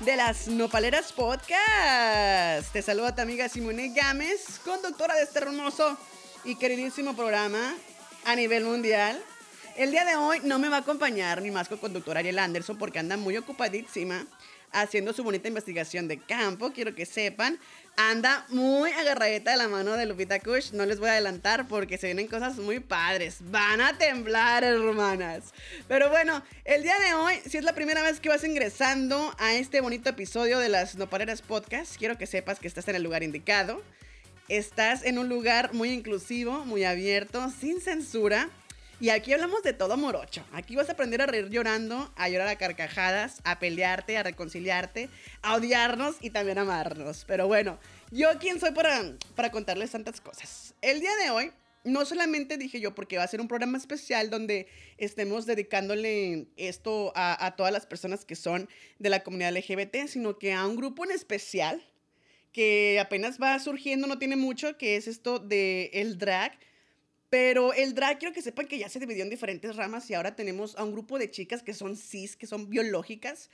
de 0.00 0.16
las 0.16 0.48
Nopaleras 0.48 1.12
Podcast. 1.12 2.72
Te 2.72 2.80
saluda 2.80 3.14
tu 3.14 3.20
amiga 3.20 3.48
Simone 3.48 3.92
Gámez, 3.94 4.58
conductora 4.64 5.14
de 5.14 5.24
este 5.24 5.40
hermoso 5.40 5.96
y 6.44 6.56
queridísimo 6.56 7.14
programa 7.14 7.74
a 8.24 8.34
nivel 8.34 8.64
mundial. 8.64 9.22
El 9.76 9.90
día 9.90 10.06
de 10.06 10.16
hoy 10.16 10.40
no 10.42 10.58
me 10.58 10.70
va 10.70 10.78
a 10.78 10.80
acompañar 10.80 11.42
mi 11.42 11.50
más 11.50 11.68
co-conductora 11.68 12.20
Ariel 12.20 12.38
Anderson 12.38 12.78
porque 12.78 12.98
anda 12.98 13.18
muy 13.18 13.36
ocupadísima 13.36 14.24
haciendo 14.72 15.12
su 15.12 15.22
bonita 15.22 15.48
investigación 15.48 16.08
de 16.08 16.18
campo. 16.18 16.72
Quiero 16.72 16.94
que 16.94 17.06
sepan, 17.06 17.58
anda 17.96 18.46
muy 18.48 18.90
agarradita 18.92 19.50
de 19.50 19.56
la 19.56 19.68
mano 19.68 19.96
de 19.96 20.06
Lupita 20.06 20.40
Kush. 20.40 20.72
No 20.72 20.86
les 20.86 21.00
voy 21.00 21.08
a 21.08 21.12
adelantar 21.12 21.68
porque 21.68 21.98
se 21.98 22.06
vienen 22.06 22.28
cosas 22.28 22.56
muy 22.56 22.80
padres. 22.80 23.38
Van 23.40 23.80
a 23.80 23.98
temblar, 23.98 24.64
hermanas. 24.64 25.52
Pero 25.88 26.08
bueno, 26.08 26.42
el 26.64 26.82
día 26.82 26.98
de 26.98 27.14
hoy, 27.14 27.34
si 27.46 27.58
es 27.58 27.64
la 27.64 27.74
primera 27.74 28.02
vez 28.02 28.20
que 28.20 28.28
vas 28.28 28.44
ingresando 28.44 29.34
a 29.38 29.54
este 29.54 29.80
bonito 29.80 30.10
episodio 30.10 30.58
de 30.58 30.68
las 30.68 30.96
Nopaleras 30.96 31.42
Podcast, 31.42 31.96
quiero 31.96 32.16
que 32.16 32.26
sepas 32.26 32.58
que 32.58 32.68
estás 32.68 32.88
en 32.88 32.96
el 32.96 33.02
lugar 33.02 33.22
indicado. 33.22 33.82
Estás 34.48 35.04
en 35.04 35.18
un 35.18 35.28
lugar 35.28 35.74
muy 35.74 35.90
inclusivo, 35.90 36.64
muy 36.64 36.84
abierto, 36.84 37.52
sin 37.60 37.80
censura 37.80 38.50
y 39.00 39.08
aquí 39.08 39.32
hablamos 39.32 39.62
de 39.62 39.72
todo 39.72 39.96
morocho. 39.96 40.44
Aquí 40.52 40.76
vas 40.76 40.90
a 40.90 40.92
aprender 40.92 41.22
a 41.22 41.26
reír 41.26 41.48
llorando, 41.48 42.12
a 42.16 42.28
llorar 42.28 42.48
a 42.48 42.56
carcajadas, 42.56 43.40
a 43.44 43.58
pelearte, 43.58 44.18
a 44.18 44.22
reconciliarte, 44.22 45.08
a 45.40 45.54
odiarnos 45.54 46.16
y 46.20 46.30
también 46.30 46.58
a 46.58 46.62
amarnos. 46.62 47.24
Pero 47.26 47.46
bueno, 47.46 47.78
yo 48.10 48.28
quién 48.38 48.60
soy 48.60 48.72
para, 48.72 49.16
para 49.34 49.50
contarles 49.50 49.90
tantas 49.92 50.20
cosas. 50.20 50.74
El 50.82 51.00
día 51.00 51.16
de 51.24 51.30
hoy, 51.30 51.50
no 51.82 52.04
solamente 52.04 52.58
dije 52.58 52.78
yo, 52.78 52.94
porque 52.94 53.16
va 53.16 53.24
a 53.24 53.28
ser 53.28 53.40
un 53.40 53.48
programa 53.48 53.78
especial 53.78 54.28
donde 54.28 54.66
estemos 54.98 55.46
dedicándole 55.46 56.48
esto 56.58 57.12
a, 57.16 57.46
a 57.46 57.56
todas 57.56 57.72
las 57.72 57.86
personas 57.86 58.26
que 58.26 58.36
son 58.36 58.68
de 58.98 59.08
la 59.08 59.22
comunidad 59.22 59.56
LGBT, 59.56 60.08
sino 60.08 60.38
que 60.38 60.52
a 60.52 60.66
un 60.66 60.76
grupo 60.76 61.04
en 61.06 61.12
especial 61.12 61.82
que 62.52 62.98
apenas 63.00 63.40
va 63.40 63.58
surgiendo, 63.60 64.06
no 64.06 64.18
tiene 64.18 64.36
mucho, 64.36 64.76
que 64.76 64.96
es 64.96 65.08
esto 65.08 65.38
de 65.38 65.90
el 65.94 66.18
drag 66.18 66.58
pero 67.30 67.72
el 67.72 67.94
drag, 67.94 68.18
quiero 68.18 68.34
que 68.34 68.42
sepan 68.42 68.66
que 68.66 68.78
ya 68.78 68.88
se 68.88 68.98
dividió 68.98 69.22
en 69.22 69.30
diferentes 69.30 69.76
ramas 69.76 70.10
y 70.10 70.14
ahora 70.14 70.34
tenemos 70.34 70.76
a 70.76 70.82
un 70.82 70.90
grupo 70.90 71.16
de 71.16 71.30
chicas 71.30 71.62
que 71.62 71.72
son 71.72 71.96
cis, 71.96 72.36
que 72.36 72.48
son 72.48 72.68
biológicas 72.68 73.50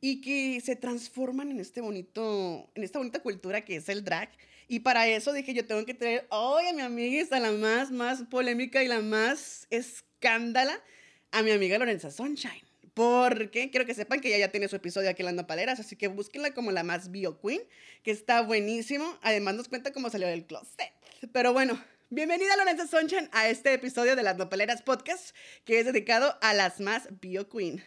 y 0.00 0.22
que 0.22 0.60
se 0.62 0.76
transforman 0.76 1.50
en 1.50 1.60
este 1.60 1.82
bonito, 1.82 2.70
en 2.74 2.82
esta 2.82 2.98
bonita 2.98 3.20
cultura 3.20 3.60
que 3.64 3.76
es 3.76 3.88
el 3.90 4.02
drag. 4.02 4.30
Y 4.66 4.80
para 4.80 5.06
eso 5.06 5.34
dije, 5.34 5.52
yo 5.52 5.66
tengo 5.66 5.84
que 5.84 5.92
traer 5.92 6.26
hoy 6.30 6.66
a 6.66 6.72
mi 6.72 6.80
amiga, 6.80 7.20
esta 7.20 7.38
la 7.38 7.52
más, 7.52 7.90
más 7.90 8.22
polémica 8.22 8.82
y 8.82 8.88
la 8.88 9.00
más 9.00 9.66
escándala, 9.70 10.82
a 11.30 11.42
mi 11.42 11.50
amiga 11.50 11.78
Lorenza 11.78 12.10
Sunshine. 12.10 12.62
Porque 12.94 13.70
quiero 13.70 13.86
que 13.86 13.94
sepan 13.94 14.20
que 14.20 14.28
ella 14.28 14.46
ya 14.46 14.50
tiene 14.50 14.68
su 14.68 14.76
episodio 14.76 15.10
aquí 15.10 15.22
en 15.22 15.36
Las 15.36 15.44
Paleras, 15.44 15.78
así 15.80 15.96
que 15.96 16.08
búsquenla 16.08 16.52
como 16.52 16.72
la 16.72 16.82
más 16.82 17.10
bio 17.10 17.40
queen, 17.40 17.60
que 18.02 18.10
está 18.10 18.40
buenísimo. 18.40 19.18
Además 19.22 19.54
nos 19.54 19.68
cuenta 19.68 19.92
cómo 19.92 20.10
salió 20.10 20.26
del 20.26 20.46
closet. 20.46 20.92
Pero 21.32 21.52
bueno, 21.52 21.78
Bienvenida 22.10 22.56
Lorenza 22.56 22.86
Sonchan 22.86 23.28
a 23.32 23.48
este 23.50 23.74
episodio 23.74 24.16
de 24.16 24.22
las 24.22 24.38
Nopaleras 24.38 24.80
Podcast, 24.80 25.36
que 25.66 25.78
es 25.78 25.84
dedicado 25.84 26.38
a 26.40 26.54
las 26.54 26.80
más 26.80 27.06
Bio 27.20 27.50
Queen. 27.50 27.84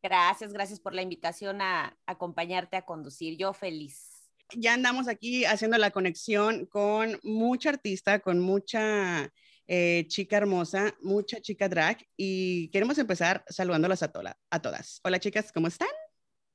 Gracias, 0.00 0.52
gracias 0.52 0.78
por 0.78 0.94
la 0.94 1.02
invitación 1.02 1.60
a 1.60 1.96
acompañarte 2.06 2.76
a 2.76 2.82
conducir. 2.82 3.36
Yo 3.36 3.52
feliz. 3.52 4.30
Ya 4.52 4.74
andamos 4.74 5.08
aquí 5.08 5.44
haciendo 5.44 5.76
la 5.76 5.90
conexión 5.90 6.66
con 6.66 7.18
mucha 7.24 7.70
artista, 7.70 8.20
con 8.20 8.38
mucha 8.38 9.32
eh, 9.66 10.04
chica 10.06 10.36
hermosa, 10.36 10.94
mucha 11.02 11.40
chica 11.40 11.68
drag 11.68 11.98
y 12.16 12.68
queremos 12.68 12.96
empezar 12.98 13.44
saludándolas 13.48 14.04
a, 14.04 14.12
a 14.50 14.62
todas. 14.62 15.00
Hola 15.02 15.18
chicas, 15.18 15.50
¿cómo 15.50 15.66
están? 15.66 15.88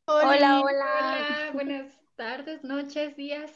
Hola, 0.05 0.61
hola. 0.61 0.61
hola. 0.61 1.49
Buenas 1.53 1.91
tardes, 2.15 2.63
noches, 2.63 3.17
días. 3.17 3.51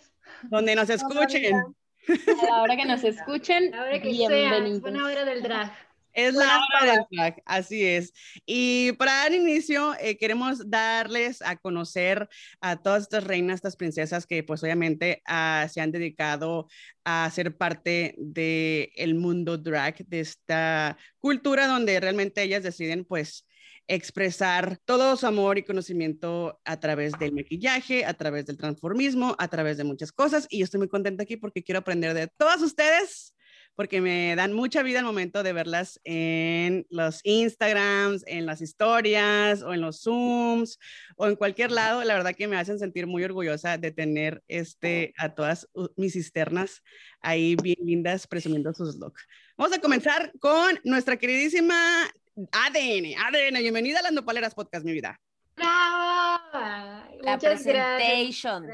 Donde 0.49 0.75
nos 0.75 0.89
escuchen. 0.89 1.73
A 2.07 2.45
la 2.45 2.61
hora 2.61 2.75
que 2.75 2.85
nos 2.85 3.03
escuchen, 3.03 3.73
a 3.73 3.89
que 3.91 4.09
bienvenidos. 4.09 4.81
buena 4.81 5.05
hora 5.05 5.25
del 5.25 5.41
drag. 5.41 5.71
Es 6.13 6.35
la 6.35 6.59
hora 6.59 6.91
del 6.91 7.05
drag, 7.09 7.41
así 7.45 7.83
es. 7.83 8.13
Y 8.45 8.91
para 8.93 9.13
dar 9.13 9.33
inicio, 9.33 9.95
eh, 9.99 10.15
queremos 10.17 10.69
darles 10.69 11.41
a 11.41 11.55
conocer 11.55 12.29
a 12.61 12.75
todas 12.75 13.03
estas 13.03 13.23
reinas, 13.23 13.55
estas 13.55 13.75
princesas 13.75 14.27
que 14.27 14.43
pues 14.43 14.61
obviamente 14.63 15.23
ah, 15.25 15.67
se 15.71 15.81
han 15.81 15.91
dedicado 15.91 16.67
a 17.03 17.29
ser 17.31 17.57
parte 17.57 18.13
del 18.17 18.91
el 18.95 19.15
mundo 19.15 19.57
drag, 19.57 20.05
de 20.05 20.19
esta 20.19 20.97
cultura 21.17 21.67
donde 21.67 21.99
realmente 21.99 22.43
ellas 22.43 22.61
deciden 22.61 23.05
pues 23.05 23.47
expresar 23.87 24.77
todo 24.85 25.15
su 25.17 25.27
amor 25.27 25.57
y 25.57 25.63
conocimiento 25.63 26.59
a 26.65 26.79
través 26.79 27.13
del 27.19 27.33
maquillaje, 27.33 28.05
a 28.05 28.13
través 28.13 28.45
del 28.45 28.57
transformismo, 28.57 29.35
a 29.37 29.47
través 29.47 29.77
de 29.77 29.83
muchas 29.83 30.11
cosas. 30.11 30.47
Y 30.49 30.59
yo 30.59 30.65
estoy 30.65 30.79
muy 30.79 30.89
contenta 30.89 31.23
aquí 31.23 31.37
porque 31.37 31.63
quiero 31.63 31.79
aprender 31.79 32.13
de 32.13 32.27
todas 32.27 32.61
ustedes, 32.61 33.33
porque 33.75 34.01
me 34.01 34.35
dan 34.35 34.53
mucha 34.53 34.83
vida 34.83 34.99
al 34.99 35.05
momento 35.05 35.43
de 35.43 35.53
verlas 35.53 35.99
en 36.03 36.85
los 36.89 37.19
Instagrams, 37.23 38.23
en 38.27 38.45
las 38.45 38.61
historias 38.61 39.63
o 39.63 39.73
en 39.73 39.81
los 39.81 40.01
Zooms 40.01 40.77
o 41.17 41.27
en 41.27 41.35
cualquier 41.35 41.71
lado. 41.71 42.03
La 42.03 42.13
verdad 42.13 42.35
que 42.35 42.47
me 42.47 42.55
hacen 42.55 42.79
sentir 42.79 43.07
muy 43.07 43.23
orgullosa 43.23 43.77
de 43.77 43.91
tener 43.91 44.43
este, 44.47 45.13
a 45.17 45.33
todas 45.33 45.67
mis 45.97 46.13
cisternas 46.13 46.81
ahí 47.19 47.55
bien 47.55 47.77
lindas 47.83 48.27
presumiendo 48.27 48.73
sus 48.73 48.95
looks. 48.97 49.25
Vamos 49.57 49.75
a 49.75 49.81
comenzar 49.81 50.31
con 50.39 50.79
nuestra 50.83 51.17
queridísima 51.17 52.09
ADN, 52.35 53.13
ADN, 53.15 53.59
bienvenida 53.59 53.99
a 53.99 54.01
las 54.01 54.11
Nopaleras 54.11 54.55
Podcast, 54.55 54.83
mi 54.83 54.91
vida. 54.91 55.21
La 55.55 57.37
presentation. 57.39 58.65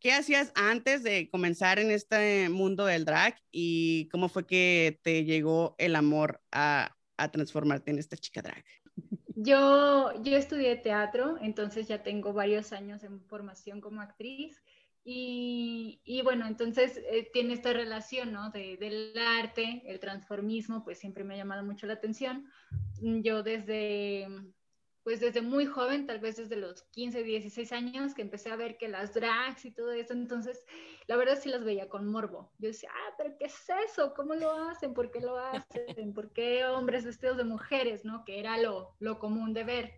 ¿Qué 0.00 0.12
hacías 0.12 0.50
antes 0.56 1.04
de 1.04 1.30
comenzar 1.30 1.78
en 1.78 1.92
este 1.92 2.48
mundo 2.48 2.84
del 2.84 3.04
drag 3.04 3.36
y 3.52 4.08
cómo 4.08 4.28
fue 4.28 4.44
que 4.44 4.98
te 5.02 5.24
llegó 5.24 5.76
el 5.78 5.94
amor 5.94 6.40
a, 6.50 6.96
a 7.16 7.30
transformarte 7.30 7.92
en 7.92 8.00
esta 8.00 8.16
chica 8.16 8.42
drag? 8.42 8.64
Yo, 9.36 10.20
yo 10.24 10.36
estudié 10.36 10.74
teatro, 10.74 11.36
entonces 11.40 11.86
ya 11.86 12.02
tengo 12.02 12.32
varios 12.32 12.72
años 12.72 13.04
en 13.04 13.20
formación 13.20 13.80
como 13.80 14.00
actriz 14.00 14.60
y, 15.10 16.20
bueno, 16.22 16.46
entonces 16.46 16.98
eh, 17.10 17.30
tiene 17.32 17.54
esta 17.54 17.72
relación, 17.72 18.30
¿no? 18.30 18.50
De, 18.50 18.76
del 18.76 19.16
arte, 19.16 19.82
el 19.86 20.00
transformismo, 20.00 20.84
pues 20.84 20.98
siempre 20.98 21.24
me 21.24 21.32
ha 21.32 21.38
llamado 21.38 21.64
mucho 21.64 21.86
la 21.86 21.94
atención. 21.94 22.46
Mm, 23.00 23.22
yo 23.22 23.42
desde, 23.42 24.28
pues 25.04 25.20
desde 25.20 25.40
muy 25.40 25.64
joven, 25.64 26.06
tal 26.06 26.18
vez 26.18 26.36
desde 26.36 26.56
los 26.56 26.82
15, 26.90 27.22
16 27.22 27.72
años, 27.72 28.14
que 28.14 28.20
empecé 28.20 28.50
a 28.50 28.56
ver 28.56 28.76
que 28.76 28.86
las 28.86 29.14
drags 29.14 29.64
y 29.64 29.70
todo 29.70 29.92
eso, 29.92 30.12
entonces 30.12 30.62
la 31.06 31.16
verdad 31.16 31.38
sí 31.40 31.48
las 31.48 31.64
veía 31.64 31.88
con 31.88 32.06
morbo. 32.06 32.52
Yo 32.58 32.68
decía, 32.68 32.90
ah, 32.92 33.14
pero 33.16 33.34
¿qué 33.38 33.46
es 33.46 33.66
eso? 33.86 34.12
¿Cómo 34.14 34.34
lo 34.34 34.52
hacen? 34.52 34.92
¿Por 34.92 35.10
qué 35.10 35.20
lo 35.20 35.38
hacen? 35.38 36.12
¿Por 36.12 36.34
qué 36.34 36.66
hombres 36.66 37.06
vestidos 37.06 37.38
de 37.38 37.44
mujeres, 37.44 38.04
¿no? 38.04 38.26
Que 38.26 38.40
era 38.40 38.58
lo, 38.58 38.94
lo 38.98 39.18
común 39.18 39.54
de 39.54 39.64
ver. 39.64 39.92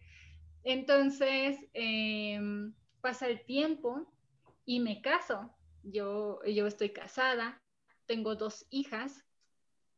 Entonces, 0.62 1.58
em, 1.72 2.74
pasa 3.00 3.26
el 3.26 3.44
tiempo 3.44 4.06
y 4.70 4.78
me 4.78 5.02
caso. 5.02 5.52
Yo, 5.82 6.40
yo 6.44 6.68
estoy 6.68 6.90
casada, 6.90 7.60
tengo 8.06 8.36
dos 8.36 8.66
hijas 8.70 9.24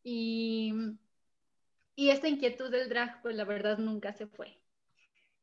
y, 0.03 0.72
y 1.94 2.09
esta 2.09 2.27
inquietud 2.27 2.71
del 2.71 2.88
drag, 2.88 3.21
pues 3.21 3.37
la 3.37 3.44
verdad 3.44 3.77
nunca 3.77 4.15
se 4.15 4.27
fue. 4.27 4.59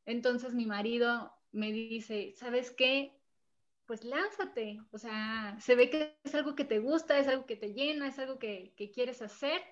Entonces 0.04 0.52
mi 0.52 0.66
marido 0.66 1.32
me 1.52 1.70
dice, 1.70 2.32
¿sabes 2.34 2.72
qué? 2.72 3.20
Pues 3.86 4.02
lánzate, 4.02 4.80
o 4.90 4.98
sea, 4.98 5.56
se 5.60 5.76
ve 5.76 5.90
que 5.90 6.18
es 6.24 6.34
algo 6.34 6.56
que 6.56 6.64
te 6.64 6.80
gusta, 6.80 7.16
es 7.16 7.28
algo 7.28 7.46
que 7.46 7.56
te 7.56 7.72
llena, 7.72 8.08
es 8.08 8.18
algo 8.18 8.36
que, 8.40 8.74
quieres 8.92 9.22
hacer, 9.22 9.62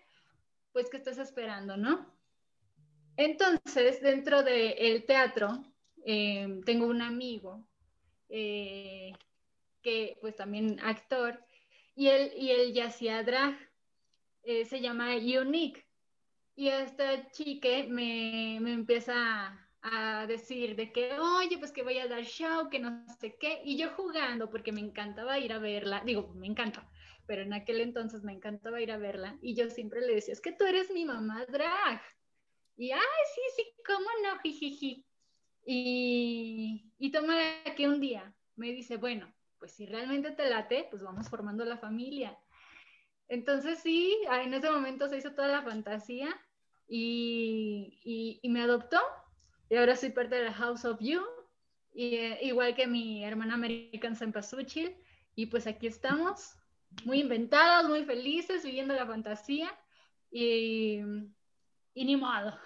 pues 0.70 0.88
que 0.88 0.98
estás 0.98 1.18
esperando, 1.18 1.76
¿no? 1.76 2.14
Entonces, 3.16 4.00
dentro 4.02 4.44
del 4.44 5.04
teatro, 5.04 5.64
eh, 6.04 6.60
tengo 6.64 6.86
un 6.86 7.02
amigo 7.02 7.66
eh, 8.28 9.12
que 9.88 10.18
pues 10.20 10.36
también 10.36 10.78
actor, 10.80 11.42
y 11.96 12.08
él, 12.08 12.32
y 12.36 12.50
él 12.50 12.74
ya 12.74 12.86
hacía 12.86 13.22
drag, 13.22 13.56
eh, 14.42 14.66
se 14.66 14.80
llama 14.80 15.16
Unique. 15.16 15.86
Y 16.54 16.68
esta 16.68 17.30
chica 17.30 17.68
me, 17.88 18.58
me 18.60 18.72
empieza 18.72 19.58
a, 19.80 20.26
decir 20.26 20.76
de 20.76 20.92
que, 20.92 21.18
oye, 21.18 21.56
pues 21.58 21.72
que 21.72 21.82
voy 21.82 21.98
a 21.98 22.08
dar 22.08 22.24
show, 22.24 22.68
que 22.68 22.80
no 22.80 23.06
sé 23.18 23.36
qué, 23.40 23.62
y 23.64 23.78
yo 23.78 23.90
jugando 23.90 24.50
porque 24.50 24.72
me 24.72 24.80
encantaba 24.80 25.38
ir 25.38 25.52
a 25.52 25.58
verla, 25.58 26.02
digo, 26.04 26.34
me 26.34 26.46
encanta, 26.46 26.86
pero 27.26 27.42
en 27.42 27.54
aquel 27.54 27.80
entonces 27.80 28.22
me 28.24 28.32
encantaba 28.32 28.82
ir 28.82 28.90
a 28.92 28.98
verla, 28.98 29.38
y 29.40 29.54
yo 29.54 29.70
siempre 29.70 30.00
le 30.02 30.16
decía, 30.16 30.34
es 30.34 30.42
que 30.42 30.52
tú 30.52 30.64
eres 30.66 30.90
mi 30.90 31.04
mamá 31.04 31.46
drag. 31.46 32.02
Y, 32.76 32.90
ay, 32.90 33.22
sí, 33.34 33.40
sí, 33.56 33.64
cómo 33.86 34.08
no, 34.22 34.38
jijiji. 34.40 35.04
Y, 35.64 36.92
y 36.98 37.10
toma 37.10 37.36
que 37.76 37.88
un 37.88 38.00
día 38.00 38.34
me 38.56 38.72
dice, 38.72 38.96
bueno, 38.96 39.32
pues 39.58 39.72
si 39.72 39.86
realmente 39.86 40.30
te 40.30 40.48
late, 40.48 40.86
pues 40.90 41.02
vamos 41.02 41.28
formando 41.28 41.64
la 41.64 41.78
familia. 41.78 42.38
Entonces 43.28 43.80
sí, 43.80 44.16
en 44.30 44.54
ese 44.54 44.70
momento 44.70 45.08
se 45.08 45.18
hizo 45.18 45.32
toda 45.32 45.48
la 45.48 45.62
fantasía 45.62 46.28
y, 46.86 48.38
y, 48.42 48.48
me 48.48 48.62
adoptó 48.62 49.00
y 49.68 49.76
ahora 49.76 49.96
soy 49.96 50.10
parte 50.10 50.36
de 50.36 50.44
la 50.44 50.54
House 50.54 50.84
of 50.86 50.98
You 51.00 51.22
y, 51.92 52.14
eh, 52.16 52.38
igual 52.42 52.74
que 52.74 52.86
mi 52.86 53.24
hermana 53.24 53.54
American 53.54 54.16
Sempasuchil. 54.16 54.96
Y 55.34 55.46
pues 55.46 55.66
aquí 55.66 55.86
estamos, 55.86 56.56
muy 57.04 57.20
inventados, 57.20 57.88
muy 57.88 58.04
felices, 58.04 58.64
viviendo 58.64 58.94
la 58.94 59.06
fantasía 59.06 59.70
y, 60.30 61.00
y 61.94 62.04
ni 62.04 62.16
modo. 62.16 62.58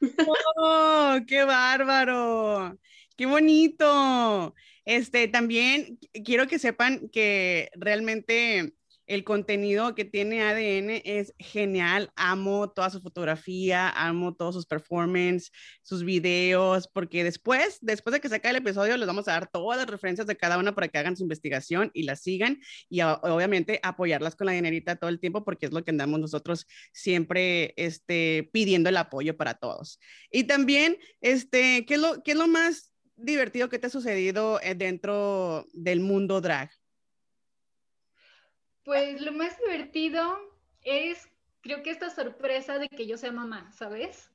¡Oh, 0.56 1.18
qué 1.26 1.44
bárbaro! 1.44 2.76
¡Qué 3.22 3.26
bonito! 3.26 4.52
Este, 4.84 5.28
también 5.28 5.96
quiero 6.24 6.48
que 6.48 6.58
sepan 6.58 7.08
que 7.08 7.70
realmente 7.76 8.74
el 9.06 9.22
contenido 9.22 9.94
que 9.94 10.04
tiene 10.04 10.42
ADN 10.42 11.02
es 11.04 11.32
genial. 11.38 12.10
Amo 12.16 12.72
toda 12.72 12.90
su 12.90 13.00
fotografía, 13.00 13.90
amo 13.90 14.34
todos 14.34 14.56
sus 14.56 14.66
performances, 14.66 15.52
sus 15.82 16.02
videos, 16.02 16.88
porque 16.92 17.22
después, 17.22 17.78
después 17.80 18.12
de 18.12 18.20
que 18.20 18.28
saca 18.28 18.50
el 18.50 18.56
episodio, 18.56 18.96
les 18.96 19.06
vamos 19.06 19.28
a 19.28 19.34
dar 19.34 19.48
todas 19.48 19.78
las 19.78 19.88
referencias 19.88 20.26
de 20.26 20.36
cada 20.36 20.58
una 20.58 20.74
para 20.74 20.88
que 20.88 20.98
hagan 20.98 21.16
su 21.16 21.22
investigación 21.22 21.92
y 21.94 22.02
la 22.02 22.16
sigan 22.16 22.58
y 22.88 23.02
obviamente 23.02 23.78
apoyarlas 23.84 24.34
con 24.34 24.46
la 24.48 24.52
dinerita 24.52 24.96
todo 24.96 25.10
el 25.10 25.20
tiempo, 25.20 25.44
porque 25.44 25.66
es 25.66 25.72
lo 25.72 25.84
que 25.84 25.92
andamos 25.92 26.18
nosotros 26.18 26.66
siempre 26.92 27.72
este, 27.76 28.50
pidiendo 28.52 28.88
el 28.88 28.96
apoyo 28.96 29.36
para 29.36 29.54
todos. 29.54 30.00
Y 30.32 30.42
también, 30.42 30.96
este, 31.20 31.84
¿qué 31.86 31.94
es 31.94 32.00
lo, 32.00 32.20
qué 32.24 32.32
es 32.32 32.36
lo 32.36 32.48
más 32.48 32.91
divertido 33.16 33.68
que 33.68 33.78
te 33.78 33.86
ha 33.86 33.90
sucedido 33.90 34.60
eh, 34.60 34.74
dentro 34.74 35.66
del 35.72 36.00
mundo 36.00 36.40
drag? 36.40 36.70
Pues 38.84 39.20
lo 39.20 39.32
más 39.32 39.56
divertido 39.58 40.38
es, 40.82 41.28
creo 41.60 41.82
que 41.82 41.90
esta 41.90 42.10
sorpresa 42.10 42.78
de 42.78 42.88
que 42.88 43.06
yo 43.06 43.16
sea 43.16 43.32
mamá, 43.32 43.70
¿sabes? 43.72 44.28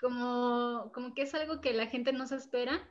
como, 0.00 0.90
como 0.92 1.14
que 1.14 1.22
es 1.22 1.34
algo 1.34 1.60
que 1.60 1.72
la 1.72 1.86
gente 1.86 2.12
no 2.12 2.26
se 2.26 2.34
espera 2.34 2.88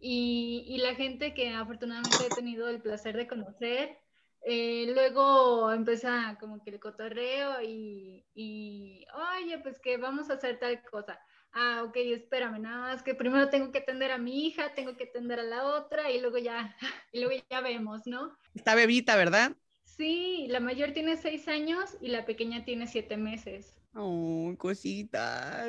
y, 0.00 0.64
y 0.66 0.78
la 0.78 0.94
gente 0.94 1.34
que 1.34 1.50
afortunadamente 1.50 2.24
he 2.24 2.34
tenido 2.34 2.66
el 2.68 2.80
placer 2.80 3.14
de 3.14 3.28
conocer, 3.28 3.98
eh, 4.42 4.86
luego 4.94 5.72
empieza 5.72 6.36
como 6.40 6.62
que 6.62 6.70
el 6.70 6.80
cotorreo 6.80 7.60
y, 7.60 8.24
y, 8.34 9.06
oye, 9.36 9.58
pues 9.58 9.78
que 9.80 9.96
vamos 9.96 10.30
a 10.30 10.34
hacer 10.34 10.58
tal 10.58 10.82
cosa. 10.84 11.20
Ah, 11.60 11.82
ok, 11.82 11.96
espérame, 11.96 12.60
nada 12.60 12.78
más 12.82 13.02
que 13.02 13.16
primero 13.16 13.50
tengo 13.50 13.72
que 13.72 13.78
atender 13.78 14.12
a 14.12 14.18
mi 14.18 14.46
hija, 14.46 14.74
tengo 14.74 14.96
que 14.96 15.04
atender 15.04 15.40
a 15.40 15.42
la 15.42 15.64
otra 15.64 16.08
y 16.08 16.20
luego 16.20 16.38
ya, 16.38 16.76
y 17.12 17.18
luego 17.18 17.42
ya 17.50 17.60
vemos, 17.60 18.06
¿no? 18.06 18.32
Está 18.54 18.76
bebita, 18.76 19.16
¿verdad? 19.16 19.56
Sí, 19.82 20.46
la 20.50 20.60
mayor 20.60 20.92
tiene 20.92 21.16
seis 21.16 21.48
años 21.48 21.96
y 22.00 22.08
la 22.08 22.24
pequeña 22.24 22.64
tiene 22.64 22.86
siete 22.86 23.16
meses. 23.16 23.74
Oh, 23.92 24.54
cositas. 24.56 25.66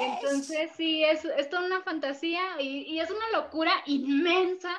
Entonces, 0.00 0.72
sí, 0.76 1.04
es, 1.04 1.24
es 1.24 1.48
toda 1.48 1.64
una 1.66 1.82
fantasía 1.82 2.60
y, 2.60 2.92
y, 2.92 2.98
es 2.98 3.08
una 3.08 3.40
locura 3.40 3.70
inmensa 3.86 4.72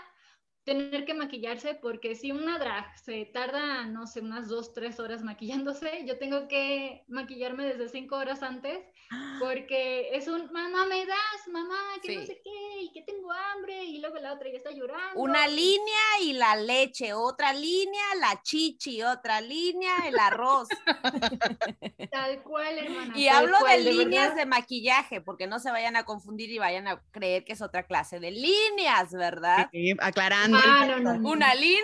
tener 0.65 1.05
que 1.05 1.13
maquillarse 1.13 1.75
porque 1.75 2.15
si 2.15 2.33
una 2.33 2.59
drag 2.59 2.99
se 2.99 3.23
tarda, 3.27 3.85
no 3.85 4.07
sé, 4.07 4.19
unas 4.19 4.49
dos, 4.49 4.73
tres 4.73 4.99
horas 4.99 5.23
maquillándose, 5.23 6.05
yo 6.05 6.17
tengo 6.17 6.49
que 6.49 7.05
maquillarme 7.07 7.63
desde 7.63 7.87
cinco 7.87 8.17
horas 8.17 8.43
antes 8.43 8.83
porque 9.39 10.09
es 10.13 10.27
un, 10.27 10.51
mamá, 10.51 10.85
me 10.85 11.05
das, 11.05 11.47
mamá, 11.51 11.79
que 12.01 12.15
no 12.15 12.25
sé 12.25 12.41
qué, 12.43 12.81
y 12.81 12.91
que 12.91 13.01
tengo 13.01 13.31
hambre, 13.31 13.83
y 13.83 13.99
luego 13.99 14.17
la 14.17 14.33
otra 14.33 14.49
ya 14.49 14.57
está 14.57 14.71
llorando. 14.71 15.19
Una 15.19 15.47
línea 15.47 16.21
y 16.21 16.33
la 16.33 16.55
leche, 16.55 17.13
otra 17.13 17.53
línea, 17.53 18.03
la 18.19 18.41
chichi, 18.43 19.01
otra 19.01 19.41
línea, 19.41 20.07
el 20.07 20.17
arroz. 20.19 20.67
Tal 22.11 22.43
cual, 22.43 22.77
hermana. 22.77 23.17
Y 23.17 23.27
hablo 23.27 23.57
de, 23.67 23.79
líneas 23.79 24.35
de 24.35 24.45
maquillaje, 24.45 25.21
porque 25.21 25.47
no 25.47 25.59
se 25.59 25.71
vayan 25.71 25.95
a 25.95 26.03
confundir 26.03 26.51
y 26.51 26.59
vayan 26.59 26.87
a 26.87 27.01
creer 27.11 27.45
que 27.45 27.53
es 27.53 27.61
otra 27.61 27.83
clase 27.83 28.19
de 28.19 28.31
líneas, 28.31 29.11
¿verdad? 29.11 29.69
Sí, 29.71 29.95
aclarando. 29.99 30.57
Ah, 30.63 30.87
Una 31.23 31.55
línea. 31.55 31.79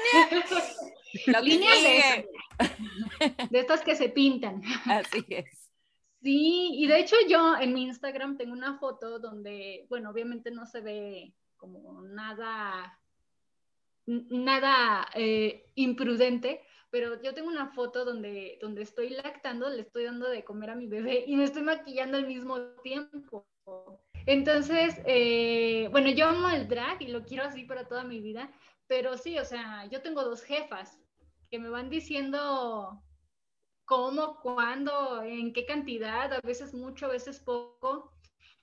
Líneas 1.42 1.81
de, 1.81 2.30
de 3.50 3.60
estas 3.60 3.81
que 3.81 3.95
se 3.95 4.10
pintan. 4.10 4.62
Así 4.86 5.25
es. 5.30 5.55
Sí, 6.25 6.72
y 6.74 6.88
de 6.88 7.01
hecho 7.01 7.16
yo 7.30 7.56
en 7.56 7.72
mi 7.72 7.83
Instagram 7.83 8.36
tengo 8.36 8.54
una 8.54 8.80
foto 8.80 9.19
donde, 9.19 9.86
bueno, 9.89 10.10
obviamente 10.10 10.50
no 10.50 10.66
se 10.66 10.81
ve 10.81 11.36
como 11.56 12.01
nada, 12.01 13.00
nada 14.07 15.06
eh, 15.13 15.72
imprudente, 15.75 16.62
pero 16.89 17.22
yo 17.22 17.36
tengo 17.36 17.50
una 17.50 17.68
foto 17.68 18.06
donde, 18.06 18.57
donde 18.60 18.81
estoy 18.81 19.10
lactando, 19.10 19.69
le 19.69 19.81
estoy 19.81 20.06
dando 20.06 20.27
de 20.27 20.44
comer 20.44 20.72
a 20.72 20.75
mi 20.75 20.88
bebé 20.88 21.25
y 21.27 21.36
me 21.36 21.44
estoy 21.44 21.62
maquillando 21.62 22.18
al 22.18 22.25
mismo 22.25 22.60
tiempo. 22.81 23.45
Entonces, 24.25 25.00
eh, 25.06 25.89
bueno, 25.92 26.10
yo 26.10 26.25
amo 26.25 26.50
el 26.50 26.68
drag 26.68 27.04
y 27.04 27.10
lo 27.10 27.24
quiero 27.24 27.44
así 27.44 27.66
para 27.66 27.88
toda 27.88 28.04
mi 28.04 28.19
vida, 28.19 28.51
pero 28.88 29.16
sí, 29.19 29.38
o 29.38 29.45
sea, 29.45 29.86
yo 29.92 30.01
tengo 30.01 30.24
dos 30.24 30.42
jefas 30.42 31.00
que 31.51 31.60
me 31.60 31.69
van 31.69 31.92
diciendo 31.92 33.00
cómo, 33.86 34.40
cuándo, 34.42 35.24
en 35.24 35.54
qué 35.54 35.66
cantidad, 35.66 36.32
a 36.34 36.42
veces 36.42 36.74
mucho, 36.74 37.06
a 37.06 37.10
veces 37.10 37.40
poco, 37.40 38.12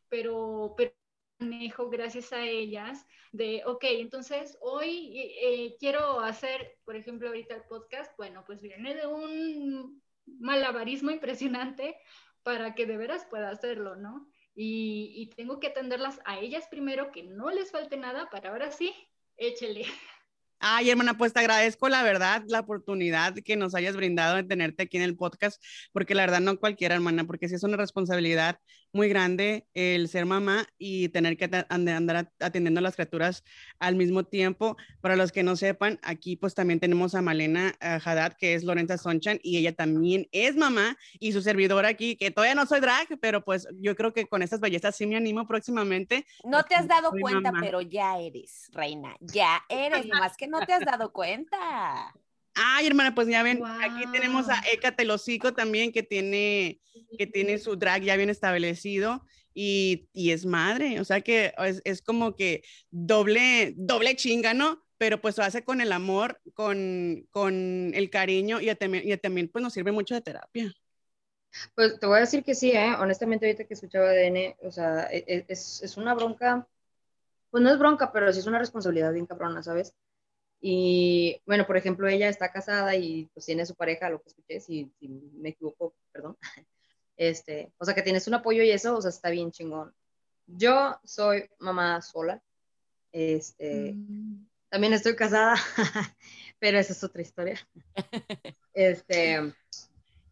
pero, 0.09 0.75
pero 0.77 0.93
manejo 1.39 1.89
gracias 1.89 2.33
a 2.33 2.45
ellas 2.45 3.07
de, 3.33 3.63
ok, 3.67 3.85
entonces 3.85 4.59
hoy 4.61 5.13
eh, 5.17 5.77
quiero 5.79 6.21
hacer, 6.21 6.79
por 6.85 6.97
ejemplo, 6.97 7.29
ahorita 7.29 7.55
el 7.55 7.65
podcast, 7.65 8.17
bueno, 8.17 8.45
pues 8.47 8.61
viene 8.61 8.95
de 8.95 9.07
un 9.07 10.03
malabarismo 10.27 11.11
impresionante 11.11 11.97
para 12.43 12.75
que 12.75 12.87
de 12.87 12.97
veras 12.97 13.27
pueda 13.27 13.51
hacerlo, 13.51 13.97
¿no? 13.97 14.29
Y, 14.55 15.13
y 15.17 15.35
tengo 15.35 15.59
que 15.59 15.69
atenderlas 15.69 16.21
a 16.25 16.39
ellas 16.39 16.67
primero, 16.69 17.11
que 17.11 17.23
no 17.23 17.51
les 17.51 17.71
falte 17.71 17.97
nada, 17.97 18.29
para 18.31 18.51
ahora 18.51 18.71
sí, 18.71 18.95
échele. 19.37 19.87
Ay, 20.65 20.91
hermana, 20.91 21.15
pues 21.19 21.33
te 21.33 21.41
agradezco 21.41 21.89
la 21.89 22.05
verdad, 22.05 22.45
la 22.47 22.61
oportunidad 22.61 23.35
que 23.45 23.57
nos 23.57 23.75
hayas 23.75 23.97
brindado 23.97 24.37
de 24.37 24.45
tenerte 24.45 24.85
aquí 24.85 24.97
en 24.97 25.03
el 25.03 25.17
podcast, 25.17 25.61
porque 25.93 26.15
la 26.15 26.23
verdad 26.23 26.39
no 26.41 26.57
cualquiera, 26.57 26.95
hermana, 26.95 27.25
porque 27.25 27.49
sí 27.49 27.57
es 27.57 27.65
una 27.65 27.77
responsabilidad 27.77 28.59
muy 28.93 29.09
grande 29.09 29.67
el 29.75 30.09
ser 30.09 30.27
mamá 30.27 30.67
y 30.79 31.09
tener 31.09 31.37
que 31.37 31.49
andar 31.69 32.33
atendiendo 32.41 32.81
a 32.81 32.83
las 32.83 32.95
criaturas 32.95 33.43
al 33.79 33.97
mismo 33.97 34.25
tiempo. 34.25 34.77
Para 35.01 35.17
los 35.17 35.33
que 35.33 35.43
no 35.43 35.57
sepan, 35.57 35.99
aquí 36.03 36.37
pues 36.37 36.55
también 36.55 36.81
tenemos 36.81 37.15
a 37.15 37.23
Malena 37.23 37.75
Haddad, 37.81 38.35
que 38.39 38.55
es 38.55 38.65
Lorenza 38.65 38.99
Sonchan, 38.99 39.39
y 39.43 39.57
ella 39.59 39.73
también 39.75 40.29
es 40.33 40.57
mamá 40.57 40.97
y 41.19 41.33
su 41.33 41.43
servidora 41.43 41.89
aquí, 41.89 42.17
que 42.17 42.31
todavía 42.31 42.55
no 42.55 42.67
soy 42.67 42.81
drag, 42.81 43.19
pero 43.21 43.45
pues 43.45 43.67
yo 43.81 43.97
creo 43.97 44.13
que 44.13 44.27
con 44.27 44.43
estas 44.43 44.61
bellezas 44.61 44.95
sí 44.95 45.07
me 45.07 45.17
animo 45.17 45.47
próximamente. 45.47 46.27
No 46.45 46.63
te 46.65 46.75
has 46.75 46.87
dado 46.87 47.13
cuenta, 47.19 47.53
pero 47.61 47.81
ya 47.81 48.19
eres, 48.19 48.69
reina, 48.73 49.17
ya 49.21 49.65
eres, 49.69 50.07
más 50.09 50.37
que 50.37 50.49
no 50.49 50.61
te 50.67 50.73
has 50.73 50.85
dado 50.85 51.13
cuenta. 51.13 52.13
Ay, 52.55 52.87
hermana, 52.87 53.15
pues 53.15 53.29
ya 53.29 53.43
ven, 53.43 53.63
aquí 53.65 54.05
tenemos 54.13 54.49
a 54.49 54.63
Eka 54.73 54.95
Telocico 54.95 55.55
también 55.55 55.91
que 55.91 56.03
tiene, 56.03 56.81
que 57.17 57.27
tiene 57.27 57.59
su 57.59 57.77
drag 57.77 58.03
ya 58.03 58.17
bien 58.17 58.29
establecido 58.29 59.25
y, 59.55 60.09
y 60.13 60.33
es 60.33 60.45
madre, 60.45 61.01
o 61.01 61.05
sea 61.05 61.21
que 61.21 61.55
es, 61.59 61.81
es, 61.85 62.03
como 62.03 62.37
que 62.37 62.63
doble, 62.91 63.75
doble 63.77 64.17
chinga, 64.17 64.55
¿no? 64.55 64.83
Pero 64.99 65.21
pues 65.21 65.37
lo 65.39 65.45
hace 65.45 65.65
con 65.65 65.81
el 65.81 65.93
amor, 65.93 66.41
con, 66.55 67.27
con 67.31 67.93
el 67.95 68.11
cariño 68.11 68.61
y 68.61 68.75
también, 68.75 69.09
y 69.09 69.17
también 69.17 69.49
pues 69.49 69.63
nos 69.63 69.73
sirve 69.73 69.93
mucho 69.93 70.15
de 70.15 70.21
terapia. 70.21 70.73
Pues 71.75 71.99
te 71.99 72.07
voy 72.07 72.19
a 72.19 72.21
decir 72.21 72.45
que 72.45 72.55
sí, 72.55 72.73
¿eh? 72.73 72.95
honestamente 72.99 73.47
ahorita 73.47 73.65
que 73.65 73.75
escuchaba 73.75 74.11
DN, 74.11 74.57
o 74.63 74.71
sea, 74.71 75.09
e, 75.11 75.25
e, 75.27 75.45
es, 75.49 75.83
es 75.83 75.97
una 75.97 76.15
bronca, 76.15 76.67
pues 77.51 77.63
no 77.63 77.71
es 77.71 77.79
bronca, 77.79 78.13
pero 78.13 78.33
sí 78.33 78.39
es 78.39 78.47
una 78.47 78.59
responsabilidad 78.59 79.13
bien 79.13 79.27
cabrona, 79.27 79.63
¿sabes? 79.63 79.95
Y 80.65 81.43
bueno, 81.45 81.67
por 81.67 81.77
ejemplo, 81.77 82.07
ella 82.07 82.29
está 82.29 82.53
casada 82.53 82.95
y 82.95 83.29
pues 83.35 83.45
tiene 83.45 83.67
su 83.67 83.75
pareja, 83.75 84.09
lo 84.09 84.23
que 84.23 84.29
escuché, 84.29 84.61
si, 84.61 84.93
si 85.01 85.09
me 85.09 85.51
equivoco, 85.51 85.95
perdón. 86.13 86.37
Este, 87.15 87.71
o 87.77 87.85
sea, 87.85 87.95
que 87.95 88.03
tienes 88.03 88.27
un 88.27 88.35
apoyo 88.35 88.63
y 88.63 88.71
eso, 88.71 88.97
o 88.97 89.03
sea, 89.03 89.11
está 89.11 89.29
bien 89.29 89.53
chingón. 89.53 89.95
Yo 90.47 90.99
soy 91.05 91.49
mamá 91.61 92.01
sola. 92.01 92.43
Este, 93.13 93.93
mm. 93.93 94.49
también 94.71 94.95
estoy 94.95 95.15
casada, 95.15 95.55
pero 96.59 96.79
esa 96.79 96.95
es 96.95 97.05
otra 97.05 97.23
historia. 97.23 97.61
Este, 98.75 99.53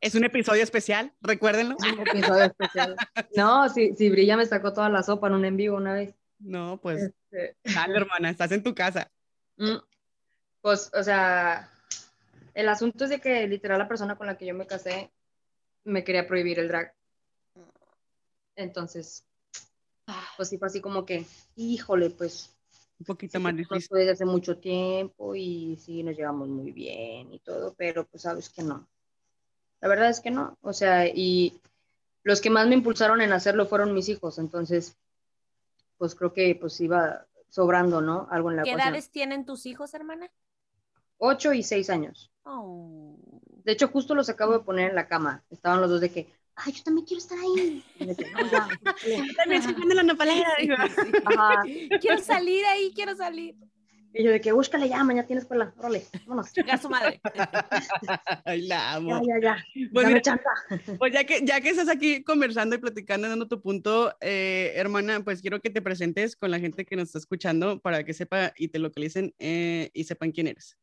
es 0.00 0.14
un 0.14 0.24
episodio 0.24 0.62
especial, 0.62 1.12
recuérdenlo. 1.20 1.76
Un 1.76 2.08
episodio 2.08 2.44
especial. 2.44 2.96
No, 3.36 3.68
si, 3.68 3.94
si 3.94 4.08
Brilla 4.08 4.38
me 4.38 4.46
sacó 4.46 4.72
toda 4.72 4.88
la 4.88 5.02
sopa 5.02 5.26
en 5.26 5.34
un 5.34 5.44
en 5.44 5.58
vivo 5.58 5.76
una 5.76 5.92
vez. 5.92 6.14
No, 6.38 6.80
pues, 6.80 7.02
este... 7.02 7.56
dale, 7.62 7.98
hermana, 7.98 8.30
estás 8.30 8.50
en 8.52 8.62
tu 8.62 8.74
casa. 8.74 9.12
Mm, 9.58 9.76
pues, 10.62 10.90
o 10.94 11.02
sea, 11.02 11.70
el 12.54 12.68
asunto 12.68 13.04
es 13.04 13.10
de 13.10 13.20
que 13.20 13.46
literal 13.46 13.78
la 13.78 13.88
persona 13.88 14.16
con 14.16 14.26
la 14.26 14.36
que 14.36 14.46
yo 14.46 14.54
me 14.54 14.66
casé 14.66 15.10
me 15.84 16.04
quería 16.04 16.26
prohibir 16.26 16.58
el 16.58 16.68
drag. 16.68 16.94
Entonces, 18.56 19.24
pues 20.36 20.48
sí 20.48 20.58
fue 20.58 20.68
así 20.68 20.80
como 20.80 21.04
que, 21.06 21.24
híjole, 21.56 22.10
pues. 22.10 22.50
Un 22.98 23.06
poquito 23.06 23.40
más 23.40 23.56
difícil. 23.56 23.88
Desde 23.96 24.10
hace 24.10 24.24
mucho 24.26 24.58
tiempo 24.58 25.34
y 25.34 25.76
sí 25.76 26.02
nos 26.02 26.16
llevamos 26.16 26.48
muy 26.48 26.70
bien 26.72 27.32
y 27.32 27.38
todo, 27.38 27.72
pero 27.74 28.06
pues 28.06 28.24
sabes 28.24 28.50
que 28.50 28.62
no. 28.62 28.86
La 29.80 29.88
verdad 29.88 30.10
es 30.10 30.20
que 30.20 30.30
no. 30.30 30.58
O 30.60 30.74
sea, 30.74 31.06
y 31.06 31.58
los 32.22 32.42
que 32.42 32.50
más 32.50 32.68
me 32.68 32.74
impulsaron 32.74 33.22
en 33.22 33.32
hacerlo 33.32 33.66
fueron 33.66 33.94
mis 33.94 34.10
hijos. 34.10 34.38
Entonces, 34.38 34.98
pues 35.96 36.14
creo 36.14 36.34
que 36.34 36.54
pues 36.60 36.78
iba 36.82 37.26
sobrando, 37.48 38.02
¿no? 38.02 38.28
Algo 38.30 38.50
en 38.50 38.56
la 38.56 38.62
¿Qué 38.64 38.70
ecuación. 38.70 38.92
edades 38.92 39.10
tienen 39.10 39.46
tus 39.46 39.64
hijos, 39.64 39.94
hermana? 39.94 40.30
Ocho 41.22 41.52
y 41.52 41.62
seis 41.62 41.90
años. 41.90 42.32
Oh. 42.44 43.14
De 43.62 43.72
hecho, 43.72 43.88
justo 43.88 44.14
los 44.14 44.30
acabo 44.30 44.54
de 44.54 44.60
poner 44.60 44.88
en 44.88 44.96
la 44.96 45.06
cama. 45.06 45.44
Estaban 45.50 45.82
los 45.82 45.90
dos 45.90 46.00
de 46.00 46.10
que, 46.10 46.32
ay, 46.56 46.72
yo 46.72 46.82
también 46.82 47.06
quiero 47.06 47.18
estar 47.18 47.38
ahí. 47.38 47.84
Y 47.98 48.06
de 48.06 48.16
que, 48.16 48.30
"No, 48.30 48.50
ya, 48.50 48.68
búscale". 48.82 49.34
También 49.36 49.62
se 49.62 49.74
prende 49.74 49.94
la 49.94 50.02
nopalera. 50.02 50.48
Quiero 52.00 52.18
salir 52.22 52.64
ahí, 52.64 52.90
quiero 52.94 53.14
salir. 53.14 53.54
Y 54.12 54.24
yo 54.24 54.30
de 54.32 54.40
que, 54.40 54.50
búscale 54.50 54.88
ya, 54.88 55.04
mañana 55.04 55.26
tienes 55.26 55.44
escuela. 55.44 55.72
Órale, 55.76 56.04
vámonos. 56.26 56.52
Chingar 56.52 56.76
a 56.76 56.82
su 56.82 56.88
madre. 56.88 57.20
Ay, 58.44 58.62
la 58.66 58.94
amo. 58.94 59.20
Ya, 59.22 59.34
ya, 59.34 59.40
ya. 59.40 59.64
Pues 59.92 60.04
Dame 60.04 60.08
mira, 60.08 60.20
chanta. 60.22 60.50
Pues 60.98 61.12
ya 61.12 61.24
que, 61.24 61.44
ya 61.44 61.60
que 61.60 61.68
estás 61.68 61.88
aquí 61.88 62.24
conversando 62.24 62.74
y 62.74 62.78
platicando, 62.78 63.28
dando 63.28 63.46
tu 63.46 63.60
punto, 63.60 64.12
eh, 64.20 64.72
hermana, 64.74 65.20
pues 65.22 65.40
quiero 65.40 65.60
que 65.60 65.70
te 65.70 65.82
presentes 65.82 66.34
con 66.34 66.50
la 66.50 66.58
gente 66.58 66.84
que 66.84 66.96
nos 66.96 67.08
está 67.08 67.18
escuchando 67.18 67.78
para 67.78 68.02
que 68.02 68.14
sepa 68.14 68.52
y 68.56 68.68
te 68.68 68.80
localicen 68.80 69.34
eh, 69.38 69.90
y 69.92 70.04
sepan 70.04 70.32
quién 70.32 70.48
eres. 70.48 70.76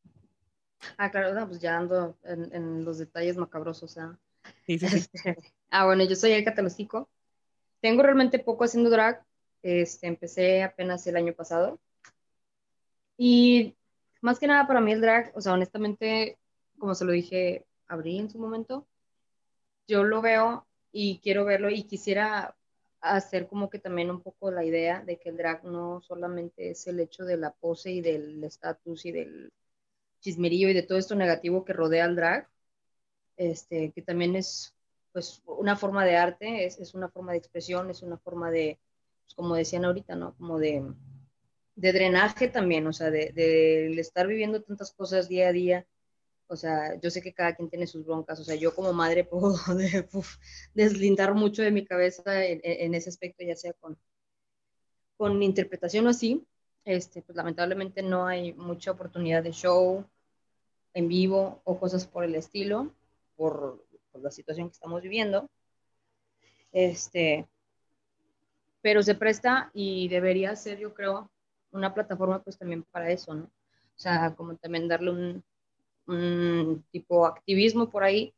Ah, 0.98 1.12
claro, 1.12 1.34
no, 1.34 1.48
pues 1.48 1.60
ya 1.60 1.78
ando 1.78 2.18
en, 2.24 2.54
en 2.54 2.86
los 2.86 2.98
detalles 2.98 3.38
macabrosos, 3.38 3.98
¿ah? 3.98 4.18
Sí, 4.66 4.80
sí, 4.80 4.88
sí. 4.88 4.96
Este, 4.98 5.38
ah, 5.70 5.86
bueno, 5.86 6.04
yo 6.04 6.16
soy 6.16 6.32
el 6.32 6.44
Catalosico. 6.44 7.10
Tengo 7.82 8.04
realmente 8.04 8.40
poco 8.40 8.64
haciendo 8.64 8.90
drag. 8.90 9.24
Este, 9.64 10.08
empecé 10.08 10.64
apenas 10.64 11.06
el 11.08 11.18
año 11.18 11.34
pasado. 11.34 11.80
Y 13.18 13.76
más 14.22 14.40
que 14.40 14.48
nada 14.48 14.68
para 14.68 14.82
mí 14.82 14.92
el 14.92 15.02
drag, 15.02 15.32
o 15.36 15.42
sea, 15.42 15.54
honestamente, 15.54 16.38
como 16.78 16.94
se 16.96 17.06
lo 17.06 17.12
dije, 17.12 17.66
abrí 17.88 18.20
en 18.20 18.30
su 18.30 18.38
momento, 18.40 18.88
yo 19.88 20.04
lo 20.04 20.22
veo 20.22 20.68
y 20.92 21.20
quiero 21.20 21.46
verlo 21.46 21.70
y 21.70 21.84
quisiera 21.84 22.56
hacer 23.00 23.48
como 23.48 23.70
que 23.70 23.80
también 23.80 24.10
un 24.12 24.22
poco 24.22 24.52
la 24.52 24.66
idea 24.66 25.02
de 25.02 25.18
que 25.18 25.30
el 25.30 25.38
drag 25.38 25.64
no 25.64 26.02
solamente 26.02 26.72
es 26.72 26.88
el 26.88 27.00
hecho 27.00 27.26
de 27.26 27.38
la 27.38 27.52
pose 27.52 27.92
y 27.92 28.02
del 28.02 28.44
estatus 28.44 29.06
y 29.06 29.12
del 29.12 29.52
chismerío 30.28 30.70
y 30.70 30.74
de 30.74 30.84
todo 30.84 30.98
esto 30.98 31.16
negativo 31.16 31.66
que 31.66 31.74
rodea 31.74 32.06
al 32.06 32.16
drag, 32.16 32.50
este, 33.38 33.92
que 33.94 34.02
también 34.02 34.36
es 34.36 34.76
pues 35.14 35.42
una 35.46 35.76
forma 35.76 36.06
de 36.06 36.18
arte, 36.18 36.66
es, 36.66 36.80
es 36.80 36.94
una 36.96 37.10
forma 37.10 37.32
de 37.34 37.40
expresión, 37.40 37.90
es 37.90 38.04
una 38.04 38.18
forma 38.20 38.52
de, 38.52 38.80
pues, 39.26 39.36
como 39.36 39.56
decían 39.56 39.86
ahorita, 39.86 40.16
¿no? 40.16 40.36
Como 40.38 40.60
de, 40.60 40.84
de 41.76 41.94
drenaje 41.94 42.48
también, 42.50 42.88
o 42.88 42.94
sea, 42.94 43.12
de, 43.12 43.32
de 43.34 44.00
estar 44.02 44.28
viviendo 44.28 44.62
tantas 44.64 44.92
cosas 44.94 45.30
día 45.30 45.50
a 45.50 45.52
día. 45.54 45.88
O 46.48 46.56
sea, 46.58 47.00
yo 47.02 47.10
sé 47.12 47.22
que 47.22 47.34
cada 47.34 47.56
quien 47.56 47.70
tiene 47.70 47.88
sus 47.88 48.06
broncas, 48.06 48.40
o 48.40 48.46
sea, 48.46 48.56
yo 48.56 48.76
como 48.76 48.94
madre 48.94 49.24
puedo 49.26 49.54
de- 49.76 50.08
uf, 50.14 50.38
deslindar 50.76 51.36
mucho 51.36 51.64
de 51.64 51.72
mi 51.72 51.86
cabeza 51.86 52.46
en- 52.46 52.62
en 52.64 52.96
ese 52.96 53.10
aspecto, 53.10 53.44
ya 53.46 53.56
sea 53.56 53.74
con, 53.74 53.98
con 55.18 55.42
interpretación 55.44 56.08
o 56.08 56.10
así. 56.10 56.46
Este, 56.86 57.22
pues 57.22 57.36
lamentablemente 57.36 58.02
no 58.02 58.28
hay 58.28 58.54
mucha 58.54 58.92
oportunidad 58.92 59.44
de 59.44 59.52
show 59.52 60.06
en 60.98 61.08
vivo 61.08 61.62
o 61.64 61.80
cosas 61.80 62.08
por 62.08 62.24
el 62.24 62.34
estilo, 62.34 62.92
por, 63.36 63.86
por 64.12 64.24
la 64.24 64.32
situación 64.32 64.68
que 64.68 64.74
estamos 64.74 65.04
viviendo. 65.04 65.48
Este, 66.72 67.48
pero 68.82 69.04
se 69.04 69.14
presta 69.14 69.70
y 69.76 70.08
debería 70.08 70.56
ser, 70.56 70.80
yo 70.80 70.96
creo, 70.96 71.30
una 71.72 71.94
plataforma 71.94 72.42
pues 72.42 72.58
también 72.58 72.82
para 72.82 73.12
eso, 73.12 73.36
¿no? 73.36 73.44
O 73.44 74.00
sea, 74.00 74.34
como 74.36 74.56
también 74.56 74.88
darle 74.88 75.12
un, 75.12 75.44
un 76.08 76.84
tipo 76.92 77.28
activismo 77.28 77.92
por 77.92 78.04
ahí. 78.04 78.34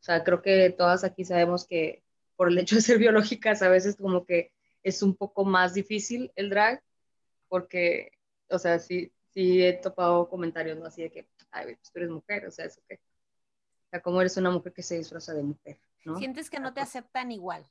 O 0.00 0.04
sea, 0.04 0.22
creo 0.22 0.40
que 0.40 0.70
todas 0.70 1.02
aquí 1.02 1.24
sabemos 1.24 1.66
que 1.66 2.04
por 2.36 2.48
el 2.48 2.58
hecho 2.58 2.76
de 2.76 2.82
ser 2.82 2.98
biológicas 2.98 3.60
a 3.62 3.68
veces 3.68 3.96
como 3.96 4.24
que 4.24 4.52
es 4.84 5.02
un 5.02 5.16
poco 5.16 5.44
más 5.44 5.74
difícil 5.74 6.30
el 6.36 6.48
drag, 6.48 6.80
porque, 7.48 8.12
o 8.50 8.58
sea, 8.60 8.78
sí, 8.78 9.10
sí 9.34 9.64
he 9.64 9.72
topado 9.72 10.28
comentarios, 10.28 10.78
¿no? 10.78 10.86
Así 10.86 11.02
de 11.02 11.10
que, 11.10 11.26
ay, 11.50 11.74
pues 11.76 11.90
tú 11.90 11.98
eres 11.98 12.10
mujer, 12.10 12.46
o 12.46 12.50
sea, 12.50 12.66
eso 12.66 12.80
qué. 12.88 12.94
O 12.94 13.90
sea, 13.90 14.02
como 14.02 14.20
eres 14.20 14.36
una 14.36 14.50
mujer 14.50 14.72
que 14.72 14.82
se 14.82 14.98
disfraza 14.98 15.32
de 15.34 15.42
mujer, 15.42 15.78
¿no? 16.04 16.18
Sientes 16.18 16.50
que 16.50 16.60
no 16.60 16.74
te 16.74 16.80
aceptan 16.80 17.32
igual. 17.32 17.64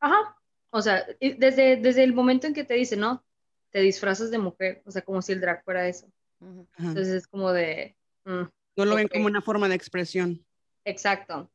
Ajá. 0.00 0.36
O 0.70 0.82
sea, 0.82 1.06
desde, 1.20 1.76
desde 1.76 2.04
el 2.04 2.12
momento 2.14 2.46
en 2.46 2.54
que 2.54 2.64
te 2.64 2.74
dicen, 2.74 3.00
no, 3.00 3.24
te 3.70 3.80
disfrazas 3.80 4.30
de 4.30 4.38
mujer, 4.38 4.82
o 4.86 4.90
sea, 4.90 5.02
como 5.02 5.22
si 5.22 5.32
el 5.32 5.40
drag 5.40 5.62
fuera 5.64 5.86
eso. 5.88 6.06
Ajá. 6.40 6.62
Entonces 6.88 7.08
es 7.08 7.26
como 7.26 7.52
de, 7.52 7.96
mm, 8.24 8.42
No 8.76 8.84
lo 8.84 8.94
ven 8.94 9.08
como 9.08 9.26
una 9.26 9.42
forma 9.42 9.68
de 9.68 9.74
expresión. 9.74 10.44
exacto. 10.84 11.50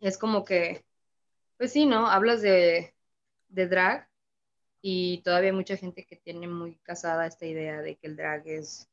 Es 0.00 0.18
como 0.18 0.44
que, 0.44 0.84
pues 1.58 1.72
sí, 1.72 1.86
¿no? 1.86 2.08
Hablas 2.08 2.42
de, 2.42 2.92
de 3.48 3.68
drag 3.68 4.08
y 4.80 5.22
todavía 5.22 5.50
hay 5.50 5.56
mucha 5.56 5.76
gente 5.76 6.04
que 6.04 6.16
tiene 6.16 6.48
muy 6.48 6.76
casada 6.82 7.26
esta 7.26 7.46
idea 7.46 7.80
de 7.82 7.96
que 7.96 8.06
el 8.08 8.16
drag 8.16 8.46
es, 8.48 8.88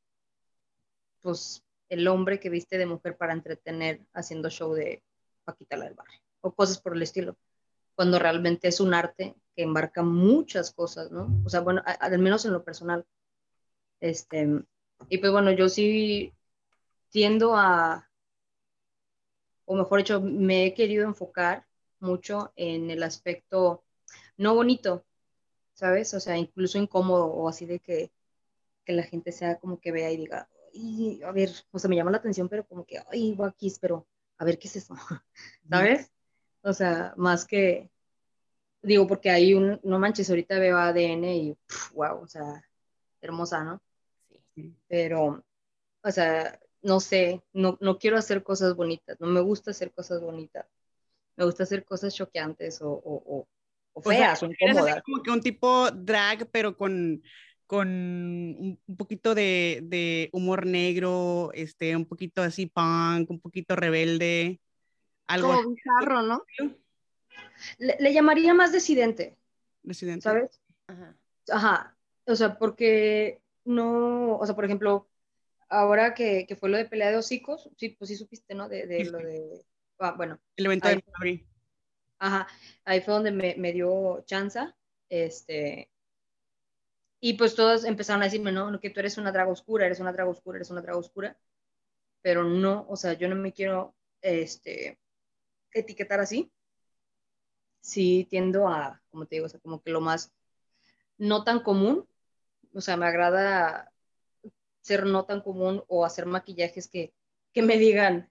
pues, 1.21 1.63
el 1.89 2.07
hombre 2.07 2.39
que 2.39 2.49
viste 2.49 2.77
de 2.77 2.85
mujer 2.85 3.17
para 3.17 3.33
entretener 3.33 4.01
haciendo 4.13 4.49
show 4.49 4.73
de 4.73 5.03
Paquita 5.43 5.77
la 5.77 5.85
del 5.85 5.95
barrio 5.95 6.19
o 6.41 6.53
cosas 6.53 6.79
por 6.79 6.95
el 6.95 7.01
estilo, 7.01 7.37
cuando 7.95 8.19
realmente 8.19 8.69
es 8.69 8.79
un 8.79 8.93
arte 8.93 9.35
que 9.55 9.63
embarca 9.63 10.03
muchas 10.03 10.71
cosas, 10.71 11.11
¿no? 11.11 11.41
O 11.45 11.49
sea, 11.49 11.59
bueno, 11.61 11.81
al 11.85 12.19
menos 12.19 12.45
en 12.45 12.53
lo 12.53 12.63
personal. 12.63 13.05
Este, 13.99 14.47
y 15.09 15.17
pues 15.17 15.31
bueno, 15.31 15.51
yo 15.51 15.67
sí 15.67 16.33
tiendo 17.09 17.55
a, 17.55 18.09
o 19.65 19.75
mejor 19.75 19.99
dicho, 19.99 20.21
me 20.21 20.65
he 20.65 20.73
querido 20.73 21.05
enfocar 21.05 21.65
mucho 21.99 22.53
en 22.55 22.89
el 22.89 23.03
aspecto 23.03 23.83
no 24.37 24.55
bonito, 24.55 25.05
¿sabes? 25.73 26.13
O 26.13 26.19
sea, 26.19 26.37
incluso 26.37 26.77
incómodo 26.77 27.25
o 27.25 27.49
así 27.49 27.65
de 27.65 27.79
que, 27.79 28.11
que 28.85 28.93
la 28.93 29.03
gente 29.03 29.31
sea 29.31 29.59
como 29.59 29.79
que 29.79 29.91
vea 29.91 30.11
y 30.11 30.17
diga, 30.17 30.49
"Ay, 30.73 31.21
a 31.23 31.31
ver, 31.31 31.49
o 31.71 31.79
sea, 31.79 31.89
me 31.89 31.95
llama 31.95 32.11
la 32.11 32.17
atención, 32.17 32.49
pero 32.49 32.65
como 32.67 32.85
que, 32.85 32.99
ay, 33.11 33.33
guaquis, 33.35 33.79
pero 33.79 34.07
a 34.37 34.45
ver 34.45 34.57
qué 34.59 34.67
es 34.67 34.75
eso, 34.77 34.95
¿sabes? 35.69 36.11
O 36.61 36.73
sea, 36.73 37.13
más 37.17 37.45
que, 37.45 37.89
digo, 38.81 39.07
porque 39.07 39.29
hay 39.29 39.53
un, 39.53 39.79
no 39.83 39.99
manches, 39.99 40.29
ahorita 40.29 40.59
veo 40.59 40.77
ADN 40.77 41.25
y, 41.35 41.57
wow, 41.93 42.21
o 42.21 42.27
sea, 42.27 42.63
hermosa, 43.21 43.63
¿no? 43.63 43.81
Sí. 44.55 44.75
Pero, 44.87 45.43
o 46.03 46.11
sea, 46.11 46.59
no 46.81 46.99
sé, 46.99 47.43
no, 47.53 47.77
no 47.81 47.97
quiero 47.97 48.17
hacer 48.17 48.43
cosas 48.43 48.75
bonitas, 48.75 49.19
no 49.19 49.27
me 49.27 49.41
gusta 49.41 49.71
hacer 49.71 49.91
cosas 49.93 50.21
bonitas, 50.21 50.65
me 51.35 51.45
gusta 51.45 51.63
hacer 51.63 51.83
cosas 51.85 52.15
choqueantes 52.15 52.81
o, 52.81 52.89
o, 52.91 53.23
o, 53.25 53.47
o 53.93 54.03
O 54.03 54.13
sea, 54.13 54.17
feas 54.17 54.43
o 54.43 54.45
así 54.45 54.47
incómodas. 54.47 55.01
como 55.03 55.21
que 55.23 55.31
un 55.31 55.41
tipo 55.41 55.91
drag, 55.91 56.49
pero 56.51 56.77
con, 56.77 57.21
con 57.69 57.87
un 57.87 58.97
poquito 58.97 59.35
de, 59.35 59.81
de 59.83 60.31
humor 60.33 60.65
negro, 60.65 61.51
este, 61.53 61.95
un 61.95 62.07
poquito 62.07 62.41
así 62.41 62.65
punk, 62.65 63.29
un 63.29 63.39
poquito 63.39 63.75
rebelde, 63.75 64.59
algo 65.27 65.49
Como 65.49 65.69
bizarro, 65.69 66.23
¿no? 66.23 66.43
Le, 67.77 67.95
le 67.99 68.11
llamaría 68.11 68.55
más 68.55 68.71
decidente, 68.71 69.37
residente. 69.83 70.23
¿sabes? 70.23 70.59
Ajá. 70.87 71.15
Ajá, 71.51 71.97
o 72.25 72.35
sea, 72.35 72.57
porque 72.57 73.39
no, 73.65 74.37
o 74.37 74.45
sea, 74.47 74.55
por 74.55 74.65
ejemplo, 74.65 75.07
ahora 75.69 76.15
que, 76.15 76.47
que 76.47 76.55
fue 76.55 76.69
lo 76.69 76.77
de 76.77 76.85
pelea 76.85 77.11
de 77.11 77.17
hocicos, 77.17 77.69
sí, 77.77 77.89
pues 77.89 78.09
sí 78.09 78.15
supiste, 78.15 78.55
¿no? 78.55 78.67
De, 78.67 78.87
de 78.87 79.05
Sí, 79.05 79.11
lo 79.11 79.19
de, 79.19 79.61
ah, 79.99 80.15
bueno, 80.17 80.39
El 80.55 80.65
evento 80.65 80.87
de 80.87 81.03
abril. 81.13 81.47
Ajá, 82.17 82.47
ahí 82.83 83.01
fue 83.01 83.13
donde 83.13 83.29
me, 83.29 83.53
me 83.59 83.73
dio 83.73 84.23
chanza, 84.25 84.75
este, 85.07 85.91
y 87.19 87.33
pues 87.33 87.55
todos 87.55 87.85
empezaron 87.85 88.21
a 88.21 88.25
decirme, 88.25 88.51
no, 88.51 88.79
que 88.79 88.89
tú 88.89 88.99
eres 88.99 89.17
una 89.17 89.31
draga 89.31 89.51
oscura, 89.51 89.85
eres 89.85 89.99
una 89.99 90.13
draga 90.13 90.29
oscura, 90.29 90.57
eres 90.57 90.69
una 90.69 90.81
draga 90.81 90.99
oscura, 90.99 91.37
pero 92.21 92.43
no, 92.43 92.85
o 92.89 92.95
sea, 92.95 93.13
yo 93.13 93.27
no 93.29 93.35
me 93.35 93.53
quiero, 93.53 93.95
este, 94.21 94.99
etiquetar 95.73 96.19
así, 96.19 96.51
sí 97.81 98.27
tiendo 98.29 98.67
a, 98.67 99.01
como 99.09 99.25
te 99.25 99.35
digo, 99.35 99.45
o 99.47 99.49
sea, 99.49 99.59
como 99.59 99.81
que 99.81 99.91
lo 99.91 100.01
más 100.01 100.31
no 101.17 101.43
tan 101.43 101.61
común, 101.61 102.07
o 102.73 102.81
sea, 102.81 102.97
me 102.97 103.07
agrada 103.07 103.91
ser 104.81 105.05
no 105.05 105.25
tan 105.25 105.41
común 105.41 105.83
o 105.87 106.05
hacer 106.05 106.25
maquillajes 106.25 106.87
que, 106.87 107.13
que 107.53 107.61
me 107.61 107.77
digan, 107.77 108.29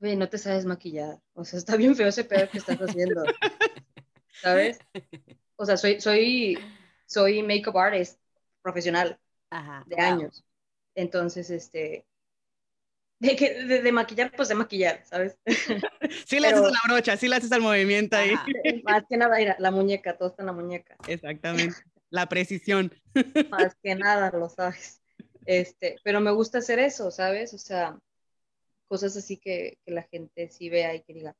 Güey, 0.00 0.16
no 0.16 0.28
te 0.28 0.38
sabes 0.38 0.64
maquillar. 0.64 1.20
O 1.34 1.44
sea, 1.44 1.58
está 1.58 1.76
bien 1.76 1.96
feo 1.96 2.08
ese 2.08 2.24
pedo 2.24 2.48
que 2.48 2.58
estás 2.58 2.78
haciendo. 2.78 3.24
¿Sabes? 4.42 4.78
O 5.56 5.66
sea, 5.66 5.76
soy, 5.76 6.00
soy, 6.00 6.56
soy 7.08 7.42
makeup 7.42 7.76
artist 7.76 8.20
profesional 8.62 9.18
Ajá. 9.50 9.82
de 9.86 9.96
wow. 9.96 10.04
años. 10.04 10.44
Entonces, 10.94 11.50
este, 11.50 12.04
de, 13.20 13.36
que, 13.36 13.64
de, 13.64 13.82
de 13.82 13.92
maquillar, 13.92 14.32
pues 14.36 14.48
de 14.48 14.54
maquillar, 14.54 15.04
¿sabes? 15.04 15.36
Sí 16.26 16.40
le 16.40 16.48
Pero- 16.48 16.60
haces 16.60 16.68
a 16.68 16.72
la 16.72 16.80
brocha, 16.94 17.16
sí 17.16 17.28
le 17.28 17.36
haces 17.36 17.52
al 17.52 17.60
movimiento 17.62 18.16
ahí. 18.16 18.30
Ajá. 18.32 18.46
Más 18.84 19.04
que 19.08 19.16
nada, 19.16 19.36
mira, 19.36 19.56
la 19.58 19.70
muñeca, 19.70 20.16
todo 20.16 20.28
está 20.28 20.42
en 20.42 20.46
la 20.46 20.52
muñeca. 20.52 20.96
Exactamente. 21.06 21.76
La 22.10 22.26
precisión. 22.26 22.92
Más 23.50 23.74
que 23.82 23.94
nada, 23.94 24.30
lo 24.30 24.48
sabes. 24.48 25.00
Este, 25.44 25.96
pero 26.04 26.20
me 26.20 26.30
gusta 26.30 26.58
hacer 26.58 26.78
eso, 26.78 27.10
¿sabes? 27.10 27.52
O 27.54 27.58
sea, 27.58 27.98
cosas 28.86 29.16
así 29.16 29.36
que, 29.36 29.78
que 29.84 29.92
la 29.92 30.02
gente 30.04 30.48
sí 30.50 30.68
vea 30.70 30.94
y 30.94 31.02
que 31.02 31.12
diga, 31.14 31.36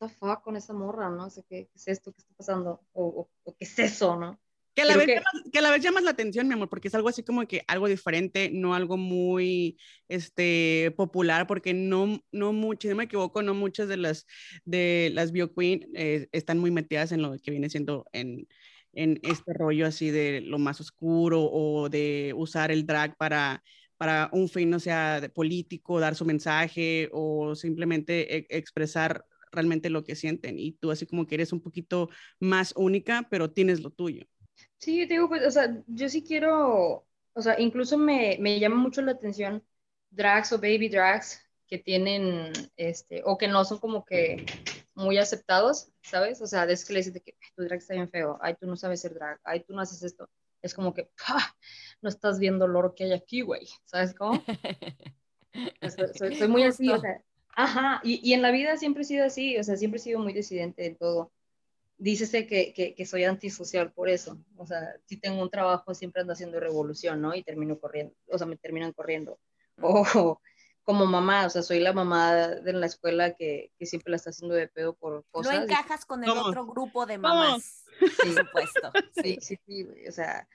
what 0.00 0.08
the 0.08 0.14
fuck 0.16 0.42
con 0.42 0.56
esa 0.56 0.72
morra, 0.72 1.08
¿no? 1.10 1.26
O 1.26 1.30
sea, 1.30 1.42
¿qué, 1.48 1.66
qué 1.66 1.72
es 1.76 1.88
esto? 1.88 2.12
¿Qué 2.12 2.18
está 2.18 2.34
pasando? 2.36 2.80
O, 2.92 3.04
o- 3.06 3.30
o 3.44 3.54
¿qué 3.56 3.64
es 3.64 3.78
eso, 3.78 4.16
no? 4.16 4.38
Que 4.74 4.82
a, 4.82 4.84
la 4.84 4.96
vez 4.96 5.08
Llamas, 5.08 5.24
que 5.52 5.58
a 5.58 5.62
la 5.62 5.70
vez 5.70 5.82
llamas 5.82 6.04
la 6.04 6.10
atención, 6.10 6.46
mi 6.46 6.54
amor, 6.54 6.68
porque 6.68 6.88
es 6.88 6.94
algo 6.94 7.08
así 7.08 7.22
como 7.22 7.46
que 7.46 7.62
algo 7.66 7.88
diferente, 7.88 8.50
no 8.52 8.74
algo 8.74 8.96
muy 8.96 9.78
este, 10.08 10.94
popular, 10.96 11.46
porque 11.46 11.74
no, 11.74 12.22
no 12.30 12.52
mucho, 12.52 12.82
si 12.82 12.88
no 12.88 12.96
me 12.96 13.04
equivoco, 13.04 13.42
no 13.42 13.52
muchas 13.52 13.88
de 13.88 13.96
las, 13.96 14.26
de 14.64 15.10
las 15.12 15.32
bio 15.32 15.52
queen 15.52 15.88
eh, 15.94 16.28
están 16.32 16.58
muy 16.58 16.70
metidas 16.70 17.12
en 17.12 17.22
lo 17.22 17.36
que 17.38 17.50
viene 17.50 17.68
siendo 17.68 18.06
en, 18.12 18.46
en 18.92 19.18
este 19.22 19.52
rollo 19.54 19.86
así 19.86 20.10
de 20.10 20.40
lo 20.40 20.58
más 20.58 20.80
oscuro 20.80 21.42
o 21.42 21.88
de 21.88 22.32
usar 22.36 22.70
el 22.70 22.86
drag 22.86 23.16
para 23.16 23.62
para 24.00 24.30
un 24.32 24.48
fin, 24.48 24.70
no 24.70 24.80
sea 24.80 25.20
de 25.20 25.28
político, 25.28 26.00
dar 26.00 26.14
su 26.14 26.24
mensaje 26.24 27.10
o 27.12 27.54
simplemente 27.54 28.34
e 28.34 28.46
expresar 28.56 29.26
realmente 29.52 29.90
lo 29.90 30.04
que 30.04 30.16
sienten. 30.16 30.58
Y 30.58 30.72
tú 30.72 30.90
así 30.90 31.04
como 31.04 31.26
que 31.26 31.34
eres 31.34 31.52
un 31.52 31.60
poquito 31.60 32.08
más 32.38 32.72
única, 32.76 33.28
pero 33.30 33.50
tienes 33.50 33.80
lo 33.82 33.90
tuyo. 33.90 34.26
Sí, 34.80 35.06
te 35.06 35.14
digo, 35.14 35.28
pues, 35.28 35.46
o 35.46 35.50
sea, 35.50 35.76
yo 35.88 36.08
sí 36.08 36.24
quiero, 36.24 37.06
o 37.34 37.42
sea, 37.42 37.60
incluso 37.60 37.98
me, 37.98 38.38
me 38.40 38.58
llama 38.58 38.76
mucho 38.76 39.02
la 39.02 39.12
atención 39.12 39.62
drags 40.08 40.52
o 40.52 40.56
baby 40.56 40.88
drags 40.88 41.42
que 41.66 41.76
tienen, 41.78 42.50
este, 42.78 43.22
o 43.26 43.36
que 43.36 43.46
no 43.46 43.62
son 43.66 43.78
como 43.78 44.06
que 44.06 44.46
muy 44.94 45.18
aceptados, 45.18 45.92
¿sabes? 46.02 46.40
O 46.40 46.46
sea, 46.46 46.64
es 46.64 46.86
que 46.86 46.94
le 46.94 47.00
dices 47.00 47.22
que 47.22 47.36
tu 47.54 47.62
drag 47.62 47.78
está 47.78 47.92
bien 47.92 48.08
feo, 48.08 48.38
ay, 48.40 48.56
tú 48.58 48.66
no 48.66 48.74
sabes 48.74 49.02
ser 49.02 49.12
drag, 49.12 49.38
ay, 49.44 49.60
tú 49.64 49.74
no 49.74 49.82
haces 49.82 50.02
esto. 50.02 50.30
Es 50.62 50.72
como 50.72 50.94
que, 50.94 51.10
no 52.00 52.08
estás 52.08 52.38
viendo 52.38 52.66
lo 52.66 52.94
que 52.94 53.04
hay 53.04 53.12
aquí, 53.12 53.42
güey, 53.42 53.68
¿sabes 53.84 54.14
cómo? 54.14 54.42
soy, 56.18 56.36
soy, 56.36 56.48
muy 56.48 56.62
así, 56.62 56.88
o 56.88 56.98
sea, 56.98 57.22
ajá, 57.54 58.00
y, 58.02 58.18
y, 58.26 58.32
en 58.32 58.40
la 58.40 58.50
vida 58.50 58.78
siempre 58.78 59.02
he 59.02 59.06
sido 59.06 59.26
así, 59.26 59.58
o 59.58 59.62
sea, 59.62 59.76
siempre 59.76 59.98
he 59.98 60.02
sido 60.02 60.20
muy 60.20 60.32
disidente 60.32 60.86
en 60.86 60.96
todo. 60.96 61.32
Dícese 62.02 62.46
que, 62.46 62.72
que, 62.72 62.94
que, 62.94 63.04
soy 63.04 63.24
antisocial 63.24 63.92
por 63.92 64.08
eso, 64.08 64.38
o 64.56 64.66
sea, 64.66 64.96
si 65.04 65.18
tengo 65.18 65.42
un 65.42 65.50
trabajo 65.50 65.92
siempre 65.92 66.22
ando 66.22 66.32
haciendo 66.32 66.58
revolución, 66.58 67.20
¿no? 67.20 67.34
Y 67.34 67.42
termino 67.42 67.78
corriendo, 67.78 68.14
o 68.32 68.38
sea, 68.38 68.46
me 68.46 68.56
terminan 68.56 68.94
corriendo. 68.94 69.38
O 69.82 70.40
como 70.82 71.04
mamá, 71.04 71.46
o 71.46 71.50
sea, 71.50 71.62
soy 71.62 71.78
la 71.78 71.92
mamá 71.92 72.48
de 72.48 72.72
la 72.72 72.86
escuela 72.86 73.34
que, 73.34 73.70
que 73.78 73.84
siempre 73.84 74.10
la 74.10 74.16
está 74.16 74.30
haciendo 74.30 74.54
de 74.54 74.66
pedo 74.66 74.94
por 74.94 75.26
cosas. 75.30 75.54
No 75.54 75.62
encajas 75.62 76.06
con 76.06 76.24
el 76.24 76.30
otro 76.30 76.66
grupo 76.66 77.04
de 77.04 77.18
mamás, 77.18 77.84
sí. 77.98 78.06
por 78.16 78.46
supuesto. 78.46 78.92
Sí, 79.22 79.38
sí, 79.42 79.58
sí, 79.66 79.86
o 80.08 80.12
sea, 80.12 80.48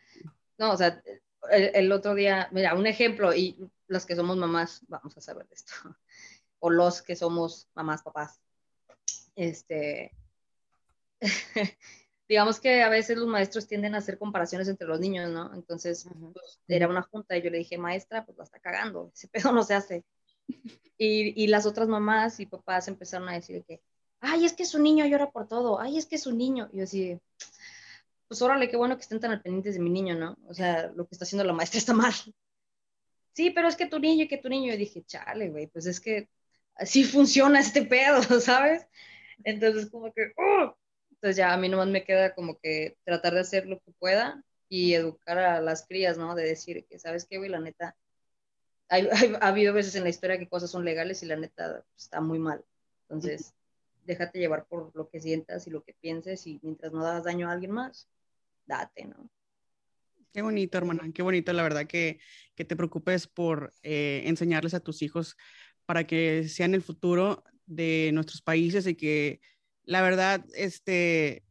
no, 0.58 0.72
o 0.72 0.78
sea, 0.78 1.00
el, 1.52 1.92
otro 1.92 2.16
día, 2.16 2.50
mira, 2.52 2.74
un 2.74 2.88
ejemplo, 2.88 3.36
y 3.36 3.70
las 3.88 4.06
que 4.06 4.16
somos 4.16 4.38
mamás, 4.38 4.82
vamos 4.88 5.16
a 5.16 5.22
saber 5.22 5.48
de 5.48 5.56
esto, 5.56 5.74
o 6.60 6.70
los 6.70 7.02
que 7.02 7.16
somos 7.16 7.70
mamás, 7.76 8.02
papás, 8.02 8.42
este, 9.36 10.12
digamos 12.28 12.60
que 12.60 12.82
a 12.82 12.90
veces 12.90 13.18
los 13.18 13.28
maestros 13.28 13.68
tienden 13.68 13.96
a 13.96 14.00
hacer 14.00 14.18
comparaciones 14.18 14.68
entre 14.68 14.88
los 14.88 15.00
niños, 15.00 15.32
¿no? 15.32 15.54
Entonces, 15.54 16.08
pues, 16.34 16.60
era 16.68 16.88
una 16.88 17.04
junta 17.04 17.38
y 17.38 17.42
yo 17.42 17.50
le 17.50 17.60
dije, 17.60 17.78
maestra, 17.78 18.26
pues 18.26 18.38
la 18.38 18.44
está 18.46 18.60
cagando, 18.60 19.12
ese 19.14 19.28
pedo 19.28 19.52
no 19.52 19.64
se 19.64 19.74
hace. 19.74 20.04
Y, 20.98 21.44
y, 21.44 21.48
las 21.48 21.66
otras 21.66 21.90
mamás 21.90 22.40
y 22.40 22.46
papás 22.46 22.88
empezaron 22.88 23.28
a 23.28 23.34
decir 23.34 23.66
que, 23.68 23.82
ay, 24.22 24.46
es 24.46 24.54
que 24.54 24.64
su 24.64 24.82
niño 24.82 25.06
llora 25.06 25.30
por 25.30 25.46
todo, 25.46 25.78
ay, 25.78 25.98
es 25.98 26.06
que 26.06 26.18
su 26.18 26.34
niño, 26.34 26.70
y 26.72 26.78
yo 26.78 26.84
así, 26.86 27.20
pues 28.28 28.42
órale, 28.42 28.70
qué 28.70 28.78
bueno 28.78 28.96
que 28.96 29.02
estén 29.02 29.20
tan 29.20 29.32
al 29.32 29.42
pendientes 29.42 29.76
de 29.76 29.82
mi 29.82 29.90
niño, 29.90 30.16
¿no? 30.16 30.38
O 30.48 30.54
sea, 30.54 30.92
lo 30.96 31.06
que 31.06 31.16
está 31.16 31.26
haciendo 31.26 31.44
la 31.44 31.52
maestra 31.52 31.80
está 31.80 31.94
mal. 31.94 32.14
Sí, 33.34 33.52
pero 33.52 33.68
es 33.68 33.76
que 33.76 33.88
tu 33.88 34.00
niño 34.00 34.24
y 34.24 34.28
que 34.28 34.38
tu 34.38 34.50
niño. 34.50 34.72
Yo 34.72 34.78
dije, 34.78 35.04
chale, 35.04 35.50
güey, 35.50 35.68
pues 35.68 35.86
es 35.86 36.00
que 36.00 36.30
así 36.76 37.04
funciona 37.04 37.60
este 37.60 37.84
pedo, 37.84 38.22
¿sabes? 38.40 38.88
Entonces, 39.44 39.90
como 39.92 40.12
que, 40.14 40.32
¡oh! 40.38 40.76
Entonces 41.26 41.38
ya 41.38 41.54
a 41.54 41.58
mí 41.58 41.70
nomás 41.70 41.88
me 41.88 42.04
queda 42.04 42.36
como 42.36 42.60
que 42.60 43.00
tratar 43.04 43.34
de 43.34 43.40
hacer 43.40 43.66
lo 43.66 43.80
que 43.80 43.92
pueda 43.94 44.44
y 44.70 44.94
educar 44.94 45.40
a 45.40 45.60
las 45.60 45.88
crías, 45.88 46.20
¿no? 46.20 46.36
De 46.36 46.44
decir 46.44 46.86
que, 46.88 47.00
¿sabes 47.00 47.26
qué, 47.26 47.40
güey? 47.40 47.50
La 47.50 47.60
neta, 47.60 47.96
hay, 48.90 49.10
ha 49.42 49.48
habido 49.48 49.74
veces 49.74 49.96
en 49.96 50.04
la 50.04 50.10
historia 50.10 50.38
que 50.38 50.48
cosas 50.48 50.70
son 50.70 50.86
legales 50.86 51.24
y 51.24 51.26
la 51.26 51.36
neta 51.36 51.84
está 51.98 52.22
muy 52.22 52.38
mal. 52.38 52.64
Entonces, 53.10 53.56
déjate 54.06 54.38
llevar 54.38 54.68
por 54.68 54.96
lo 54.96 55.10
que 55.10 55.20
sientas 55.20 55.66
y 55.66 55.72
lo 55.72 55.84
que 55.84 55.96
pienses 56.00 56.46
y 56.46 56.60
mientras 56.62 56.94
no 56.94 57.04
das 57.04 57.24
daño 57.24 57.50
a 57.50 57.54
alguien 57.54 57.72
más, 57.72 58.08
date, 58.68 59.06
¿no? 59.06 59.28
Qué 60.32 60.44
bonito, 60.44 60.78
hermana, 60.78 61.10
qué 61.12 61.24
bonito, 61.24 61.52
la 61.54 61.64
verdad, 61.64 61.88
que, 61.88 62.20
que 62.54 62.66
te 62.66 62.76
preocupes 62.76 63.26
por 63.26 63.74
eh, 63.82 64.22
enseñarles 64.26 64.76
a 64.76 64.80
tus 64.80 65.02
hijos 65.02 65.38
para 65.88 66.06
que 66.06 66.48
sean 66.50 66.76
el 66.76 66.84
futuro 66.84 67.44
de 67.66 68.12
nuestros 68.14 68.44
países 68.44 68.86
y 68.86 68.94
que, 68.94 69.42
la 69.86 70.02
verdad, 70.02 70.46
este, 70.56 71.44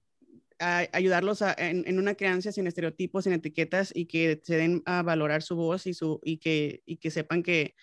ayudarlos 0.59 1.43
en, 1.43 1.85
en, 1.87 1.99
una 1.99 2.15
crianza 2.15 2.53
sin 2.53 2.67
estereotipos, 2.67 3.25
sin 3.25 3.33
etiquetas 3.33 3.93
y 3.95 4.07
que 4.07 4.41
se 4.43 4.57
den 4.57 4.83
a 4.87 5.03
valorar 5.03 5.43
su 5.43 5.57
voz 5.57 5.87
y, 5.87 5.95
su, 5.95 6.21
y, 6.23 6.39
que, 6.39 6.83
y 6.87 6.97
que 6.97 7.11
sepan 7.11 7.43
que, 7.43 7.75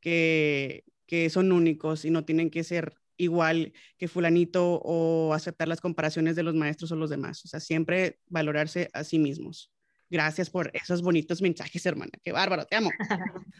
que, 0.00 0.84
que 1.06 1.30
son 1.30 1.52
únicos 1.52 2.04
y 2.04 2.10
no 2.10 2.24
tienen 2.24 2.50
que 2.50 2.64
ser 2.64 2.94
igual 3.16 3.72
que 3.98 4.08
fulanito 4.08 4.80
o 4.82 5.34
aceptar 5.34 5.68
las 5.68 5.80
comparaciones 5.80 6.36
de 6.36 6.42
los 6.42 6.54
maestros 6.54 6.92
o 6.92 6.96
los 6.96 7.10
demás. 7.10 7.44
O 7.44 7.48
sea, 7.48 7.60
siempre 7.60 8.18
valorarse 8.28 8.88
a 8.92 9.04
sí 9.04 9.18
mismos. 9.18 9.72
Gracias 10.08 10.50
por 10.50 10.70
esos 10.74 11.02
bonitos 11.02 11.40
mensajes, 11.40 11.84
hermana. 11.86 12.10
Qué 12.24 12.32
bárbaro, 12.32 12.64
te 12.64 12.76
amo. 12.76 12.90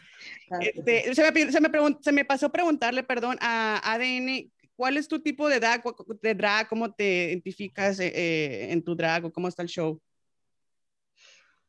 Este, 0.61 1.15
se, 1.15 1.23
me, 1.23 1.51
se, 1.51 1.61
me 1.63 1.71
se, 2.03 2.13
me, 2.13 2.25
pasó 2.27 2.53
preguntarle, 2.53 3.03
perdón, 3.03 3.39
a 3.41 3.81
ADN, 3.95 4.51
¿cuál 4.81 4.97
es 4.97 5.09
tu 5.09 5.21
tipo 5.21 5.47
de 5.47 5.61
drag? 5.61 6.67
¿Cómo 6.67 6.95
te 6.95 7.27
identificas 7.27 8.01
eh, 8.01 8.11
eh, 8.15 8.73
en 8.73 8.83
tu 8.83 8.97
drag 8.97 9.27
o 9.27 9.31
cómo 9.31 9.47
está 9.47 9.61
el 9.61 9.69
show? 9.69 10.01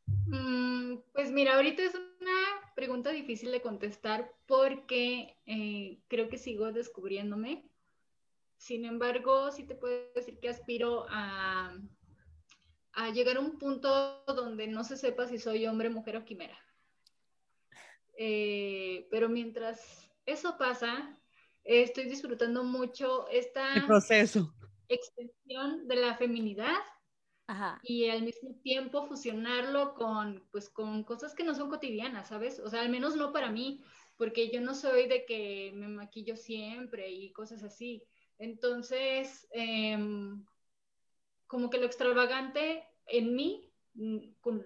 Mm, 0.06 0.96
pues 1.12 1.30
mira, 1.30 1.56
ahorita 1.56 1.82
es 1.82 1.94
una 1.94 2.72
pregunta 2.74 3.10
difícil 3.10 3.52
de 3.52 3.60
contestar 3.60 4.32
porque 4.46 5.36
eh, 5.44 5.98
creo 6.08 6.30
que 6.30 6.38
sigo 6.38 6.72
descubriéndome. 6.72 7.68
Sin 8.56 8.86
embargo, 8.86 9.52
sí 9.52 9.64
te 9.64 9.74
puedo 9.74 10.10
decir 10.14 10.40
que 10.40 10.48
aspiro 10.48 11.04
a, 11.10 11.76
a 12.94 13.10
llegar 13.10 13.36
a 13.36 13.40
un 13.40 13.58
punto 13.58 14.24
donde 14.26 14.68
no 14.68 14.84
se 14.84 14.96
sepa 14.96 15.28
si 15.28 15.36
soy 15.36 15.66
hombre, 15.66 15.90
mujer 15.90 16.16
o 16.16 16.24
quimera. 16.24 16.58
Eh, 18.16 19.06
pero 19.10 19.28
mientras 19.28 20.10
eso 20.24 20.56
pasa, 20.56 21.18
estoy 21.64 22.04
disfrutando 22.04 22.64
mucho 22.64 23.28
esta 23.28 23.84
proceso. 23.86 24.52
extensión 24.88 25.86
de 25.88 25.96
la 25.96 26.16
feminidad 26.16 26.76
y 27.82 28.08
al 28.08 28.22
mismo 28.22 28.54
tiempo 28.62 29.06
fusionarlo 29.06 29.94
con, 29.94 30.42
pues, 30.50 30.70
con 30.70 31.04
cosas 31.04 31.34
que 31.34 31.44
no 31.44 31.54
son 31.54 31.68
cotidianas, 31.68 32.28
¿sabes? 32.28 32.58
O 32.60 32.68
sea, 32.70 32.80
al 32.80 32.88
menos 32.88 33.14
no 33.14 33.32
para 33.32 33.50
mí, 33.50 33.82
porque 34.16 34.50
yo 34.50 34.60
no 34.60 34.74
soy 34.74 35.06
de 35.06 35.26
que 35.26 35.72
me 35.74 35.88
maquillo 35.88 36.36
siempre 36.36 37.10
y 37.10 37.32
cosas 37.32 37.62
así. 37.62 38.04
Entonces, 38.38 39.46
em, 39.52 40.44
como 41.46 41.68
que 41.68 41.78
lo 41.78 41.86
extravagante 41.86 42.84
en 43.06 43.34
mí, 43.34 43.70
mm, 43.94 44.18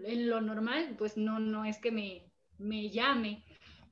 en 0.04 0.28
lo 0.30 0.40
normal, 0.40 0.94
pues 0.96 1.16
no, 1.16 1.40
no 1.40 1.64
es 1.64 1.78
que 1.78 1.90
me, 1.90 2.30
me 2.58 2.90
llame, 2.90 3.44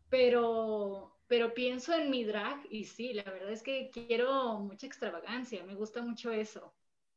pero, 0.08 1.13
pero 1.26 1.54
pienso 1.54 1.92
en 1.94 2.10
mi 2.10 2.24
drag 2.24 2.60
y 2.70 2.84
sí, 2.84 3.12
la 3.12 3.24
verdad 3.24 3.50
es 3.50 3.62
que 3.62 3.90
quiero 3.92 4.58
mucha 4.60 4.86
extravagancia, 4.86 5.64
me 5.64 5.74
gusta 5.74 6.02
mucho 6.02 6.30
eso. 6.32 6.74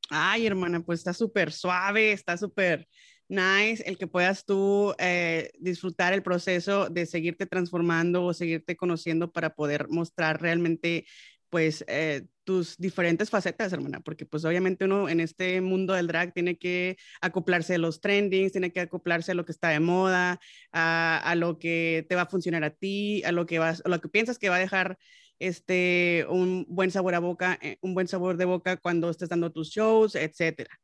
Ay, 0.10 0.48
hermana, 0.48 0.82
pues 0.82 1.00
está 1.00 1.13
súper 1.13 1.52
suave, 1.52 2.13
está 2.13 2.38
súper 2.38 2.88
nice 3.30 3.84
el 3.86 3.98
que 3.98 4.08
puedas 4.08 4.46
tú 4.46 4.93
eh, 5.00 5.52
disfrutar 5.60 6.13
el 6.13 6.24
proceso 6.24 6.89
de 6.89 7.06
seguirte 7.06 7.46
transformando 7.46 8.24
o 8.24 8.34
seguirte 8.34 8.78
conociendo 8.78 9.32
para 9.32 9.54
poder 9.54 9.89
mostrar 9.89 10.41
realmente 10.41 11.06
pues 11.49 11.83
eh, 11.88 12.25
tus 12.43 12.77
diferentes 12.77 13.29
facetas, 13.29 13.73
hermana, 13.73 13.99
porque 14.01 14.25
pues 14.25 14.45
obviamente 14.45 14.86
uno 14.86 15.10
en 15.10 15.19
este 15.19 15.62
mundo 15.62 15.93
del 15.93 16.07
drag 16.07 16.33
tiene 16.33 16.57
que 16.57 16.97
acoplarse 17.21 17.75
a 17.75 17.77
los 17.77 18.01
trendings, 18.01 18.51
tiene 18.51 18.71
que 18.71 18.79
acoplarse 18.79 19.31
a 19.31 19.36
lo 19.36 19.45
que 19.45 19.51
está 19.51 19.69
de 19.69 19.79
moda, 19.79 20.39
a, 20.71 21.36
lo 21.36 21.60
que 21.60 22.05
te 22.07 22.15
va 22.15 22.23
a 22.23 22.25
funcionar 22.27 22.63
a 22.63 22.71
ti, 22.71 23.23
a 23.23 23.31
lo 23.31 23.45
que 23.45 23.60
vas, 23.60 23.81
a 23.86 23.89
lo 23.89 23.99
que 23.99 24.10
piensas 24.10 24.39
que 24.39 24.49
va 24.49 24.55
a 24.55 24.60
dejar 24.60 24.97
este 25.39 26.25
un 26.29 26.65
buen 26.69 26.89
sabor 26.89 27.15
a 27.15 27.19
boca, 27.19 27.60
eh, 27.62 27.77
un 27.81 27.93
buen 27.93 28.07
sabor 28.07 28.38
de 28.38 28.45
boca 28.45 28.77
cuando 28.77 29.10
estés 29.10 29.29
dando 29.29 29.51
tus 29.51 29.69
shows, 29.69 30.15
etcétera. 30.15 30.79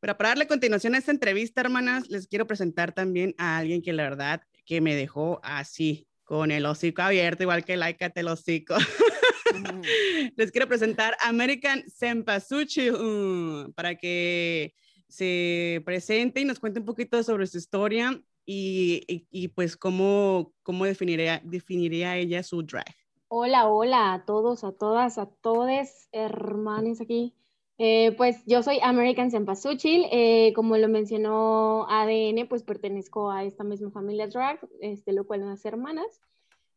Pero 0.00 0.16
para 0.16 0.30
darle 0.30 0.46
continuación 0.46 0.94
a 0.94 0.98
esta 0.98 1.12
entrevista, 1.12 1.60
hermanas, 1.60 2.08
les 2.08 2.26
quiero 2.26 2.46
presentar 2.46 2.92
también 2.92 3.34
a 3.38 3.58
alguien 3.58 3.82
que 3.82 3.92
la 3.92 4.04
verdad 4.04 4.42
que 4.64 4.80
me 4.80 4.94
dejó 4.94 5.40
así, 5.42 6.08
con 6.30 6.52
el 6.52 6.64
hocico 6.64 7.02
abierto, 7.02 7.42
igual 7.42 7.64
que 7.64 7.76
Laika 7.76 8.12
el 8.14 8.28
hocico. 8.28 8.76
Les 10.36 10.50
quiero 10.50 10.68
presentar 10.68 11.16
American 11.22 11.82
Sempasuchi 11.88 12.90
uh, 12.90 13.72
para 13.74 13.94
que 13.94 14.74
se 15.08 15.82
presente 15.84 16.40
y 16.40 16.44
nos 16.44 16.60
cuente 16.60 16.80
un 16.80 16.86
poquito 16.86 17.22
sobre 17.22 17.46
su 17.46 17.58
historia 17.58 18.20
y, 18.46 19.48
pues 19.54 19.76
cómo, 19.76 20.52
cómo 20.62 20.84
definiría, 20.84 21.40
definiría 21.44 22.16
ella 22.16 22.42
su 22.42 22.62
drag. 22.62 22.84
Hola, 23.28 23.68
hola 23.68 24.12
a 24.12 24.24
todos, 24.24 24.64
a 24.64 24.72
todas, 24.72 25.18
a 25.18 25.26
todos 25.26 26.08
hermanos 26.12 27.00
aquí. 27.00 27.34
Eh, 27.78 28.12
pues 28.18 28.42
yo 28.44 28.62
soy 28.62 28.78
American 28.82 29.30
Cempasúchil, 29.30 30.04
eh, 30.10 30.52
como 30.54 30.76
lo 30.76 30.88
mencionó 30.88 31.86
ADN, 31.88 32.46
pues 32.46 32.62
pertenezco 32.62 33.30
a 33.30 33.44
esta 33.44 33.64
misma 33.64 33.90
familia 33.90 34.26
drag, 34.26 34.60
este, 34.80 35.12
lo 35.12 35.26
cual 35.26 35.40
nos 35.40 35.64
hermanas, 35.64 36.20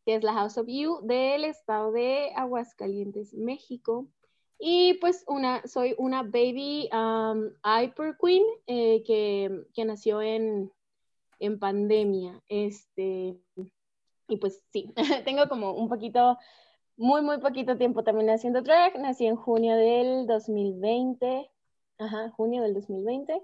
que 0.04 0.14
es 0.16 0.22
la 0.22 0.34
House 0.34 0.58
of 0.58 0.66
You 0.68 1.00
del 1.02 1.44
estado 1.44 1.92
de 1.92 2.30
Aguascalientes, 2.36 3.34
México. 3.34 4.06
Y 4.58 4.94
pues 4.94 5.24
una, 5.26 5.66
soy 5.66 5.94
una 5.98 6.22
baby 6.22 6.88
um, 6.92 7.50
hyper 7.64 8.16
queen 8.20 8.44
eh, 8.66 9.02
que, 9.04 9.66
que, 9.74 9.84
nació 9.84 10.22
en, 10.22 10.70
en 11.40 11.58
pandemia. 11.58 12.42
Este, 12.48 13.36
y 14.28 14.36
pues 14.36 14.62
sí, 14.72 14.92
tengo 15.24 15.48
como 15.48 15.72
un 15.72 15.88
poquito 15.88 16.38
muy, 16.96 17.22
muy 17.22 17.38
poquito 17.38 17.76
tiempo 17.76 18.04
también 18.04 18.30
haciendo 18.30 18.62
drag. 18.62 18.98
Nací 19.00 19.26
en 19.26 19.36
junio 19.36 19.76
del 19.76 20.26
2020. 20.26 21.50
Ajá, 21.98 22.30
junio 22.30 22.62
del 22.62 22.74
2020. 22.74 23.42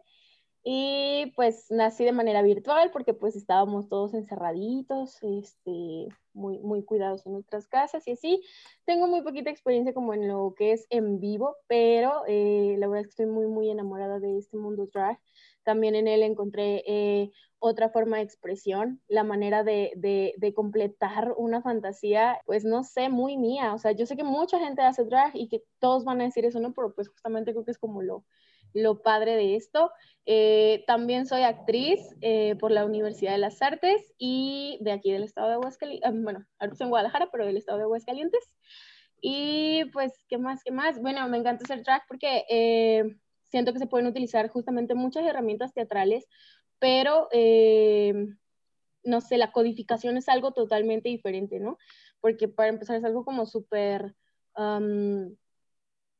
Y 0.62 1.32
pues 1.36 1.70
nací 1.70 2.04
de 2.04 2.12
manera 2.12 2.42
virtual 2.42 2.90
porque 2.92 3.14
pues 3.14 3.34
estábamos 3.34 3.88
todos 3.88 4.12
encerraditos, 4.12 5.18
este, 5.22 6.08
muy, 6.34 6.58
muy 6.58 6.84
cuidados 6.84 7.24
en 7.26 7.32
nuestras 7.32 7.66
casas 7.66 8.06
y 8.06 8.12
así. 8.12 8.42
Tengo 8.84 9.06
muy 9.06 9.22
poquita 9.22 9.50
experiencia 9.50 9.94
como 9.94 10.12
en 10.12 10.28
lo 10.28 10.54
que 10.56 10.72
es 10.72 10.86
en 10.90 11.18
vivo, 11.18 11.56
pero 11.66 12.24
eh, 12.26 12.76
la 12.78 12.88
verdad 12.88 13.02
es 13.02 13.06
que 13.06 13.22
estoy 13.22 13.26
muy, 13.26 13.46
muy 13.46 13.70
enamorada 13.70 14.20
de 14.20 14.38
este 14.38 14.58
mundo 14.58 14.86
drag. 14.92 15.18
También 15.62 15.94
en 15.94 16.08
él 16.08 16.22
encontré 16.22 16.82
eh, 16.86 17.30
otra 17.58 17.90
forma 17.90 18.16
de 18.16 18.22
expresión, 18.24 19.00
la 19.08 19.24
manera 19.24 19.64
de, 19.64 19.92
de, 19.96 20.54
completar 20.54 21.34
una 21.36 21.62
fantasía, 21.62 22.40
pues 22.46 22.64
no 22.64 22.84
sé, 22.84 23.08
muy 23.10 23.36
mía. 23.36 23.74
O 23.74 23.78
sea, 23.78 23.92
yo 23.92 24.06
sé 24.06 24.16
que 24.16 24.24
mucha 24.24 24.58
gente 24.58 24.82
hace 24.82 25.04
drag 25.04 25.32
y 25.34 25.48
que 25.48 25.62
todos 25.78 26.04
van 26.04 26.20
a 26.20 26.24
decir 26.24 26.44
eso, 26.44 26.60
¿no? 26.60 26.72
Pero 26.72 26.94
pues 26.94 27.08
justamente 27.08 27.52
creo 27.52 27.64
que 27.64 27.70
es 27.70 27.78
como 27.78 28.02
lo, 28.02 28.24
lo 28.72 29.02
padre 29.02 29.36
de 29.36 29.56
esto. 29.56 29.90
Eh, 30.26 30.84
también 30.86 31.26
soy 31.26 31.42
actriz 31.42 32.00
eh, 32.20 32.56
por 32.60 32.70
la 32.70 32.84
Universidad 32.84 33.32
de 33.32 33.38
las 33.38 33.60
Artes 33.62 34.12
y 34.18 34.78
de 34.80 34.92
aquí 34.92 35.10
del 35.12 35.24
estado 35.24 35.48
de 35.48 35.54
Aguascalientes, 35.54 36.08
ah, 36.08 36.12
bueno, 36.14 36.46
ahora 36.58 36.74
en 36.78 36.88
Guadalajara, 36.88 37.28
pero 37.32 37.46
del 37.46 37.56
estado 37.56 37.78
de 37.78 37.84
Aguascalientes. 37.84 38.52
Y 39.20 39.84
pues, 39.92 40.12
¿qué 40.28 40.38
más? 40.38 40.62
¿Qué 40.64 40.72
más? 40.72 41.00
Bueno, 41.00 41.28
me 41.28 41.38
encanta 41.38 41.64
hacer 41.64 41.82
drag 41.82 42.02
porque 42.08 42.44
siento 43.50 43.72
que 43.72 43.78
se 43.78 43.86
pueden 43.86 44.06
utilizar 44.06 44.48
justamente 44.48 44.94
muchas 44.94 45.26
herramientas 45.26 45.74
teatrales, 45.74 46.26
pero 46.78 47.28
eh, 47.32 48.28
no 49.04 49.20
sé, 49.20 49.36
la 49.36 49.52
codificación 49.52 50.16
es 50.16 50.28
algo 50.28 50.52
totalmente 50.52 51.08
diferente, 51.08 51.58
¿no? 51.58 51.78
Porque 52.20 52.48
para 52.48 52.70
empezar 52.70 52.96
es 52.96 53.04
algo 53.04 53.24
como 53.24 53.46
súper, 53.46 54.14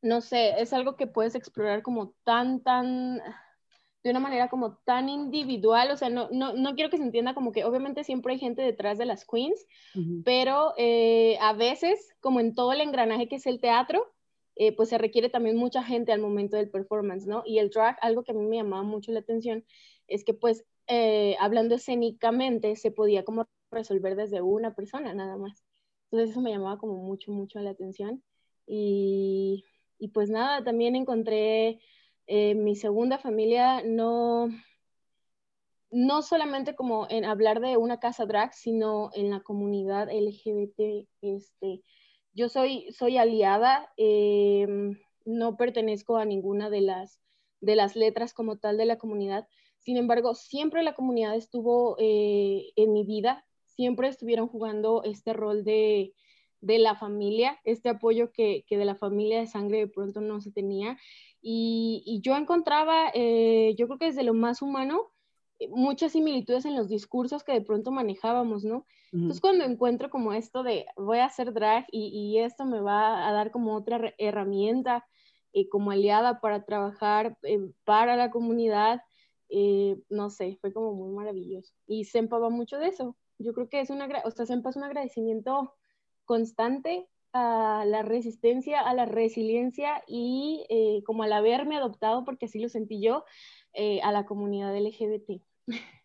no 0.02 0.20
sé, 0.20 0.60
es 0.60 0.72
algo 0.72 0.96
que 0.96 1.06
puedes 1.06 1.34
explorar 1.34 1.82
como 1.82 2.14
tan, 2.24 2.62
tan, 2.62 3.20
de 4.02 4.10
una 4.10 4.20
manera 4.20 4.48
como 4.48 4.76
tan 4.78 5.08
individual, 5.08 5.90
o 5.90 5.96
sea, 5.96 6.08
no, 6.08 6.28
no, 6.30 6.54
no 6.54 6.74
quiero 6.74 6.90
que 6.90 6.96
se 6.96 7.02
entienda 7.02 7.34
como 7.34 7.52
que 7.52 7.64
obviamente 7.64 8.04
siempre 8.04 8.32
hay 8.32 8.38
gente 8.38 8.62
detrás 8.62 8.98
de 8.98 9.06
las 9.06 9.26
queens, 9.26 9.66
pero 10.24 10.72
eh, 10.76 11.36
a 11.40 11.52
veces, 11.52 12.14
como 12.20 12.40
en 12.40 12.54
todo 12.54 12.72
el 12.72 12.80
engranaje 12.80 13.28
que 13.28 13.36
es 13.36 13.46
el 13.46 13.60
teatro, 13.60 14.06
eh, 14.56 14.74
pues 14.74 14.88
se 14.90 14.98
requiere 14.98 15.28
también 15.28 15.56
mucha 15.56 15.82
gente 15.82 16.12
al 16.12 16.20
momento 16.20 16.56
del 16.56 16.70
performance, 16.70 17.26
¿no? 17.26 17.42
Y 17.46 17.58
el 17.58 17.70
drag, 17.70 17.96
algo 18.02 18.24
que 18.24 18.32
a 18.32 18.34
mí 18.34 18.44
me 18.46 18.56
llamaba 18.56 18.82
mucho 18.82 19.12
la 19.12 19.20
atención, 19.20 19.64
es 20.06 20.24
que 20.24 20.34
pues 20.34 20.64
eh, 20.86 21.36
hablando 21.38 21.76
escénicamente 21.76 22.74
se 22.76 22.90
podía 22.90 23.24
como 23.24 23.46
resolver 23.70 24.16
desde 24.16 24.42
una 24.42 24.74
persona 24.74 25.14
nada 25.14 25.36
más. 25.36 25.64
Entonces 26.10 26.30
eso 26.30 26.40
me 26.40 26.50
llamaba 26.50 26.78
como 26.78 26.94
mucho, 26.96 27.32
mucho 27.32 27.60
la 27.60 27.70
atención. 27.70 28.22
Y, 28.66 29.64
y 30.00 30.08
pues 30.08 30.30
nada, 30.30 30.64
también 30.64 30.96
encontré 30.96 31.78
eh, 32.26 32.54
mi 32.54 32.74
segunda 32.74 33.18
familia, 33.18 33.82
no, 33.84 34.48
no 35.90 36.22
solamente 36.22 36.74
como 36.74 37.06
en 37.10 37.26
hablar 37.26 37.60
de 37.60 37.76
una 37.76 38.00
casa 38.00 38.24
drag, 38.24 38.54
sino 38.54 39.10
en 39.12 39.30
la 39.30 39.40
comunidad 39.40 40.08
LGBT, 40.10 41.06
este, 41.20 41.82
yo 42.32 42.48
soy, 42.48 42.90
soy 42.92 43.18
aliada, 43.18 43.92
em, 43.98 44.98
no 45.26 45.56
pertenezco 45.56 46.16
a 46.16 46.24
ninguna 46.24 46.70
de 46.70 46.80
las, 46.80 47.20
de 47.60 47.76
las 47.76 47.94
letras 47.94 48.32
como 48.32 48.56
tal 48.56 48.78
de 48.78 48.86
la 48.86 48.96
comunidad. 48.96 49.46
Sin 49.80 49.98
embargo, 49.98 50.34
siempre 50.34 50.82
la 50.82 50.94
comunidad 50.94 51.36
estuvo 51.36 51.96
eh, 51.98 52.72
en 52.76 52.92
mi 52.94 53.04
vida, 53.04 53.44
siempre 53.66 54.08
estuvieron 54.08 54.48
jugando 54.48 55.02
este 55.04 55.34
rol 55.34 55.62
de, 55.62 56.14
la 56.60 56.94
familia, 56.94 57.58
este 57.64 57.88
apoyo 57.88 58.32
que, 58.32 58.64
de 58.68 58.84
la 58.84 58.94
familia 58.94 59.40
de 59.40 59.46
sangre 59.46 59.78
de 59.78 59.88
pronto 59.88 60.20
no 60.20 60.40
se 60.40 60.50
tenía. 60.50 60.98
Y, 61.42 62.20
yo 62.22 62.36
encontraba, 62.36 63.10
eh, 63.14 63.74
yo 63.78 63.86
creo 63.86 63.98
que 63.98 64.06
desde 64.06 64.24
lo 64.24 64.34
más 64.34 64.62
humano, 64.62 65.10
muchas 65.68 66.12
similitudes 66.12 66.64
en 66.64 66.76
los 66.76 66.88
discursos 66.88 67.44
que 67.44 67.52
de 67.52 67.60
pronto 67.60 67.90
manejábamos, 67.90 68.64
¿no? 68.64 68.86
Entonces 69.12 69.40
cuando 69.40 69.64
encuentro 69.64 70.08
como 70.08 70.32
esto 70.32 70.62
de 70.62 70.86
voy 70.96 71.18
a 71.18 71.24
hacer 71.24 71.52
drag 71.52 71.86
y, 71.90 72.38
esto 72.38 72.64
me 72.64 72.80
va 72.80 73.28
a 73.28 73.32
dar 73.32 73.50
como 73.50 73.74
otra 73.74 74.14
herramienta 74.18 75.04
eh, 75.52 75.68
como 75.68 75.90
aliada 75.90 76.40
para 76.40 76.64
trabajar 76.64 77.36
eh, 77.42 77.58
para 77.84 78.16
la 78.16 78.30
comunidad, 78.30 79.02
eh, 79.48 80.00
no 80.08 80.30
sé, 80.30 80.56
fue 80.60 80.72
como 80.72 80.94
muy 80.94 81.12
maravilloso. 81.12 81.74
Y 81.86 82.04
Sempa 82.04 82.38
va 82.38 82.50
mucho 82.50 82.78
de 82.78 82.86
eso. 82.86 83.16
Yo 83.38 83.52
creo 83.52 83.68
que 83.68 83.80
es 83.80 83.90
una, 83.90 84.08
o 84.24 84.30
sea, 84.30 84.46
Sempa 84.46 84.70
es 84.70 84.76
un 84.76 84.84
agradecimiento 84.84 85.74
constante 86.30 87.08
a 87.32 87.82
la 87.88 88.02
resistencia, 88.02 88.80
a 88.82 88.94
la 88.94 89.04
resiliencia 89.04 90.04
y 90.06 90.64
como 91.04 91.24
al 91.24 91.32
haberme 91.32 91.76
adoptado, 91.76 92.24
porque 92.24 92.46
así 92.46 92.60
lo 92.60 92.68
sentí 92.68 93.02
yo, 93.02 93.24
a 94.04 94.12
la 94.12 94.26
comunidad 94.26 94.76
LGBT. 94.76 95.42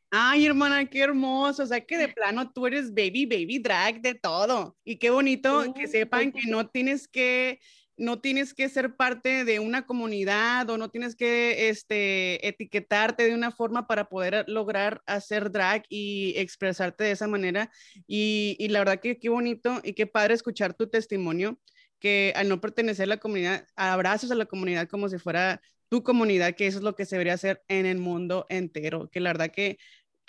Ay, 0.09 0.47
hermana, 0.47 0.89
qué 0.89 1.01
hermoso. 1.01 1.61
O 1.61 1.65
sea, 1.67 1.79
que 1.81 1.97
de 1.97 2.07
plano 2.15 2.51
tú 2.51 2.65
eres 2.65 2.91
baby, 2.91 3.27
baby 3.27 3.59
drag 3.59 4.01
de 4.01 4.15
todo. 4.15 4.75
Y 4.83 4.97
qué 4.97 5.11
bonito 5.11 5.71
que 5.75 5.87
sepan 5.87 6.31
que 6.31 6.49
no 6.49 6.69
tienes 6.69 7.07
que 7.07 7.59
no 7.97 8.19
tienes 8.19 8.53
que 8.53 8.67
ser 8.69 8.95
parte 8.95 9.45
de 9.45 9.59
una 9.59 9.85
comunidad 9.85 10.69
o 10.69 10.77
no 10.77 10.89
tienes 10.89 11.15
que 11.15 11.69
este, 11.69 12.45
etiquetarte 12.47 13.23
de 13.23 13.33
una 13.33 13.51
forma 13.51 13.87
para 13.87 14.09
poder 14.09 14.45
lograr 14.47 15.01
hacer 15.05 15.51
drag 15.51 15.83
y 15.89 16.33
expresarte 16.37 17.03
de 17.03 17.11
esa 17.11 17.27
manera. 17.27 17.71
Y, 18.07 18.55
y 18.59 18.67
la 18.69 18.79
verdad 18.79 18.99
que 18.99 19.17
qué 19.17 19.29
bonito 19.29 19.79
y 19.83 19.93
qué 19.93 20.07
padre 20.07 20.33
escuchar 20.33 20.73
tu 20.73 20.87
testimonio, 20.87 21.59
que 21.99 22.33
al 22.35 22.49
no 22.49 22.61
pertenecer 22.61 23.05
a 23.05 23.07
la 23.07 23.17
comunidad, 23.17 23.67
abrazos 23.75 24.31
a 24.31 24.35
la 24.35 24.45
comunidad 24.45 24.87
como 24.87 25.09
si 25.09 25.17
fuera 25.17 25.61
tu 25.89 26.03
comunidad, 26.03 26.55
que 26.55 26.67
eso 26.67 26.79
es 26.79 26.83
lo 26.83 26.95
que 26.95 27.05
se 27.05 27.15
debería 27.15 27.33
hacer 27.33 27.63
en 27.67 27.85
el 27.85 27.97
mundo 27.99 28.45
entero, 28.49 29.09
que 29.09 29.19
la 29.19 29.29
verdad 29.29 29.51
que 29.51 29.77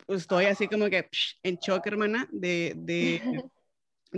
pues, 0.06 0.22
estoy 0.22 0.44
así 0.46 0.68
como 0.68 0.88
que 0.88 1.08
en 1.42 1.56
shock, 1.56 1.86
hermana, 1.86 2.28
de, 2.30 2.72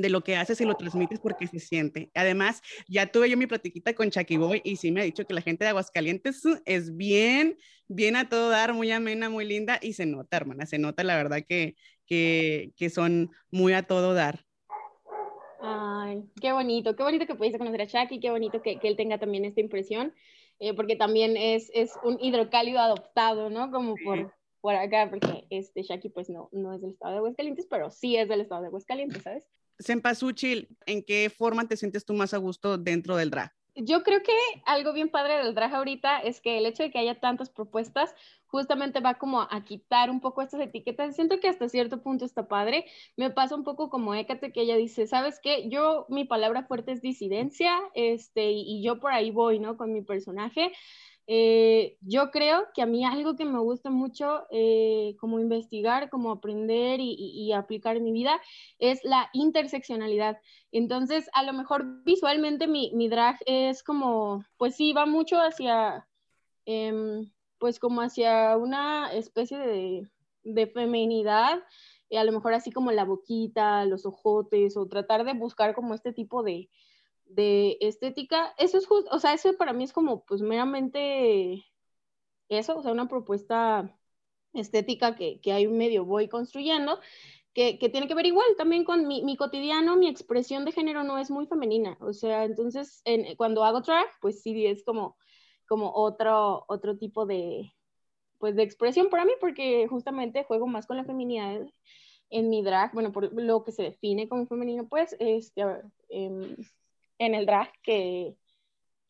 de, 0.00 0.10
lo 0.10 0.22
que 0.22 0.36
haces 0.36 0.60
y 0.60 0.64
lo 0.64 0.74
transmites 0.74 1.20
porque 1.20 1.46
se 1.46 1.58
siente. 1.58 2.10
Además, 2.14 2.62
ya 2.88 3.06
tuve 3.10 3.30
yo 3.30 3.36
mi 3.36 3.46
platiquita 3.46 3.94
con 3.94 4.10
Chucky 4.10 4.36
Boy 4.36 4.60
y 4.64 4.76
sí 4.76 4.92
me 4.92 5.00
ha 5.00 5.04
dicho 5.04 5.26
que 5.26 5.34
la 5.34 5.42
gente 5.42 5.64
de 5.64 5.70
Aguascalientes 5.70 6.42
es 6.64 6.96
bien, 6.96 7.58
bien 7.88 8.16
a 8.16 8.28
todo 8.28 8.50
dar, 8.50 8.74
muy 8.74 8.90
amena, 8.90 9.30
muy 9.30 9.44
linda 9.44 9.78
y 9.82 9.92
se 9.92 10.06
nota, 10.06 10.36
hermana, 10.36 10.66
se 10.66 10.78
nota 10.78 11.04
la 11.04 11.16
verdad 11.16 11.38
que, 11.46 11.76
que, 12.06 12.72
que 12.76 12.90
son 12.90 13.30
muy 13.50 13.72
a 13.72 13.82
todo 13.82 14.14
dar. 14.14 14.44
Ay, 15.60 16.24
qué 16.40 16.52
bonito, 16.52 16.94
qué 16.94 17.02
bonito 17.02 17.26
que 17.26 17.34
pudiste 17.34 17.58
conocer 17.58 17.82
a 17.82 17.86
Chucky, 17.86 18.20
qué 18.20 18.30
bonito 18.30 18.62
que, 18.62 18.78
que 18.78 18.88
él 18.88 18.96
tenga 18.96 19.18
también 19.18 19.44
esta 19.44 19.60
impresión. 19.60 20.14
Eh, 20.60 20.74
porque 20.74 20.96
también 20.96 21.36
es, 21.36 21.70
es 21.72 21.92
un 22.02 22.18
hidrocálido 22.20 22.80
adoptado, 22.80 23.48
¿no? 23.48 23.70
Como 23.70 23.94
por, 24.04 24.34
por 24.60 24.74
acá, 24.74 25.08
porque 25.08 25.46
este 25.50 25.82
Shaki 25.82 26.08
pues 26.08 26.28
no, 26.28 26.48
no 26.52 26.74
es 26.74 26.80
del 26.80 26.90
estado 26.90 27.12
de 27.12 27.18
Aguascalientes, 27.18 27.66
pero 27.70 27.90
sí 27.90 28.16
es 28.16 28.28
del 28.28 28.40
estado 28.40 28.62
de 28.62 28.68
Aguascalientes, 28.68 29.22
¿sabes? 29.22 29.46
Sempasuchil, 29.78 30.68
¿en 30.86 31.02
qué 31.02 31.30
forma 31.30 31.66
te 31.66 31.76
sientes 31.76 32.04
tú 32.04 32.14
más 32.14 32.34
a 32.34 32.38
gusto 32.38 32.78
dentro 32.78 33.16
del 33.16 33.30
drag? 33.30 33.52
Yo 33.80 34.02
creo 34.02 34.22
que 34.24 34.32
algo 34.66 34.92
bien 34.92 35.08
padre 35.08 35.36
del 35.36 35.54
drag 35.54 35.72
ahorita 35.72 36.18
es 36.18 36.40
que 36.40 36.58
el 36.58 36.66
hecho 36.66 36.82
de 36.82 36.90
que 36.90 36.98
haya 36.98 37.20
tantas 37.20 37.48
propuestas 37.48 38.12
justamente 38.48 38.98
va 38.98 39.18
como 39.18 39.42
a 39.42 39.64
quitar 39.64 40.10
un 40.10 40.20
poco 40.20 40.42
estas 40.42 40.60
etiquetas. 40.60 41.14
Siento 41.14 41.38
que 41.38 41.48
hasta 41.48 41.68
cierto 41.68 42.02
punto 42.02 42.24
está 42.24 42.48
padre. 42.48 42.86
Me 43.16 43.30
pasa 43.30 43.54
un 43.54 43.62
poco 43.62 43.88
como 43.88 44.14
Écate 44.16 44.52
que 44.52 44.62
ella 44.62 44.76
dice, 44.76 45.06
¿sabes 45.06 45.38
qué? 45.40 45.68
Yo, 45.68 46.06
mi 46.08 46.24
palabra 46.24 46.64
fuerte 46.64 46.90
es 46.90 47.02
disidencia, 47.02 47.78
este, 47.94 48.50
y 48.50 48.82
yo 48.82 48.98
por 48.98 49.12
ahí 49.12 49.30
voy, 49.30 49.60
¿no? 49.60 49.76
Con 49.76 49.92
mi 49.92 50.02
personaje. 50.02 50.72
Eh, 51.30 51.98
yo 52.00 52.30
creo 52.30 52.68
que 52.72 52.80
a 52.80 52.86
mí 52.86 53.04
algo 53.04 53.36
que 53.36 53.44
me 53.44 53.58
gusta 53.58 53.90
mucho 53.90 54.46
eh, 54.50 55.14
como 55.20 55.38
investigar, 55.38 56.08
como 56.08 56.30
aprender 56.30 57.00
y, 57.00 57.52
aplicar 57.52 57.98
en 57.98 58.04
mi 58.04 58.12
vida 58.12 58.40
es 58.78 59.04
la 59.04 59.28
interseccionalidad. 59.34 60.38
Entonces, 60.72 61.28
a 61.34 61.42
lo 61.42 61.52
mejor 61.52 62.02
visualmente 62.04 62.66
mi, 62.66 62.92
mi 62.94 63.08
drag 63.10 63.36
es 63.44 63.82
como, 63.82 64.42
pues 64.56 64.74
sí, 64.76 64.94
va 64.94 65.04
mucho 65.04 65.36
hacia, 65.36 66.08
em, 66.64 67.30
pues 67.58 67.78
como 67.78 68.00
hacia 68.00 68.56
una 68.56 69.12
especie 69.12 69.58
de, 69.58 70.08
de 70.44 70.66
feminidad, 70.66 71.62
a 72.10 72.24
lo 72.24 72.32
mejor 72.32 72.54
así 72.54 72.72
como 72.72 72.90
la 72.90 73.04
boquita, 73.04 73.84
los 73.84 74.06
ojotes, 74.06 74.78
o 74.78 74.88
tratar 74.88 75.24
de 75.24 75.34
buscar 75.34 75.74
como 75.74 75.92
este 75.92 76.14
tipo 76.14 76.42
de, 76.42 76.70
de 77.28 77.78
estética. 77.80 78.54
Eso 78.58 78.78
es 78.78 78.86
justo, 78.86 79.10
o 79.14 79.18
sea, 79.18 79.34
eso 79.34 79.56
para 79.56 79.72
mí 79.72 79.84
es 79.84 79.92
como 79.92 80.24
pues 80.24 80.42
meramente 80.42 81.64
eso, 82.48 82.78
o 82.78 82.82
sea, 82.82 82.92
una 82.92 83.08
propuesta 83.08 83.94
estética 84.52 85.16
que, 85.16 85.40
que 85.40 85.52
ahí 85.52 85.68
medio 85.68 86.04
voy 86.04 86.28
construyendo, 86.28 86.98
que, 87.54 87.78
que, 87.78 87.88
tiene 87.88 88.08
que 88.08 88.14
ver 88.14 88.26
igual 88.26 88.46
también 88.56 88.84
con 88.84 89.06
mi, 89.06 89.22
mi, 89.24 89.36
cotidiano, 89.36 89.96
mi 89.96 90.08
expresión 90.08 90.64
de 90.64 90.72
género 90.72 91.04
no 91.04 91.18
es 91.18 91.30
muy 91.30 91.46
femenina, 91.46 91.98
o 92.00 92.12
sea, 92.12 92.44
entonces 92.44 93.02
en, 93.04 93.36
cuando 93.36 93.64
hago 93.64 93.80
drag, 93.80 94.06
pues 94.20 94.42
sí 94.42 94.66
es 94.66 94.84
como, 94.84 95.16
como 95.66 95.92
otro, 95.94 96.64
otro 96.68 96.96
tipo 96.98 97.26
de, 97.26 97.72
pues 98.38 98.56
de 98.56 98.62
expresión 98.62 99.10
para 99.10 99.24
mí, 99.24 99.32
porque 99.40 99.86
justamente 99.88 100.44
juego 100.44 100.66
más 100.66 100.86
con 100.86 100.96
la 100.96 101.04
feminidad 101.04 101.66
en 102.30 102.50
mi 102.50 102.62
drag, 102.62 102.92
bueno, 102.94 103.12
por 103.12 103.32
lo 103.32 103.64
que 103.64 103.72
se 103.72 103.82
define 103.82 104.28
como 104.28 104.46
femenino, 104.46 104.88
pues, 104.88 105.16
este, 105.18 105.62
en, 106.08 106.56
en 107.18 107.34
el 107.34 107.46
drag 107.46 107.72
que, 107.82 108.36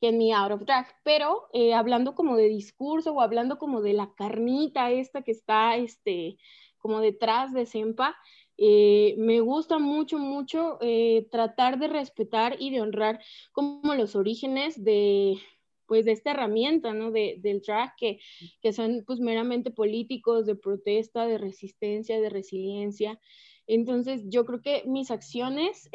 que 0.01 0.09
en 0.09 0.18
mi 0.18 0.33
out 0.33 0.53
of 0.53 0.64
drag, 0.64 0.87
pero 1.05 1.49
eh, 1.53 1.75
hablando 1.75 2.14
como 2.14 2.37
de 2.37 2.49
discurso 2.49 3.12
o 3.12 3.21
hablando 3.21 3.59
como 3.59 3.83
de 3.83 3.92
la 3.94 4.12
carnita 4.14 4.90
esta 4.90 5.23
que 5.23 5.33
está, 5.33 5.77
este, 5.77 6.38
como 6.79 7.01
detrás 7.01 7.53
de 7.53 7.66
Sempa, 7.66 8.16
eh, 8.57 9.14
me 9.18 9.40
gusta 9.40 9.79
mucho, 9.79 10.18
mucho 10.18 10.79
eh, 10.81 11.29
tratar 11.31 11.79
de 11.79 11.88
respetar 11.88 12.57
y 12.59 12.71
de 12.71 12.81
honrar 12.81 13.21
como 13.53 13.94
los 13.94 14.16
orígenes 14.16 14.83
de, 14.83 15.38
pues, 15.87 16.05
de 16.05 16.12
esta 16.12 16.33
herramienta, 16.33 16.92
¿no? 16.92 17.12
De, 17.12 17.37
del 17.38 17.61
drag, 17.61 17.94
que, 17.97 18.18
que 18.61 18.73
son, 18.73 19.05
pues, 19.07 19.21
meramente 19.21 19.71
políticos, 19.71 20.44
de 20.47 20.57
protesta, 20.57 21.27
de 21.27 21.38
resistencia, 21.38 22.21
de 22.21 22.31
resiliencia. 22.31 23.21
Entonces, 23.68 24.22
yo 24.26 24.44
creo 24.44 24.61
que 24.61 24.83
mis 24.87 25.12
acciones, 25.12 25.88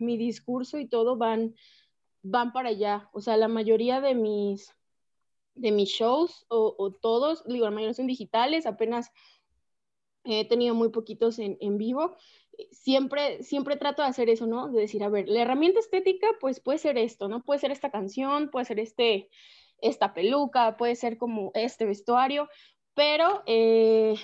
mi 0.00 0.16
discurso 0.16 0.78
y 0.78 0.88
todo 0.88 1.16
van 1.16 1.54
van 2.24 2.52
para 2.52 2.70
allá. 2.70 3.08
O 3.12 3.20
sea, 3.20 3.36
la 3.36 3.48
mayoría 3.48 4.00
de 4.00 4.14
mis, 4.14 4.74
de 5.54 5.70
mis 5.70 5.90
shows, 5.90 6.46
o, 6.48 6.90
todos, 7.00 7.44
digo, 7.46 7.66
la 7.66 7.70
mayoría 7.70 7.94
son 7.94 8.08
digitales, 8.08 8.66
apenas 8.66 9.12
he 10.24 10.48
tenido 10.48 10.74
muy 10.74 10.88
poquitos 10.88 11.38
en, 11.38 11.56
en 11.60 11.78
vivo. 11.78 12.16
Siempre, 12.72 13.42
siempre 13.42 13.76
trato 13.76 14.02
de 14.02 14.08
hacer 14.08 14.30
eso, 14.30 14.46
¿no? 14.46 14.70
De 14.70 14.80
decir, 14.80 15.04
a 15.04 15.08
ver, 15.08 15.28
la 15.28 15.42
herramienta 15.42 15.80
estética, 15.80 16.26
pues 16.40 16.60
puede 16.60 16.78
ser 16.78 16.96
esto, 16.96 17.28
¿no? 17.28 17.44
Puede 17.44 17.60
ser 17.60 17.70
esta 17.70 17.90
canción, 17.90 18.50
puede 18.50 18.64
ser 18.64 18.80
este, 18.80 19.28
esta 19.82 20.14
peluca, 20.14 20.76
puede 20.78 20.96
ser 20.96 21.18
como 21.18 21.50
este 21.54 21.84
vestuario, 21.84 22.48
pero 22.94 23.42
eh, 23.46 24.14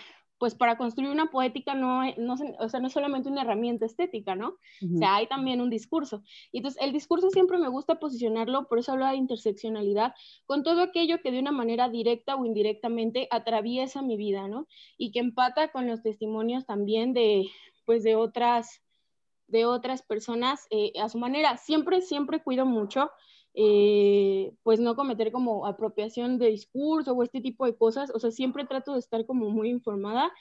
pues 0.41 0.55
para 0.55 0.79
construir 0.79 1.11
una 1.11 1.31
poética 1.31 1.75
no, 1.75 2.03
no, 2.17 2.35
o 2.61 2.69
sea, 2.71 2.81
no 2.81 2.87
es 2.87 2.95
solamente 2.95 3.29
una 3.29 3.43
herramienta 3.43 3.85
estética, 3.85 4.35
¿no? 4.35 4.57
O 4.83 4.97
sea, 4.97 5.17
hay 5.17 5.27
también 5.27 5.61
un 5.61 5.69
discurso. 5.69 6.23
Y 6.51 6.57
entonces 6.57 6.83
el 6.83 6.95
discurso 6.95 7.29
siempre 7.29 7.59
me 7.59 7.69
gusta 7.69 8.01
posicionarlo, 8.01 8.67
por 8.67 8.79
eso 8.79 8.93
hablo 8.93 9.07
de 9.07 9.17
interseccionalidad, 9.17 10.15
con 10.47 10.63
todo 10.63 10.81
aquello 10.81 11.21
que 11.21 11.31
de 11.31 11.41
una 11.41 11.53
manera 11.53 11.91
directa 11.91 12.37
o 12.37 12.47
indirectamente 12.47 13.29
atraviesa 13.31 14.01
mi 14.01 14.17
vida, 14.17 14.49
¿no? 14.49 14.67
Y 14.97 15.13
que 15.13 15.19
empata 15.19 15.73
con 15.73 15.87
los 15.87 16.03
testimonios 16.03 16.65
también 16.65 17.13
de, 17.13 17.47
pues, 17.85 18.03
de 18.03 18.17
otras, 18.17 18.81
de 19.47 19.67
otras 19.67 20.01
personas 20.01 20.67
eh, 20.71 20.93
a 20.99 21.11
su 21.11 21.19
manera. 21.19 21.59
Siempre, 21.59 22.01
siempre 22.01 22.43
cuido 22.43 22.65
mucho 22.65 23.11
eh, 23.55 24.53
pues 24.63 24.81
no 24.81 24.95
cometer 24.95 25.33
como 25.33 25.67
apropiación 25.67 26.39
de 26.39 26.51
discurso 26.51 27.13
o 27.13 27.23
este 27.23 27.41
tipo 27.41 27.67
de 27.67 27.77
cosas. 27.77 28.11
O 28.15 28.19
sea, 28.19 28.31
siempre 28.31 28.67
trato 28.67 28.95
de 28.95 29.01
estar 29.01 29.27
como 29.27 29.51
muy 29.51 29.69
informada, 29.69 30.33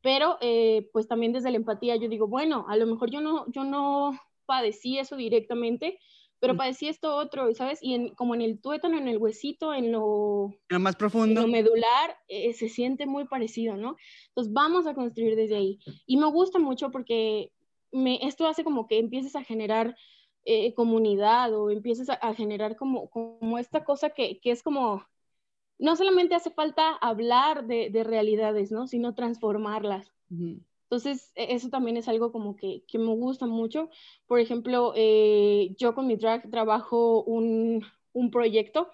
pero 0.00 0.38
eh, 0.40 0.88
pues 0.92 1.08
también 1.08 1.32
desde 1.32 1.50
la 1.50 1.56
empatía 1.56 1.96
yo 1.96 2.08
digo, 2.08 2.26
bueno, 2.26 2.66
a 2.68 2.76
lo 2.76 2.86
mejor 2.86 3.10
yo 3.10 3.20
no, 3.20 3.50
yo 3.52 3.64
no 3.64 4.18
padecí 4.46 4.98
eso 4.98 5.16
directamente, 5.16 5.98
pero 6.40 6.56
padecí 6.56 6.88
esto 6.88 7.16
otro, 7.16 7.54
¿sabes? 7.54 7.78
Y 7.80 7.94
en, 7.94 8.14
como 8.14 8.34
en 8.34 8.42
el 8.42 8.60
tuétano, 8.60 8.98
en 8.98 9.08
el 9.08 9.16
huesito, 9.16 9.72
en 9.72 9.92
lo, 9.92 10.54
lo 10.68 10.80
más 10.80 10.94
profundo, 10.94 11.40
en 11.40 11.46
lo 11.46 11.52
medular, 11.52 12.18
eh, 12.28 12.52
se 12.52 12.68
siente 12.68 13.06
muy 13.06 13.24
parecido, 13.26 13.78
¿no? 13.78 13.96
Entonces 14.28 14.52
vamos 14.52 14.86
a 14.86 14.94
construir 14.94 15.36
desde 15.36 15.56
ahí. 15.56 15.78
Y 16.06 16.18
me 16.18 16.26
gusta 16.26 16.58
mucho 16.58 16.90
porque 16.90 17.50
me, 17.92 18.18
esto 18.26 18.46
hace 18.46 18.62
como 18.62 18.86
que 18.86 18.98
empieces 18.98 19.36
a 19.36 19.44
generar 19.44 19.96
eh, 20.44 20.74
comunidad 20.74 21.54
o 21.54 21.70
empieces 21.70 22.08
a, 22.10 22.34
generar 22.34 22.76
como, 22.76 23.08
como 23.10 23.58
esta 23.58 23.84
cosa 23.84 24.10
que, 24.10 24.40
que, 24.40 24.50
es 24.50 24.62
como, 24.62 25.02
no 25.78 25.96
solamente 25.96 26.34
hace 26.34 26.50
falta 26.50 26.92
hablar 26.96 27.66
de, 27.66 27.90
de 27.90 28.04
realidades, 28.04 28.70
¿no? 28.70 28.86
Sino 28.86 29.14
transformarlas. 29.14 30.12
Entonces, 30.30 31.32
e, 31.34 31.54
eso 31.54 31.70
también 31.70 31.96
es 31.96 32.08
algo 32.08 32.30
como 32.30 32.56
que, 32.56 32.84
que 32.86 32.98
me 32.98 33.14
gusta 33.14 33.46
mucho. 33.46 33.88
Por 34.26 34.38
ejemplo, 34.38 34.92
eh, 34.96 35.74
yo 35.78 35.94
con 35.94 36.06
mi 36.06 36.16
drag 36.16 36.50
trabajo 36.50 37.22
un, 37.24 37.84
un 38.12 38.30
proyecto 38.30 38.90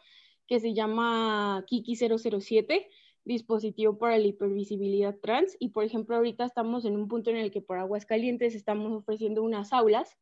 que 0.47 0.61
se 0.61 0.75
llama 0.75 1.65
Kiki 1.67 1.97
007, 1.97 2.89
dispositivo 3.25 3.99
para 3.99 4.19
la 4.19 4.27
hipervisibilidad 4.27 5.17
trans. 5.21 5.57
Y 5.61 5.71
por 5.71 5.85
ejemplo, 5.85 6.17
ahorita 6.17 6.45
estamos 6.45 6.85
en 6.85 6.97
un 6.97 7.09
punto 7.09 7.31
en 7.31 7.37
el 7.37 7.51
que 7.51 7.61
por 7.61 7.79
Aguascalientes 7.79 8.55
estamos 8.55 8.93
ofreciendo 8.93 9.43
unas 9.43 9.73
aulas 9.73 10.17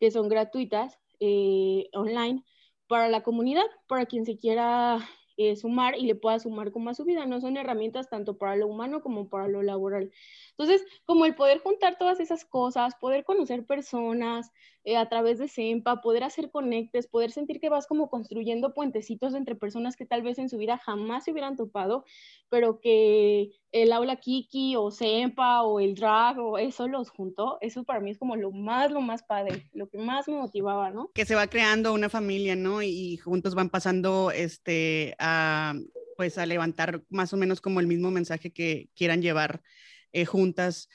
que 0.00 0.10
son 0.10 0.28
gratuitas 0.28 0.98
eh, 1.20 1.88
online 1.92 2.44
para 2.86 3.08
la 3.08 3.22
comunidad, 3.22 3.64
para 3.86 4.06
quien 4.06 4.24
se 4.24 4.38
quiera 4.38 5.06
eh, 5.36 5.54
sumar 5.54 5.96
y 5.96 6.06
le 6.06 6.16
pueda 6.16 6.38
sumar 6.40 6.72
como 6.72 6.90
a 6.90 6.94
su 6.94 7.04
vida. 7.04 7.24
No 7.26 7.40
son 7.40 7.56
herramientas 7.56 8.08
tanto 8.10 8.38
para 8.38 8.56
lo 8.56 8.66
humano 8.66 9.02
como 9.02 9.28
para 9.28 9.46
lo 9.46 9.62
laboral. 9.62 10.10
Entonces, 10.50 10.84
como 11.04 11.26
el 11.26 11.36
poder 11.36 11.60
juntar 11.60 11.96
todas 11.96 12.18
esas 12.18 12.44
cosas, 12.44 12.94
poder 13.00 13.24
conocer 13.24 13.64
personas 13.64 14.50
eh, 14.82 14.96
a 14.96 15.08
través 15.08 15.38
de 15.38 15.46
SEMPA, 15.46 16.00
poder 16.02 16.24
hacer 16.24 16.50
conectes, 16.50 17.06
poder 17.06 17.30
sentir 17.30 17.60
que 17.60 17.68
vas 17.68 17.86
como 17.86 18.10
construyendo 18.10 18.74
puentecitos 18.74 19.34
entre 19.34 19.54
personas 19.54 19.96
que 19.96 20.06
tal 20.06 20.22
vez 20.22 20.38
en 20.38 20.48
su 20.48 20.56
vida 20.58 20.76
jamás 20.78 21.24
se 21.24 21.30
hubieran 21.32 21.56
topado, 21.56 22.04
pero 22.48 22.80
que 22.80 23.52
el 23.72 23.92
aula 23.92 24.16
Kiki 24.16 24.76
o 24.76 24.90
SEMPA 24.90 25.62
o 25.62 25.80
el 25.80 25.94
drag 25.94 26.38
o 26.38 26.58
eso 26.58 26.88
los 26.88 27.10
juntó, 27.10 27.58
eso 27.60 27.84
para 27.84 28.00
mí 28.00 28.10
es 28.10 28.18
como 28.18 28.36
lo 28.36 28.50
más, 28.50 28.90
lo 28.90 29.00
más 29.00 29.22
padre, 29.22 29.68
lo 29.72 29.88
que 29.88 29.98
más 29.98 30.26
me 30.28 30.34
motivaba, 30.34 30.90
¿no? 30.90 31.10
Que 31.14 31.26
se 31.26 31.34
va 31.34 31.46
creando 31.48 31.92
una 31.92 32.08
familia, 32.08 32.56
¿no? 32.56 32.82
Y 32.82 33.16
juntos 33.18 33.54
van 33.54 33.68
pasando 33.68 34.30
este, 34.30 35.14
a, 35.18 35.74
pues 36.16 36.38
a 36.38 36.46
levantar 36.46 37.02
más 37.10 37.32
o 37.32 37.36
menos 37.36 37.60
como 37.60 37.80
el 37.80 37.86
mismo 37.86 38.10
mensaje 38.10 38.52
que 38.52 38.88
quieran 38.94 39.22
llevar 39.22 39.62
eh, 40.12 40.24
juntas. 40.24 40.88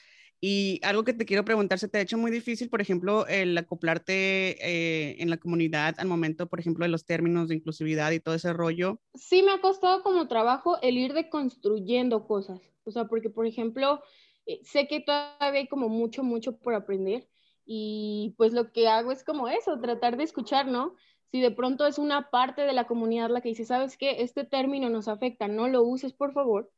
Y 0.46 0.78
algo 0.82 1.04
que 1.04 1.14
te 1.14 1.24
quiero 1.24 1.42
preguntar, 1.42 1.78
¿se 1.78 1.88
te 1.88 1.96
ha 1.96 2.02
hecho 2.02 2.18
muy 2.18 2.30
difícil, 2.30 2.68
por 2.68 2.82
ejemplo, 2.82 3.26
el 3.28 3.56
acoplarte 3.56 4.58
eh, 4.60 5.16
en 5.18 5.30
la 5.30 5.38
comunidad 5.38 5.94
al 5.96 6.06
momento, 6.06 6.50
por 6.50 6.60
ejemplo, 6.60 6.84
de 6.84 6.90
los 6.90 7.06
términos 7.06 7.48
de 7.48 7.54
inclusividad 7.54 8.10
y 8.10 8.20
todo 8.20 8.34
ese 8.34 8.52
rollo? 8.52 9.00
Sí, 9.14 9.42
me 9.42 9.52
ha 9.52 9.62
costado 9.62 10.02
como 10.02 10.28
trabajo 10.28 10.76
el 10.82 10.98
ir 10.98 11.14
deconstruyendo 11.14 12.26
cosas. 12.26 12.60
O 12.84 12.90
sea, 12.90 13.06
porque, 13.06 13.30
por 13.30 13.46
ejemplo, 13.46 14.02
eh, 14.44 14.60
sé 14.64 14.86
que 14.86 15.00
todavía 15.00 15.60
hay 15.60 15.66
como 15.66 15.88
mucho, 15.88 16.22
mucho 16.22 16.58
por 16.58 16.74
aprender. 16.74 17.26
Y 17.64 18.34
pues 18.36 18.52
lo 18.52 18.70
que 18.70 18.86
hago 18.86 19.12
es 19.12 19.24
como 19.24 19.48
eso, 19.48 19.80
tratar 19.80 20.18
de 20.18 20.24
escuchar, 20.24 20.66
¿no? 20.66 20.94
Si 21.30 21.40
de 21.40 21.52
pronto 21.52 21.86
es 21.86 21.96
una 21.96 22.28
parte 22.28 22.66
de 22.66 22.74
la 22.74 22.86
comunidad 22.86 23.30
la 23.30 23.40
que 23.40 23.48
dice, 23.48 23.64
¿sabes 23.64 23.96
qué? 23.96 24.20
Este 24.20 24.44
término 24.44 24.90
nos 24.90 25.08
afecta, 25.08 25.48
no 25.48 25.68
lo 25.68 25.82
uses, 25.84 26.12
por 26.12 26.34
favor. 26.34 26.70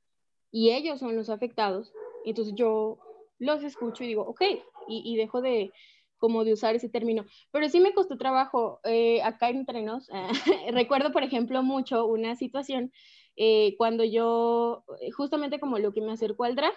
Y 0.53 0.71
ellos 0.71 1.01
son 1.01 1.17
los 1.17 1.31
afectados 1.31 1.93
entonces 2.31 2.55
yo 2.57 2.99
los 3.39 3.63
escucho 3.63 4.05
y 4.05 4.09
digo, 4.09 4.23
ok, 4.23 4.43
y, 4.89 5.17
dejo 5.17 5.41
de 5.41 5.73
como 6.19 6.45
de 6.45 6.53
usar 6.53 6.75
ese 6.75 6.89
término. 6.89 7.27
Pero 7.51 7.69
sí 7.69 7.81
me 7.81 7.93
costó 7.93 8.17
trabajo 8.17 8.81
eh, 8.85 9.23
acá 9.23 9.51
entre 9.51 9.83
nos. 9.83 10.09
recuerdo, 10.73 11.13
por 11.13 11.23
ejemplo, 11.23 11.63
mucho 11.63 12.07
una 12.07 12.37
situación 12.37 12.93
eh, 13.37 13.75
cuando 13.77 14.05
yo, 14.05 14.85
eh, 15.01 15.11
justamente 15.11 15.61
como 15.61 15.79
lo 15.79 15.93
que 15.93 16.01
me 16.01 16.13
acercó 16.13 16.45
al 16.45 16.57
drag, 16.57 16.73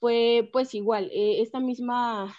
fue 0.00 0.48
pues 0.52 0.74
igual, 0.74 1.10
esta 1.12 1.60
misma 1.60 2.34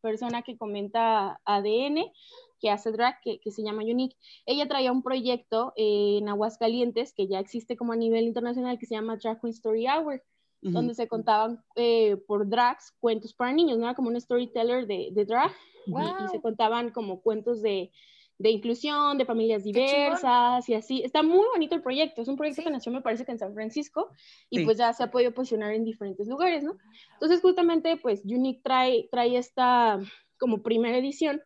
persona 0.00 0.42
que 0.42 0.56
comenta 0.56 1.40
ADN, 1.44 2.12
que 2.60 2.70
hace 2.70 2.92
drag, 2.92 3.20
que, 3.22 3.40
que, 3.40 3.50
se 3.50 3.64
llama 3.64 3.82
Unique, 3.82 4.16
ella 4.46 4.68
traía 4.68 4.92
un 4.92 5.02
proyecto 5.02 5.72
en 5.76 6.28
Aguascalientes 6.28 7.12
que 7.12 7.26
ya 7.26 7.40
existe 7.40 7.76
como 7.76 7.92
a 7.92 7.96
nivel 7.96 8.24
internacional 8.24 8.78
que 8.78 8.86
se 8.86 8.94
llama 8.94 9.16
Drag 9.16 9.40
Queen 9.40 9.52
Story 9.52 9.86
Hour 9.88 10.22
donde 10.60 10.94
se 10.94 11.06
contaban 11.06 11.62
eh, 11.76 12.16
por 12.26 12.48
drags 12.48 12.92
cuentos 13.00 13.32
para 13.32 13.52
niños, 13.52 13.78
¿no? 13.78 13.84
Era 13.84 13.94
como 13.94 14.08
un 14.08 14.20
storyteller 14.20 14.86
de, 14.86 15.10
de 15.12 15.24
drag 15.24 15.52
y, 15.86 16.28
se 16.30 16.40
contaban 16.40 16.90
como 16.90 17.20
cuentos 17.20 17.62
de, 17.62 17.90
de 18.38 18.50
inclusión, 18.50 19.18
de 19.18 19.24
familias 19.24 19.64
diversas 19.64 20.68
y 20.68 20.74
así. 20.74 21.02
Está 21.02 21.22
muy 21.22 21.44
bonito 21.52 21.74
el 21.74 21.82
proyecto, 21.82 22.22
es 22.22 22.28
un 22.28 22.36
proyecto 22.36 22.62
que 22.62 22.70
nació 22.70 22.92
me 22.92 23.02
parece 23.02 23.24
que 23.24 23.32
en 23.32 23.38
San 23.38 23.54
Francisco 23.54 24.10
y 24.50 24.64
pues 24.64 24.78
ya 24.78 24.92
se 24.92 25.02
ha 25.02 25.10
podido 25.10 25.32
posicionar 25.32 25.72
en 25.72 25.84
diferentes 25.84 26.28
lugares, 26.28 26.62
¿no? 26.62 26.76
Entonces 27.14 27.40
justamente 27.40 27.96
pues 27.96 28.24
Unique 28.24 28.60
trae, 28.62 29.08
trae 29.10 29.36
esta 29.36 29.98
como 30.38 30.62
primera 30.62 30.98
edición 30.98 31.40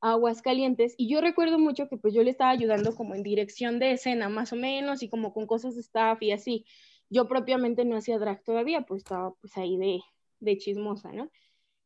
a 0.00 0.12
Aguascalientes 0.12 0.94
y 0.98 1.08
yo 1.08 1.22
recuerdo 1.22 1.58
mucho 1.58 1.88
que 1.88 1.96
pues 1.96 2.12
yo 2.12 2.22
le 2.22 2.30
estaba 2.30 2.50
ayudando 2.50 2.94
como 2.94 3.14
en 3.14 3.22
dirección 3.22 3.78
de 3.78 3.92
escena 3.92 4.28
más 4.28 4.52
o 4.52 4.56
menos 4.56 5.02
y 5.02 5.08
como 5.08 5.32
con 5.32 5.46
cosas 5.46 5.74
de 5.74 5.80
staff 5.80 6.22
y 6.22 6.32
así. 6.32 6.66
Yo 7.10 7.28
propiamente 7.28 7.84
no 7.84 7.96
hacía 7.96 8.18
drag 8.18 8.42
todavía, 8.42 8.82
pues 8.82 9.02
estaba 9.02 9.34
pues 9.40 9.56
ahí 9.56 9.76
de, 9.76 10.00
de 10.40 10.58
chismosa, 10.58 11.12
¿no? 11.12 11.30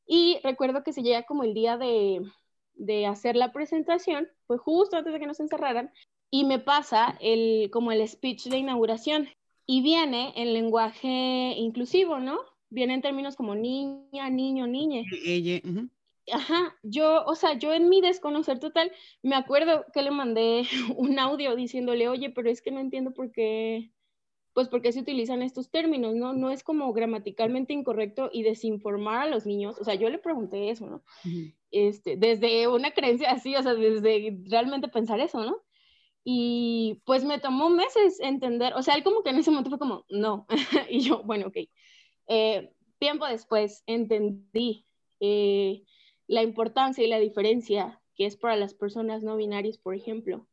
Y 0.06 0.38
recuerdo 0.42 0.82
que 0.82 0.92
se 0.92 1.02
llega 1.02 1.24
como 1.24 1.44
el 1.44 1.54
día 1.54 1.76
de, 1.76 2.22
de 2.74 3.06
hacer 3.06 3.36
la 3.36 3.52
presentación, 3.52 4.28
fue 4.46 4.56
justo 4.56 4.96
antes 4.96 5.12
de 5.12 5.20
que 5.20 5.26
nos 5.26 5.40
encerraran, 5.40 5.92
y 6.30 6.44
me 6.44 6.58
pasa 6.58 7.16
el, 7.20 7.70
como 7.70 7.92
el 7.92 8.06
speech 8.06 8.48
de 8.48 8.58
inauguración. 8.58 9.28
Y 9.66 9.82
viene 9.82 10.32
en 10.36 10.54
lenguaje 10.54 11.54
inclusivo, 11.56 12.18
¿no? 12.20 12.38
Viene 12.70 12.94
en 12.94 13.02
términos 13.02 13.36
como 13.36 13.54
niña, 13.54 14.30
niño, 14.30 14.66
niñe. 14.66 15.04
Ella, 15.24 15.60
Ajá, 16.32 16.76
yo, 16.82 17.24
o 17.24 17.34
sea, 17.34 17.54
yo 17.54 17.72
en 17.72 17.88
mi 17.88 18.00
desconocer 18.02 18.58
total, 18.58 18.92
me 19.22 19.34
acuerdo 19.34 19.86
que 19.94 20.02
le 20.02 20.10
mandé 20.10 20.62
un 20.96 21.18
audio 21.18 21.56
diciéndole, 21.56 22.08
oye, 22.08 22.30
pero 22.30 22.50
es 22.50 22.62
que 22.62 22.70
no 22.70 22.80
entiendo 22.80 23.12
por 23.12 23.30
qué, 23.32 23.90
pues 24.58 24.68
por 24.68 24.82
qué 24.82 24.90
se 24.90 24.98
utilizan 24.98 25.40
estos 25.42 25.70
términos, 25.70 26.16
¿no? 26.16 26.32
No 26.32 26.50
es 26.50 26.64
como 26.64 26.92
gramaticalmente 26.92 27.72
incorrecto 27.72 28.28
y 28.32 28.42
desinformar 28.42 29.28
a 29.28 29.30
los 29.30 29.46
niños, 29.46 29.78
o 29.78 29.84
sea, 29.84 29.94
yo 29.94 30.10
le 30.10 30.18
pregunté 30.18 30.70
eso, 30.70 30.84
¿no? 30.84 31.04
este, 31.70 32.16
desde 32.16 32.66
una 32.66 32.90
creencia 32.90 33.30
así, 33.30 33.54
o 33.54 33.62
sea, 33.62 33.74
desde 33.74 34.36
realmente 34.46 34.88
pensar 34.88 35.20
eso, 35.20 35.44
¿no? 35.44 35.62
Y 36.24 37.00
pues 37.04 37.24
me 37.24 37.38
tomó 37.38 37.70
meses 37.70 38.18
entender, 38.18 38.74
o 38.74 38.82
sea, 38.82 38.96
él 38.96 39.04
como 39.04 39.22
que 39.22 39.30
en 39.30 39.36
ese 39.36 39.52
momento 39.52 39.70
fue 39.70 39.78
como, 39.78 40.04
no, 40.08 40.48
y 40.90 41.02
yo, 41.02 41.22
bueno, 41.22 41.46
ok. 41.46 41.58
Eh, 42.26 42.72
tiempo 42.98 43.26
después 43.26 43.84
entendí 43.86 44.86
eh, 45.20 45.84
la 46.26 46.42
importancia 46.42 47.04
y 47.04 47.06
la 47.06 47.20
diferencia 47.20 48.02
que 48.16 48.26
es 48.26 48.36
para 48.36 48.56
las 48.56 48.74
personas 48.74 49.22
no 49.22 49.36
binarias, 49.36 49.78
por 49.78 49.94
ejemplo, 49.94 50.48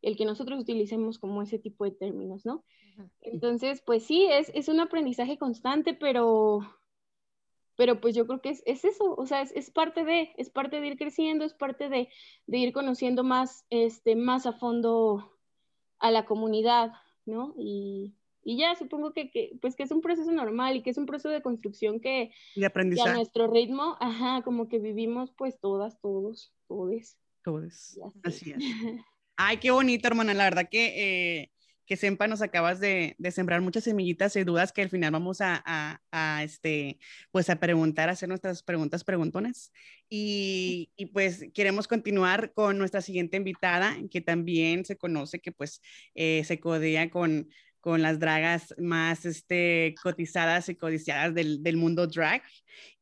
el 0.00 0.16
que 0.16 0.24
nosotros 0.24 0.60
utilicemos 0.60 1.18
como 1.18 1.42
ese 1.42 1.58
tipo 1.58 1.84
de 1.84 1.90
términos, 1.90 2.46
¿no? 2.46 2.64
Entonces, 3.22 3.82
pues 3.84 4.04
sí, 4.04 4.26
es, 4.30 4.50
es 4.54 4.68
un 4.68 4.80
aprendizaje 4.80 5.38
constante, 5.38 5.94
pero, 5.94 6.60
pero 7.76 8.00
pues 8.00 8.14
yo 8.14 8.26
creo 8.26 8.40
que 8.40 8.50
es, 8.50 8.62
es 8.66 8.84
eso, 8.84 9.14
o 9.14 9.26
sea, 9.26 9.42
es, 9.42 9.52
es, 9.52 9.70
parte 9.70 10.04
de, 10.04 10.32
es 10.36 10.50
parte 10.50 10.80
de 10.80 10.88
ir 10.88 10.96
creciendo, 10.96 11.44
es 11.44 11.54
parte 11.54 11.88
de, 11.88 12.08
de, 12.46 12.58
ir 12.58 12.72
conociendo 12.72 13.24
más, 13.24 13.64
este, 13.70 14.16
más 14.16 14.46
a 14.46 14.52
fondo 14.52 15.38
a 15.98 16.10
la 16.10 16.24
comunidad, 16.24 16.92
¿no? 17.26 17.54
Y, 17.58 18.14
y 18.42 18.58
ya 18.58 18.74
supongo 18.74 19.12
que, 19.12 19.30
que, 19.30 19.52
pues 19.60 19.76
que 19.76 19.82
es 19.82 19.90
un 19.90 20.00
proceso 20.00 20.32
normal 20.32 20.76
y 20.76 20.82
que 20.82 20.90
es 20.90 20.98
un 20.98 21.06
proceso 21.06 21.28
de 21.28 21.42
construcción 21.42 22.00
que, 22.00 22.32
de 22.56 22.66
aprendizaje. 22.66 23.10
a 23.10 23.14
nuestro 23.14 23.46
ritmo, 23.46 23.96
ajá, 24.00 24.42
como 24.42 24.68
que 24.68 24.78
vivimos 24.78 25.30
pues 25.36 25.58
todas, 25.60 26.00
todos, 26.00 26.52
todos. 26.66 27.16
Todos. 27.44 27.98
Así 28.22 28.52
es. 28.52 28.58
Ay, 29.36 29.56
qué 29.56 29.70
bonito, 29.70 30.06
hermana. 30.06 30.34
La 30.34 30.44
verdad 30.44 30.68
que, 30.70 31.40
eh, 31.40 31.50
que 31.90 31.96
Sempa 31.96 32.28
nos 32.28 32.40
acabas 32.40 32.78
de, 32.78 33.16
sembrar 33.32 33.60
muchas 33.62 33.82
semillitas 33.82 34.36
y 34.36 34.44
dudas 34.44 34.70
que 34.70 34.82
al 34.82 34.90
final 34.90 35.10
vamos 35.10 35.38
a, 35.40 36.40
este, 36.44 37.00
pues 37.32 37.50
a 37.50 37.58
preguntar, 37.58 38.08
a 38.08 38.12
hacer 38.12 38.28
nuestras 38.28 38.62
preguntas 38.62 39.02
preguntones. 39.02 39.72
Y, 40.08 40.92
pues 41.12 41.46
queremos 41.52 41.88
continuar 41.88 42.52
con 42.52 42.78
nuestra 42.78 43.00
siguiente 43.00 43.38
invitada, 43.38 43.96
que 44.08 44.20
también 44.20 44.84
se 44.84 44.96
conoce 44.96 45.40
que 45.40 45.50
pues 45.50 45.82
eh, 46.14 46.44
se 46.44 46.60
codea 46.60 47.10
con 47.10 47.48
con 47.80 48.02
las 48.02 48.20
dragas 48.20 48.74
más 48.78 49.24
este, 49.24 49.96
cotizadas 50.00 50.68
y 50.68 50.76
codiciadas 50.76 51.34
del, 51.34 51.62
del, 51.62 51.76
mundo 51.76 52.06
drag. 52.06 52.42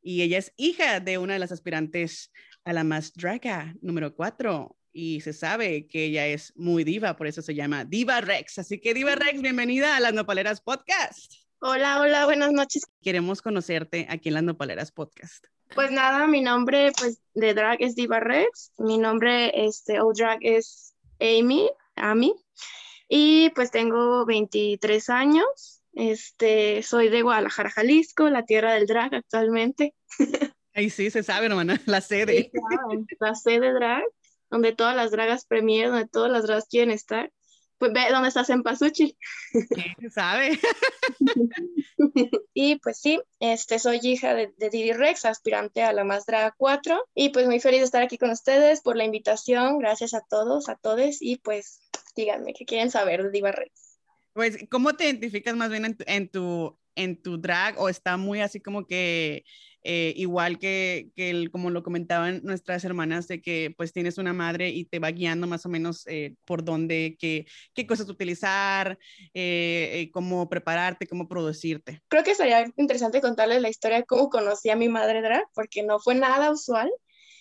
Y 0.01 0.22
ella 0.22 0.38
es 0.38 0.55
hija 0.57 1.01
de 1.01 1.18
una 1.18 1.35
de 1.35 1.40
las 1.40 1.53
aspirantes 1.53 2.33
a 2.64 2.72
la 2.72 2.85
más 2.85 3.12
draga, 3.12 3.74
número 3.83 4.14
cuatro. 4.14 4.78
Y 4.92 5.20
se 5.20 5.33
sabe 5.33 5.87
que 5.87 6.05
ella 6.07 6.27
es 6.27 6.53
muy 6.57 6.85
diva, 6.85 7.16
por 7.16 7.27
eso 7.27 7.42
se 7.42 7.55
llama 7.55 7.85
Diva 7.85 8.20
Rex. 8.20 8.59
Así 8.59 8.81
que 8.81 8.94
Diva 8.94 9.14
Rex, 9.14 9.42
bienvenida 9.42 9.96
a 9.96 10.01
las 10.01 10.14
Nopaleras 10.14 10.61
Podcast. 10.61 11.35
Hola, 11.61 12.01
hola, 12.01 12.24
buenas 12.24 12.53
noches. 12.53 12.85
Queremos 13.03 13.42
conocerte 13.42 14.07
aquí 14.09 14.29
en 14.29 14.35
las 14.35 14.44
Nopaleras 14.44 14.92
Podcast. 14.92 15.46
Pues 15.74 15.90
nada, 15.90 16.27
mi 16.27 16.40
nombre 16.40 16.92
pues 16.98 17.20
de 17.35 17.53
drag 17.53 17.83
es 17.83 17.94
Diva 17.94 18.20
Rex. 18.20 18.72
Mi 18.79 18.96
nombre 18.96 19.66
este 19.66 20.01
o 20.01 20.12
drag 20.12 20.38
es 20.40 20.94
Amy, 21.20 21.68
Amy. 21.96 22.35
Y 23.09 23.51
pues 23.51 23.70
tengo 23.70 24.27
23 24.27 25.09
años, 25.11 25.83
este, 25.94 26.83
soy 26.83 27.09
de 27.09 27.22
Guadalajara, 27.22 27.70
Jalisco, 27.70 28.29
la 28.29 28.44
tierra 28.44 28.74
del 28.74 28.87
drag 28.87 29.14
actualmente. 29.14 29.94
Ahí 30.74 30.90
sí, 30.90 31.11
se 31.11 31.22
sabe, 31.22 31.46
hermana, 31.46 31.81
la 31.87 32.01
sede. 32.01 32.53
Sí, 32.53 32.61
la 33.18 33.35
sede 33.35 33.72
drag, 33.72 34.05
donde 34.51 34.75
todas 34.75 34.97
las 34.97 35.11
dragas 35.11 35.45
premier, 35.45 35.89
donde 35.89 36.09
todas 36.09 36.31
las 36.31 36.45
dragas 36.45 36.67
quieren 36.69 36.91
estar. 36.91 37.33
Pues 37.79 37.93
ve 37.93 38.01
dónde 38.11 38.29
estás 38.29 38.51
en 38.51 38.65
Pasuchi. 38.65 39.17
se 40.01 40.11
sabe? 40.11 40.59
y 42.55 42.77
pues 42.77 42.99
sí, 42.99 43.21
este, 43.39 43.79
soy 43.79 44.01
hija 44.03 44.35
de, 44.35 44.53
de, 44.57 44.69
Didi 44.69 44.93
Rex, 44.93 45.25
aspirante 45.25 45.83
a 45.85 45.93
la 45.93 46.03
Más 46.03 46.27
Draga 46.27 46.53
4. 46.57 47.09
Y 47.15 47.29
pues 47.29 47.47
muy 47.47 47.61
feliz 47.61 47.81
de 47.81 47.85
estar 47.85 48.03
aquí 48.03 48.19
con 48.19 48.31
ustedes 48.31 48.81
por 48.81 48.97
la 48.97 49.05
invitación. 49.05 49.79
Gracias 49.79 50.13
a 50.13 50.23
todos, 50.29 50.69
a 50.69 50.75
todos. 50.75 51.19
Y 51.21 51.37
pues 51.37 51.81
díganme, 52.17 52.53
¿qué 52.53 52.65
quieren 52.65 52.91
saber 52.91 53.23
de 53.23 53.31
Diva 53.31 53.53
Rex? 53.53 54.01
Pues, 54.33 54.59
¿cómo 54.71 54.95
te 54.95 55.05
identificas 55.05 55.55
más 55.55 55.71
bien 55.71 55.85
en 55.85 55.97
tu, 55.97 56.05
en 56.07 56.29
tu, 56.29 56.79
en 56.97 57.23
tu 57.23 57.39
drag 57.39 57.79
o 57.79 57.89
está 57.89 58.17
muy 58.17 58.41
así 58.41 58.61
como 58.61 58.87
que 58.87 59.45
eh, 59.83 60.12
igual 60.17 60.59
que, 60.59 61.11
que 61.14 61.31
el, 61.31 61.51
como 61.51 61.71
lo 61.71 61.83
comentaban 61.83 62.41
nuestras 62.43 62.85
hermanas, 62.85 63.29
de 63.29 63.41
que 63.41 63.75
pues 63.77 63.93
tienes 63.93 64.19
una 64.19 64.33
madre 64.33 64.71
y 64.71 64.85
te 64.85 64.99
va 64.99 65.11
guiando 65.11 65.47
más 65.47 65.64
o 65.67 65.69
menos 65.69 66.07
eh, 66.07 66.35
por 66.45 66.64
dónde, 66.64 67.17
qué, 67.19 67.47
qué 67.75 67.87
cosas 67.87 68.09
utilizar, 68.09 68.99
eh, 69.35 70.11
cómo 70.12 70.49
prepararte, 70.49 71.07
cómo 71.07 71.29
producirte. 71.29 72.03
Creo 72.09 72.25
que 72.25 72.35
sería 72.35 72.67
interesante 72.77 73.21
contarles 73.21 73.62
la 73.62 73.69
historia 73.69 73.99
de 73.99 74.05
cómo 74.05 74.31
conocí 74.31 74.71
a 74.71 74.77
mi 74.77 74.88
madre 74.88 75.23
drag, 75.23 75.45
porque 75.55 75.83
no 75.83 75.99
fue 75.99 76.14
nada 76.14 76.51
usual. 76.51 76.91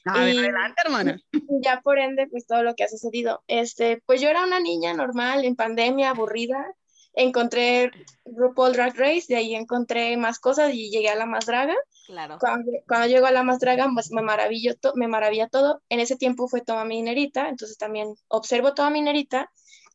Ah, 0.06 0.30
y 0.30 0.38
adelante, 0.38 0.82
hermana. 0.84 1.22
Ya 1.64 1.82
por 1.82 2.00
ende, 2.00 2.28
pues 2.28 2.46
todo 2.46 2.64
lo 2.64 2.76
que 2.76 2.84
ha 2.84 2.88
sucedido. 2.88 3.44
Este, 3.48 4.02
pues 4.06 4.22
yo 4.22 4.30
era 4.30 4.46
una 4.46 4.60
niña 4.60 4.94
normal, 4.94 5.44
en 5.44 5.56
pandemia, 5.56 6.12
aburrida. 6.12 6.66
Encontré 7.14 7.92
RuPaul 8.26 8.74
Drag 8.74 8.96
Race, 8.96 9.26
de 9.28 9.38
ahí 9.38 9.56
encontré 9.56 10.16
más 10.18 10.40
cosas 10.40 10.74
y 10.74 10.92
llegué 10.92 11.10
a 11.10 11.16
la 11.16 11.26
más 11.26 11.46
draga. 11.48 11.76
Claro. 12.08 12.38
Cuando, 12.40 12.72
cuando 12.88 13.08
llego 13.08 13.26
a 13.26 13.32
la 13.32 13.44
más 13.44 13.60
draga, 13.60 13.90
pues 13.94 14.12
me, 14.12 14.22
maravillo 14.22 14.74
me 14.96 15.10
maravilla 15.10 15.50
todo. 15.50 15.82
En 15.90 16.00
ese 16.00 16.16
tiempo 16.16 16.48
fue 16.48 16.62
toda 16.62 16.86
mi 16.86 16.96
dinerita, 16.96 17.50
entonces 17.50 17.78
también 17.78 18.16
observo 18.30 18.74
toda 18.74 18.90
mi 18.90 19.00
dinerita 19.00 19.52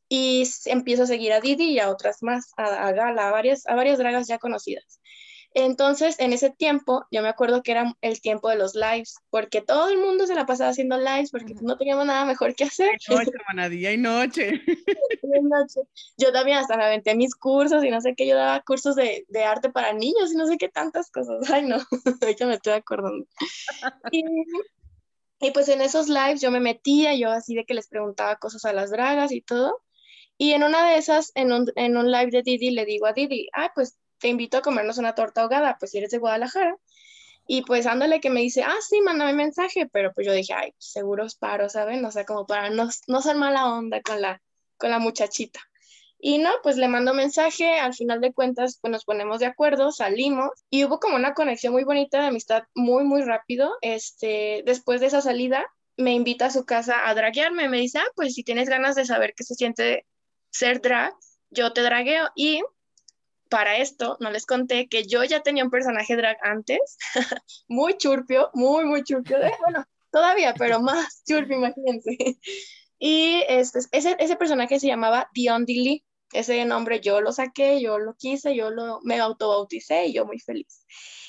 y 0.08 0.46
empiezo 0.66 1.04
a 1.04 1.06
seguir 1.06 1.32
a 1.32 1.40
Didi 1.40 1.70
y 1.70 1.78
a 1.78 1.88
otras 1.88 2.22
más, 2.22 2.52
a, 2.58 2.86
a 2.86 2.92
Gala, 2.92 3.28
a 3.28 3.30
varias, 3.30 3.66
a 3.66 3.74
varias 3.74 3.96
dragas 3.96 4.28
ya 4.28 4.38
conocidas. 4.38 5.00
Entonces, 5.54 6.18
en 6.18 6.32
ese 6.32 6.50
tiempo, 6.50 7.04
yo 7.10 7.22
me 7.22 7.28
acuerdo 7.28 7.62
que 7.62 7.72
era 7.72 7.94
el 8.00 8.20
tiempo 8.20 8.48
de 8.48 8.56
los 8.56 8.74
lives, 8.74 9.16
porque 9.30 9.60
todo 9.60 9.90
el 9.90 9.98
mundo 9.98 10.26
se 10.26 10.34
la 10.34 10.46
pasaba 10.46 10.70
haciendo 10.70 10.96
lives, 10.96 11.30
porque 11.30 11.54
no 11.60 11.76
teníamos 11.76 12.06
nada 12.06 12.24
mejor 12.24 12.54
que 12.54 12.64
hacer. 12.64 12.90
Noche, 13.08 13.30
hermana, 13.34 13.68
día 13.68 13.92
y 13.92 13.98
noche. 13.98 14.62
noche. 15.42 15.80
Yo 16.16 16.32
también 16.32 16.58
hasta 16.58 16.76
me 16.76 16.84
aventé 16.84 17.14
mis 17.14 17.34
cursos 17.34 17.84
y 17.84 17.90
no 17.90 18.00
sé 18.00 18.14
qué, 18.14 18.26
yo 18.26 18.36
daba 18.36 18.60
cursos 18.60 18.96
de, 18.96 19.26
de 19.28 19.44
arte 19.44 19.70
para 19.70 19.92
niños 19.92 20.32
y 20.32 20.36
no 20.36 20.46
sé 20.46 20.56
qué 20.56 20.68
tantas 20.68 21.10
cosas. 21.10 21.38
Ay, 21.52 21.64
no, 21.64 21.76
ahorita 22.20 22.46
me 22.46 22.54
estoy 22.54 22.72
acordando. 22.74 23.26
Y, 24.10 24.24
y 25.40 25.50
pues 25.50 25.68
en 25.68 25.82
esos 25.82 26.08
lives 26.08 26.40
yo 26.40 26.50
me 26.50 26.60
metía, 26.60 27.14
yo 27.14 27.30
así 27.30 27.54
de 27.54 27.64
que 27.64 27.74
les 27.74 27.88
preguntaba 27.88 28.36
cosas 28.36 28.64
a 28.64 28.72
las 28.72 28.90
dragas 28.90 29.32
y 29.32 29.42
todo. 29.42 29.82
Y 30.38 30.52
en 30.52 30.64
una 30.64 30.88
de 30.88 30.96
esas, 30.96 31.30
en 31.34 31.52
un, 31.52 31.70
en 31.76 31.96
un 31.96 32.10
live 32.10 32.30
de 32.30 32.42
Didi, 32.42 32.70
le 32.70 32.84
digo 32.84 33.06
a 33.06 33.12
Didi, 33.12 33.48
ah, 33.52 33.70
pues 33.74 33.98
te 34.22 34.28
invito 34.28 34.56
a 34.56 34.62
comernos 34.62 34.98
una 34.98 35.14
torta 35.14 35.42
ahogada, 35.42 35.76
pues 35.78 35.90
si 35.90 35.98
eres 35.98 36.12
de 36.12 36.18
Guadalajara. 36.18 36.76
Y 37.46 37.62
pues 37.62 37.86
ándale 37.86 38.20
que 38.20 38.30
me 38.30 38.40
dice, 38.40 38.62
ah, 38.62 38.76
sí, 38.80 39.00
mándame 39.00 39.32
mensaje, 39.34 39.88
pero 39.92 40.14
pues 40.14 40.26
yo 40.26 40.32
dije, 40.32 40.54
ay, 40.54 40.72
seguro 40.78 41.26
es 41.26 41.34
paro, 41.34 41.68
¿saben? 41.68 42.04
O 42.04 42.12
sea, 42.12 42.24
como 42.24 42.46
para 42.46 42.70
no, 42.70 42.88
no 43.08 43.20
ser 43.20 43.36
mala 43.36 43.66
onda 43.66 44.00
con 44.00 44.20
la, 44.20 44.40
con 44.78 44.90
la 44.90 45.00
muchachita. 45.00 45.60
Y 46.20 46.38
no, 46.38 46.50
pues 46.62 46.76
le 46.76 46.86
mando 46.86 47.14
mensaje, 47.14 47.80
al 47.80 47.94
final 47.94 48.20
de 48.20 48.32
cuentas, 48.32 48.78
pues 48.80 48.92
nos 48.92 49.04
ponemos 49.04 49.40
de 49.40 49.46
acuerdo, 49.46 49.90
salimos 49.90 50.50
y 50.70 50.84
hubo 50.84 51.00
como 51.00 51.16
una 51.16 51.34
conexión 51.34 51.72
muy 51.72 51.82
bonita 51.82 52.20
de 52.20 52.28
amistad 52.28 52.62
muy, 52.76 53.02
muy 53.02 53.22
rápido. 53.22 53.72
Este, 53.80 54.62
después 54.64 55.00
de 55.00 55.08
esa 55.08 55.20
salida, 55.20 55.66
me 55.96 56.12
invita 56.12 56.46
a 56.46 56.50
su 56.50 56.64
casa 56.64 57.08
a 57.08 57.14
draguearme, 57.16 57.68
me 57.68 57.78
dice, 57.78 57.98
ah, 57.98 58.06
pues 58.14 58.34
si 58.34 58.44
tienes 58.44 58.68
ganas 58.68 58.94
de 58.94 59.04
saber 59.04 59.34
qué 59.36 59.42
se 59.42 59.56
siente 59.56 60.06
ser 60.50 60.80
drag, 60.80 61.12
yo 61.50 61.72
te 61.72 61.82
dragueo 61.82 62.28
y 62.36 62.62
para 63.52 63.76
esto 63.76 64.16
no 64.18 64.30
les 64.30 64.46
conté 64.46 64.88
que 64.88 65.04
yo 65.04 65.22
ya 65.24 65.42
tenía 65.42 65.62
un 65.62 65.70
personaje 65.70 66.16
drag 66.16 66.38
antes, 66.42 66.96
muy 67.68 67.98
churpio, 67.98 68.50
muy, 68.54 68.86
muy 68.86 69.04
churpio, 69.04 69.36
bueno, 69.60 69.84
todavía, 70.10 70.54
pero 70.54 70.80
más 70.80 71.22
churpio, 71.28 71.58
imagínense. 71.58 72.16
Y 73.04 73.42
este, 73.48 73.80
ese, 73.90 74.14
ese 74.20 74.36
personaje 74.36 74.78
se 74.78 74.86
llamaba 74.86 75.28
Dion 75.34 75.64
Lee. 75.66 76.04
Ese 76.32 76.64
nombre 76.64 77.00
yo 77.00 77.20
lo 77.20 77.32
saqué, 77.32 77.82
yo 77.82 77.98
lo 77.98 78.14
quise, 78.14 78.54
yo 78.54 78.70
lo, 78.70 79.00
me 79.02 79.18
autobauticé 79.18 80.06
y 80.06 80.12
yo 80.12 80.24
muy 80.24 80.38
feliz. 80.38 80.86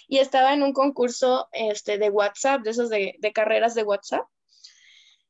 Y 0.07 0.19
estaba 0.19 0.53
en 0.53 0.61
un 0.61 0.71
concurso 0.71 1.49
este, 1.51 1.97
de 1.97 2.11
WhatsApp, 2.11 2.61
de 2.61 2.69
esos 2.69 2.89
de, 2.89 3.15
de 3.17 3.33
carreras 3.33 3.73
de 3.73 3.81
WhatsApp. 3.81 4.27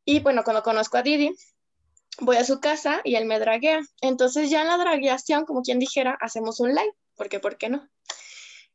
Y 0.03 0.19
bueno, 0.19 0.43
cuando 0.43 0.63
conozco 0.63 0.97
a 0.97 1.01
Didi, 1.01 1.33
voy 2.19 2.37
a 2.37 2.43
su 2.45 2.59
casa 2.59 3.01
y 3.03 3.15
él 3.15 3.25
me 3.25 3.39
draguea. 3.39 3.81
Entonces 4.01 4.49
ya 4.49 4.61
en 4.61 4.67
la 4.67 4.77
dragueación, 4.77 5.45
como 5.45 5.61
quien 5.61 5.79
dijera, 5.79 6.17
hacemos 6.21 6.59
un 6.59 6.69
live, 6.69 6.93
porque 7.15 7.39
¿por 7.39 7.57
qué 7.57 7.69
no? 7.69 7.89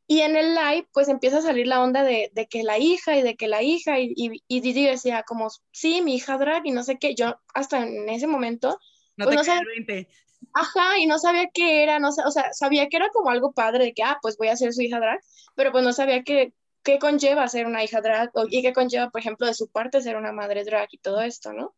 Y 0.07 0.21
en 0.21 0.35
el 0.35 0.55
live, 0.55 0.87
pues 0.91 1.07
empieza 1.07 1.37
a 1.37 1.41
salir 1.43 1.67
la 1.67 1.81
onda 1.83 2.03
de, 2.03 2.31
de 2.33 2.47
que 2.47 2.63
la 2.63 2.79
hija 2.79 3.15
y 3.15 3.21
de 3.21 3.35
que 3.35 3.47
la 3.47 3.61
hija, 3.61 3.99
y, 3.99 4.11
y, 4.15 4.43
y 4.47 4.61
Didi 4.61 4.85
decía 4.85 5.23
como, 5.23 5.49
sí, 5.71 6.01
mi 6.01 6.15
hija 6.15 6.37
drag 6.37 6.65
y 6.65 6.71
no 6.71 6.83
sé 6.83 6.97
qué. 6.97 7.13
Yo 7.15 7.39
hasta 7.53 7.83
en 7.85 8.09
ese 8.09 8.25
momento, 8.27 8.79
No 9.17 9.25
Pues 9.25 9.41
te 9.41 9.47
no 9.47 9.59
el 9.59 9.65
20. 9.65 10.09
ajá, 10.53 10.97
y 10.99 11.05
no 11.05 11.19
sabía 11.19 11.49
qué 11.53 11.83
era, 11.83 11.99
no, 11.99 12.09
o 12.09 12.31
sea, 12.31 12.53
sabía 12.53 12.87
que 12.89 12.97
era 12.97 13.09
como 13.09 13.29
algo 13.29 13.53
padre 13.53 13.85
de 13.85 13.93
que, 13.93 14.03
ah, 14.03 14.17
pues 14.21 14.37
voy 14.37 14.47
a 14.49 14.55
ser 14.57 14.73
su 14.73 14.81
hija 14.81 14.99
drag, 14.99 15.19
pero 15.55 15.71
pues 15.71 15.83
no 15.83 15.93
sabía 15.93 16.23
qué, 16.23 16.53
qué 16.83 16.99
conlleva 16.99 17.47
ser 17.47 17.65
una 17.67 17.83
hija 17.83 18.01
drag 18.01 18.31
y 18.49 18.61
qué 18.61 18.73
conlleva, 18.73 19.09
por 19.11 19.21
ejemplo, 19.21 19.47
de 19.47 19.53
su 19.53 19.69
parte 19.69 20.01
ser 20.01 20.17
una 20.17 20.31
madre 20.31 20.63
drag 20.63 20.87
y 20.91 20.97
todo 20.99 21.21
esto, 21.21 21.53
¿no? 21.53 21.75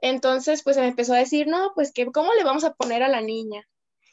Entonces, 0.00 0.62
pues 0.62 0.76
se 0.76 0.82
me 0.82 0.88
empezó 0.88 1.14
a 1.14 1.18
decir, 1.18 1.46
no, 1.46 1.72
pues 1.74 1.92
que, 1.92 2.06
¿cómo 2.06 2.32
le 2.34 2.44
vamos 2.44 2.64
a 2.64 2.74
poner 2.74 3.02
a 3.02 3.08
la 3.08 3.20
niña? 3.20 3.66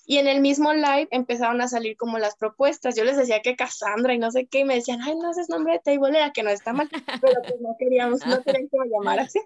Y 0.05 0.17
en 0.17 0.27
el 0.27 0.41
mismo 0.41 0.73
live 0.73 1.07
empezaron 1.11 1.61
a 1.61 1.67
salir 1.67 1.95
como 1.95 2.19
las 2.19 2.35
propuestas. 2.35 2.95
Yo 2.95 3.05
les 3.05 3.15
decía 3.15 3.41
que 3.41 3.55
Cassandra 3.55 4.13
y 4.13 4.17
no 4.17 4.31
sé 4.31 4.47
qué, 4.47 4.59
y 4.59 4.65
me 4.65 4.75
decían, 4.75 5.01
ay, 5.01 5.15
no, 5.15 5.31
ese 5.31 5.41
es 5.41 5.49
nombre 5.49 5.73
de 5.73 5.79
teibolera, 5.79 6.33
que 6.33 6.43
no 6.43 6.49
está 6.49 6.73
mal, 6.73 6.89
pero 7.21 7.41
pues 7.41 7.61
no 7.61 7.75
queríamos, 7.79 8.25
no 8.25 8.41
querían 8.43 8.67
que 8.69 8.77
me 8.79 8.89
llamara 8.89 9.23
así. 9.23 9.39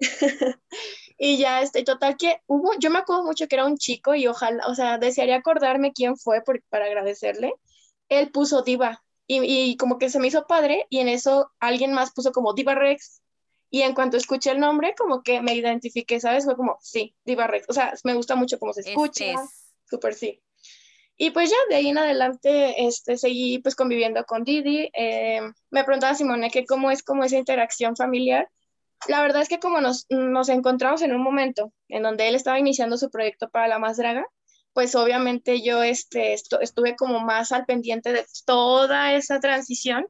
y 1.18 1.38
ya, 1.38 1.62
este, 1.62 1.82
total 1.84 2.16
que 2.16 2.40
hubo, 2.46 2.72
yo 2.78 2.90
me 2.90 2.98
acuerdo 2.98 3.24
mucho 3.24 3.46
que 3.46 3.56
era 3.56 3.66
un 3.66 3.76
chico 3.76 4.14
y 4.14 4.26
ojalá, 4.26 4.66
o 4.66 4.74
sea, 4.74 4.98
desearía 4.98 5.36
acordarme 5.36 5.92
quién 5.92 6.16
fue 6.16 6.42
por- 6.42 6.62
para 6.68 6.86
agradecerle. 6.86 7.54
Él 8.08 8.30
puso 8.30 8.62
Diva 8.62 9.02
y, 9.26 9.42
y 9.44 9.76
como 9.76 9.98
que 9.98 10.10
se 10.10 10.18
me 10.18 10.26
hizo 10.26 10.46
padre 10.46 10.86
y 10.90 10.98
en 11.00 11.08
eso 11.08 11.50
alguien 11.60 11.92
más 11.92 12.12
puso 12.12 12.32
como 12.32 12.54
Diva 12.54 12.74
Rex. 12.74 13.22
Y 13.74 13.82
en 13.82 13.92
cuanto 13.92 14.16
escuché 14.16 14.52
el 14.52 14.60
nombre, 14.60 14.94
como 14.96 15.22
que 15.24 15.40
me 15.42 15.52
identifiqué, 15.54 16.20
¿sabes? 16.20 16.44
Fue 16.44 16.54
como, 16.54 16.78
sí, 16.80 17.16
Diva 17.24 17.48
Rex. 17.48 17.66
O 17.68 17.72
sea, 17.72 17.92
me 18.04 18.14
gusta 18.14 18.36
mucho 18.36 18.58
cómo 18.60 18.72
se 18.72 18.82
escucha. 18.82 19.24
Este 19.24 19.32
es- 19.42 19.74
Súper 19.90 20.14
sí. 20.14 20.40
Y 21.16 21.30
pues 21.32 21.50
ya 21.50 21.56
de 21.68 21.74
ahí 21.74 21.88
en 21.88 21.98
adelante 21.98 22.86
este, 22.86 23.16
seguí 23.16 23.58
pues 23.58 23.74
conviviendo 23.74 24.24
con 24.26 24.44
Didi. 24.44 24.90
Eh, 24.96 25.40
me 25.70 25.82
preguntaba 25.82 26.14
Simone 26.14 26.50
que 26.52 26.64
cómo 26.66 26.92
es 26.92 27.02
como 27.02 27.24
esa 27.24 27.36
interacción 27.36 27.96
familiar. 27.96 28.48
La 29.08 29.22
verdad 29.22 29.42
es 29.42 29.48
que 29.48 29.58
como 29.58 29.80
nos, 29.80 30.06
nos 30.08 30.48
encontramos 30.50 31.02
en 31.02 31.12
un 31.12 31.22
momento 31.22 31.72
en 31.88 32.04
donde 32.04 32.28
él 32.28 32.36
estaba 32.36 32.60
iniciando 32.60 32.96
su 32.96 33.10
proyecto 33.10 33.48
para 33.50 33.66
La 33.66 33.80
Más 33.80 33.96
Draga, 33.96 34.24
pues 34.72 34.94
obviamente 34.94 35.62
yo 35.62 35.82
este, 35.82 36.32
estu- 36.34 36.58
estuve 36.60 36.94
como 36.94 37.18
más 37.18 37.50
al 37.50 37.64
pendiente 37.66 38.12
de 38.12 38.24
toda 38.46 39.14
esa 39.14 39.40
transición 39.40 40.06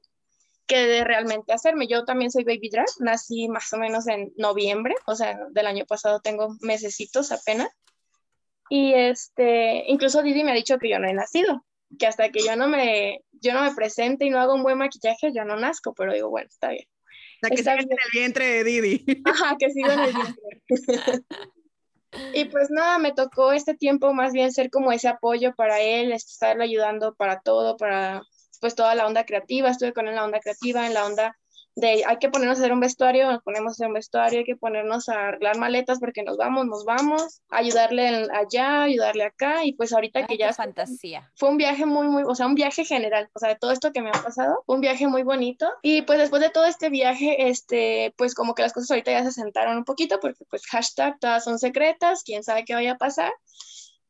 que 0.67 0.87
de 0.87 1.05
realmente 1.05 1.53
hacerme. 1.53 1.87
Yo 1.87 2.05
también 2.05 2.31
soy 2.31 2.45
baby 2.45 2.69
drag, 2.71 2.87
nací 3.01 3.49
más 3.49 3.73
o 3.73 3.79
menos 3.79 4.07
en 4.09 4.33
noviembre, 4.37 4.95
o 5.07 5.15
sea, 5.15 5.39
del 5.51 5.67
año 5.67 5.85
pasado 5.87 6.21
tengo 6.21 6.57
mesecitos 6.61 7.33
apenas. 7.33 7.69
Y 8.71 8.95
este, 8.95 9.85
incluso 9.89 10.23
Didi 10.23 10.43
me 10.43 10.53
ha 10.53 10.55
dicho 10.55 10.79
que 10.79 10.89
yo 10.89 10.99
no 10.99 11.09
he 11.09 11.13
nacido, 11.13 11.65
que 11.99 12.07
hasta 12.07 12.31
que 12.31 12.43
yo 12.43 12.57
no 12.57 12.69
me, 12.69 13.23
yo 13.33 13.53
no 13.53 13.63
me 13.63 13.75
presente 13.75 14.25
y 14.25 14.31
no 14.31 14.41
hago 14.41 14.55
un 14.55 14.63
buen 14.63 14.79
maquillaje, 14.79 15.33
yo 15.35 15.45
no 15.45 15.57
nazco, 15.57 15.95
pero 15.95 16.15
digo, 16.15 16.31
bueno, 16.31 16.49
está 16.51 16.71
bien. 16.71 16.87
O 16.87 17.47
sea, 17.47 17.51
que 17.51 17.55
Está 17.57 17.73
sigues 17.73 17.91
en 17.91 17.93
el 17.93 18.21
vientre 18.21 18.47
de 18.47 18.65
Didi. 18.65 19.05
Ajá, 19.27 19.57
que 19.59 19.71
sigo 19.71 19.91
en 19.91 20.01
el 20.01 20.15
vientre. 20.15 20.45
Y 22.33 22.45
pues 22.45 22.71
nada, 22.71 22.99
me 22.99 23.13
tocó 23.13 23.53
este 23.53 23.75
tiempo 23.75 24.13
más 24.13 24.33
bien 24.33 24.53
ser 24.53 24.71
como 24.71 24.93
ese 24.93 25.09
apoyo 25.09 25.55
para 25.57 25.81
él, 25.81 26.13
estarle 26.13 26.63
ayudando 26.63 27.15
para 27.15 27.41
todo, 27.41 27.77
para 27.77 28.23
pues 28.61 28.75
toda 28.75 28.95
la 28.95 29.07
onda 29.07 29.25
creativa, 29.25 29.71
estuve 29.71 29.93
con 29.93 30.07
él 30.07 30.11
en 30.11 30.17
la 30.17 30.25
onda 30.25 30.41
creativa, 30.41 30.87
en 30.87 30.95
la 30.95 31.07
onda 31.07 31.37
de 31.77 32.05
hay 32.07 32.19
que 32.19 32.29
ponernos 32.29 32.59
a 32.59 32.61
hacer 32.61 32.73
un 32.73 32.81
vestuario, 32.81 33.31
nos 33.31 33.43
ponemos 33.43 33.71
a 33.71 33.73
hacer 33.73 33.89
un 33.89 33.95
vestuario, 33.95 34.39
hay 34.41 34.45
que 34.45 34.57
ponernos 34.57 35.09
a 35.09 35.29
arreglar 35.29 35.59
maletas 35.59 35.99
porque 35.99 36.23
nos 36.23 36.37
vamos, 36.37 36.67
nos 36.67 36.85
vamos, 36.85 37.43
ayudarle 37.49 38.29
allá, 38.33 38.85
ayudarle 38.85 39.25
acá 39.25 39.65
y 39.65 39.73
pues 39.73 39.93
ahorita 39.93 40.21
Ay, 40.21 40.27
que 40.27 40.37
ya 40.39 40.53
fantasía. 40.53 41.31
fue 41.35 41.49
un 41.49 41.57
viaje 41.57 41.85
muy, 41.85 42.07
muy, 42.07 42.23
o 42.25 42.35
sea, 42.35 42.47
un 42.47 42.55
viaje 42.55 42.85
general, 42.85 43.29
o 43.35 43.39
sea, 43.39 43.49
de 43.49 43.57
todo 43.57 43.73
esto 43.73 43.93
que 43.93 44.03
me 44.03 44.11
ha 44.11 44.23
pasado, 44.23 44.63
fue 44.67 44.77
un 44.77 44.81
viaje 44.81 45.09
muy 45.09 45.25
bonito. 45.25 45.69
Y 45.83 46.03
pues 46.03 46.19
después 46.19 46.41
de 46.43 46.51
todo 46.51 46.67
este 46.67 46.91
viaje, 46.91 47.49
este, 47.49 48.15
pues 48.17 48.35
como 48.35 48.55
que 48.55 48.63
las 48.63 48.73
cosas 48.73 48.91
ahorita 48.91 49.11
ya 49.11 49.25
se 49.25 49.33
sentaron 49.33 49.77
un 49.77 49.85
poquito, 49.85 50.21
porque 50.21 50.45
pues 50.49 50.67
hashtag 50.67 51.19
todas 51.19 51.43
son 51.43 51.59
secretas, 51.59 52.23
quién 52.25 52.45
sabe 52.45 52.65
qué 52.65 52.75
vaya 52.75 52.93
a 52.93 52.99
pasar. 52.99 53.33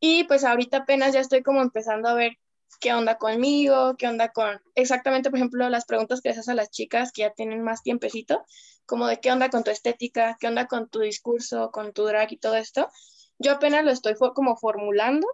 Y 0.00 0.24
pues 0.24 0.44
ahorita 0.44 0.78
apenas 0.78 1.14
ya 1.14 1.20
estoy 1.20 1.42
como 1.42 1.62
empezando 1.62 2.10
a 2.10 2.14
ver 2.14 2.36
qué 2.80 2.92
onda 2.92 3.16
conmigo, 3.18 3.96
qué 3.96 4.06
onda 4.08 4.30
con, 4.30 4.60
exactamente, 4.74 5.30
por 5.30 5.38
ejemplo, 5.38 5.68
las 5.68 5.84
preguntas 5.86 6.20
que 6.20 6.30
les 6.30 6.38
haces 6.38 6.50
a 6.50 6.54
las 6.54 6.70
chicas 6.70 7.12
que 7.12 7.22
ya 7.22 7.30
tienen 7.30 7.62
más 7.62 7.82
tiempecito, 7.82 8.44
como 8.86 9.06
de 9.06 9.20
qué 9.20 9.32
onda 9.32 9.50
con 9.50 9.64
tu 9.64 9.70
estética, 9.70 10.36
qué 10.40 10.48
onda 10.48 10.66
con 10.66 10.88
tu 10.88 11.00
discurso, 11.00 11.70
con 11.70 11.92
tu 11.92 12.04
drag 12.04 12.32
y 12.32 12.38
todo 12.38 12.56
esto. 12.56 12.88
Yo 13.38 13.52
apenas 13.52 13.84
lo 13.84 13.90
estoy 13.90 14.14
como 14.34 14.56
formulando 14.56 15.26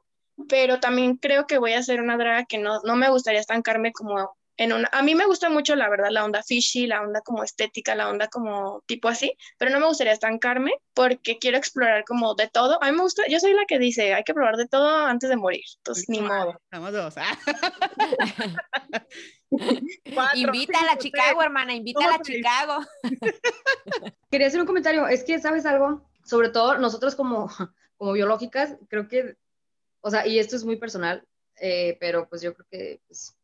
pero 0.49 0.81
también 0.81 1.17
creo 1.17 1.47
que 1.47 1.59
voy 1.59 1.73
a 1.73 1.79
hacer 1.79 2.01
una 2.01 2.17
draga 2.17 2.45
que 2.45 2.59
no, 2.59 2.81
no 2.85 2.97
me 2.97 3.11
gustaría 3.11 3.41
estancarme 3.41 3.93
como 3.93 4.37
en 4.61 4.75
una... 4.75 4.91
A 4.93 5.03
mí 5.03 5.15
me 5.15 5.25
gusta 5.25 5.49
mucho, 5.49 5.75
la 5.75 5.89
verdad, 5.89 6.11
la 6.11 6.23
onda 6.23 6.43
fishy, 6.43 6.87
la 6.87 7.01
onda 7.01 7.23
como 7.23 7.43
estética, 7.43 7.95
la 7.95 8.11
onda 8.11 8.29
como 8.29 8.83
tipo 8.85 9.09
así, 9.09 9.35
pero 9.57 9.71
no 9.71 9.81
me 9.81 9.87
gustaría 9.87 10.13
estancarme 10.13 10.73
porque 10.93 11.39
quiero 11.39 11.57
explorar 11.57 12.05
como 12.05 12.35
de 12.35 12.47
todo. 12.47 12.79
A 12.83 12.91
mí 12.91 12.97
me 12.97 13.03
gusta, 13.03 13.23
yo 13.27 13.41
soy 13.41 13.55
la 13.55 13.65
que 13.67 13.79
dice, 13.79 14.13
hay 14.13 14.23
que 14.23 14.35
probar 14.35 14.59
de 14.59 14.69
todo 14.69 15.07
antes 15.07 15.31
de 15.31 15.37
morir, 15.37 15.65
entonces 15.79 16.11
ni 16.11 16.21
modo. 16.21 16.61
Somos 16.71 16.93
dos. 16.93 17.15
ah. 20.19 20.31
Invita 20.35 20.81
a 20.81 20.85
la 20.85 20.99
Chicago, 20.99 21.43
hermana, 21.43 21.73
invita 21.73 22.05
a 22.05 22.09
la 22.09 22.13
¿Cómo 22.19 22.25
te- 22.25 22.35
Chicago. 22.35 22.81
Quería 24.31 24.47
hacer 24.47 24.61
un 24.61 24.67
comentario, 24.67 25.09
es 25.09 25.25
que, 25.25 25.39
¿sabes 25.39 25.65
algo? 25.65 26.07
Sobre 26.23 26.51
todo 26.51 26.77
nosotros 26.77 27.15
como, 27.15 27.49
como 27.97 28.13
biológicas, 28.13 28.77
creo 28.91 29.09
que, 29.09 29.39
o 30.03 30.11
sea, 30.11 30.27
y 30.27 30.39
esto 30.39 30.55
es 30.55 30.65
muy 30.65 30.77
personal, 30.77 31.27
eh, 31.57 31.97
pero 31.99 32.29
pues 32.29 32.43
yo 32.43 32.53
creo 32.53 32.67
que, 32.71 33.01
pues, 33.07 33.40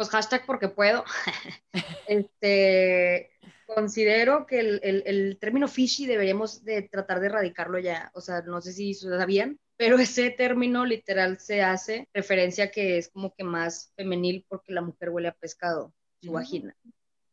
pues 0.00 0.08
hashtag 0.08 0.46
porque 0.46 0.68
puedo, 0.68 1.04
este, 2.08 3.32
considero 3.66 4.46
que 4.46 4.58
el, 4.58 4.80
el, 4.82 5.02
el 5.04 5.38
término 5.38 5.68
fishy 5.68 6.06
deberíamos 6.06 6.64
de 6.64 6.80
tratar 6.88 7.20
de 7.20 7.26
erradicarlo 7.26 7.78
ya, 7.78 8.10
o 8.14 8.22
sea, 8.22 8.40
no 8.40 8.62
sé 8.62 8.72
si 8.72 8.94
sabían, 8.94 9.60
pero 9.76 9.98
ese 9.98 10.30
término 10.30 10.86
literal 10.86 11.38
se 11.38 11.60
hace 11.60 12.08
referencia 12.14 12.70
que 12.70 12.96
es 12.96 13.10
como 13.10 13.34
que 13.34 13.44
más 13.44 13.92
femenil 13.94 14.46
porque 14.48 14.72
la 14.72 14.80
mujer 14.80 15.10
huele 15.10 15.28
a 15.28 15.34
pescado, 15.34 15.92
su 16.22 16.28
Ujú. 16.28 16.36
vagina. 16.36 16.74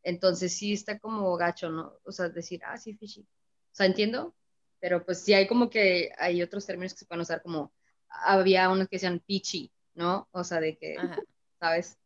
Entonces 0.03 0.53
sí 0.53 0.74
está 0.74 0.99
como 0.99 1.38
gacho, 1.38 1.70
¿no? 1.70 1.93
O 2.03 2.11
sea, 2.11 2.28
decir, 2.28 2.59
ah, 2.65 2.76
sí, 2.76 2.97
fishy. 2.97 3.22
O 3.22 3.76
sea, 3.76 3.86
entiendo, 3.86 4.36
pero 4.82 5.05
pues 5.05 5.22
sí 5.22 5.34
hay 5.34 5.47
como 5.47 5.70
que 5.70 6.11
hay 6.18 6.43
otros 6.43 6.65
términos 6.65 6.91
que 6.91 6.99
se 6.99 7.05
pueden 7.05 7.22
usar 7.22 7.41
como, 7.41 7.72
había 8.09 8.68
unos 8.68 8.89
que 8.89 8.97
decían 8.97 9.24
peachy, 9.26 9.72
¿no? 9.93 10.28
O 10.32 10.43
sea, 10.43 10.59
de 10.59 10.78
que, 10.78 10.97
Ajá. 10.97 11.18
¿sabes? 11.61 11.97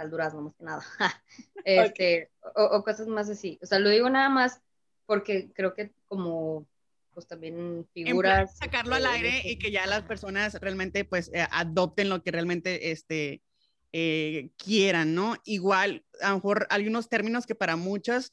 Sal 0.00 0.10
durazno, 0.10 0.40
más 0.40 0.54
que 0.54 0.64
nada. 0.64 0.82
este, 1.64 2.30
o, 2.56 2.64
o 2.64 2.82
cosas 2.82 3.06
más 3.06 3.28
así. 3.28 3.58
O 3.62 3.66
sea, 3.66 3.78
lo 3.78 3.90
digo 3.90 4.08
nada 4.08 4.30
más 4.30 4.62
porque 5.04 5.50
creo 5.52 5.74
que 5.74 5.92
como, 6.08 6.66
pues 7.12 7.26
también 7.26 7.54
En 7.58 7.84
plan, 7.84 7.86
figuras. 7.92 8.56
sacarlo 8.56 8.94
al 8.94 9.04
este, 9.04 9.14
aire 9.14 9.42
y 9.44 9.58
que 9.58 9.70
ya 9.70 9.86
las 9.86 10.04
personas 10.04 10.54
realmente 10.54 11.04
pues 11.04 11.30
eh, 11.34 11.46
adopten 11.50 12.08
lo 12.08 12.22
que 12.22 12.30
realmente 12.30 12.92
este 12.92 13.42
eh, 13.92 14.48
quieran, 14.56 15.14
¿no? 15.14 15.36
Igual, 15.44 16.06
a 16.22 16.30
lo 16.30 16.36
mejor 16.36 16.66
hay 16.70 16.88
unos 16.88 17.10
términos 17.10 17.44
que 17.44 17.54
para 17.54 17.76
muchas 17.76 18.32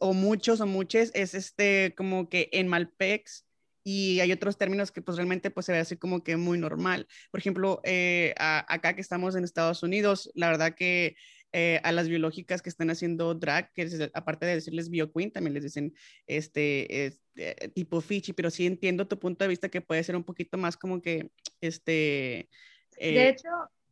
o 0.00 0.12
muchos 0.12 0.60
o 0.60 0.66
muchas 0.66 1.10
es 1.14 1.32
este 1.32 1.94
como 1.96 2.28
que 2.28 2.50
en 2.52 2.68
Malpex 2.68 3.46
y 3.84 4.20
hay 4.20 4.32
otros 4.32 4.58
términos 4.58 4.92
que 4.92 5.02
pues 5.02 5.16
realmente 5.16 5.50
pues 5.50 5.66
se 5.66 5.72
ve 5.72 5.78
así 5.78 5.96
como 5.96 6.22
que 6.22 6.36
muy 6.36 6.58
normal. 6.58 7.06
Por 7.30 7.40
ejemplo, 7.40 7.80
eh, 7.84 8.34
a- 8.38 8.64
acá 8.72 8.94
que 8.94 9.00
estamos 9.00 9.34
en 9.36 9.44
Estados 9.44 9.82
Unidos, 9.82 10.30
la 10.34 10.48
verdad 10.48 10.74
que 10.74 11.16
eh, 11.52 11.80
a 11.82 11.92
las 11.92 12.08
biológicas 12.08 12.60
que 12.60 12.68
están 12.68 12.90
haciendo 12.90 13.34
drag, 13.34 13.72
que 13.72 13.82
es- 13.82 14.10
aparte 14.12 14.44
de 14.44 14.56
decirles 14.56 14.90
bio 14.90 15.10
queen, 15.10 15.32
también 15.32 15.54
les 15.54 15.62
dicen 15.62 15.94
este, 16.26 17.06
es, 17.06 17.22
eh, 17.36 17.70
tipo 17.74 18.00
fichi, 18.02 18.34
pero 18.34 18.50
sí 18.50 18.66
entiendo 18.66 19.08
tu 19.08 19.18
punto 19.18 19.44
de 19.44 19.48
vista 19.48 19.70
que 19.70 19.80
puede 19.80 20.04
ser 20.04 20.16
un 20.16 20.24
poquito 20.24 20.58
más 20.58 20.76
como 20.76 21.00
que, 21.00 21.30
este... 21.62 22.50
eh, 22.98 23.14
De 23.14 23.28
hecho, 23.30 23.48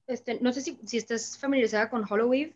este, 0.06 0.38
no 0.40 0.52
sé 0.52 0.60
si, 0.60 0.78
si 0.84 0.98
estás 0.98 1.38
familiarizada 1.38 1.88
con 1.88 2.04
Hollowave, 2.04 2.54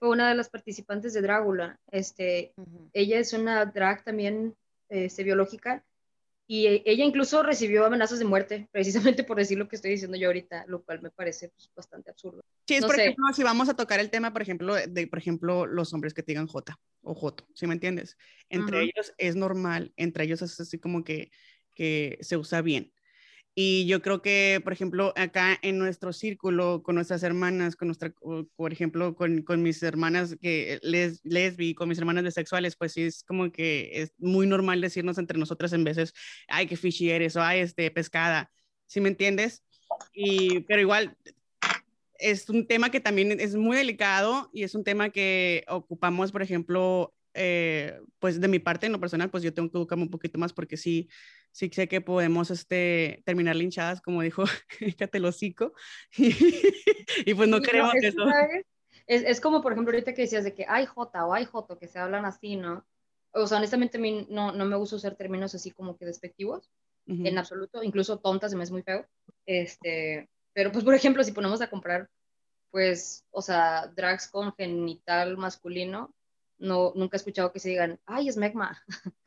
fue 0.00 0.08
una 0.10 0.28
de 0.28 0.34
las 0.34 0.48
participantes 0.50 1.14
de 1.14 1.22
Drácula. 1.22 1.78
Este, 1.92 2.52
ella 2.92 3.20
es 3.20 3.32
una 3.32 3.64
drag 3.64 4.02
también 4.02 4.56
este, 4.88 5.22
biológica 5.22 5.84
y 6.46 6.66
e- 6.66 6.82
ella 6.86 7.04
incluso 7.04 7.42
recibió 7.42 7.84
amenazas 7.86 8.18
de 8.18 8.24
muerte 8.24 8.68
precisamente 8.72 9.24
por 9.24 9.36
decir 9.36 9.58
lo 9.58 9.68
que 9.68 9.76
estoy 9.76 9.92
diciendo 9.92 10.16
yo 10.16 10.28
ahorita, 10.28 10.64
lo 10.68 10.82
cual 10.84 11.02
me 11.02 11.10
parece 11.10 11.50
pues, 11.50 11.70
bastante 11.74 12.10
absurdo. 12.10 12.42
Sí, 12.66 12.74
es 12.74 12.80
No 12.80 12.86
por 12.86 12.96
sé. 12.96 13.02
ejemplo, 13.02 13.24
si 13.34 13.42
vamos 13.42 13.68
a 13.68 13.74
tocar 13.76 14.00
el 14.00 14.10
tema, 14.10 14.32
por 14.32 14.42
ejemplo, 14.42 14.74
de, 14.74 15.06
por 15.06 15.18
ejemplo, 15.18 15.66
los 15.66 15.92
hombres 15.92 16.14
que 16.14 16.22
te 16.22 16.32
digan 16.32 16.46
J 16.46 16.78
o 17.02 17.14
Joto, 17.14 17.46
¿sí 17.54 17.66
me 17.66 17.74
entiendes? 17.74 18.16
Entre 18.48 18.82
ellos 18.82 19.12
es 19.18 19.36
normal, 19.36 19.92
entre 19.96 20.24
ellos 20.24 20.40
es 20.42 20.58
así 20.58 20.78
como 20.78 21.04
que, 21.04 21.30
que 21.74 22.18
se 22.22 22.36
usa 22.36 22.62
bien. 22.62 22.92
Y 23.56 23.86
yo 23.86 24.02
creo 24.02 24.20
que, 24.20 24.60
por 24.64 24.72
ejemplo, 24.72 25.12
acá 25.16 25.56
en 25.62 25.78
nuestro 25.78 26.12
círculo, 26.12 26.82
con 26.82 26.96
nuestras 26.96 27.22
hermanas, 27.22 27.76
con 27.76 27.86
nuestra, 27.86 28.12
por 28.56 28.72
ejemplo, 28.72 29.14
con, 29.14 29.42
con 29.42 29.62
mis 29.62 29.80
hermanas 29.84 30.36
que 30.40 30.80
les, 30.82 31.20
lesbi, 31.24 31.74
con 31.74 31.88
mis 31.88 31.98
hermanas 31.98 32.24
bisexuales, 32.24 32.74
pues 32.74 32.92
sí 32.92 33.02
es 33.02 33.22
como 33.22 33.52
que 33.52 33.90
es 33.92 34.12
muy 34.18 34.48
normal 34.48 34.80
decirnos 34.80 35.18
entre 35.18 35.38
nosotras 35.38 35.72
en 35.72 35.84
veces, 35.84 36.14
ay, 36.48 36.66
qué 36.66 36.76
fishy 36.76 37.10
eres, 37.10 37.36
o 37.36 37.42
ay, 37.42 37.60
este, 37.60 37.88
pescada, 37.92 38.50
¿sí 38.86 39.00
me 39.00 39.08
entiendes? 39.08 39.62
Y, 40.12 40.60
pero 40.60 40.80
igual, 40.80 41.16
es 42.18 42.48
un 42.48 42.66
tema 42.66 42.90
que 42.90 43.00
también 43.00 43.38
es 43.40 43.54
muy 43.54 43.76
delicado 43.76 44.50
y 44.52 44.64
es 44.64 44.74
un 44.74 44.82
tema 44.82 45.10
que 45.10 45.64
ocupamos, 45.68 46.32
por 46.32 46.42
ejemplo, 46.42 47.14
eh, 47.34 48.00
pues 48.18 48.40
de 48.40 48.48
mi 48.48 48.58
parte 48.58 48.86
en 48.86 48.92
lo 48.92 49.00
personal, 49.00 49.30
pues 49.30 49.42
yo 49.42 49.52
tengo 49.54 49.70
que 49.70 49.78
educarme 49.78 50.04
un 50.04 50.10
poquito 50.10 50.38
más 50.38 50.52
porque 50.52 50.76
sí, 50.76 51.08
sí 51.54 51.70
sé 51.72 51.86
que 51.86 52.00
podemos 52.00 52.50
este, 52.50 53.22
terminar 53.24 53.54
linchadas, 53.54 54.00
como 54.00 54.22
dijo 54.22 54.42
Catelocico, 54.98 55.72
y, 56.18 56.34
y 57.24 57.34
pues 57.34 57.48
no 57.48 57.62
queremos 57.62 57.94
es, 57.94 58.04
eso. 58.12 58.24
Es, 59.06 59.22
es, 59.22 59.40
como, 59.40 59.62
por 59.62 59.72
ejemplo, 59.72 59.92
ahorita 59.94 60.14
que 60.14 60.22
decías 60.22 60.42
de 60.44 60.52
que 60.52 60.66
hay 60.68 60.84
J 60.84 61.24
o 61.24 61.32
hay 61.32 61.44
J, 61.44 61.78
que 61.78 61.86
se 61.86 62.00
hablan 62.00 62.24
así, 62.24 62.56
¿no? 62.56 62.84
O 63.32 63.46
sea, 63.46 63.58
honestamente 63.58 63.98
a 63.98 64.00
mí 64.00 64.26
no, 64.30 64.50
no 64.50 64.64
me 64.64 64.76
gusta 64.76 64.96
usar 64.96 65.14
términos 65.14 65.54
así 65.54 65.70
como 65.70 65.96
que 65.96 66.06
despectivos, 66.06 66.70
uh 67.06 67.12
-huh. 67.12 67.28
en 67.28 67.38
absoluto, 67.38 67.84
incluso 67.84 68.18
tontas 68.18 68.50
se 68.50 68.56
me 68.56 68.64
es 68.64 68.72
muy 68.72 68.82
feo. 68.82 69.06
Este, 69.46 70.28
pero 70.52 70.72
pues, 70.72 70.84
por 70.84 70.94
ejemplo, 70.94 71.22
si 71.22 71.30
ponemos 71.30 71.60
a 71.60 71.70
comprar, 71.70 72.08
pues, 72.72 73.24
o 73.30 73.42
sea, 73.42 73.86
drags 73.94 74.28
con 74.28 74.52
genital 74.56 75.36
masculino, 75.36 76.12
no, 76.64 76.92
nunca 76.94 77.16
he 77.16 77.18
escuchado 77.18 77.52
que 77.52 77.60
se 77.60 77.68
digan, 77.68 78.00
ay, 78.06 78.28
es 78.28 78.36
megma. 78.36 78.82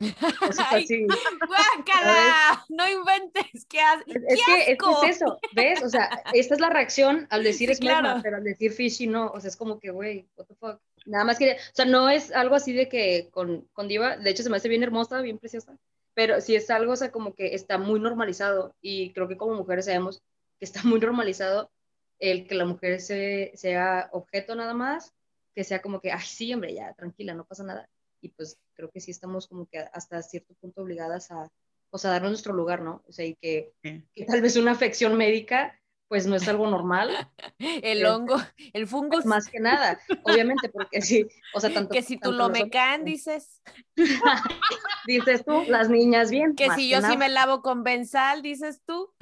¡Guácala! 1.48 2.64
No 2.68 2.88
inventes, 2.88 3.64
¿qué 3.68 3.80
haces? 3.80 4.04
Es, 4.06 4.40
que, 4.44 4.72
es, 4.72 4.78
eso, 5.16 5.38
¿ves? 5.54 5.82
O 5.82 5.88
sea, 5.88 6.10
esta 6.34 6.54
es 6.54 6.60
la 6.60 6.70
reacción 6.70 7.26
al 7.30 7.44
decir 7.44 7.68
sí, 7.68 7.72
es 7.72 7.80
claro. 7.80 8.08
megma, 8.08 8.22
pero 8.22 8.36
al 8.36 8.44
decir 8.44 8.72
fishy 8.72 9.06
no, 9.06 9.28
o 9.28 9.40
sea, 9.40 9.48
es 9.48 9.56
como 9.56 9.78
que, 9.78 9.90
güey, 9.90 10.28
what 10.36 10.46
the 10.46 10.54
fuck. 10.56 10.80
Nada 11.06 11.24
más 11.24 11.38
que, 11.38 11.52
o 11.52 11.74
sea, 11.74 11.84
no 11.84 12.10
es 12.10 12.32
algo 12.32 12.54
así 12.54 12.72
de 12.72 12.88
que 12.88 13.28
con, 13.30 13.62
con 13.72 13.88
Diva, 13.88 14.16
de 14.16 14.30
hecho 14.30 14.42
se 14.42 14.50
me 14.50 14.56
hace 14.56 14.68
bien 14.68 14.82
hermosa, 14.82 15.20
bien 15.22 15.38
preciosa, 15.38 15.78
pero 16.14 16.40
sí 16.40 16.56
es 16.56 16.68
algo, 16.70 16.92
o 16.92 16.96
sea, 16.96 17.12
como 17.12 17.34
que 17.34 17.54
está 17.54 17.78
muy 17.78 18.00
normalizado 18.00 18.74
y 18.82 19.12
creo 19.12 19.28
que 19.28 19.36
como 19.36 19.54
mujeres 19.54 19.86
sabemos 19.86 20.22
que 20.58 20.64
está 20.64 20.82
muy 20.82 21.00
normalizado 21.00 21.70
el 22.18 22.46
que 22.48 22.56
la 22.56 22.64
mujer 22.64 23.00
se, 23.00 23.52
sea 23.54 24.08
objeto 24.12 24.54
nada 24.56 24.74
más 24.74 25.14
que 25.58 25.64
sea 25.64 25.82
como 25.82 26.00
que, 26.00 26.12
ay, 26.12 26.24
sí, 26.24 26.54
hombre, 26.54 26.72
ya, 26.72 26.94
tranquila, 26.94 27.34
no 27.34 27.44
pasa 27.44 27.64
nada. 27.64 27.90
Y 28.20 28.28
pues 28.28 28.60
creo 28.74 28.92
que 28.92 29.00
sí 29.00 29.10
estamos 29.10 29.48
como 29.48 29.66
que 29.66 29.80
hasta 29.92 30.22
cierto 30.22 30.54
punto 30.60 30.82
obligadas 30.82 31.32
a, 31.32 31.50
o 31.90 31.98
sea, 31.98 32.12
darnos 32.12 32.30
nuestro 32.30 32.54
lugar, 32.54 32.80
¿no? 32.80 33.02
O 33.08 33.12
sea, 33.12 33.24
y 33.24 33.34
que, 33.34 33.72
sí. 33.82 34.04
que 34.14 34.24
tal 34.24 34.40
vez 34.40 34.54
una 34.54 34.70
afección 34.70 35.16
médica, 35.16 35.76
pues 36.06 36.28
no 36.28 36.36
es 36.36 36.46
algo 36.46 36.68
normal. 36.68 37.10
el 37.58 38.06
hongo, 38.06 38.36
el 38.72 38.86
fungus. 38.86 39.26
Más 39.26 39.48
que 39.48 39.58
nada, 39.58 39.98
obviamente, 40.22 40.68
porque 40.68 41.02
sí, 41.02 41.26
o 41.52 41.58
sea, 41.58 41.74
tanto. 41.74 41.92
Que 41.92 42.02
si 42.02 42.18
tú 42.18 42.30
lo 42.30 42.50
mecan, 42.50 43.04
dices. 43.04 43.60
dices 45.08 45.44
tú, 45.44 45.64
las 45.66 45.88
niñas 45.90 46.30
bien. 46.30 46.54
Que 46.54 46.70
si 46.70 46.88
yo 46.88 47.00
que 47.00 47.08
sí 47.08 47.16
me 47.16 47.30
lavo 47.30 47.62
con 47.62 47.82
benzal, 47.82 48.42
dices 48.42 48.80
tú. 48.86 49.12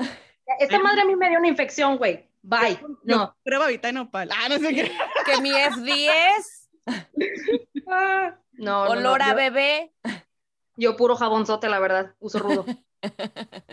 Esta 0.60 0.80
madre 0.80 1.00
a 1.00 1.06
mí 1.06 1.16
me 1.16 1.30
dio 1.30 1.38
una 1.38 1.48
infección, 1.48 1.96
güey. 1.96 2.28
Bye. 2.46 2.78
No. 3.02 3.36
Prueba 3.42 3.66
vitanopal. 3.66 4.30
Ah, 4.32 4.48
no 4.48 4.58
sé 4.58 4.72
qué. 4.72 4.92
Que 5.24 5.40
mi 5.40 5.50
F10. 5.50 6.44
Ah, 7.88 8.36
no, 8.54 8.82
Olor 8.82 9.20
no, 9.20 9.24
a 9.24 9.28
yo, 9.28 9.36
bebé. 9.36 9.92
Yo 10.76 10.96
puro 10.96 11.14
jabonzote, 11.14 11.68
la 11.68 11.78
verdad. 11.78 12.14
Uso 12.18 12.40
rudo. 12.40 12.64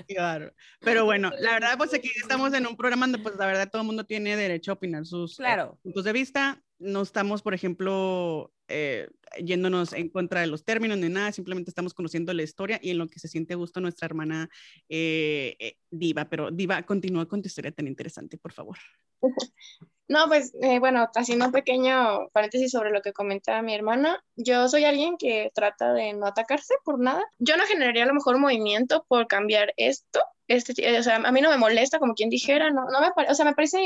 Claro. 0.07 0.53
Pero 0.79 1.05
bueno, 1.05 1.31
la 1.39 1.53
verdad, 1.53 1.77
pues 1.77 1.93
aquí 1.93 2.11
estamos 2.21 2.53
en 2.53 2.67
un 2.67 2.75
programa 2.75 3.07
donde, 3.07 3.19
pues 3.19 3.35
la 3.35 3.45
verdad, 3.45 3.69
todo 3.69 3.81
el 3.81 3.85
mundo 3.85 4.05
tiene 4.05 4.35
derecho 4.35 4.71
a 4.71 4.75
opinar 4.75 5.05
sus 5.05 5.37
claro. 5.37 5.73
eh, 5.75 5.79
puntos 5.83 6.03
de 6.03 6.13
vista. 6.13 6.61
No 6.79 7.01
estamos, 7.01 7.41
por 7.41 7.53
ejemplo, 7.53 8.53
eh, 8.67 9.07
yéndonos 9.41 9.93
en 9.93 10.09
contra 10.09 10.41
de 10.41 10.47
los 10.47 10.65
términos 10.65 10.97
ni 10.97 11.09
nada, 11.09 11.31
simplemente 11.31 11.71
estamos 11.71 11.93
conociendo 11.93 12.33
la 12.33 12.43
historia 12.43 12.79
y 12.81 12.89
en 12.89 12.97
lo 12.97 13.07
que 13.07 13.19
se 13.19 13.27
siente 13.27 13.55
gusto 13.55 13.79
nuestra 13.79 14.05
hermana 14.05 14.49
eh, 14.89 15.77
Diva. 15.89 16.25
Pero 16.29 16.51
Diva, 16.51 16.83
continúa 16.83 17.27
con 17.27 17.41
tu 17.41 17.47
historia 17.47 17.71
tan 17.71 17.87
interesante, 17.87 18.37
por 18.37 18.51
favor. 18.51 18.77
No, 20.13 20.27
pues 20.27 20.53
eh, 20.61 20.77
bueno, 20.77 21.09
haciendo 21.15 21.47
un 21.47 21.51
pequeño 21.51 22.29
paréntesis 22.33 22.69
sobre 22.69 22.91
lo 22.91 23.01
que 23.01 23.13
comentaba 23.13 23.63
mi 23.63 23.73
hermana, 23.73 24.23
yo 24.35 24.69
soy 24.69 24.85
alguien 24.85 25.17
que 25.17 25.49
trata 25.55 25.91
de 25.91 26.13
no 26.13 26.27
atacarse 26.27 26.75
por 26.85 26.99
nada. 26.99 27.23
Yo 27.39 27.57
no 27.57 27.63
generaría 27.65 28.03
a 28.03 28.05
lo 28.05 28.13
mejor 28.13 28.37
movimiento 28.37 29.05
por 29.07 29.25
cambiar 29.25 29.73
esto, 29.75 30.21
este, 30.47 30.99
o 30.99 31.01
sea, 31.01 31.15
a 31.15 31.31
mí 31.31 31.41
no 31.41 31.49
me 31.49 31.57
molesta 31.57 31.97
como 31.97 32.13
quien 32.13 32.29
dijera, 32.29 32.69
no, 32.69 32.85
no 32.91 33.01
me 33.01 33.09
parece, 33.09 33.31
o 33.31 33.35
sea, 33.35 33.45
me 33.45 33.55
parece, 33.55 33.79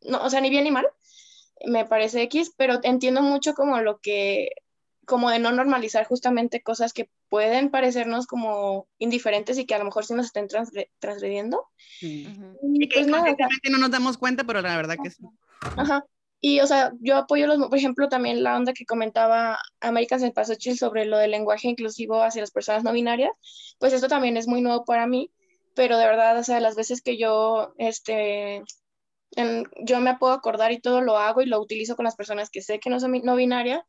no, 0.00 0.24
o 0.24 0.30
sea, 0.30 0.40
ni 0.40 0.48
bien 0.48 0.64
ni 0.64 0.70
mal, 0.70 0.88
me 1.66 1.84
parece 1.84 2.22
X, 2.22 2.54
pero 2.56 2.80
entiendo 2.82 3.20
mucho 3.20 3.52
como 3.52 3.78
lo 3.82 3.98
que, 3.98 4.48
como 5.06 5.30
de 5.30 5.38
no 5.38 5.52
normalizar 5.52 6.06
justamente 6.06 6.62
cosas 6.62 6.92
que 6.92 7.10
pueden 7.28 7.70
parecernos 7.70 8.26
como 8.26 8.88
indiferentes 8.98 9.58
y 9.58 9.66
que 9.66 9.74
a 9.74 9.78
lo 9.78 9.84
mejor 9.84 10.04
sí 10.04 10.14
nos 10.14 10.26
estén 10.26 10.48
transgre 10.48 10.90
transgrediendo. 10.98 11.68
Sí. 11.98 12.28
Y, 12.62 12.84
y 12.84 12.88
que 12.88 13.00
pues 13.00 13.06
nada, 13.06 13.30
o 13.30 13.36
sea, 13.36 13.48
no 13.70 13.78
nos 13.78 13.90
damos 13.90 14.18
cuenta, 14.18 14.44
pero 14.44 14.60
la 14.60 14.76
verdad 14.76 14.96
que 15.02 15.10
sí. 15.10 15.22
Ajá. 15.76 16.04
Y, 16.46 16.60
o 16.60 16.66
sea, 16.66 16.92
yo 17.00 17.16
apoyo, 17.16 17.46
los, 17.46 17.56
por 17.56 17.78
ejemplo, 17.78 18.10
también 18.10 18.42
la 18.42 18.54
onda 18.54 18.74
que 18.74 18.84
comentaba 18.84 19.58
American 19.80 20.20
Senpasochil 20.20 20.76
sobre 20.76 21.06
lo 21.06 21.16
del 21.16 21.30
lenguaje 21.30 21.68
inclusivo 21.68 22.22
hacia 22.22 22.42
las 22.42 22.50
personas 22.50 22.84
no 22.84 22.92
binarias, 22.92 23.32
pues 23.78 23.94
esto 23.94 24.08
también 24.08 24.36
es 24.36 24.46
muy 24.46 24.60
nuevo 24.60 24.84
para 24.84 25.06
mí, 25.06 25.30
pero 25.74 25.96
de 25.96 26.04
verdad, 26.04 26.38
o 26.38 26.44
sea, 26.44 26.60
las 26.60 26.76
veces 26.76 27.00
que 27.00 27.16
yo, 27.16 27.72
este, 27.78 28.62
en, 29.36 29.64
yo 29.86 30.00
me 30.00 30.18
puedo 30.18 30.34
acordar 30.34 30.70
y 30.72 30.82
todo 30.82 31.00
lo 31.00 31.16
hago 31.16 31.40
y 31.40 31.46
lo 31.46 31.58
utilizo 31.58 31.96
con 31.96 32.04
las 32.04 32.14
personas 32.14 32.50
que 32.50 32.60
sé 32.60 32.78
que 32.78 32.90
no 32.90 33.00
son 33.00 33.18
no 33.24 33.36
binarias, 33.36 33.82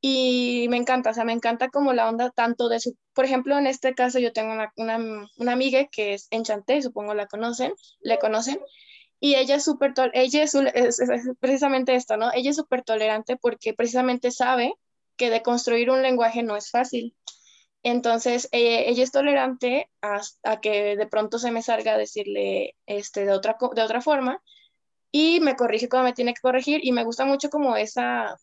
y 0.00 0.66
me 0.68 0.76
encanta, 0.76 1.10
o 1.10 1.14
sea, 1.14 1.24
me 1.24 1.32
encanta 1.32 1.68
como 1.68 1.92
la 1.92 2.08
onda 2.08 2.30
tanto 2.30 2.68
de 2.68 2.80
su, 2.80 2.96
por 3.14 3.24
ejemplo, 3.24 3.58
en 3.58 3.66
este 3.66 3.94
caso 3.94 4.18
yo 4.18 4.32
tengo 4.32 4.52
una, 4.52 4.72
una, 4.76 5.28
una 5.38 5.52
amiga 5.52 5.86
que 5.90 6.14
es 6.14 6.28
Enchanté, 6.30 6.82
supongo 6.82 7.14
la 7.14 7.26
conocen, 7.26 7.72
le 8.00 8.18
conocen, 8.18 8.60
y 9.20 9.36
ella 9.36 9.56
es 9.56 9.64
súper, 9.64 9.94
ella 10.14 10.42
es, 10.42 10.56
precisamente 11.40 11.94
esto, 11.94 12.16
¿no? 12.16 12.30
Ella 12.34 12.50
es 12.50 12.56
súper 12.56 12.82
tolerante 12.82 13.36
porque 13.36 13.74
precisamente 13.74 14.30
sabe 14.30 14.74
que 15.16 15.30
de 15.30 15.42
construir 15.42 15.90
un 15.90 16.02
lenguaje 16.02 16.42
no 16.42 16.56
es 16.56 16.70
fácil. 16.70 17.16
Entonces, 17.82 18.48
eh, 18.52 18.84
ella 18.88 19.04
es 19.04 19.12
tolerante 19.12 19.90
a, 20.02 20.20
a, 20.42 20.60
que 20.60 20.96
de 20.96 21.06
pronto 21.06 21.38
se 21.38 21.50
me 21.52 21.62
salga 21.62 21.94
a 21.94 21.98
decirle 21.98 22.76
este, 22.86 23.24
de, 23.24 23.32
otra, 23.32 23.56
de 23.74 23.82
otra 23.82 24.00
forma 24.00 24.42
y 25.12 25.40
me 25.40 25.56
corrige 25.56 25.88
cuando 25.88 26.08
me 26.08 26.14
tiene 26.14 26.34
que 26.34 26.40
corregir 26.42 26.80
y 26.84 26.92
me 26.92 27.04
gusta 27.04 27.24
mucho 27.24 27.48
como 27.50 27.76
esa, 27.76 28.36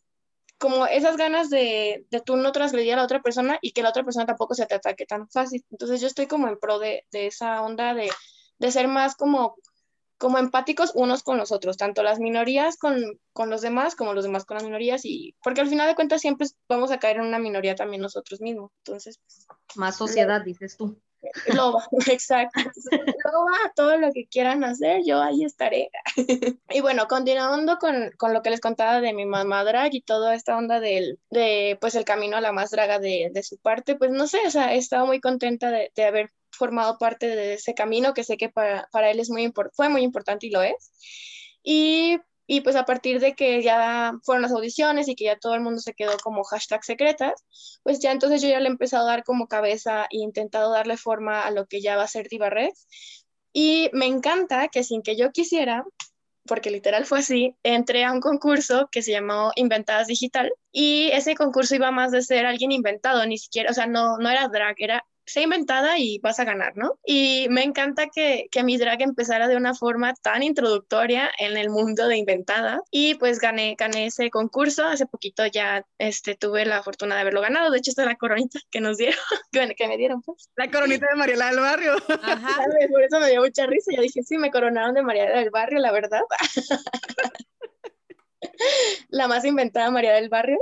como 0.63 0.87
esas 0.87 1.17
ganas 1.17 1.49
de, 1.49 2.05
de 2.09 2.21
tú 2.21 2.37
no 2.37 2.53
transgredir 2.53 2.93
a 2.93 2.95
la 2.95 3.03
otra 3.03 3.21
persona 3.21 3.59
y 3.61 3.73
que 3.73 3.83
la 3.83 3.89
otra 3.89 4.05
persona 4.05 4.25
tampoco 4.25 4.55
se 4.55 4.65
te 4.65 4.75
ataque 4.75 5.05
tan 5.05 5.27
fácil. 5.27 5.65
Entonces, 5.69 5.99
yo 5.99 6.07
estoy 6.07 6.25
como 6.25 6.47
en 6.47 6.57
pro 6.57 6.79
de, 6.79 7.05
de 7.11 7.27
esa 7.27 7.61
onda 7.61 7.93
de, 7.93 8.09
de 8.59 8.71
ser 8.71 8.87
más 8.87 9.15
como 9.17 9.57
como 10.17 10.37
empáticos 10.37 10.93
unos 10.95 11.21
con 11.21 11.37
los 11.37 11.51
otros, 11.51 11.75
tanto 11.75 12.01
las 12.01 12.17
minorías 12.17 12.77
con, 12.77 13.19
con, 13.33 13.49
los 13.49 13.61
demás 13.61 13.93
como 13.93 14.13
los 14.13 14.23
demás 14.23 14.45
con 14.45 14.55
las 14.55 14.63
minorías, 14.63 15.01
y 15.03 15.35
porque 15.43 15.59
al 15.59 15.67
final 15.67 15.85
de 15.85 15.95
cuentas 15.95 16.21
siempre 16.21 16.47
vamos 16.69 16.91
a 16.91 16.97
caer 16.97 17.17
en 17.17 17.23
una 17.23 17.39
minoría 17.39 17.75
también 17.75 18.01
nosotros 18.01 18.39
mismos. 18.39 18.71
Entonces, 18.85 19.19
pues, 19.19 19.45
más 19.75 19.97
sociedad, 19.97 20.41
dices 20.41 20.77
tú. 20.77 20.97
Lo 21.47 21.73
va, 21.73 21.87
exacto. 22.07 22.59
Lo 22.91 23.45
va, 23.45 23.71
todo 23.75 23.97
lo 23.97 24.11
que 24.11 24.27
quieran 24.27 24.63
hacer, 24.63 25.01
yo 25.05 25.21
ahí 25.21 25.43
estaré. 25.43 25.89
y 26.69 26.81
bueno, 26.81 27.07
continuando 27.07 27.77
con, 27.77 28.11
con, 28.17 28.33
lo 28.33 28.41
que 28.41 28.49
les 28.49 28.61
contaba 28.61 29.01
de 29.01 29.13
mi 29.13 29.25
mamá 29.25 29.63
drag 29.63 29.93
y 29.93 30.01
toda 30.01 30.35
esta 30.35 30.57
onda 30.57 30.79
del, 30.79 31.19
de, 31.29 31.77
pues, 31.79 31.95
el 31.95 32.05
camino 32.05 32.37
a 32.37 32.41
la 32.41 32.51
más 32.51 32.71
draga 32.71 32.99
de, 32.99 33.29
de 33.33 33.43
su 33.43 33.57
parte, 33.57 33.95
pues, 33.95 34.11
no 34.11 34.27
sé, 34.27 34.39
o 34.45 34.51
sea, 34.51 34.73
he 34.73 34.77
estado 34.77 35.05
muy 35.05 35.21
contenta 35.21 35.71
de, 35.71 35.91
de 35.95 36.03
haber 36.03 36.31
formado 36.51 36.97
parte 36.97 37.35
de 37.35 37.55
ese 37.55 37.73
camino 37.73 38.13
que 38.13 38.23
sé 38.23 38.37
que 38.37 38.49
para, 38.49 38.87
para 38.91 39.09
él 39.11 39.19
es 39.19 39.29
muy 39.29 39.51
fue 39.73 39.89
muy 39.89 40.03
importante 40.03 40.47
y 40.47 40.51
lo 40.51 40.61
es. 40.61 40.91
Y, 41.63 42.19
y, 42.55 42.61
pues 42.61 42.75
a 42.75 42.85
partir 42.85 43.19
de 43.19 43.33
que 43.33 43.63
ya 43.63 44.13
fueron 44.23 44.43
las 44.43 44.51
audiciones 44.51 45.07
y 45.07 45.15
que 45.15 45.25
ya 45.25 45.39
todo 45.39 45.55
el 45.55 45.61
mundo 45.61 45.81
se 45.81 45.95
quedó 45.95 46.17
como 46.23 46.43
hashtag 46.43 46.83
secretas, 46.83 47.43
pues 47.81 47.99
ya 47.99 48.11
entonces 48.11 48.43
yo 48.43 48.49
ya 48.49 48.59
le 48.59 48.67
he 48.67 48.71
empezado 48.71 49.07
a 49.07 49.11
dar 49.11 49.23
como 49.23 49.47
cabeza 49.47 50.03
e 50.11 50.17
intentado 50.17 50.71
darle 50.71 50.97
forma 50.97 51.41
a 51.41 51.49
lo 51.49 51.65
que 51.65 51.81
ya 51.81 51.95
va 51.95 52.03
a 52.03 52.07
ser 52.07 52.27
Diva 52.29 52.51
Rex. 52.51 52.87
Y 53.53 53.89
me 53.93 54.05
encanta 54.05 54.67
que 54.67 54.83
sin 54.83 55.01
que 55.01 55.15
yo 55.15 55.31
quisiera, 55.31 55.83
porque 56.45 56.69
literal 56.69 57.05
fue 57.05 57.19
así, 57.19 57.55
entré 57.63 58.03
a 58.03 58.11
un 58.11 58.19
concurso 58.19 58.87
que 58.91 59.01
se 59.01 59.11
llamó 59.11 59.51
Inventadas 59.55 60.05
Digital 60.05 60.51
y 60.71 61.09
ese 61.11 61.33
concurso 61.33 61.73
iba 61.73 61.89
más 61.89 62.11
de 62.11 62.21
ser 62.21 62.45
alguien 62.45 62.71
inventado, 62.71 63.25
ni 63.25 63.39
siquiera, 63.39 63.71
o 63.71 63.73
sea, 63.73 63.87
no, 63.87 64.17
no 64.19 64.29
era 64.29 64.47
drag, 64.47 64.75
era 64.77 65.05
sea 65.25 65.43
inventada 65.43 65.97
y 65.97 66.19
vas 66.19 66.39
a 66.39 66.43
ganar, 66.43 66.75
¿no? 66.75 66.99
Y 67.05 67.47
me 67.49 67.63
encanta 67.63 68.07
que, 68.07 68.47
que 68.51 68.63
mi 68.63 68.77
drag 68.77 69.01
empezara 69.01 69.47
de 69.47 69.55
una 69.55 69.73
forma 69.73 70.13
tan 70.15 70.43
introductoria 70.43 71.31
en 71.39 71.57
el 71.57 71.69
mundo 71.69 72.07
de 72.07 72.17
inventada 72.17 72.81
y 72.91 73.15
pues 73.15 73.39
gané, 73.39 73.75
gané 73.77 74.07
ese 74.07 74.29
concurso, 74.29 74.85
hace 74.85 75.05
poquito 75.05 75.45
ya 75.45 75.85
este, 75.97 76.35
tuve 76.35 76.65
la 76.65 76.83
fortuna 76.83 77.15
de 77.15 77.21
haberlo 77.21 77.41
ganado, 77.41 77.71
de 77.71 77.77
hecho 77.77 77.91
está 77.91 78.05
la 78.05 78.15
coronita 78.15 78.59
que 78.69 78.81
nos 78.81 78.97
dieron, 78.97 79.17
que, 79.51 79.75
que 79.75 79.87
me 79.87 79.97
dieron 79.97 80.21
pues. 80.21 80.49
La 80.55 80.69
coronita 80.69 81.07
de 81.09 81.15
Mariela 81.15 81.47
del 81.47 81.59
Barrio. 81.59 81.95
Ajá. 82.21 82.63
Por 82.91 83.03
eso 83.03 83.19
me 83.19 83.29
dio 83.29 83.41
mucha 83.41 83.65
risa, 83.65 83.91
yo 83.95 84.01
dije, 84.01 84.23
sí, 84.23 84.37
me 84.37 84.51
coronaron 84.51 84.93
de 84.93 85.03
Mariela 85.03 85.39
del 85.39 85.49
Barrio, 85.49 85.79
la 85.79 85.91
verdad. 85.91 86.21
la 89.09 89.27
más 89.27 89.45
inventada 89.45 89.89
María 89.91 90.13
del 90.13 90.29
Barrio. 90.29 90.59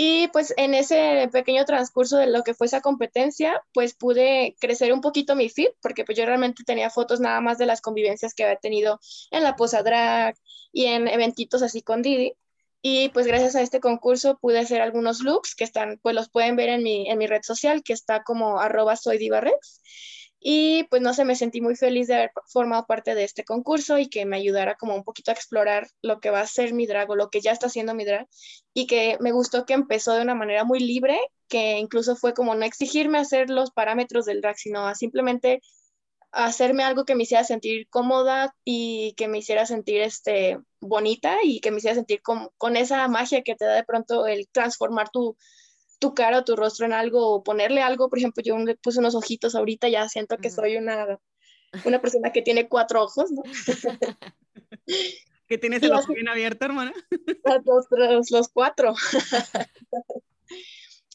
Y 0.00 0.28
pues 0.28 0.54
en 0.56 0.74
ese 0.74 1.28
pequeño 1.32 1.64
transcurso 1.64 2.18
de 2.18 2.28
lo 2.28 2.44
que 2.44 2.54
fue 2.54 2.68
esa 2.68 2.80
competencia, 2.80 3.60
pues 3.74 3.94
pude 3.94 4.54
crecer 4.60 4.92
un 4.92 5.00
poquito 5.00 5.34
mi 5.34 5.48
feed, 5.48 5.70
porque 5.82 6.04
pues 6.04 6.16
yo 6.16 6.24
realmente 6.24 6.62
tenía 6.64 6.88
fotos 6.88 7.18
nada 7.18 7.40
más 7.40 7.58
de 7.58 7.66
las 7.66 7.80
convivencias 7.80 8.32
que 8.32 8.44
había 8.44 8.60
tenido 8.60 9.00
en 9.32 9.42
la 9.42 9.56
Posa 9.56 9.82
Drag 9.82 10.36
y 10.70 10.84
en 10.84 11.08
eventitos 11.08 11.62
así 11.62 11.82
con 11.82 12.02
Didi. 12.02 12.34
Y 12.80 13.08
pues 13.08 13.26
gracias 13.26 13.56
a 13.56 13.60
este 13.60 13.80
concurso 13.80 14.38
pude 14.38 14.60
hacer 14.60 14.82
algunos 14.82 15.18
looks 15.18 15.56
que 15.56 15.64
están, 15.64 15.98
pues 16.00 16.14
los 16.14 16.30
pueden 16.30 16.54
ver 16.54 16.68
en 16.68 16.84
mi, 16.84 17.10
en 17.10 17.18
mi 17.18 17.26
red 17.26 17.42
social, 17.42 17.82
que 17.82 17.92
está 17.92 18.22
como 18.22 18.60
arroba. 18.60 18.94
Y 20.40 20.84
pues 20.84 21.02
no 21.02 21.14
sé, 21.14 21.24
me 21.24 21.34
sentí 21.34 21.60
muy 21.60 21.74
feliz 21.74 22.06
de 22.06 22.14
haber 22.14 22.32
formado 22.46 22.86
parte 22.86 23.14
de 23.14 23.24
este 23.24 23.44
concurso 23.44 23.98
y 23.98 24.08
que 24.08 24.24
me 24.24 24.36
ayudara 24.36 24.76
como 24.76 24.94
un 24.94 25.02
poquito 25.02 25.30
a 25.30 25.34
explorar 25.34 25.88
lo 26.00 26.20
que 26.20 26.30
va 26.30 26.40
a 26.40 26.46
ser 26.46 26.72
mi 26.72 26.86
drag 26.86 27.10
o 27.10 27.16
lo 27.16 27.28
que 27.28 27.40
ya 27.40 27.52
está 27.52 27.66
haciendo 27.66 27.94
mi 27.94 28.04
drag. 28.04 28.28
Y 28.72 28.86
que 28.86 29.16
me 29.20 29.32
gustó 29.32 29.66
que 29.66 29.74
empezó 29.74 30.14
de 30.14 30.22
una 30.22 30.36
manera 30.36 30.64
muy 30.64 30.78
libre, 30.78 31.18
que 31.48 31.78
incluso 31.78 32.14
fue 32.14 32.34
como 32.34 32.54
no 32.54 32.64
exigirme 32.64 33.18
hacer 33.18 33.50
los 33.50 33.72
parámetros 33.72 34.26
del 34.26 34.40
drag, 34.40 34.56
sino 34.58 34.94
simplemente 34.94 35.60
hacerme 36.30 36.84
algo 36.84 37.04
que 37.04 37.14
me 37.14 37.22
hiciera 37.24 37.42
sentir 37.44 37.88
cómoda 37.88 38.54
y 38.64 39.14
que 39.16 39.28
me 39.28 39.38
hiciera 39.38 39.66
sentir 39.66 40.02
este, 40.02 40.58
bonita 40.80 41.38
y 41.42 41.60
que 41.60 41.70
me 41.70 41.78
hiciera 41.78 41.94
sentir 41.96 42.22
con, 42.22 42.50
con 42.58 42.76
esa 42.76 43.08
magia 43.08 43.42
que 43.42 43.54
te 43.54 43.64
da 43.64 43.74
de 43.74 43.84
pronto 43.84 44.26
el 44.26 44.46
transformar 44.52 45.08
tu, 45.10 45.36
tu 45.98 46.14
cara 46.14 46.38
o 46.38 46.44
tu 46.44 46.56
rostro 46.56 46.86
en 46.86 46.92
algo 46.92 47.34
o 47.34 47.42
ponerle 47.42 47.82
algo. 47.82 48.08
Por 48.08 48.18
ejemplo, 48.18 48.42
yo 48.42 48.58
le 48.58 48.76
puse 48.76 48.98
unos 48.98 49.14
ojitos 49.14 49.54
ahorita, 49.54 49.88
ya 49.88 50.08
siento 50.08 50.36
que 50.38 50.50
soy 50.50 50.76
una, 50.76 51.18
una 51.84 52.00
persona 52.00 52.32
que 52.32 52.42
tiene 52.42 52.68
cuatro 52.68 53.02
ojos, 53.02 53.30
¿no? 53.30 53.42
que 55.48 55.58
tienes 55.58 55.82
el 55.82 55.92
ojo 55.92 56.12
bien 56.12 56.28
abierto, 56.28 56.64
hermana. 56.64 56.92
Los, 57.64 57.86
los, 57.90 58.30
los 58.30 58.48
cuatro. 58.48 58.94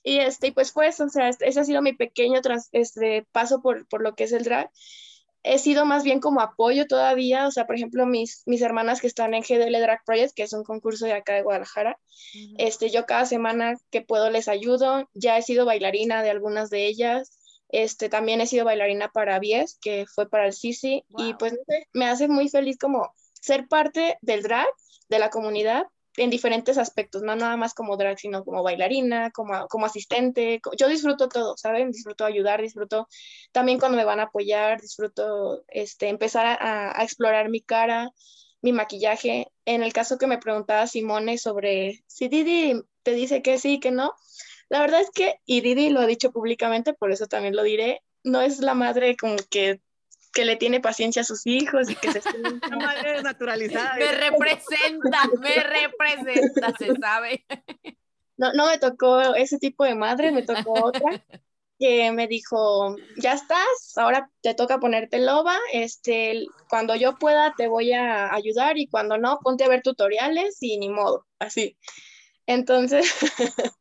Y 0.03 0.17
este, 0.17 0.51
pues 0.51 0.71
fue 0.73 0.87
eso, 0.87 1.05
o 1.05 1.09
sea, 1.09 1.29
ese 1.29 1.59
ha 1.59 1.63
sido 1.63 1.81
mi 1.81 1.93
pequeño 1.93 2.41
este, 2.73 3.25
paso 3.31 3.61
por, 3.61 3.87
por 3.87 4.01
lo 4.01 4.15
que 4.15 4.25
es 4.25 4.33
el 4.33 4.43
drag. 4.43 4.69
He 5.43 5.59
sido 5.59 5.85
más 5.85 6.03
bien 6.03 6.19
como 6.19 6.39
apoyo 6.39 6.87
todavía, 6.87 7.47
o 7.47 7.51
sea, 7.51 7.67
por 7.67 7.75
ejemplo, 7.75 8.05
mis, 8.05 8.43
mis 8.45 8.61
hermanas 8.61 9.01
que 9.01 9.07
están 9.07 9.33
en 9.33 9.43
GDL 9.43 9.79
Drag 9.81 10.03
Project, 10.05 10.33
que 10.33 10.43
es 10.43 10.53
un 10.53 10.63
concurso 10.63 11.05
de 11.05 11.13
acá 11.13 11.33
de 11.33 11.43
Guadalajara, 11.43 11.99
este, 12.57 12.89
yo 12.89 13.05
cada 13.05 13.25
semana 13.25 13.75
que 13.91 14.01
puedo 14.01 14.29
les 14.29 14.47
ayudo, 14.47 15.09
ya 15.13 15.37
he 15.37 15.41
sido 15.41 15.65
bailarina 15.65 16.23
de 16.23 16.29
algunas 16.29 16.69
de 16.69 16.85
ellas, 16.87 17.37
este, 17.69 18.07
también 18.07 18.39
he 18.39 18.47
sido 18.47 18.65
bailarina 18.65 19.09
para 19.09 19.39
Bies, 19.39 19.77
que 19.81 20.05
fue 20.05 20.29
para 20.29 20.45
el 20.45 20.53
Sisi, 20.53 21.03
y 21.17 21.33
pues 21.33 21.57
me 21.91 22.05
hace 22.05 22.27
muy 22.27 22.47
feliz 22.47 22.77
como 22.77 23.13
ser 23.33 23.67
parte 23.67 24.17
del 24.21 24.43
drag, 24.43 24.67
de 25.09 25.19
la 25.19 25.29
comunidad, 25.29 25.83
en 26.17 26.29
diferentes 26.29 26.77
aspectos, 26.77 27.23
no 27.23 27.35
nada 27.35 27.57
más 27.57 27.73
como 27.73 27.97
drag, 27.97 28.19
sino 28.19 28.43
como 28.43 28.63
bailarina, 28.63 29.31
como, 29.31 29.67
como 29.67 29.85
asistente. 29.85 30.61
Yo 30.77 30.87
disfruto 30.87 31.27
todo, 31.29 31.55
¿saben? 31.57 31.91
Disfruto 31.91 32.25
ayudar, 32.25 32.61
disfruto 32.61 33.07
también 33.51 33.79
cuando 33.79 33.97
me 33.97 34.05
van 34.05 34.19
a 34.19 34.23
apoyar, 34.23 34.81
disfruto 34.81 35.63
este, 35.67 36.09
empezar 36.09 36.45
a, 36.45 36.99
a 36.99 37.03
explorar 37.03 37.49
mi 37.49 37.61
cara, 37.61 38.11
mi 38.61 38.71
maquillaje. 38.73 39.47
En 39.65 39.83
el 39.83 39.93
caso 39.93 40.17
que 40.17 40.27
me 40.27 40.37
preguntaba 40.37 40.87
Simone 40.87 41.37
sobre 41.37 42.03
si 42.07 42.27
Didi 42.27 42.81
te 43.03 43.13
dice 43.13 43.41
que 43.41 43.57
sí, 43.57 43.79
que 43.79 43.91
no, 43.91 44.13
la 44.69 44.79
verdad 44.79 45.01
es 45.01 45.11
que, 45.11 45.35
y 45.45 45.61
Didi 45.61 45.89
lo 45.89 45.99
ha 45.99 46.07
dicho 46.07 46.31
públicamente, 46.31 46.93
por 46.93 47.11
eso 47.11 47.27
también 47.27 47.55
lo 47.55 47.61
diré, 47.61 48.01
no 48.23 48.41
es 48.41 48.59
la 48.59 48.73
madre 48.73 49.15
como 49.15 49.35
que 49.49 49.81
que 50.33 50.45
le 50.45 50.55
tiene 50.55 50.79
paciencia 50.79 51.21
a 51.21 51.25
sus 51.25 51.45
hijos 51.45 51.89
y 51.89 51.95
que 51.95 52.11
se 52.11 52.21
Una 52.67 52.77
madre 52.85 53.21
naturalizada. 53.21 53.95
Me 53.95 54.11
representa, 54.11 55.29
me 55.39 55.55
representa, 55.63 56.73
se 56.77 56.95
sabe. 56.95 57.45
No, 58.35 58.51
no 58.53 58.67
me 58.67 58.79
tocó 58.79 59.35
ese 59.35 59.59
tipo 59.59 59.85
de 59.85 59.95
madre, 59.95 60.31
me 60.31 60.41
tocó 60.41 60.85
otra 60.85 61.23
que 61.79 62.11
me 62.11 62.27
dijo, 62.27 62.95
ya 63.17 63.33
estás, 63.33 63.97
ahora 63.97 64.29
te 64.41 64.53
toca 64.53 64.79
ponerte 64.79 65.19
loba, 65.19 65.57
este, 65.73 66.45
cuando 66.69 66.95
yo 66.95 67.17
pueda 67.17 67.53
te 67.57 67.67
voy 67.67 67.91
a 67.93 68.33
ayudar 68.33 68.77
y 68.77 68.87
cuando 68.87 69.17
no, 69.17 69.39
ponte 69.43 69.63
a 69.63 69.67
ver 69.67 69.81
tutoriales 69.81 70.57
y 70.61 70.77
ni 70.77 70.89
modo, 70.89 71.25
así. 71.39 71.77
Entonces, 72.45 73.13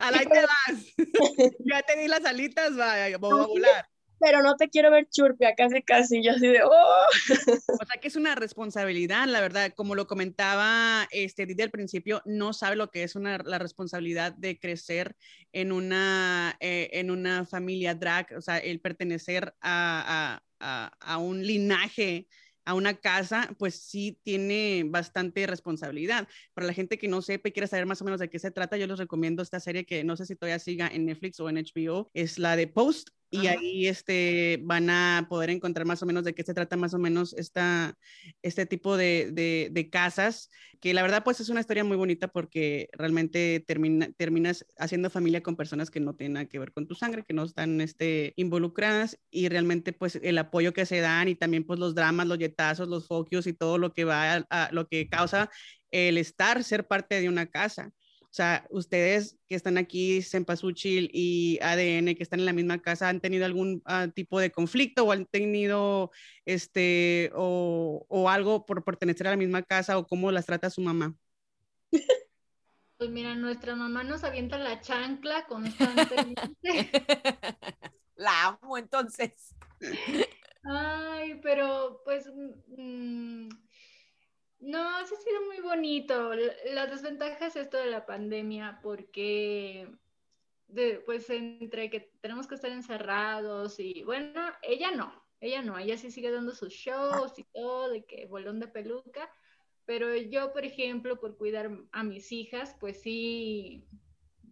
¡Ah! 0.00 0.08
A 0.08 0.10
la 0.10 0.18
te 0.20 0.40
vas. 0.40 0.94
ya 1.64 1.82
te 1.82 1.98
di 1.98 2.08
las 2.08 2.24
alitas, 2.24 2.78
va, 2.78 2.94
voy 3.18 3.40
a 3.40 3.46
volar. 3.46 3.88
Pero 4.20 4.42
no 4.42 4.56
te 4.56 4.68
quiero 4.68 4.90
ver 4.90 5.08
churpia, 5.08 5.54
casi 5.54 5.80
casi, 5.82 6.24
yo 6.24 6.32
así 6.32 6.48
de, 6.48 6.62
oh. 6.64 6.70
O 6.70 7.86
sea 7.86 8.00
que 8.00 8.08
es 8.08 8.16
una 8.16 8.34
responsabilidad, 8.34 9.26
la 9.28 9.40
verdad, 9.40 9.72
como 9.76 9.94
lo 9.94 10.08
comentaba 10.08 11.06
este, 11.12 11.46
desde 11.46 11.62
el 11.62 11.70
principio, 11.70 12.20
no 12.24 12.52
sabe 12.52 12.74
lo 12.74 12.90
que 12.90 13.04
es 13.04 13.14
una, 13.14 13.38
la 13.38 13.60
responsabilidad 13.60 14.32
de 14.32 14.58
crecer 14.58 15.14
en 15.52 15.70
una, 15.70 16.56
eh, 16.58 16.90
en 16.94 17.12
una 17.12 17.46
familia 17.46 17.94
drag, 17.94 18.34
o 18.36 18.40
sea, 18.40 18.58
el 18.58 18.80
pertenecer 18.80 19.54
a, 19.60 20.42
a, 20.58 20.92
a 20.98 21.18
un 21.18 21.46
linaje 21.46 22.26
a 22.68 22.74
una 22.74 22.92
casa, 22.92 23.56
pues 23.58 23.76
sí 23.76 24.20
tiene 24.24 24.84
bastante 24.86 25.46
responsabilidad. 25.46 26.28
Para 26.52 26.66
la 26.66 26.74
gente 26.74 26.98
que 26.98 27.08
no 27.08 27.22
sepa 27.22 27.48
y 27.48 27.52
quiere 27.52 27.66
saber 27.66 27.86
más 27.86 28.02
o 28.02 28.04
menos 28.04 28.20
de 28.20 28.28
qué 28.28 28.38
se 28.38 28.50
trata, 28.50 28.76
yo 28.76 28.86
les 28.86 28.98
recomiendo 28.98 29.42
esta 29.42 29.58
serie 29.58 29.86
que 29.86 30.04
no 30.04 30.18
sé 30.18 30.26
si 30.26 30.36
todavía 30.36 30.58
siga 30.58 30.86
en 30.86 31.06
Netflix 31.06 31.40
o 31.40 31.48
en 31.48 31.56
HBO, 31.56 32.10
es 32.12 32.38
la 32.38 32.56
de 32.56 32.66
Post, 32.66 33.08
y 33.30 33.46
ahí 33.46 33.86
este, 33.86 34.58
van 34.62 34.88
a 34.90 35.26
poder 35.28 35.50
encontrar 35.50 35.86
más 35.86 36.02
o 36.02 36.06
menos 36.06 36.24
de 36.24 36.34
qué 36.34 36.42
se 36.42 36.54
trata 36.54 36.76
más 36.76 36.94
o 36.94 36.98
menos 36.98 37.34
esta, 37.34 37.96
este 38.42 38.66
tipo 38.66 38.96
de, 38.96 39.30
de, 39.32 39.68
de, 39.70 39.90
casas, 39.90 40.50
que 40.80 40.94
la 40.94 41.02
verdad 41.02 41.24
pues 41.24 41.40
es 41.40 41.48
una 41.48 41.60
historia 41.60 41.84
muy 41.84 41.96
bonita 41.96 42.28
porque 42.28 42.88
realmente 42.92 43.62
termina, 43.66 44.10
terminas 44.16 44.64
haciendo 44.78 45.10
familia 45.10 45.42
con 45.42 45.56
personas 45.56 45.90
que 45.90 46.00
no 46.00 46.14
tienen 46.14 46.34
nada 46.34 46.46
que 46.46 46.58
ver 46.58 46.72
con 46.72 46.86
tu 46.86 46.94
sangre, 46.94 47.24
que 47.24 47.34
no 47.34 47.44
están 47.44 47.80
este, 47.80 48.32
involucradas 48.36 49.18
y 49.30 49.48
realmente 49.48 49.92
pues 49.92 50.18
el 50.22 50.38
apoyo 50.38 50.72
que 50.72 50.86
se 50.86 51.00
dan 51.00 51.28
y 51.28 51.34
también 51.34 51.64
pues 51.64 51.78
los 51.78 51.94
dramas, 51.94 52.26
los 52.26 52.38
yetazos, 52.38 52.88
los 52.88 53.06
focus 53.06 53.46
y 53.46 53.52
todo 53.52 53.78
lo 53.78 53.92
que 53.92 54.04
va 54.04 54.36
a, 54.36 54.46
a 54.50 54.72
lo 54.72 54.88
que 54.88 55.08
causa 55.08 55.50
el 55.90 56.18
estar, 56.18 56.62
ser 56.64 56.86
parte 56.86 57.20
de 57.20 57.28
una 57.28 57.46
casa. 57.46 57.92
O 58.30 58.34
sea, 58.38 58.66
ustedes 58.70 59.38
que 59.48 59.54
están 59.54 59.78
aquí, 59.78 60.20
Sempasuchil 60.20 61.10
y 61.14 61.58
ADN, 61.62 62.14
que 62.14 62.22
están 62.22 62.40
en 62.40 62.46
la 62.46 62.52
misma 62.52 62.78
casa, 62.78 63.08
¿han 63.08 63.20
tenido 63.20 63.46
algún 63.46 63.82
uh, 63.86 64.10
tipo 64.10 64.38
de 64.38 64.52
conflicto 64.52 65.04
o 65.04 65.12
han 65.12 65.24
tenido 65.24 66.10
este 66.44 67.30
o, 67.34 68.04
o, 68.06 68.28
algo 68.28 68.66
por 68.66 68.84
pertenecer 68.84 69.26
a 69.26 69.30
la 69.30 69.36
misma 69.36 69.62
casa 69.62 69.96
o 69.96 70.06
cómo 70.06 70.30
las 70.30 70.44
trata 70.44 70.68
su 70.68 70.82
mamá? 70.82 71.14
Pues 72.98 73.10
mira, 73.10 73.34
nuestra 73.36 73.76
mamá 73.76 74.02
nos 74.02 74.24
avienta 74.24 74.58
la 74.58 74.80
chancla 74.80 75.46
constantemente. 75.46 76.50
la 78.16 78.48
amo 78.48 78.76
entonces. 78.76 79.54
Ay, 80.64 81.40
pero 81.42 82.02
pues 82.04 82.28
mmm, 82.76 83.48
no, 84.60 85.06
sí 85.06 85.14
ha 85.14 85.20
sido 85.20 85.42
muy 85.46 85.60
bonito. 85.60 86.32
La 86.72 86.86
desventaja 86.86 87.46
es 87.46 87.56
esto 87.56 87.76
de 87.76 87.90
la 87.90 88.06
pandemia 88.06 88.80
porque, 88.82 89.88
de, 90.66 91.00
pues, 91.06 91.30
entre 91.30 91.90
que 91.90 92.12
tenemos 92.20 92.46
que 92.46 92.56
estar 92.56 92.70
encerrados 92.70 93.78
y, 93.78 94.02
bueno, 94.04 94.42
ella 94.62 94.90
no, 94.90 95.12
ella 95.40 95.62
no, 95.62 95.78
ella 95.78 95.96
sí 95.96 96.10
sigue 96.10 96.30
dando 96.30 96.54
sus 96.54 96.72
shows 96.72 97.38
y 97.38 97.44
todo, 97.44 97.90
de 97.90 98.04
que 98.04 98.26
bolón 98.26 98.58
de 98.58 98.68
peluca, 98.68 99.30
pero 99.84 100.14
yo, 100.14 100.52
por 100.52 100.64
ejemplo, 100.64 101.18
por 101.18 101.38
cuidar 101.38 101.70
a 101.92 102.02
mis 102.02 102.30
hijas, 102.32 102.76
pues 102.78 103.00
sí, 103.00 103.86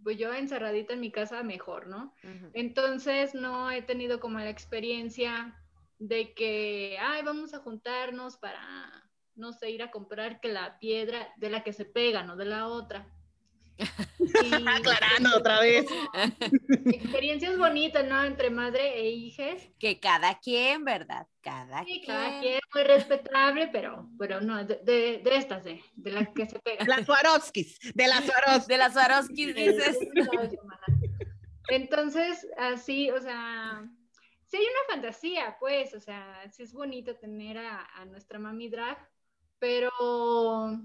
pues 0.02 0.16
yo 0.18 0.32
encerradita 0.32 0.94
en 0.94 1.00
mi 1.00 1.11
casa 1.11 1.42
mejor, 1.42 1.88
¿no? 1.88 2.14
Uh 2.22 2.28
-huh. 2.28 2.50
Entonces 2.54 3.34
no 3.34 3.70
he 3.70 3.82
tenido 3.82 4.20
como 4.20 4.38
la 4.38 4.48
experiencia 4.48 5.61
de 5.98 6.32
que, 6.32 6.96
ay, 7.00 7.22
vamos 7.22 7.52
a 7.54 7.59
juntarnos 7.59 8.36
para 8.36 9.05
no 9.37 9.53
sé, 9.53 9.70
ir 9.70 9.82
a 9.82 9.91
comprar 9.91 10.41
que 10.41 10.49
la 10.49 10.78
piedra 10.78 11.32
de 11.37 11.51
la 11.51 11.62
que 11.62 11.72
se 11.72 11.84
pega, 11.84 12.22
no 12.22 12.37
de 12.37 12.47
la 12.47 12.68
otra. 12.68 13.07
Y, 14.18 14.53
Aclarando 14.53 15.37
otra 15.37 15.61
vez. 15.61 15.87
Experiencias 16.87 17.59
bonitas, 17.59 18.07
¿no? 18.07 18.24
Entre 18.24 18.51
madre 18.51 18.99
e 18.99 19.11
hijas. 19.11 19.62
Que 19.78 20.01
cada 20.01 20.39
quien, 20.39 20.84
¿verdad? 20.84 21.26
Cada 21.43 21.84
sí, 21.84 22.03
quien. 22.05 22.07
Cada 22.07 22.41
quien, 22.41 22.61
muy 22.74 22.84
respetable, 22.84 23.68
pero, 23.68 24.09
pero 24.18 24.41
no, 24.41 24.64
de, 24.64 24.76
de, 24.82 25.20
de 25.22 25.37
estas, 25.37 25.64
de, 25.64 25.82
de 25.95 26.11
las 26.11 26.28
que 26.30 26.47
se 26.47 26.59
pegan. 26.59 26.89
Las 26.89 27.07
Swarovskis, 27.07 27.78
de 27.95 28.09
las 28.09 28.24
Swarovskis. 28.24 28.66
De 28.66 28.78
las 28.78 28.93
Swarovskis, 28.93 29.55
dices. 29.55 29.99
Entonces, 31.68 32.47
así, 32.59 33.11
o 33.11 33.20
sea, 33.20 33.84
sí 34.47 34.57
hay 34.57 34.64
una 34.64 34.95
fantasía, 34.95 35.57
pues, 35.59 35.95
o 35.95 36.01
sea, 36.01 36.49
sí 36.51 36.62
es 36.62 36.72
bonito 36.72 37.16
tener 37.16 37.59
a, 37.59 37.84
a 37.97 38.05
nuestra 38.05 38.39
mami 38.39 38.68
drag, 38.68 38.97
pero, 39.59 40.80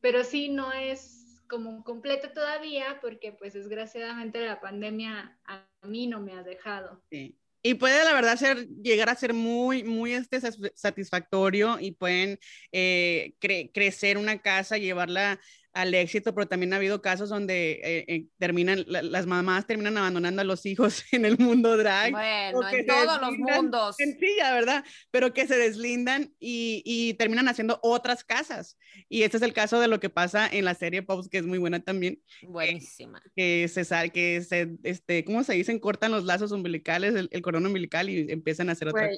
pero 0.00 0.24
sí 0.24 0.48
no 0.48 0.72
es 0.72 1.42
como 1.48 1.82
completo 1.82 2.30
todavía 2.32 2.98
porque 3.00 3.32
pues 3.32 3.54
desgraciadamente 3.54 4.44
la 4.44 4.60
pandemia 4.60 5.38
a 5.44 5.66
mí 5.82 6.06
no 6.06 6.20
me 6.20 6.34
ha 6.34 6.42
dejado. 6.42 7.02
Sí. 7.10 7.36
Y 7.60 7.74
puede 7.74 8.04
la 8.04 8.12
verdad 8.12 8.36
ser, 8.36 8.68
llegar 8.68 9.10
a 9.10 9.16
ser 9.16 9.34
muy, 9.34 9.82
muy 9.82 10.12
este, 10.12 10.40
satisfactorio 10.74 11.78
y 11.80 11.90
pueden 11.90 12.38
eh, 12.70 13.34
cre 13.40 13.72
crecer 13.74 14.16
una 14.16 14.40
casa, 14.40 14.78
llevarla 14.78 15.40
al 15.72 15.94
éxito, 15.94 16.34
pero 16.34 16.48
también 16.48 16.72
ha 16.72 16.76
habido 16.76 17.00
casos 17.02 17.28
donde 17.28 17.80
eh, 17.84 18.04
eh, 18.08 18.26
terminan, 18.38 18.84
las 18.86 19.26
mamás 19.26 19.66
terminan 19.66 19.96
abandonando 19.96 20.42
a 20.42 20.44
los 20.44 20.66
hijos 20.66 21.04
en 21.12 21.24
el 21.24 21.38
mundo 21.38 21.76
drag. 21.76 22.10
Bueno, 22.10 22.68
en 22.68 22.86
todos 22.86 23.20
los 23.20 23.38
mundos. 23.38 23.96
Sencilla, 23.96 24.52
¿verdad? 24.54 24.84
Pero 25.10 25.32
que 25.32 25.46
se 25.46 25.56
deslindan 25.56 26.34
y, 26.40 26.82
y, 26.84 27.14
terminan 27.14 27.48
haciendo 27.48 27.78
otras 27.82 28.24
casas. 28.24 28.78
Y 29.08 29.22
este 29.22 29.36
es 29.36 29.42
el 29.42 29.52
caso 29.52 29.80
de 29.80 29.88
lo 29.88 30.00
que 30.00 30.10
pasa 30.10 30.48
en 30.50 30.64
la 30.64 30.74
serie 30.74 31.02
Pops, 31.02 31.28
que 31.28 31.38
es 31.38 31.46
muy 31.46 31.58
buena 31.58 31.80
también. 31.80 32.20
Buenísima. 32.42 33.22
Que, 33.36 33.68
se 33.68 33.84
sabe, 33.84 34.10
que 34.10 34.42
se, 34.42 34.76
este, 34.82 35.24
¿cómo 35.24 35.44
se 35.44 35.54
dicen? 35.54 35.78
Cortan 35.78 36.12
los 36.12 36.24
lazos 36.24 36.52
umbilicales, 36.52 37.14
el, 37.14 37.28
el 37.30 37.42
cordón 37.42 37.66
umbilical 37.66 38.08
y 38.10 38.30
empiezan 38.30 38.68
a 38.68 38.72
hacer 38.72 38.88
otra 38.88 39.10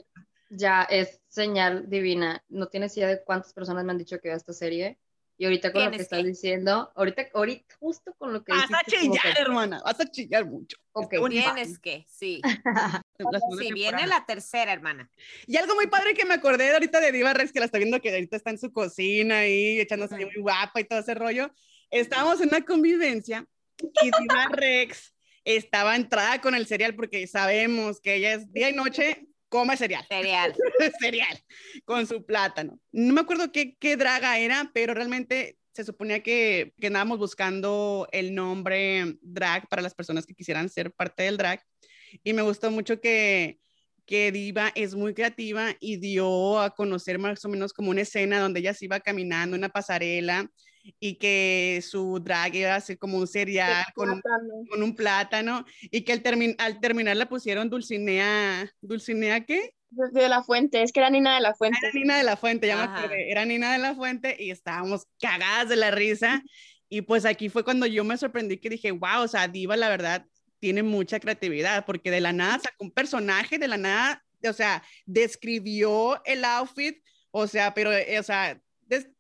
Ya 0.51 0.83
es 0.83 1.21
señal 1.29 1.89
divina. 1.89 2.45
No 2.49 2.67
tienes 2.67 2.97
idea 2.97 3.09
de 3.09 3.23
cuántas 3.25 3.53
personas 3.53 3.85
me 3.85 3.93
han 3.93 3.99
dicho 3.99 4.19
que 4.21 4.29
vea 4.29 4.37
esta 4.37 4.53
serie 4.53 4.99
y 5.41 5.47
ahorita 5.47 5.73
con 5.73 5.83
lo 5.87 5.91
que 5.91 6.03
estás 6.03 6.23
diciendo, 6.23 6.93
ahorita, 6.95 7.29
ahorita, 7.33 7.75
justo 7.81 8.15
con 8.19 8.35
lo 8.35 8.45
que 8.45 8.53
Vas 8.53 8.71
a 8.71 8.85
chillar, 8.85 9.39
hermana, 9.39 9.81
vas 9.83 9.99
a 9.99 10.05
chillar 10.05 10.45
mucho. 10.45 10.77
Ok. 10.93 11.15
Tienes 11.31 11.79
que, 11.79 12.05
sí. 12.11 12.43
sí, 13.59 13.73
viene 13.73 14.07
la 14.07 14.27
tercera, 14.27 14.71
hermana. 14.71 15.11
Y 15.47 15.57
algo 15.57 15.75
muy 15.77 15.87
padre 15.87 16.13
que 16.13 16.27
me 16.27 16.35
acordé 16.35 16.71
ahorita 16.71 17.01
de 17.01 17.11
Diva 17.11 17.33
Rex, 17.33 17.53
que 17.53 17.59
la 17.59 17.65
está 17.65 17.79
viendo 17.79 18.03
que 18.03 18.11
ahorita 18.11 18.37
está 18.37 18.51
en 18.51 18.59
su 18.59 18.71
cocina 18.71 19.39
ahí, 19.39 19.81
echándose 19.81 20.15
muy 20.17 20.43
guapa 20.43 20.79
y 20.79 20.85
todo 20.85 20.99
ese 20.99 21.15
rollo. 21.15 21.51
Estábamos 21.89 22.43
en 22.43 22.49
una 22.49 22.61
convivencia 22.61 23.47
y 23.79 24.11
Diva 24.21 24.47
Rex 24.53 25.15
estaba 25.45 25.97
entrada 25.97 26.43
con 26.43 26.55
el 26.55 26.67
cereal 26.67 26.95
porque 26.95 27.27
sabemos 27.27 27.99
que 28.03 28.17
ella 28.17 28.35
es 28.35 28.53
día 28.53 28.69
y 28.69 28.75
noche 28.75 29.27
come 29.51 29.77
cereal. 29.77 30.07
Cereal. 30.09 30.55
cereal, 31.01 31.39
con 31.85 32.07
su 32.07 32.25
plátano. 32.25 32.81
No 32.93 33.13
me 33.13 33.21
acuerdo 33.21 33.53
qué, 33.53 33.77
qué 33.79 33.97
draga 33.99 34.39
era, 34.39 34.71
pero 34.73 34.95
realmente 34.95 35.59
se 35.75 35.85
suponía 35.85 36.23
que, 36.23 36.73
que 36.81 36.87
andábamos 36.87 37.19
buscando 37.19 38.09
el 38.13 38.35
nombre 38.35 39.19
drag 39.21 39.69
para 39.69 39.83
las 39.83 39.95
personas 39.95 40.25
que 40.25 40.35
quisieran 40.35 40.69
ser 40.69 40.93
parte 40.93 41.25
del 41.25 41.37
drag. 41.37 41.63
Y 42.25 42.33
me 42.33 42.43
gustó 42.43 42.71
mucho 42.71 43.01
que, 43.01 43.61
que 44.07 44.33
Diva 44.33 44.73
es 44.75 44.95
muy 44.95 45.15
creativa 45.15 45.75
y 45.81 45.97
dio 45.99 46.61
a 46.61 46.71
conocer 46.71 47.19
más 47.19 47.45
o 47.45 47.49
menos 47.49 47.73
como 47.73 47.91
una 47.91 48.01
escena 48.01 48.41
donde 48.41 48.61
ella 48.61 48.75
se 48.75 48.87
iba 48.87 49.01
caminando, 49.01 49.57
una 49.57 49.69
pasarela, 49.69 50.51
y 50.99 51.17
que 51.17 51.81
su 51.83 52.21
drag 52.21 52.55
iba 52.55 52.75
a 52.75 52.81
ser 52.81 52.99
como 52.99 53.19
un 53.19 53.27
cereal 53.27 53.85
con 53.95 54.11
un, 54.11 54.23
con 54.71 54.83
un, 54.83 54.95
plátano 54.95 55.65
y 55.83 56.03
que 56.03 56.13
al, 56.13 56.23
al 56.59 56.81
terminar 56.81 57.17
la 57.17 57.29
pusieron 57.29 57.71
Dulcinea, 57.71 58.73
¿Dulcinea 58.81 59.45
qué? 59.45 59.75
De 59.91 60.29
la 60.29 60.45
Fuente, 60.45 60.83
es 60.83 60.93
que 60.93 61.01
era 61.01 61.11
Nina 61.11 61.35
de 61.35 61.41
la 61.41 61.55
Fuente. 61.55 61.79
Era 61.83 61.93
Nina 61.93 62.17
de 62.19 62.25
la 62.25 62.37
Fuente, 62.37 62.67
ya 62.67 62.77
me 62.77 62.83
acordé, 62.83 63.31
era 63.31 63.45
Nina 63.45 63.73
de 63.73 63.79
la 63.79 63.95
Fuente 63.95 64.37
y 64.39 64.51
estábamos 64.51 65.07
cagadas 65.21 65.69
de 65.69 65.77
la 65.77 65.91
risa 65.91 66.43
y 66.89 67.03
pues 67.03 67.25
aquí 67.25 67.49
fue 67.49 67.65
cuando 67.65 67.87
yo 67.87 68.05
me 68.05 68.17
sorprendí 68.17 68.59
que 68.59 68.69
dije, 68.69 68.91
wow, 68.91 69.23
o 69.23 69.29
sea, 69.29 69.49
Diva 69.49 69.77
la 69.77 69.89
verdad 69.89 70.27
tiene 70.59 70.83
mucha 70.83 71.21
creatividad 71.21 71.87
porque 71.87 72.11
de 72.11 72.21
la 72.21 72.33
nada 72.33 72.59
sacó 72.59 72.85
un 72.85 72.91
personaje, 72.91 73.59
de 73.59 73.69
la 73.69 73.79
nada, 73.79 74.25
o 74.47 74.53
sea, 74.53 74.83
describió 75.07 76.23
el 76.25 76.45
outfit, 76.45 77.03
o 77.31 77.47
sea, 77.47 77.75
pero, 77.75 77.93
eh, 77.93 78.19
o 78.19 78.23
sea, 78.23 78.61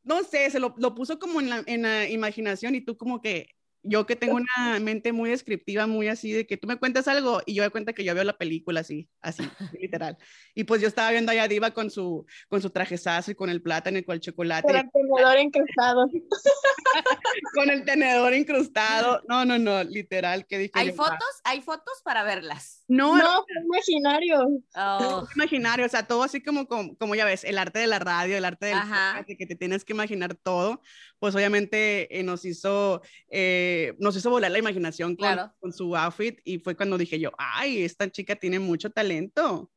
no 0.02 0.22
sé, 0.24 0.50
se 0.50 0.60
lo, 0.60 0.74
lo 0.78 0.94
puso 0.94 1.18
como 1.18 1.40
en 1.40 1.50
la, 1.50 1.62
en 1.66 1.82
la, 1.82 2.08
imaginación 2.08 2.74
y 2.74 2.80
tú 2.80 2.96
como 2.96 3.20
que 3.20 3.54
yo 3.82 4.04
que 4.04 4.16
tengo 4.16 4.36
una 4.36 4.78
mente 4.78 5.12
muy 5.12 5.30
descriptiva, 5.30 5.86
muy 5.86 6.08
así, 6.08 6.32
de 6.32 6.46
que 6.46 6.56
tú 6.56 6.66
me 6.66 6.76
cuentas 6.76 7.08
algo 7.08 7.40
y 7.46 7.54
yo 7.54 7.62
me 7.62 7.70
cuenta 7.70 7.92
que 7.92 8.04
yo 8.04 8.14
veo 8.14 8.24
la 8.24 8.36
película 8.36 8.80
así, 8.80 9.08
así, 9.22 9.42
literal. 9.80 10.18
Y 10.54 10.64
pues 10.64 10.82
yo 10.82 10.88
estaba 10.88 11.10
viendo 11.10 11.32
allá 11.32 11.48
Diva 11.48 11.70
con 11.70 11.90
su, 11.90 12.26
con 12.48 12.60
su 12.60 12.70
trajezazo 12.70 13.30
y 13.30 13.34
con 13.34 13.48
el 13.48 13.62
plátano 13.62 13.98
y 13.98 14.02
con 14.02 14.14
el 14.14 14.20
chocolate. 14.20 14.66
Con 14.66 14.76
el 14.76 14.90
tenedor 14.90 15.38
incrustado. 15.38 16.10
con 17.54 17.70
el 17.70 17.84
tenedor 17.84 18.34
incrustado. 18.34 19.22
No, 19.28 19.44
no, 19.44 19.58
no, 19.58 19.82
literal, 19.84 20.46
que 20.46 20.58
dije. 20.58 20.72
¿Hay 20.74 20.92
fotos? 20.92 21.40
¿Hay 21.44 21.62
fotos 21.62 22.02
para 22.04 22.22
verlas? 22.22 22.79
No, 22.90 23.16
no, 23.16 23.44
fue 23.44 23.62
imaginario. 23.62 24.48
Oh. 24.74 25.24
imaginario, 25.36 25.86
o 25.86 25.88
sea, 25.88 26.08
todo 26.08 26.24
así 26.24 26.42
como, 26.42 26.66
como, 26.66 26.96
como, 26.96 27.14
ya 27.14 27.24
ves, 27.24 27.44
el 27.44 27.56
arte 27.56 27.78
de 27.78 27.86
la 27.86 28.00
radio, 28.00 28.36
el 28.36 28.44
arte 28.44 28.66
del 28.66 29.36
que 29.38 29.46
te 29.46 29.54
tienes 29.54 29.84
que 29.84 29.92
imaginar 29.92 30.34
todo, 30.34 30.82
pues 31.20 31.34
obviamente 31.36 32.18
eh, 32.18 32.24
nos 32.24 32.44
hizo... 32.44 33.00
Eh, 33.28 33.94
nos 34.00 34.16
hizo 34.16 34.28
volar 34.28 34.50
la 34.50 34.58
imaginación 34.58 35.14
con, 35.14 35.38
con 35.60 35.72
su 35.72 35.96
outfit 35.96 36.40
y 36.44 36.58
fue 36.58 36.76
cuando 36.76 36.98
dije 36.98 37.20
yo, 37.20 37.30
ay, 37.38 37.84
esta 37.84 38.10
chica 38.10 38.34
tiene 38.34 38.58
mucho 38.58 38.90
talento. 38.90 39.70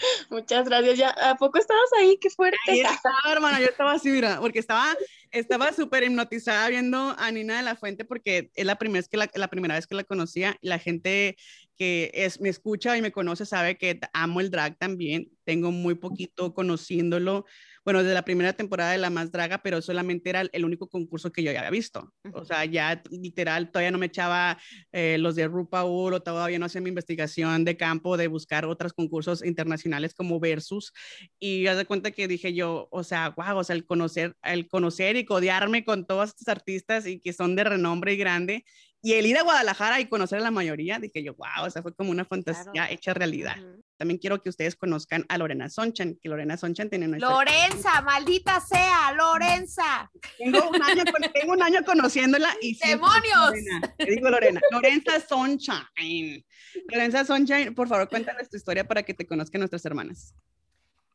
Muchas 0.30 0.68
gracias. 0.68 0.98
Ya, 0.98 1.10
¿A 1.10 1.36
poco 1.36 1.58
estabas 1.58 1.90
ahí? 1.98 2.16
Qué 2.20 2.30
fuerte. 2.30 2.58
Ahí 2.68 2.80
estaba, 2.80 3.32
hermana. 3.32 3.60
Yo 3.60 3.66
estaba 3.66 3.92
así, 3.92 4.08
mira, 4.10 4.38
porque 4.40 4.60
estaba 4.60 4.96
estaba 5.30 5.72
súper 5.72 6.02
hipnotizada 6.04 6.68
viendo 6.68 7.14
a 7.16 7.30
Nina 7.30 7.56
de 7.56 7.62
la 7.62 7.76
Fuente 7.76 8.04
porque 8.04 8.50
es 8.54 8.64
la 8.64 8.76
primera, 8.76 9.00
vez 9.00 9.08
que 9.08 9.16
la, 9.16 9.30
la 9.34 9.48
primera 9.48 9.74
vez 9.74 9.86
que 9.86 9.94
la 9.94 10.04
conocía. 10.04 10.56
La 10.60 10.78
gente 10.78 11.36
que 11.80 12.10
es, 12.12 12.42
me 12.42 12.50
escucha 12.50 12.98
y 12.98 13.00
me 13.00 13.10
conoce 13.10 13.46
sabe 13.46 13.78
que 13.78 13.98
amo 14.12 14.42
el 14.42 14.50
drag 14.50 14.76
también. 14.76 15.30
Tengo 15.44 15.72
muy 15.72 15.94
poquito 15.94 16.52
conociéndolo 16.52 17.46
bueno, 17.84 18.02
desde 18.02 18.14
la 18.14 18.24
primera 18.24 18.52
temporada 18.52 18.92
de 18.92 18.98
La 18.98 19.08
Más 19.08 19.32
Draga, 19.32 19.62
pero 19.62 19.80
solamente 19.80 20.28
era 20.28 20.42
el 20.52 20.64
único 20.64 20.88
concurso 20.88 21.32
que 21.32 21.42
yo 21.42 21.50
había 21.50 21.70
visto. 21.70 22.12
O 22.34 22.44
sea, 22.44 22.64
ya 22.66 23.02
literal, 23.10 23.70
todavía 23.70 23.90
no 23.90 23.98
me 23.98 24.06
echaba 24.06 24.58
eh, 24.92 25.16
los 25.18 25.34
de 25.34 25.48
RuPaul 25.48 26.12
o 26.12 26.22
todavía 26.22 26.58
no 26.58 26.66
hacía 26.66 26.82
mi 26.82 26.90
investigación 26.90 27.64
de 27.64 27.76
campo 27.76 28.18
de 28.18 28.28
buscar 28.28 28.66
otros 28.66 28.92
concursos 28.92 29.42
internacionales 29.44 30.14
como 30.14 30.38
Versus. 30.38 30.92
Y 31.38 31.66
haz 31.68 31.78
de 31.78 31.86
cuenta 31.86 32.10
que 32.10 32.28
dije 32.28 32.52
yo, 32.52 32.88
o 32.90 33.02
sea, 33.02 33.30
wow, 33.30 33.58
o 33.58 33.64
sea, 33.64 33.74
el 33.74 33.86
conocer, 33.86 34.36
el 34.42 34.68
conocer 34.68 35.16
y 35.16 35.24
codearme 35.24 35.84
con 35.84 36.06
todos 36.06 36.28
estos 36.28 36.48
artistas 36.48 37.06
y 37.06 37.18
que 37.18 37.32
son 37.32 37.56
de 37.56 37.64
renombre 37.64 38.12
y 38.12 38.18
grande 38.18 38.64
y 39.02 39.14
el 39.14 39.26
ir 39.26 39.38
a 39.38 39.42
Guadalajara 39.42 40.00
y 40.00 40.06
conocer 40.06 40.38
a 40.38 40.42
la 40.42 40.50
mayoría, 40.50 40.98
dije 40.98 41.22
yo, 41.22 41.34
wow, 41.34 41.66
o 41.66 41.70
sea, 41.70 41.82
fue 41.82 41.94
como 41.94 42.10
una 42.10 42.24
fantasía 42.24 42.90
hecha 42.90 43.14
realidad. 43.14 43.56
También 43.96 44.18
quiero 44.18 44.42
que 44.42 44.48
ustedes 44.48 44.76
conozcan 44.76 45.24
a 45.28 45.38
Lorena 45.38 45.68
Sonchan, 45.68 46.18
que 46.20 46.28
Lorena 46.28 46.56
Sonchan 46.56 46.88
tiene 46.88 47.08
nuestra... 47.08 47.30
Lorenza, 47.30 48.02
maldita 48.02 48.60
sea, 48.60 49.12
Lorenza. 49.12 50.10
Tengo 50.38 50.70
un 50.70 50.82
año, 50.82 51.04
tengo 51.34 51.52
un 51.52 51.62
año 51.62 51.84
conociéndola 51.84 52.54
y... 52.60 52.78
¡Demonios! 52.78 53.52
te 53.98 54.10
digo 54.10 54.30
Lorena, 54.30 54.60
Lorenza 54.70 55.20
Sunshine. 55.20 56.44
Lorenza 56.88 57.24
Sunshine, 57.24 57.74
por 57.74 57.88
favor, 57.88 58.08
cuéntanos 58.08 58.48
tu 58.48 58.56
historia 58.56 58.86
para 58.86 59.02
que 59.02 59.14
te 59.14 59.26
conozcan 59.26 59.60
nuestras 59.60 59.84
hermanas. 59.84 60.34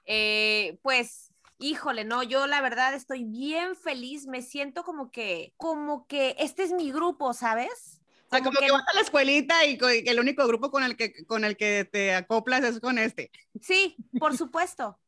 Eh, 0.05 0.77
pues 0.81 1.31
híjole, 1.57 2.03
no, 2.05 2.23
yo 2.23 2.47
la 2.47 2.61
verdad 2.61 2.93
estoy 2.93 3.23
bien 3.23 3.75
feliz, 3.75 4.27
me 4.27 4.41
siento 4.41 4.83
como 4.83 5.11
que, 5.11 5.53
como 5.57 6.07
que 6.07 6.35
este 6.39 6.63
es 6.63 6.71
mi 6.71 6.91
grupo, 6.91 7.33
¿sabes? 7.33 8.01
o 8.27 8.29
sea, 8.29 8.43
como 8.43 8.59
que, 8.59 8.71
vas 8.71 8.87
a 8.87 8.95
la 8.95 9.01
escuelita 9.01 9.65
y 9.65 9.77
el 9.81 10.19
único 10.19 10.47
grupo 10.47 10.71
con 10.71 10.83
el 10.83 10.97
que, 10.97 11.25
con 11.25 11.45
el 11.45 11.55
que 11.57 11.85
te 11.85 12.13
acoplas 12.13 12.63
es 12.63 12.79
con 12.79 12.97
este. 12.97 13.31
Sí, 13.61 13.95
por 14.19 14.35
supuesto. 14.35 14.99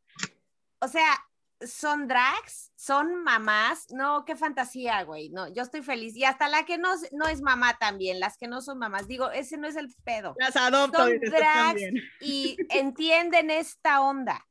O 0.80 0.88
sea, 0.88 1.18
son 1.66 2.08
drags, 2.08 2.72
son 2.76 3.24
mamás, 3.24 3.88
no, 3.90 4.24
qué 4.26 4.36
fantasía, 4.36 5.02
güey, 5.04 5.30
no, 5.30 5.48
yo 5.48 5.64
estoy 5.64 5.82
feliz. 5.82 6.16
Y 6.16 6.24
hasta 6.24 6.48
la 6.48 6.66
que 6.66 6.78
no, 6.78 6.94
no 7.12 7.28
es 7.28 7.42
mamá 7.42 7.78
también, 7.80 8.20
las 8.20 8.38
que 8.38 8.48
no 8.48 8.62
son 8.62 8.78
mamás, 8.78 9.08
digo, 9.08 9.32
ese 9.32 9.58
no 9.58 9.68
es 9.68 9.76
el 9.76 9.94
pedo. 10.04 10.36
Las 10.38 10.56
adopto. 10.56 10.98
Son 10.98 11.20
drags 11.20 11.82
y 12.22 12.58
entienden 12.70 13.50
esta 13.50 14.02
onda. 14.02 14.46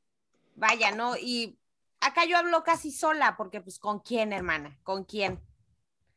Vaya, 0.56 0.90
¿no? 0.90 1.16
Y 1.16 1.58
acá 2.00 2.24
yo 2.24 2.36
hablo 2.36 2.62
casi 2.64 2.90
sola, 2.90 3.36
porque 3.36 3.60
pues 3.60 3.78
con 3.78 4.00
quién, 4.00 4.32
hermana, 4.32 4.78
con 4.82 5.04
quién. 5.04 5.40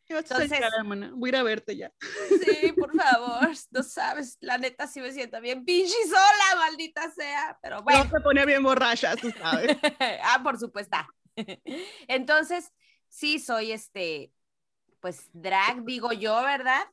Entonces, 0.10 0.52
hermana. 0.52 1.12
voy 1.14 1.30
a 1.30 1.30
ir 1.30 1.36
a 1.36 1.44
verte 1.44 1.78
ya. 1.78 1.94
Sí, 2.30 2.72
por 2.78 2.92
favor, 2.96 3.50
no 3.70 3.84
sabes, 3.84 4.38
la 4.42 4.58
neta 4.58 4.88
sí 4.88 5.02
me 5.02 5.12
siento 5.12 5.40
bien 5.40 5.64
pinche 5.64 5.94
sola, 6.06 6.56
maldita 6.58 7.12
sea, 7.12 7.60
pero 7.62 7.84
bueno. 7.84 8.04
No 8.04 8.10
se 8.10 8.20
pone 8.22 8.46
bien 8.46 8.64
borracha, 8.64 9.16
tú 9.16 9.30
sabes. 9.32 9.78
ah, 10.24 10.42
por 10.44 10.58
supuesto. 10.58 10.98
Entonces, 12.08 12.72
sí, 13.08 13.38
soy 13.38 13.72
este, 13.72 14.34
pues 15.00 15.30
drag, 15.32 15.86
digo 15.86 16.12
yo, 16.12 16.42
¿verdad? 16.42 16.88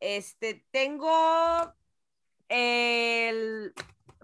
Este, 0.00 0.66
tengo 0.70 1.74
el 2.48 3.74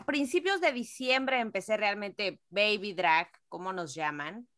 principios 0.04 0.60
de 0.60 0.72
diciembre 0.72 1.40
empecé 1.40 1.76
realmente 1.76 2.40
baby 2.50 2.92
drag, 2.94 3.28
como 3.48 3.72
nos 3.72 3.94
llaman. 3.94 4.48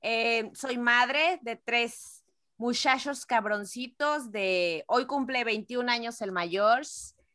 Eh, 0.00 0.50
soy 0.54 0.78
madre 0.78 1.38
de 1.42 1.56
tres 1.56 2.24
muchachos 2.56 3.24
cabroncitos 3.24 4.30
de, 4.30 4.84
hoy 4.88 5.06
cumple 5.06 5.44
21 5.44 5.90
años 5.90 6.20
el 6.20 6.32
mayor, 6.32 6.82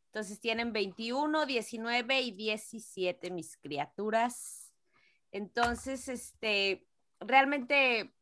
entonces 0.07 0.39
tienen 0.39 0.74
21, 0.74 1.45
19 1.45 2.22
y 2.22 2.32
17 2.32 3.32
mis 3.32 3.57
criaturas. 3.57 4.72
Entonces, 5.32 6.07
este, 6.07 6.86
realmente 7.20 8.14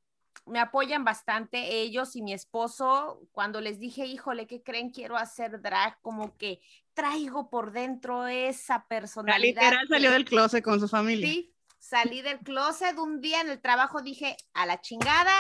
me 0.46 0.60
apoyan 0.60 1.04
bastante 1.04 1.82
ellos 1.82 2.16
y 2.16 2.22
mi 2.22 2.34
esposo. 2.34 3.28
Cuando 3.32 3.60
les 3.62 3.80
dije, 3.80 4.06
híjole, 4.06 4.48
¿qué 4.48 4.64
creen? 4.64 4.92
Quiero 4.92 5.18
hacer 5.18 5.62
drag, 5.62 6.00
como 6.02 6.38
que 6.38 6.62
traigo 6.94 7.50
por 7.50 7.72
dentro 7.72 8.28
esa 8.28 8.86
personalidad. 8.88 9.62
literal 9.62 9.88
salió 9.88 10.12
del 10.12 10.26
closet 10.26 10.64
con 10.64 10.80
su 10.80 10.88
familia. 10.88 11.28
Sí, 11.28 11.54
salí 11.80 12.22
del 12.22 12.40
closet 12.40 12.98
un 12.98 13.22
día 13.22 13.42
en 13.42 13.50
el 13.50 13.62
trabajo, 13.62 14.02
dije, 14.02 14.38
a 14.54 14.66
la 14.66 14.82
chingada, 14.82 15.34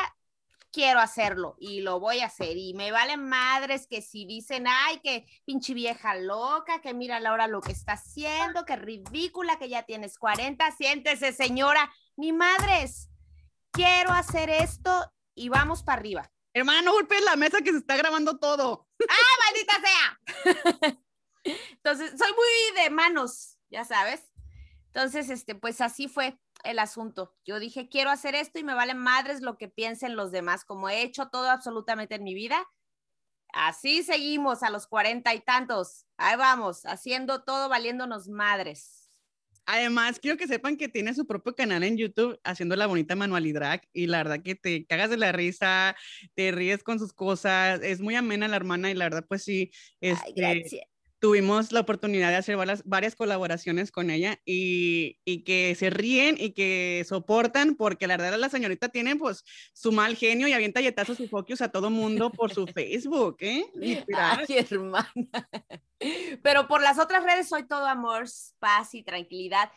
quiero 0.71 0.99
hacerlo 0.99 1.55
y 1.59 1.81
lo 1.81 1.99
voy 1.99 2.19
a 2.19 2.27
hacer. 2.27 2.57
Y 2.57 2.73
me 2.73 2.91
valen 2.91 3.27
madres 3.27 3.87
que 3.87 4.01
si 4.01 4.25
dicen, 4.25 4.65
ay, 4.67 4.99
que 4.99 5.25
pinche 5.45 5.73
vieja 5.73 6.15
loca, 6.15 6.81
que 6.81 6.93
mira 6.93 7.19
Laura 7.19 7.47
lo 7.47 7.61
que 7.61 7.71
está 7.71 7.93
haciendo, 7.93 8.65
que 8.65 8.75
ridícula, 8.75 9.59
que 9.59 9.69
ya 9.69 9.83
tienes 9.83 10.17
40, 10.17 10.71
siéntese 10.71 11.33
señora, 11.33 11.91
ni 12.15 12.33
madres, 12.33 13.09
quiero 13.71 14.11
hacer 14.11 14.49
esto 14.49 15.11
y 15.35 15.49
vamos 15.49 15.83
para 15.83 15.99
arriba. 15.99 16.31
Hermana, 16.53 16.81
no 16.81 16.93
golpees 16.93 17.23
la 17.23 17.37
mesa 17.37 17.61
que 17.61 17.71
se 17.71 17.77
está 17.77 17.95
grabando 17.95 18.37
todo. 18.37 18.87
¡Ah, 19.09 19.35
maldita 19.45 19.73
sea! 19.81 21.01
Entonces, 21.43 22.11
soy 22.17 22.31
muy 22.31 22.83
de 22.83 22.89
manos, 22.89 23.57
ya 23.69 23.85
sabes. 23.85 24.31
Entonces, 24.87 25.29
este, 25.29 25.55
pues 25.55 25.79
así 25.81 26.07
fue 26.07 26.37
el 26.63 26.79
asunto. 26.79 27.35
Yo 27.45 27.59
dije, 27.59 27.87
quiero 27.89 28.09
hacer 28.09 28.35
esto 28.35 28.59
y 28.59 28.63
me 28.63 28.73
valen 28.73 28.97
madres 28.97 29.41
lo 29.41 29.57
que 29.57 29.69
piensen 29.69 30.15
los 30.15 30.31
demás, 30.31 30.65
como 30.65 30.89
he 30.89 31.01
hecho 31.01 31.29
todo 31.29 31.49
absolutamente 31.49 32.15
en 32.15 32.23
mi 32.23 32.33
vida. 32.33 32.67
Así 33.53 34.03
seguimos 34.03 34.63
a 34.63 34.69
los 34.69 34.87
cuarenta 34.87 35.33
y 35.33 35.41
tantos. 35.41 36.05
Ahí 36.17 36.37
vamos, 36.37 36.85
haciendo 36.85 37.43
todo, 37.43 37.69
valiéndonos 37.69 38.27
madres. 38.27 39.01
Además, 39.65 40.19
quiero 40.19 40.37
que 40.37 40.47
sepan 40.47 40.75
que 40.75 40.89
tiene 40.89 41.13
su 41.13 41.25
propio 41.25 41.55
canal 41.55 41.83
en 41.83 41.95
YouTube 41.95 42.39
haciendo 42.43 42.75
la 42.75 42.87
bonita 42.87 43.15
manualidad 43.15 43.81
y 43.93 44.07
la 44.07 44.17
verdad 44.17 44.43
que 44.43 44.55
te 44.55 44.85
cagas 44.85 45.09
de 45.09 45.17
la 45.17 45.31
risa, 45.31 45.95
te 46.33 46.51
ríes 46.51 46.83
con 46.83 46.99
sus 46.99 47.13
cosas, 47.13 47.79
es 47.81 48.01
muy 48.01 48.15
amena 48.15 48.47
la 48.47 48.55
hermana 48.55 48.89
y 48.89 48.95
la 48.95 49.05
verdad 49.05 49.25
pues 49.27 49.43
sí, 49.43 49.71
este, 50.01 50.89
tuvimos 51.21 51.71
la 51.71 51.81
oportunidad 51.81 52.29
de 52.29 52.37
hacer 52.37 52.57
varias, 52.57 52.83
varias 52.83 53.15
colaboraciones 53.15 53.91
con 53.91 54.09
ella 54.09 54.41
y, 54.43 55.19
y, 55.23 55.43
que 55.43 55.75
se 55.75 55.91
ríen 55.91 56.35
y 56.37 56.53
que 56.53 57.05
soportan 57.07 57.75
porque 57.75 58.07
la 58.07 58.17
verdad 58.17 58.39
la 58.39 58.49
señorita 58.49 58.89
tiene 58.89 59.15
pues 59.15 59.43
su 59.71 59.91
mal 59.91 60.15
genio 60.15 60.47
y 60.47 60.53
avienta 60.53 60.81
yetazos 60.81 61.19
y 61.19 61.27
focus 61.27 61.61
a 61.61 61.69
todo 61.69 61.91
mundo 61.91 62.31
por 62.31 62.51
su 62.51 62.65
Facebook, 62.75 63.37
¿eh? 63.41 63.63
Ay, 64.17 64.45
hermana. 64.49 65.13
Pero 66.43 66.67
por 66.67 66.81
las 66.81 66.97
otras 66.97 67.23
redes 67.23 67.47
soy 67.47 67.67
todo 67.67 67.85
amor, 67.85 68.25
paz 68.57 68.95
y 68.95 69.03
tranquilidad. 69.03 69.71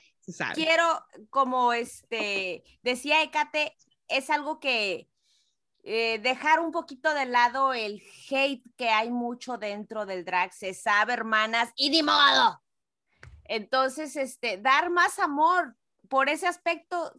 Quiero, 0.54 1.04
como 1.28 1.74
este, 1.74 2.64
decía 2.82 3.22
Ecate, 3.22 3.76
es 4.08 4.30
algo 4.30 4.60
que 4.60 5.10
eh, 5.86 6.18
dejar 6.20 6.60
un 6.60 6.72
poquito 6.72 7.12
de 7.12 7.26
lado 7.26 7.74
el 7.74 8.02
hate 8.30 8.64
que 8.78 8.88
hay 8.88 9.10
mucho 9.10 9.58
dentro 9.58 10.06
del 10.06 10.24
drag, 10.24 10.50
se 10.54 10.72
sabe, 10.72 11.12
hermanas, 11.12 11.72
y 11.76 11.90
ni 11.90 12.02
modo. 12.02 12.62
Entonces, 13.44 14.16
este, 14.16 14.56
dar 14.56 14.88
más 14.88 15.18
amor 15.18 15.76
por 16.08 16.30
ese 16.30 16.46
aspecto 16.46 17.12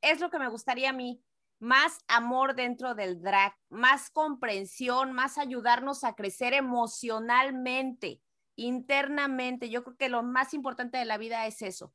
es 0.00 0.20
lo 0.20 0.30
que 0.30 0.38
me 0.38 0.46
gustaría 0.46 0.90
a 0.90 0.92
mí, 0.92 1.20
más 1.58 1.98
amor 2.06 2.54
dentro 2.54 2.94
del 2.94 3.20
drag, 3.20 3.56
más 3.68 4.10
comprensión, 4.10 5.12
más 5.12 5.36
ayudarnos 5.36 6.04
a 6.04 6.14
crecer 6.14 6.54
emocionalmente, 6.54 8.22
internamente. 8.54 9.70
Yo 9.70 9.82
creo 9.82 9.96
que 9.96 10.08
lo 10.08 10.22
más 10.22 10.54
importante 10.54 10.98
de 10.98 11.04
la 11.04 11.18
vida 11.18 11.46
es 11.48 11.62
eso, 11.62 11.92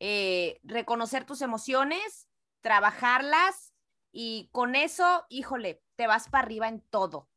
eh, 0.00 0.58
reconocer 0.64 1.24
tus 1.24 1.42
emociones, 1.42 2.26
trabajarlas 2.60 3.71
y 4.12 4.50
con 4.52 4.76
eso, 4.76 5.24
híjole, 5.30 5.82
te 5.96 6.06
vas 6.06 6.28
para 6.28 6.44
arriba 6.44 6.68
en 6.68 6.80
todo. 6.90 7.28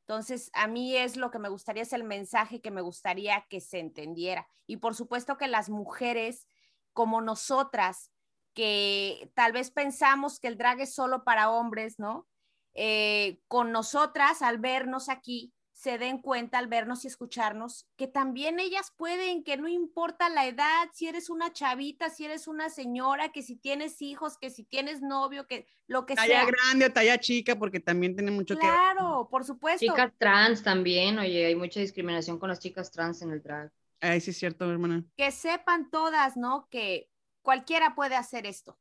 Entonces, 0.00 0.50
a 0.54 0.66
mí 0.66 0.96
es 0.96 1.16
lo 1.16 1.30
que 1.30 1.38
me 1.38 1.48
gustaría, 1.48 1.82
es 1.82 1.92
el 1.92 2.04
mensaje 2.04 2.60
que 2.60 2.70
me 2.70 2.80
gustaría 2.80 3.44
que 3.50 3.60
se 3.60 3.80
entendiera. 3.80 4.48
Y 4.66 4.78
por 4.78 4.94
supuesto 4.94 5.36
que 5.36 5.48
las 5.48 5.68
mujeres 5.68 6.46
como 6.92 7.20
nosotras, 7.20 8.10
que 8.54 9.30
tal 9.34 9.52
vez 9.52 9.70
pensamos 9.70 10.40
que 10.40 10.48
el 10.48 10.56
drag 10.56 10.80
es 10.80 10.94
solo 10.94 11.24
para 11.24 11.50
hombres, 11.50 11.98
¿no? 11.98 12.26
Eh, 12.72 13.40
con 13.48 13.72
nosotras, 13.72 14.42
al 14.42 14.58
vernos 14.58 15.08
aquí, 15.08 15.52
se 15.76 15.98
den 15.98 16.22
cuenta 16.22 16.56
al 16.56 16.68
vernos 16.68 17.04
y 17.04 17.08
escucharnos 17.08 17.86
que 17.96 18.06
también 18.06 18.58
ellas 18.58 18.94
pueden, 18.96 19.44
que 19.44 19.58
no 19.58 19.68
importa 19.68 20.30
la 20.30 20.46
edad, 20.46 20.88
si 20.94 21.06
eres 21.06 21.28
una 21.28 21.52
chavita, 21.52 22.08
si 22.08 22.24
eres 22.24 22.48
una 22.48 22.70
señora, 22.70 23.30
que 23.30 23.42
si 23.42 23.56
tienes 23.56 24.00
hijos, 24.00 24.38
que 24.38 24.48
si 24.48 24.64
tienes 24.64 25.02
novio, 25.02 25.46
que 25.46 25.66
lo 25.86 26.06
que 26.06 26.14
sea. 26.14 26.24
Talla 26.24 26.46
grande 26.46 26.86
o 26.86 26.92
talla 26.94 27.20
chica, 27.20 27.58
porque 27.58 27.78
también 27.78 28.16
tiene 28.16 28.30
mucho 28.30 28.54
que 28.54 28.60
Claro, 28.60 29.28
por 29.30 29.44
supuesto. 29.44 29.84
Chicas 29.84 30.12
trans 30.16 30.62
también, 30.62 31.18
oye, 31.18 31.44
hay 31.44 31.54
mucha 31.54 31.78
discriminación 31.78 32.38
con 32.38 32.48
las 32.48 32.58
chicas 32.58 32.90
trans 32.90 33.20
en 33.20 33.32
el 33.32 33.42
drag. 33.42 33.70
Ay, 34.00 34.22
sí 34.22 34.30
es 34.30 34.38
cierto, 34.38 34.70
hermana. 34.70 35.04
Que 35.14 35.30
sepan 35.30 35.90
todas, 35.90 36.38
¿no? 36.38 36.68
Que 36.70 37.10
cualquiera 37.42 37.94
puede 37.94 38.16
hacer 38.16 38.46
esto. 38.46 38.78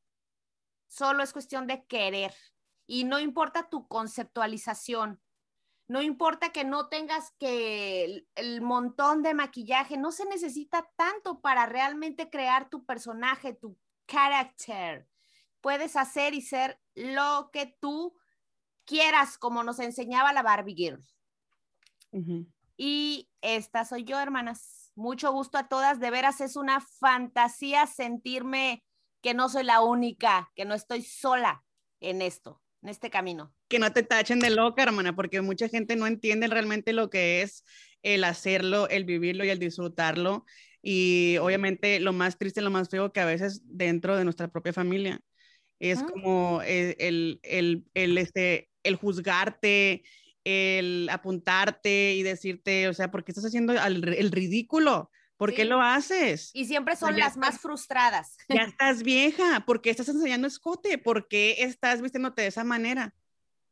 Solo 0.88 1.24
es 1.24 1.34
cuestión 1.34 1.68
de 1.68 1.84
querer. 1.84 2.34
Y 2.88 3.04
no 3.04 3.20
importa 3.20 3.70
tu 3.70 3.86
conceptualización, 3.90 5.20
no 5.88 6.02
importa 6.02 6.52
que 6.52 6.64
no 6.64 6.88
tengas 6.88 7.32
que 7.40 8.26
el, 8.36 8.62
montón 8.62 9.22
de 9.22 9.34
maquillaje, 9.34 9.98
no 9.98 10.12
se 10.12 10.26
necesita 10.26 10.90
tanto 10.96 11.42
para 11.42 11.66
realmente 11.68 12.30
crear 12.30 12.70
tu 12.70 12.86
personaje, 12.86 13.54
tu 13.54 13.78
carácter. 14.06 15.08
Puedes 15.62 15.96
hacer 15.96 16.34
y 16.34 16.42
ser 16.42 16.80
lo 16.96 17.50
que 17.52 17.76
tú 17.80 18.16
quieras, 18.86 19.38
como 19.38 19.64
nos 19.64 19.80
enseñaba 19.80 20.34
la 20.34 20.44
Barbie 20.44 20.76
Girl. 20.76 21.06
Y 22.78 23.30
esta 23.42 23.86
soy 23.86 24.06
yo, 24.06 24.20
hermanas. 24.20 24.92
Mucho 24.96 25.32
gusto 25.34 25.58
a 25.58 25.68
todas. 25.68 26.00
De 26.00 26.10
veras 26.10 26.40
es 26.40 26.56
una 26.56 26.80
fantasía 26.80 27.86
sentirme 27.86 28.84
que 29.22 29.34
no 29.34 29.50
soy 29.50 29.64
la 29.64 29.82
única, 29.82 30.52
que 30.56 30.66
no 30.66 30.74
estoy 30.74 31.02
sola 31.02 31.66
en 32.00 32.22
esto 32.22 32.62
en 32.86 32.90
este 32.90 33.10
camino. 33.10 33.52
Que 33.68 33.80
no 33.80 33.92
te 33.92 34.04
tachen 34.04 34.40
de 34.40 34.52
loca, 34.52 34.84
hermana, 34.84 35.16
porque 35.16 35.42
mucha 35.42 35.68
gente 35.68 35.96
no 35.96 36.06
entiende 36.06 36.48
realmente 36.48 36.94
lo 36.94 37.10
que 37.10 37.42
es 37.42 37.64
el 38.04 38.24
hacerlo, 38.24 38.88
el 38.90 39.06
vivirlo 39.06 39.44
y 39.44 39.50
el 39.50 39.58
disfrutarlo. 39.58 40.46
Y 40.84 41.38
obviamente 41.38 42.00
lo 42.00 42.14
más 42.14 42.38
triste, 42.38 42.62
lo 42.62 42.70
más 42.70 42.90
feo 42.90 43.12
que 43.12 43.20
a 43.20 43.26
veces 43.26 43.62
dentro 43.66 44.16
de 44.16 44.24
nuestra 44.24 44.50
propia 44.50 44.72
familia 44.72 45.20
es 45.80 46.04
como 46.04 46.62
el, 46.62 47.40
el, 47.44 47.86
el, 47.96 48.18
este, 48.20 48.70
el 48.84 48.96
juzgarte, 48.96 50.04
el 50.44 51.10
apuntarte 51.12 52.14
y 52.14 52.22
decirte, 52.22 52.88
o 52.88 52.94
sea, 52.94 53.10
¿por 53.10 53.24
qué 53.24 53.32
estás 53.32 53.46
haciendo 53.46 53.74
el 53.74 54.32
ridículo? 54.32 55.10
¿Por 55.38 55.54
qué 55.54 55.66
lo 55.66 55.82
haces? 55.82 56.52
Y 56.54 56.66
siempre 56.66 56.96
son 56.96 57.18
las 57.18 57.38
más 57.38 57.60
frustradas. 57.60 58.38
Ya 58.50 58.64
estás 58.64 59.04
vieja, 59.04 59.64
¿por 59.66 59.82
qué 59.82 59.90
estás 59.90 60.08
enseñando 60.10 60.48
escote? 60.48 60.98
¿Por 60.98 61.28
qué 61.28 61.58
estás 61.60 62.02
vistiéndote 62.02 62.44
de 62.44 62.48
esa 62.48 62.64
manera? 62.64 63.14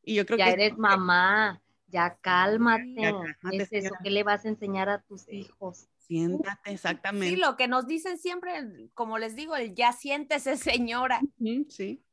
Y 0.03 0.15
yo 0.15 0.25
creo 0.25 0.37
ya 0.37 0.49
eres 0.49 0.77
mamá, 0.77 1.61
ya 1.87 2.17
cálmate. 2.19 2.95
Ya 2.97 3.37
es 3.51 3.71
eso 3.71 3.93
que 4.03 4.09
le 4.09 4.23
vas 4.23 4.43
a 4.45 4.49
enseñar 4.49 4.89
a 4.89 5.01
tus 5.01 5.31
hijos. 5.31 5.87
Siéntate, 5.99 6.73
exactamente. 6.73 7.29
Sí, 7.29 7.35
lo 7.37 7.55
que 7.55 7.69
nos 7.69 7.87
dicen 7.87 8.17
siempre, 8.17 8.89
como 8.93 9.17
les 9.17 9.35
digo, 9.37 9.55
el 9.55 9.73
ya 9.73 9.93
siéntese, 9.93 10.57
señora. 10.57 11.21
Sí. 11.69 12.03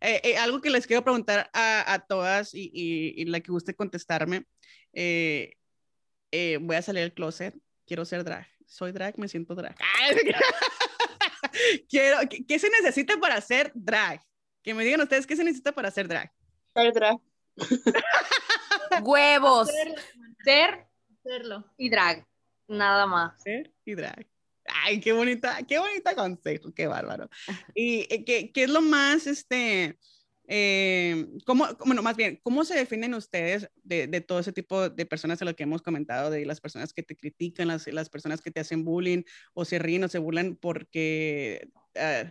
Eh, 0.00 0.20
eh, 0.24 0.36
algo 0.38 0.60
que 0.62 0.70
les 0.70 0.86
quiero 0.86 1.04
preguntar 1.04 1.50
a, 1.52 2.04
todas 2.08 2.54
y, 2.54 2.70
y, 2.72 3.24
la 3.26 3.40
que 3.40 3.52
guste 3.52 3.74
contestarme. 3.74 4.46
Eh, 4.94 5.56
voy 6.60 6.76
a 6.76 6.82
salir 6.82 7.02
del 7.02 7.12
closet, 7.12 7.54
quiero 7.86 8.04
ser 8.04 8.24
drag 8.24 8.53
soy 8.74 8.90
drag, 8.90 9.16
me 9.18 9.28
siento 9.28 9.54
drag. 9.54 9.76
Quiero, 11.88 12.18
¿qué, 12.28 12.58
se 12.58 12.68
necesita 12.68 13.16
para 13.18 13.40
ser 13.40 13.70
drag? 13.72 14.20
Que 14.64 14.74
me 14.74 14.84
digan 14.84 15.00
ustedes 15.00 15.28
qué 15.28 15.36
se 15.36 15.44
necesita 15.44 15.70
para 15.70 15.92
ser 15.92 16.08
drag. 16.08 16.32
Ser 16.74 16.92
drag. 16.92 17.16
Huevos. 19.04 19.70
Ser, 20.42 20.88
serlo. 21.22 21.64
Y 21.76 21.88
drag. 21.88 22.26
Nada 22.66 23.06
más. 23.06 23.40
Ser 23.44 23.72
y 23.84 23.94
drag. 23.94 24.26
Ay, 24.66 24.98
qué 24.98 25.12
bonita, 25.12 25.58
qué 25.68 25.78
bonita 25.78 26.16
consejo, 26.16 26.74
qué 26.74 26.88
bárbaro. 26.88 27.30
Y 27.76 28.12
eh, 28.12 28.24
qué, 28.24 28.50
qué 28.50 28.64
es 28.64 28.70
lo 28.70 28.80
más, 28.80 29.28
este, 29.28 30.00
eh, 30.46 31.26
¿cómo, 31.46 31.66
bueno, 31.86 32.02
más 32.02 32.16
bien, 32.16 32.40
¿cómo 32.42 32.64
se 32.64 32.74
definen 32.74 33.14
ustedes 33.14 33.70
de, 33.82 34.06
de, 34.06 34.20
todo 34.20 34.38
ese 34.38 34.52
tipo 34.52 34.90
de 34.90 35.06
personas 35.06 35.40
a 35.40 35.44
lo 35.44 35.56
que 35.56 35.62
hemos 35.62 35.82
comentado, 35.82 36.30
de 36.30 36.44
las 36.44 36.60
personas 36.60 36.92
que 36.92 37.02
te 37.02 37.16
critican, 37.16 37.68
las, 37.68 37.86
las 37.86 38.10
personas 38.10 38.40
que 38.40 38.50
te 38.50 38.60
hacen 38.60 38.84
bullying 38.84 39.22
o 39.54 39.64
se 39.64 39.78
ríen 39.78 40.04
o 40.04 40.08
se 40.08 40.18
burlan 40.18 40.56
porque 40.56 41.68
uh, 41.96 42.28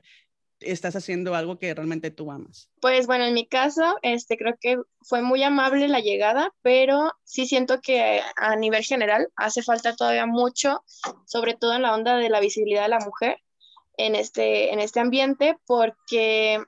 estás 0.60 0.96
haciendo 0.96 1.36
algo 1.36 1.58
que 1.58 1.74
realmente 1.74 2.12
tú 2.12 2.32
amas? 2.32 2.70
Pues 2.82 3.08
bueno, 3.08 3.26
en 3.26 3.34
mi 3.34 3.48
caso, 3.48 3.98
este, 4.02 4.38
creo 4.38 4.56
que 4.60 4.78
fue 5.02 5.22
muy 5.22 5.44
amable 5.44 5.88
la 5.88 6.00
llegada, 6.00 6.54
pero 6.62 7.12
sí 7.24 7.48
siento 7.48 7.82
que 7.82 8.22
a 8.36 8.56
nivel 8.56 8.84
general 8.84 9.30
hace 9.36 9.64
falta 9.64 9.96
todavía 9.96 10.26
mucho, 10.26 10.84
sobre 11.26 11.56
todo 11.56 11.74
en 11.74 11.82
la 11.82 11.94
onda 11.94 12.18
de 12.18 12.30
la 12.30 12.40
visibilidad 12.40 12.84
de 12.84 12.90
la 12.90 13.00
mujer 13.00 13.38
en 13.98 14.16
este, 14.16 14.74
en 14.74 14.80
este 14.80 15.00
ambiente, 15.00 15.58
porque 15.66 16.64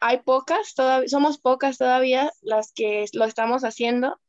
hay 0.00 0.18
pocas, 0.22 0.74
todavía, 0.74 1.08
somos 1.08 1.38
pocas 1.38 1.78
todavía 1.78 2.32
las 2.42 2.72
que 2.72 3.06
lo 3.12 3.24
estamos 3.24 3.64
haciendo. 3.64 4.20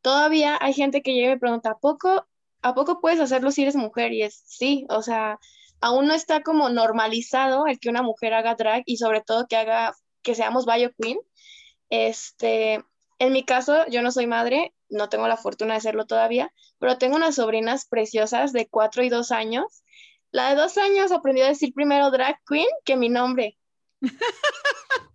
Todavía 0.00 0.58
hay 0.60 0.72
gente 0.72 1.02
que 1.02 1.14
llega 1.14 1.32
y 1.34 1.38
pregunta, 1.38 1.72
¿a 1.72 1.78
poco, 1.78 2.26
¿a 2.62 2.74
poco 2.74 3.00
puedes 3.00 3.20
hacerlo 3.20 3.50
si 3.50 3.62
eres 3.62 3.76
mujer? 3.76 4.12
Y 4.12 4.22
es 4.22 4.42
sí, 4.46 4.86
o 4.90 5.02
sea, 5.02 5.38
aún 5.80 6.06
no 6.06 6.14
está 6.14 6.42
como 6.42 6.68
normalizado 6.70 7.66
el 7.66 7.78
que 7.78 7.88
una 7.88 8.02
mujer 8.02 8.34
haga 8.34 8.54
drag 8.54 8.82
y 8.86 8.96
sobre 8.96 9.20
todo 9.20 9.46
que 9.46 9.56
haga, 9.56 9.94
que 10.22 10.34
seamos 10.34 10.66
Bio 10.66 10.92
Queen. 11.00 11.18
Este, 11.90 12.84
en 13.18 13.32
mi 13.32 13.44
caso, 13.44 13.86
yo 13.88 14.02
no 14.02 14.10
soy 14.10 14.26
madre, 14.26 14.74
no 14.88 15.08
tengo 15.08 15.28
la 15.28 15.36
fortuna 15.36 15.74
de 15.74 15.80
serlo 15.80 16.06
todavía, 16.06 16.52
pero 16.78 16.98
tengo 16.98 17.16
unas 17.16 17.36
sobrinas 17.36 17.86
preciosas 17.86 18.52
de 18.52 18.68
cuatro 18.68 19.02
y 19.04 19.08
dos 19.08 19.30
años. 19.30 19.84
La 20.30 20.50
de 20.50 20.56
dos 20.56 20.78
años 20.78 21.12
aprendió 21.12 21.44
a 21.44 21.48
decir 21.48 21.72
primero 21.74 22.10
drag 22.10 22.40
queen 22.48 22.66
que 22.84 22.96
mi 22.96 23.08
nombre. 23.08 23.58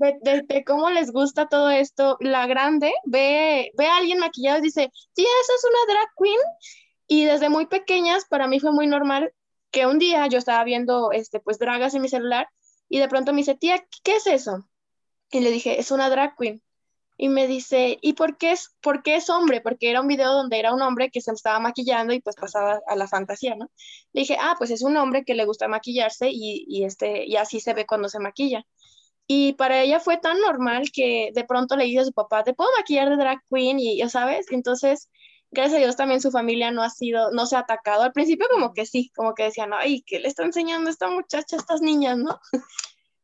De, 0.00 0.64
cómo 0.64 0.88
les 0.88 1.12
gusta 1.12 1.46
todo 1.48 1.68
esto. 1.70 2.16
La 2.20 2.46
grande 2.46 2.92
ve, 3.04 3.70
ve 3.76 3.86
a 3.86 3.98
alguien 3.98 4.18
maquillado 4.18 4.58
y 4.58 4.62
dice, 4.62 4.90
sí, 4.92 5.22
esa 5.22 5.52
es 5.54 5.64
una 5.64 5.94
drag 5.94 6.08
queen. 6.18 6.40
Y 7.06 7.24
desde 7.26 7.50
muy 7.50 7.66
pequeñas, 7.66 8.24
para 8.24 8.46
mí 8.46 8.60
fue 8.60 8.72
muy 8.72 8.86
normal 8.86 9.32
que 9.70 9.86
un 9.86 9.98
día 9.98 10.26
yo 10.26 10.38
estaba 10.38 10.64
viendo, 10.64 11.12
este, 11.12 11.38
pues, 11.40 11.58
dragas 11.58 11.94
en 11.94 12.02
mi 12.02 12.08
celular 12.08 12.48
y 12.88 12.98
de 12.98 13.08
pronto 13.08 13.32
me 13.32 13.38
dice, 13.38 13.56
tía, 13.56 13.84
¿qué 14.02 14.16
es 14.16 14.26
eso? 14.26 14.66
Y 15.30 15.40
le 15.40 15.50
dije, 15.50 15.78
es 15.78 15.90
una 15.90 16.08
drag 16.08 16.34
queen. 16.36 16.62
Y 17.18 17.28
me 17.28 17.46
dice, 17.46 17.98
¿y 18.00 18.14
por 18.14 18.38
qué, 18.38 18.52
es, 18.52 18.74
por 18.80 19.02
qué 19.02 19.16
es 19.16 19.28
hombre? 19.28 19.60
Porque 19.60 19.90
era 19.90 20.00
un 20.00 20.08
video 20.08 20.32
donde 20.32 20.58
era 20.58 20.72
un 20.72 20.80
hombre 20.80 21.10
que 21.10 21.20
se 21.20 21.30
estaba 21.32 21.60
maquillando 21.60 22.14
y 22.14 22.20
pues 22.20 22.34
pasaba 22.36 22.80
a 22.86 22.96
la 22.96 23.06
fantasía, 23.06 23.54
¿no? 23.54 23.70
Le 24.14 24.22
dije, 24.22 24.38
ah, 24.40 24.54
pues 24.56 24.70
es 24.70 24.82
un 24.82 24.96
hombre 24.96 25.24
que 25.26 25.34
le 25.34 25.44
gusta 25.44 25.68
maquillarse 25.68 26.30
y, 26.30 26.64
y, 26.66 26.84
este, 26.84 27.26
y 27.26 27.36
así 27.36 27.60
se 27.60 27.74
ve 27.74 27.84
cuando 27.86 28.08
se 28.08 28.20
maquilla. 28.20 28.64
Y 29.32 29.52
para 29.52 29.80
ella 29.80 30.00
fue 30.00 30.16
tan 30.16 30.40
normal 30.40 30.90
que 30.92 31.30
de 31.32 31.44
pronto 31.44 31.76
le 31.76 31.84
dije 31.84 32.00
a 32.00 32.04
su 32.04 32.12
papá, 32.12 32.42
¿te 32.42 32.52
puedo 32.52 32.68
maquillar 32.76 33.10
de 33.10 33.16
drag 33.16 33.38
queen? 33.48 33.78
Y 33.78 33.96
ya 33.96 34.08
sabes, 34.08 34.46
entonces, 34.50 35.08
gracias 35.52 35.76
a 35.76 35.78
Dios 35.78 35.94
también 35.94 36.20
su 36.20 36.32
familia 36.32 36.72
no 36.72 36.82
ha 36.82 36.90
sido, 36.90 37.30
no 37.30 37.46
se 37.46 37.54
ha 37.54 37.60
atacado. 37.60 38.02
Al 38.02 38.12
principio 38.12 38.48
como 38.50 38.74
que 38.74 38.86
sí, 38.86 39.12
como 39.14 39.36
que 39.36 39.44
decían, 39.44 39.70
ay, 39.72 40.02
¿qué 40.04 40.18
le 40.18 40.26
está 40.26 40.42
enseñando 40.42 40.90
esta 40.90 41.08
muchacha 41.08 41.54
a 41.54 41.60
estas 41.60 41.80
niñas, 41.80 42.18
no? 42.18 42.40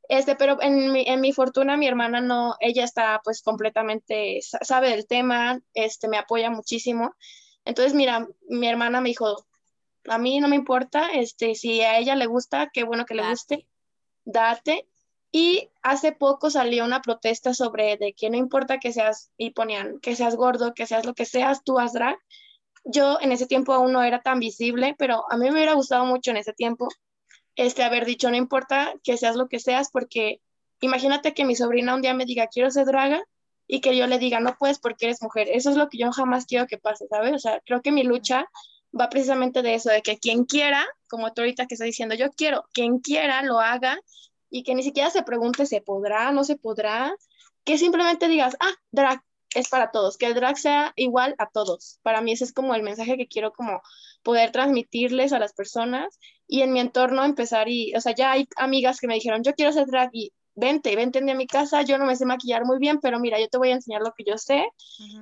Este, 0.08 0.36
pero 0.36 0.62
en 0.62 0.92
mi, 0.92 1.02
en 1.08 1.20
mi 1.20 1.32
fortuna, 1.32 1.76
mi 1.76 1.88
hermana 1.88 2.20
no, 2.20 2.54
ella 2.60 2.84
está 2.84 3.20
pues 3.24 3.42
completamente, 3.42 4.38
sabe 4.40 4.90
del 4.90 5.08
tema, 5.08 5.60
este, 5.74 6.06
me 6.06 6.18
apoya 6.18 6.48
muchísimo. 6.50 7.16
Entonces, 7.64 7.94
mira, 7.94 8.28
mi 8.48 8.68
hermana 8.68 9.00
me 9.00 9.08
dijo, 9.08 9.44
a 10.08 10.18
mí 10.18 10.38
no 10.38 10.46
me 10.46 10.54
importa, 10.54 11.08
este, 11.08 11.56
si 11.56 11.80
a 11.80 11.98
ella 11.98 12.14
le 12.14 12.26
gusta, 12.26 12.70
qué 12.72 12.84
bueno 12.84 13.04
que 13.06 13.16
le 13.16 13.28
guste, 13.28 13.66
date. 14.24 14.86
Y 15.32 15.70
hace 15.82 16.12
poco 16.12 16.50
salió 16.50 16.84
una 16.84 17.02
protesta 17.02 17.52
sobre 17.52 17.96
de 17.96 18.14
que 18.14 18.30
no 18.30 18.36
importa 18.36 18.78
que 18.78 18.92
seas, 18.92 19.30
y 19.36 19.50
ponían, 19.50 19.98
que 20.00 20.16
seas 20.16 20.36
gordo, 20.36 20.74
que 20.74 20.86
seas 20.86 21.04
lo 21.04 21.14
que 21.14 21.24
seas, 21.24 21.62
tú 21.64 21.78
haz 21.78 21.92
drag. 21.92 22.16
Yo 22.84 23.18
en 23.20 23.32
ese 23.32 23.46
tiempo 23.46 23.72
aún 23.72 23.92
no 23.92 24.02
era 24.02 24.22
tan 24.22 24.38
visible, 24.38 24.94
pero 24.98 25.24
a 25.30 25.36
mí 25.36 25.44
me 25.44 25.52
hubiera 25.52 25.74
gustado 25.74 26.06
mucho 26.06 26.30
en 26.30 26.38
ese 26.38 26.52
tiempo 26.52 26.88
este, 27.56 27.82
haber 27.82 28.04
dicho, 28.04 28.30
no 28.30 28.36
importa 28.36 28.94
que 29.02 29.16
seas 29.16 29.36
lo 29.36 29.48
que 29.48 29.58
seas, 29.58 29.90
porque 29.90 30.40
imagínate 30.80 31.34
que 31.34 31.44
mi 31.44 31.56
sobrina 31.56 31.94
un 31.94 32.02
día 32.02 32.14
me 32.14 32.26
diga, 32.26 32.46
quiero 32.48 32.70
ser 32.70 32.86
draga, 32.86 33.22
y 33.66 33.80
que 33.80 33.96
yo 33.96 34.06
le 34.06 34.18
diga, 34.18 34.40
no 34.40 34.56
puedes 34.58 34.78
porque 34.78 35.06
eres 35.06 35.22
mujer. 35.22 35.48
Eso 35.50 35.70
es 35.70 35.76
lo 35.76 35.88
que 35.88 35.98
yo 35.98 36.12
jamás 36.12 36.46
quiero 36.46 36.66
que 36.66 36.78
pase, 36.78 37.06
¿sabes? 37.08 37.32
O 37.34 37.38
sea, 37.38 37.60
creo 37.64 37.82
que 37.82 37.92
mi 37.92 38.04
lucha 38.04 38.48
va 38.98 39.08
precisamente 39.08 39.62
de 39.62 39.74
eso, 39.74 39.90
de 39.90 40.02
que 40.02 40.18
quien 40.18 40.44
quiera, 40.44 40.86
como 41.08 41.32
tú 41.32 41.42
ahorita 41.42 41.66
que 41.66 41.74
estás 41.74 41.86
diciendo, 41.86 42.14
yo 42.14 42.30
quiero, 42.30 42.64
quien 42.72 42.98
quiera 43.00 43.42
lo 43.42 43.60
haga 43.60 43.98
y 44.50 44.62
que 44.62 44.74
ni 44.74 44.82
siquiera 44.82 45.10
se 45.10 45.22
pregunte, 45.22 45.66
¿se 45.66 45.80
podrá? 45.80 46.32
¿No 46.32 46.44
se 46.44 46.56
podrá? 46.56 47.14
Que 47.64 47.78
simplemente 47.78 48.28
digas, 48.28 48.56
ah, 48.60 48.74
drag 48.90 49.22
es 49.54 49.68
para 49.68 49.90
todos, 49.90 50.18
que 50.18 50.26
el 50.26 50.34
drag 50.34 50.58
sea 50.58 50.92
igual 50.96 51.34
a 51.38 51.48
todos. 51.48 51.98
Para 52.02 52.20
mí 52.20 52.32
ese 52.32 52.44
es 52.44 52.52
como 52.52 52.74
el 52.74 52.82
mensaje 52.82 53.16
que 53.16 53.26
quiero 53.26 53.52
como 53.52 53.80
poder 54.22 54.52
transmitirles 54.52 55.32
a 55.32 55.38
las 55.38 55.54
personas 55.54 56.18
y 56.46 56.62
en 56.62 56.72
mi 56.72 56.80
entorno 56.80 57.24
empezar 57.24 57.68
y, 57.68 57.94
o 57.94 58.00
sea, 58.00 58.14
ya 58.14 58.32
hay 58.32 58.48
amigas 58.56 59.00
que 59.00 59.06
me 59.06 59.14
dijeron, 59.14 59.42
yo 59.42 59.54
quiero 59.54 59.72
ser 59.72 59.86
drag 59.86 60.10
y 60.12 60.32
vente, 60.54 60.94
vente 60.96 61.18
a 61.18 61.34
mi 61.34 61.46
casa, 61.46 61.82
yo 61.82 61.96
no 61.98 62.06
me 62.06 62.16
sé 62.16 62.26
maquillar 62.26 62.64
muy 62.64 62.78
bien, 62.78 62.98
pero 63.00 63.18
mira, 63.18 63.40
yo 63.40 63.48
te 63.48 63.58
voy 63.58 63.70
a 63.70 63.74
enseñar 63.74 64.02
lo 64.02 64.12
que 64.16 64.24
yo 64.24 64.36
sé 64.36 64.66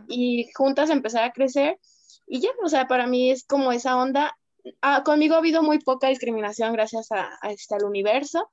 y 0.09 0.49
juntas 0.55 0.91
empezar 0.91 1.25
a 1.25 1.33
crecer 1.33 1.79
y 2.27 2.41
ya, 2.41 2.51
o 2.65 2.69
sea, 2.69 2.87
para 2.87 3.07
mí 3.07 3.31
es 3.31 3.45
como 3.45 3.73
esa 3.73 3.97
onda. 3.97 4.37
Ah, 4.81 5.03
conmigo 5.05 5.35
ha 5.35 5.39
habido 5.39 5.63
muy 5.63 5.79
poca 5.79 6.09
discriminación 6.09 6.73
gracias 6.73 7.13
a, 7.13 7.39
a 7.43 7.51
este, 7.51 7.75
al 7.75 7.85
universo 7.85 8.49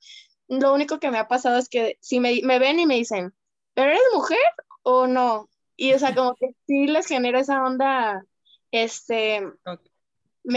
lo 0.59 0.73
único 0.73 0.99
que 0.99 1.11
me 1.11 1.17
ha 1.17 1.27
pasado 1.27 1.57
es 1.57 1.69
que 1.69 1.97
si 2.01 2.19
me, 2.19 2.41
me 2.43 2.59
ven 2.59 2.79
y 2.79 2.85
me 2.85 2.95
dicen, 2.95 3.33
¿pero 3.73 3.91
eres 3.91 4.01
mujer 4.13 4.37
o 4.83 5.07
no? 5.07 5.49
Y 5.77 5.93
o 5.93 5.99
sea, 5.99 6.13
como 6.15 6.35
que 6.35 6.55
sí 6.67 6.87
les 6.87 7.07
genera 7.07 7.39
esa 7.39 7.63
onda, 7.63 8.25
este, 8.71 9.41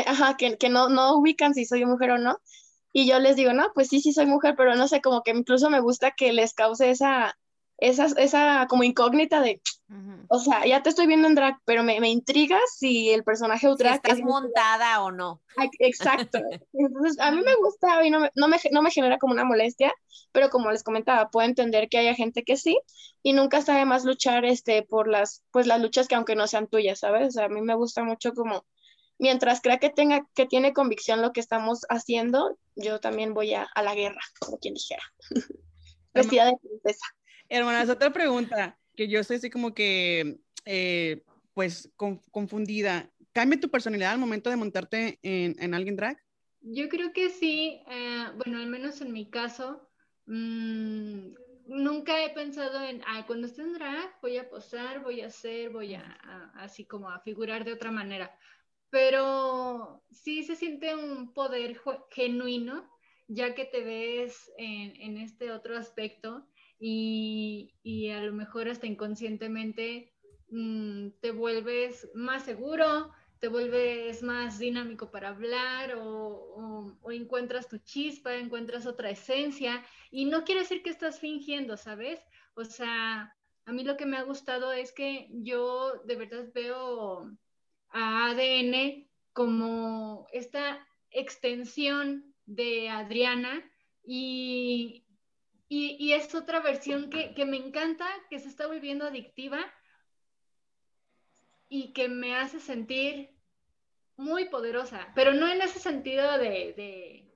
ajá, 0.06 0.36
que, 0.36 0.58
que 0.58 0.68
no, 0.68 0.88
no 0.88 1.16
ubican 1.16 1.54
si 1.54 1.64
soy 1.64 1.84
mujer 1.84 2.10
o 2.10 2.18
no. 2.18 2.38
Y 2.92 3.06
yo 3.06 3.18
les 3.20 3.36
digo, 3.36 3.52
no, 3.52 3.72
pues 3.74 3.88
sí, 3.88 4.00
sí 4.00 4.12
soy 4.12 4.26
mujer, 4.26 4.54
pero 4.56 4.74
no 4.76 4.88
sé, 4.88 5.00
como 5.00 5.22
que 5.22 5.32
incluso 5.32 5.70
me 5.70 5.80
gusta 5.80 6.12
que 6.12 6.32
les 6.32 6.54
cause 6.54 6.90
esa, 6.90 7.36
esa, 7.78 8.06
esa 8.16 8.66
como 8.68 8.84
incógnita 8.84 9.40
de, 9.40 9.60
o 10.28 10.38
sea, 10.38 10.66
ya 10.66 10.82
te 10.82 10.88
estoy 10.88 11.06
viendo 11.06 11.28
en 11.28 11.34
drag, 11.34 11.58
pero 11.64 11.82
me, 11.82 12.00
me 12.00 12.08
intriga 12.08 12.58
si 12.76 13.10
el 13.10 13.24
personaje 13.24 13.68
o 13.68 13.76
drag 13.76 13.96
estás 13.96 14.20
montada 14.20 15.02
o 15.02 15.10
no. 15.10 15.42
exacto. 15.78 16.38
Entonces, 16.72 17.18
a 17.20 17.30
mí 17.30 17.42
me 17.42 17.54
gusta 17.56 18.04
y 18.04 18.10
no 18.10 18.20
me, 18.20 18.30
no, 18.34 18.48
me, 18.48 18.58
no 18.70 18.82
me 18.82 18.90
genera 18.90 19.18
como 19.18 19.34
una 19.34 19.44
molestia, 19.44 19.92
pero 20.32 20.50
como 20.50 20.70
les 20.70 20.82
comentaba, 20.82 21.30
puedo 21.30 21.46
entender 21.46 21.88
que 21.88 21.98
haya 21.98 22.14
gente 22.14 22.42
que 22.42 22.56
sí 22.56 22.78
y 23.22 23.32
nunca 23.32 23.58
está 23.58 23.76
de 23.76 23.84
más 23.84 24.04
luchar 24.04 24.44
este, 24.44 24.82
por 24.82 25.08
las, 25.08 25.44
pues, 25.50 25.66
las 25.66 25.80
luchas 25.80 26.08
que 26.08 26.14
aunque 26.14 26.36
no 26.36 26.46
sean 26.46 26.68
tuyas, 26.68 27.00
¿sabes? 27.00 27.28
O 27.28 27.30
sea, 27.32 27.46
a 27.46 27.48
mí 27.48 27.60
me 27.60 27.74
gusta 27.74 28.04
mucho 28.04 28.32
como 28.32 28.64
mientras 29.18 29.60
crea 29.60 29.78
que 29.78 29.90
tenga 29.90 30.26
que 30.34 30.46
tiene 30.46 30.72
convicción 30.72 31.22
lo 31.22 31.32
que 31.32 31.40
estamos 31.40 31.86
haciendo, 31.88 32.58
yo 32.74 33.00
también 33.00 33.34
voy 33.34 33.54
a, 33.54 33.68
a 33.74 33.82
la 33.82 33.94
guerra, 33.94 34.20
como 34.40 34.58
quien 34.58 34.74
dijera. 34.74 35.02
Vestida 36.14 36.46
de 36.46 36.56
princesa. 36.60 37.06
Hermanas, 37.48 37.88
otra 37.88 38.12
pregunta, 38.12 38.78
que 38.96 39.08
yo 39.08 39.20
estoy 39.20 39.36
así 39.36 39.50
como 39.50 39.74
que, 39.74 40.38
eh, 40.64 41.22
pues, 41.52 41.90
confundida. 41.96 43.10
¿Cambia 43.32 43.60
tu 43.60 43.68
personalidad 43.68 44.12
al 44.12 44.18
momento 44.18 44.50
de 44.50 44.56
montarte 44.56 45.18
en, 45.22 45.56
en 45.58 45.74
alguien 45.74 45.96
drag? 45.96 46.16
Yo 46.60 46.88
creo 46.88 47.12
que 47.12 47.30
sí, 47.30 47.82
eh, 47.88 48.26
bueno, 48.36 48.58
al 48.58 48.68
menos 48.68 49.00
en 49.00 49.12
mi 49.12 49.28
caso, 49.28 49.88
mmm, 50.26 51.34
nunca 51.66 52.24
he 52.24 52.30
pensado 52.30 52.82
en, 52.84 53.02
ah, 53.06 53.24
cuando 53.26 53.46
esté 53.46 53.62
en 53.62 53.74
drag 53.74 54.20
voy 54.22 54.38
a 54.38 54.48
posar, 54.48 55.02
voy 55.02 55.20
a 55.20 55.26
hacer, 55.26 55.70
voy 55.70 55.94
a, 55.94 56.02
así 56.54 56.86
como 56.86 57.10
a 57.10 57.20
figurar 57.20 57.64
de 57.64 57.72
otra 57.72 57.90
manera. 57.90 58.36
Pero 58.90 60.04
sí 60.10 60.44
se 60.44 60.56
siente 60.56 60.94
un 60.94 61.34
poder 61.34 61.80
genuino, 62.10 62.88
ya 63.26 63.54
que 63.54 63.64
te 63.64 63.82
ves 63.82 64.52
en 64.56 65.16
este 65.18 65.50
otro 65.50 65.76
aspecto 65.76 66.46
y, 66.86 68.10
a 68.10 68.20
lo 68.20 68.32
mejor 68.32 68.68
hasta 68.68 68.86
inconscientemente 68.86 70.12
mm, 70.50 71.08
te 71.20 71.30
vuelves 71.30 72.10
más 72.14 72.44
seguro, 72.44 73.10
te 73.38 73.48
vuelves 73.48 74.22
más 74.22 74.58
dinámico 74.58 75.10
para 75.10 75.30
hablar 75.30 75.94
o, 75.98 76.98
encuentras 77.10 77.68
tu 77.68 77.78
chispa, 77.78 78.34
encuentras 78.34 78.86
otra 78.86 79.10
esencia 79.10 79.82
y 80.10 80.26
no 80.26 80.44
quiere 80.44 80.62
decir 80.62 80.82
que 80.82 80.90
estás 80.90 81.20
fingiendo, 81.20 81.76
¿sabes? 81.76 82.20
O 82.54 82.64
sea, 82.64 83.34
a 83.64 83.72
mí 83.72 83.82
lo 83.82 83.96
que 83.96 84.06
me 84.06 84.16
ha 84.18 84.22
gustado 84.22 84.72
es 84.72 84.92
que 84.92 85.28
yo 85.30 86.02
de 86.04 86.16
verdad 86.16 86.46
veo 86.52 87.30
a 87.90 88.26
ADN 88.26 89.08
como 89.32 90.26
esta 90.32 90.86
extensión 91.10 92.34
de 92.46 92.90
Adriana 92.90 93.62
y, 94.06 95.03
y, 95.74 96.12
es 96.12 96.34
otra 96.34 96.60
versión 96.60 97.10
que, 97.10 97.44
me 97.44 97.56
encanta, 97.56 98.06
que 98.30 98.38
se 98.38 98.48
está 98.48 98.66
volviendo 98.66 99.06
adictiva 99.06 99.58
y 101.68 101.92
que 101.92 102.08
me 102.08 102.36
hace 102.36 102.60
sentir 102.60 103.30
muy 104.16 104.44
poderosa, 104.46 105.08
pero 105.14 105.32
no 105.34 105.48
en 105.48 105.60
ese 105.60 105.80
sentido 105.80 106.38
de, 106.38 107.26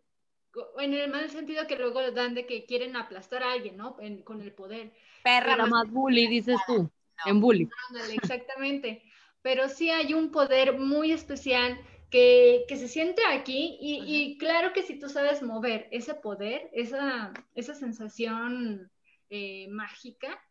en 0.78 0.95
el 0.95 1.11
mal 1.11 1.28
sentido 1.30 1.66
que 1.66 1.76
luego 1.76 2.12
dan 2.12 2.34
de 2.34 2.47
que 2.47 2.64
quieren 2.64 2.95
aplastar 2.95 3.43
a 3.43 3.53
alguien, 3.53 3.76
¿no? 3.76 3.97
con 4.24 4.41
el 4.41 4.53
poder. 4.53 4.93
Perra 5.24 5.66
más 5.66 5.91
bully, 5.91 6.28
dices 6.28 6.59
tú, 6.66 6.89
en 7.24 7.41
bully. 7.41 7.68
Exactamente, 8.12 9.03
pero 9.43 9.68
sí 9.68 9.91
hay 9.91 10.14
un 10.14 10.30
poder 10.30 10.78
muy 10.78 11.11
especial 11.11 11.76
que, 12.11 12.65
se 12.69 12.89
siente 12.89 13.23
aquí 13.27 13.77
y, 13.81 14.39
claro 14.39 14.73
que 14.73 14.83
si 14.83 14.99
tú 14.99 15.09
sabes 15.09 15.43
mover 15.43 15.89
ese 15.91 16.15
poder, 16.15 16.71
esa, 16.73 17.33
esa 17.55 17.75
sensación 17.75 18.91
eh, 19.31 19.69
mágica, 19.69 20.43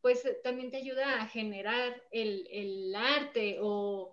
pues 0.00 0.24
eh, 0.24 0.38
también 0.42 0.70
te 0.70 0.76
ayuda 0.76 1.22
a 1.22 1.26
generar 1.26 2.02
el, 2.10 2.94
arte 2.94 3.58
o, 3.60 4.12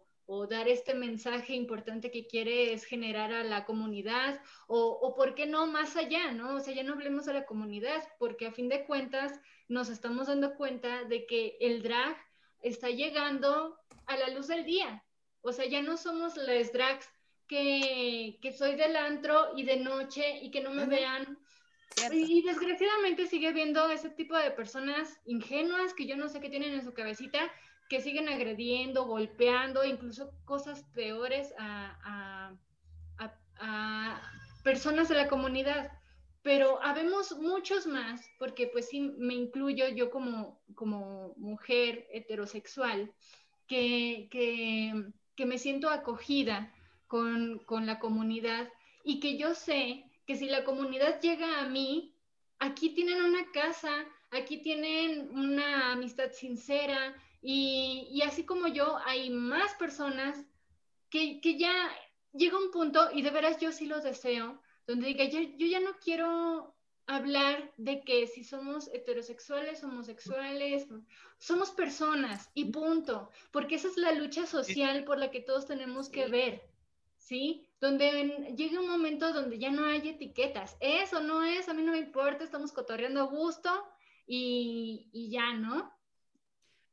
dar 0.49 0.67
este 0.67 0.95
mensaje 0.95 1.53
importante 1.53 2.09
que 2.09 2.25
quieres 2.25 2.85
generar 2.85 3.31
a 3.31 3.43
la 3.43 3.65
comunidad 3.65 4.41
o, 4.67 4.79
o, 4.79 5.15
por 5.15 5.35
qué 5.35 5.45
no 5.45 5.67
más 5.67 5.95
allá, 5.95 6.31
¿no? 6.31 6.55
O 6.55 6.59
sea, 6.59 6.73
ya 6.73 6.83
no 6.83 6.93
hablemos 6.93 7.27
a 7.27 7.33
la 7.33 7.45
comunidad 7.45 8.03
porque 8.17 8.47
a 8.47 8.51
fin 8.51 8.67
de 8.67 8.85
cuentas 8.85 9.39
nos 9.67 9.89
estamos 9.89 10.27
dando 10.27 10.55
cuenta 10.55 11.03
de 11.03 11.27
que 11.27 11.57
el 11.59 11.83
drag 11.83 12.17
está 12.61 12.89
llegando 12.89 13.77
a 14.07 14.17
la 14.17 14.29
luz 14.29 14.47
del 14.47 14.65
día, 14.65 15.03
o 15.43 15.51
sea, 15.53 15.65
ya 15.65 15.81
no 15.81 15.97
somos 15.97 16.37
las 16.37 16.73
drags 16.73 17.09
que, 17.47 18.39
que 18.41 18.51
soy 18.51 18.75
del 18.75 18.95
antro 18.95 19.51
y 19.57 19.63
de 19.63 19.77
noche 19.77 20.39
y 20.41 20.51
que 20.51 20.61
no 20.61 20.71
me 20.71 20.85
vean. 20.87 21.39
Y 22.09 22.43
desgraciadamente 22.43 23.27
sigue 23.27 23.49
habiendo 23.49 23.89
ese 23.89 24.09
tipo 24.09 24.35
de 24.37 24.51
personas 24.51 25.21
ingenuas 25.25 25.93
que 25.93 26.07
yo 26.07 26.17
no 26.17 26.29
sé 26.29 26.41
qué 26.41 26.49
tienen 26.49 26.73
en 26.73 26.83
su 26.83 26.93
cabecita, 26.93 27.51
que 27.89 28.01
siguen 28.01 28.29
agrediendo, 28.29 29.05
golpeando, 29.05 29.85
incluso 29.85 30.31
cosas 30.45 30.83
peores 30.93 31.53
a, 31.59 31.97
a- 32.03 33.25
a- 33.25 33.39
a 33.59 34.21
personas 34.63 35.09
de 35.09 35.15
la 35.15 35.29
comunidad. 35.29 35.91
Pero 36.41 36.81
habemos 36.83 37.37
muchos 37.39 37.87
más, 37.87 38.33
porque 38.37 38.67
pues 38.67 38.89
sí 38.89 38.99
me 39.17 39.33
incluyo 39.35 39.87
yo 39.89 40.09
como, 40.11 40.61
como 40.75 41.33
mujer 41.37 42.07
heterosexual, 42.11 43.13
que, 43.67 44.27
que, 44.31 45.13
que 45.35 45.45
me 45.45 45.57
siento 45.57 45.89
acogida 45.89 46.73
con, 47.07 47.59
con 47.59 47.85
la 47.85 47.99
comunidad 47.99 48.69
y 49.03 49.19
que 49.19 49.37
yo 49.37 49.53
sé 49.55 50.05
que 50.25 50.35
si 50.35 50.45
la 50.47 50.63
comunidad 50.63 51.19
llega 51.21 51.59
a 51.61 51.69
mí, 51.69 52.15
aquí 52.59 52.89
tienen 52.89 53.21
una 53.21 53.51
casa, 53.51 53.91
aquí 54.31 54.57
tienen 54.57 55.29
una 55.37 55.91
amistad 55.91 56.31
sincera 56.31 57.15
y, 57.41 58.07
y 58.11 58.21
así 58.21 58.45
como 58.45 58.67
yo, 58.67 58.97
hay 59.05 59.29
más 59.29 59.73
personas 59.75 60.45
que, 61.09 61.41
que 61.41 61.57
ya 61.57 61.73
llega 62.33 62.57
un 62.57 62.71
punto, 62.71 63.09
y 63.13 63.21
de 63.21 63.29
veras 63.29 63.59
yo 63.59 63.71
sí 63.71 63.85
lo 63.85 63.99
deseo, 63.99 64.59
donde 64.87 65.07
diga, 65.07 65.25
yo, 65.25 65.39
yo 65.57 65.67
ya 65.67 65.79
no 65.79 65.97
quiero 66.03 66.72
hablar 67.07 67.71
de 67.77 68.01
que 68.03 68.27
si 68.27 68.43
somos 68.43 68.89
heterosexuales, 68.93 69.83
homosexuales, 69.83 70.87
somos 71.37 71.71
personas 71.71 72.49
y 72.53 72.65
punto, 72.65 73.29
porque 73.51 73.75
esa 73.75 73.87
es 73.89 73.97
la 73.97 74.13
lucha 74.13 74.45
social 74.45 75.03
por 75.03 75.17
la 75.17 75.29
que 75.31 75.41
todos 75.41 75.65
tenemos 75.67 76.09
que 76.09 76.27
ver, 76.27 76.69
¿sí? 77.17 77.67
Donde 77.81 78.21
en- 78.21 78.55
llega 78.57 78.79
un 78.79 78.87
momento 78.89 79.33
donde 79.33 79.59
ya 79.59 79.71
no 79.71 79.85
hay 79.85 80.07
etiquetas, 80.09 80.77
es 80.79 81.13
o 81.13 81.19
no 81.19 81.43
es, 81.43 81.67
a 81.69 81.73
mí 81.73 81.83
no 81.83 81.91
me 81.91 81.99
importa, 81.99 82.43
estamos 82.43 82.71
cotorreando 82.71 83.21
a 83.21 83.25
gusto 83.25 83.69
y, 84.25 85.09
y 85.11 85.29
ya, 85.29 85.53
¿no? 85.53 85.91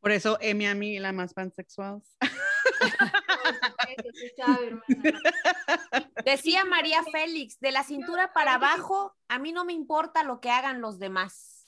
Por 0.01 0.11
eso 0.13 0.39
Emi 0.41 0.67
a 0.67 0.75
mí 0.75 0.99
la 0.99 1.13
más 1.13 1.35
pansexual. 1.35 2.03
Decía 6.25 6.65
María 6.65 7.03
Félix, 7.11 7.59
de 7.61 7.73
la 7.73 7.83
cintura 7.83 8.33
para 8.33 8.55
abajo, 8.55 9.17
a 9.29 9.39
mí 9.39 9.53
no 9.53 9.65
me 9.65 9.73
importa 9.73 10.23
lo 10.23 10.41
que 10.41 10.51
hagan 10.51 10.81
los 10.81 10.99
demás. 10.99 11.67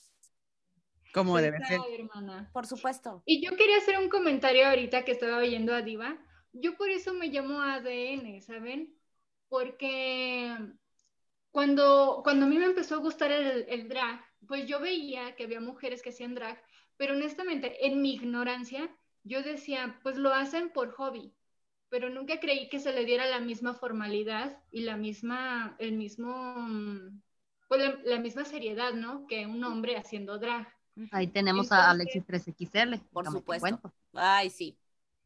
Como 1.13 1.37
debe 1.37 1.59
ser. 1.65 1.79
hermana. 1.99 2.49
Por 2.53 2.65
supuesto. 2.65 3.21
Y 3.25 3.45
yo 3.45 3.55
quería 3.55 3.77
hacer 3.77 3.99
un 3.99 4.09
comentario 4.09 4.67
ahorita 4.67 5.05
que 5.05 5.11
estaba 5.11 5.37
oyendo 5.37 5.73
a 5.73 5.81
Diva. 5.81 6.17
Yo 6.53 6.75
por 6.75 6.89
eso 6.89 7.13
me 7.13 7.27
llamo 7.27 7.61
ADN, 7.61 8.41
¿saben? 8.41 8.97
Porque 9.47 10.57
cuando, 11.51 12.21
cuando 12.23 12.45
a 12.45 12.49
mí 12.49 12.57
me 12.57 12.65
empezó 12.65 12.95
a 12.95 12.99
gustar 12.99 13.31
el, 13.31 13.65
el 13.69 13.87
drag, 13.87 14.23
pues 14.47 14.65
yo 14.65 14.79
veía 14.79 15.35
que 15.35 15.43
había 15.43 15.59
mujeres 15.59 16.01
que 16.01 16.09
hacían 16.09 16.33
drag, 16.33 16.61
pero 16.97 17.13
honestamente, 17.13 17.85
en 17.85 18.01
mi 18.01 18.13
ignorancia, 18.13 18.89
yo 19.23 19.41
decía, 19.43 19.99
pues 20.03 20.17
lo 20.17 20.33
hacen 20.33 20.69
por 20.69 20.91
hobby, 20.91 21.33
pero 21.89 22.09
nunca 22.09 22.39
creí 22.39 22.69
que 22.69 22.79
se 22.79 22.93
le 22.93 23.05
diera 23.05 23.25
la 23.27 23.39
misma 23.39 23.73
formalidad 23.73 24.57
y 24.71 24.81
la 24.81 24.97
misma, 24.97 25.75
el 25.79 25.93
mismo, 25.93 26.55
mm, 26.57 27.21
pues 27.67 27.81
la, 27.81 27.99
la 28.05 28.19
misma 28.19 28.45
seriedad, 28.45 28.93
¿no? 28.93 29.25
Que 29.27 29.45
un 29.45 29.63
hombre 29.63 29.97
haciendo 29.97 30.39
drag. 30.39 30.67
Ahí 31.11 31.27
tenemos 31.27 31.71
a 31.71 31.89
Alexis 31.89 32.23
3XL. 32.25 32.99
Por 33.11 33.25
supuesto. 33.25 33.61
cuento. 33.61 33.93
Ay, 34.13 34.49
sí. 34.49 34.77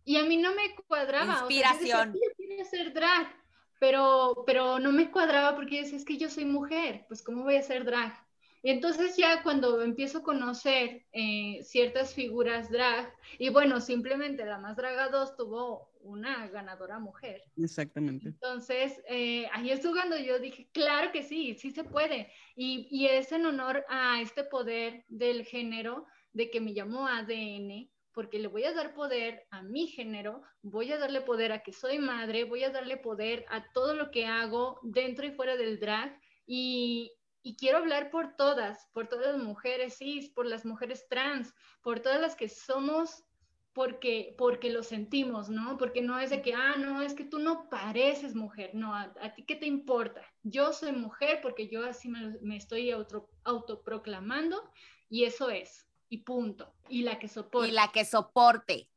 Y 0.05 0.15
a 0.17 0.23
mí 0.23 0.37
no 0.37 0.53
me 0.55 0.73
cuadraba. 0.87 1.45
o 1.45 1.49
sea, 1.49 1.73
yo 1.73 1.79
decía, 1.79 2.05
Inspiración. 2.05 2.13
"Sí, 2.13 2.19
yo 2.23 2.33
quiero 2.37 2.61
hacer 2.63 2.93
drag, 2.93 3.35
pero, 3.79 4.43
pero 4.45 4.79
no 4.79 4.91
me 4.91 5.11
cuadraba 5.11 5.55
porque 5.55 5.75
yo 5.77 5.81
decía, 5.83 5.97
es 5.97 6.05
que 6.05 6.17
yo 6.17 6.29
soy 6.29 6.45
mujer, 6.45 7.05
pues 7.07 7.21
¿cómo 7.21 7.43
voy 7.43 7.55
a 7.57 7.59
hacer 7.59 7.83
drag? 7.83 8.26
Y 8.68 8.70
entonces 8.70 9.15
ya 9.15 9.43
cuando 9.43 9.82
empiezo 9.82 10.18
a 10.18 10.24
conocer 10.24 11.05
eh, 11.13 11.61
ciertas 11.63 12.13
figuras 12.13 12.70
drag, 12.70 13.09
y 13.39 13.47
bueno, 13.47 13.80
simplemente 13.80 14.45
la 14.45 14.57
más 14.57 14.76
draga 14.76 15.07
2 15.07 15.38
tuvo 15.38 15.89
una 16.01 16.49
ganadora 16.49 16.99
mujer. 16.99 17.43
Exactamente. 17.55 18.28
Entonces, 18.28 19.01
eh, 19.07 19.47
ahí 19.53 19.72
cuando 19.82 20.18
yo 20.18 20.38
dije, 20.39 20.68
claro 20.74 21.13
que 21.13 21.24
sí, 21.24 21.55
sí 21.55 21.72
se 21.72 21.86
puede. 21.86 22.30
Y, 22.57 22.89
y 22.91 23.05
es 23.05 23.32
en 23.32 23.45
honor 23.45 23.86
a 23.88 24.20
este 24.20 24.43
poder 24.43 25.05
del 25.07 25.45
género 25.45 26.05
de 26.34 26.49
que 26.49 26.59
me 26.59 26.74
llamó 26.74 27.07
ADN, 27.07 27.89
porque 28.11 28.38
le 28.38 28.49
voy 28.49 28.65
a 28.65 28.74
dar 28.74 28.93
poder 28.93 29.47
a 29.49 29.61
mi 29.61 29.88
género, 29.88 30.41
voy 30.61 30.91
a 30.91 30.97
darle 30.97 31.22
poder 31.22 31.53
a 31.53 31.63
que 31.63 31.72
soy 31.72 31.99
madre, 31.99 32.43
voy 32.43 32.65
a 32.65 32.72
darle 32.72 32.97
poder 32.97 33.45
a 33.47 33.72
todo 33.72 33.93
lo 33.93 34.11
que 34.11 34.26
hago 34.26 34.82
dentro 34.84 35.26
y 35.26 35.32
fuera 35.32 35.55
del 35.55 35.80
drag. 35.80 36.20
Y, 36.45 37.13
y 37.47 37.55
quiero 37.55 37.77
hablar 37.77 38.09
por 38.09 38.35
todas, 38.35 38.89
por 38.91 39.07
todas 39.07 39.27
las 39.27 39.41
mujeres 39.41 39.99
cis, 39.99 40.29
por 40.29 40.45
las 40.45 40.65
mujeres 40.65 41.07
trans, 41.07 41.53
por 41.81 42.01
todas 42.01 42.19
las 42.19 42.35
que 42.35 42.49
somos 42.49 43.23
porque, 43.71 44.35
porque 44.37 44.69
lo 44.69 44.83
sentimos, 44.83 45.47
¿no? 45.47 45.77
Porque 45.77 46.01
no 46.01 46.19
es 46.19 46.29
de 46.29 46.41
que, 46.41 46.53
ah, 46.53 46.75
no, 46.77 47.01
es 47.01 47.13
que 47.13 47.23
tú 47.23 47.39
no 47.39 47.69
pareces 47.69 48.35
mujer, 48.35 48.71
no, 48.73 48.93
a, 48.93 49.13
a 49.21 49.33
ti 49.33 49.43
qué 49.43 49.55
te 49.55 49.65
importa. 49.65 50.21
Yo 50.43 50.73
soy 50.73 50.91
mujer 50.91 51.39
porque 51.41 51.69
yo 51.69 51.85
así 51.85 52.09
me, 52.09 52.37
me 52.41 52.57
estoy 52.57 52.91
auto, 52.91 53.29
autoproclamando 53.45 54.61
y 55.09 55.23
eso 55.23 55.49
es, 55.49 55.87
y 56.09 56.17
punto. 56.17 56.73
Y 56.89 57.03
la 57.03 57.17
que 57.17 57.29
soporta. 57.29 57.69
Y 57.69 57.71
la 57.71 57.93
que 57.93 58.03
soporte. 58.03 58.89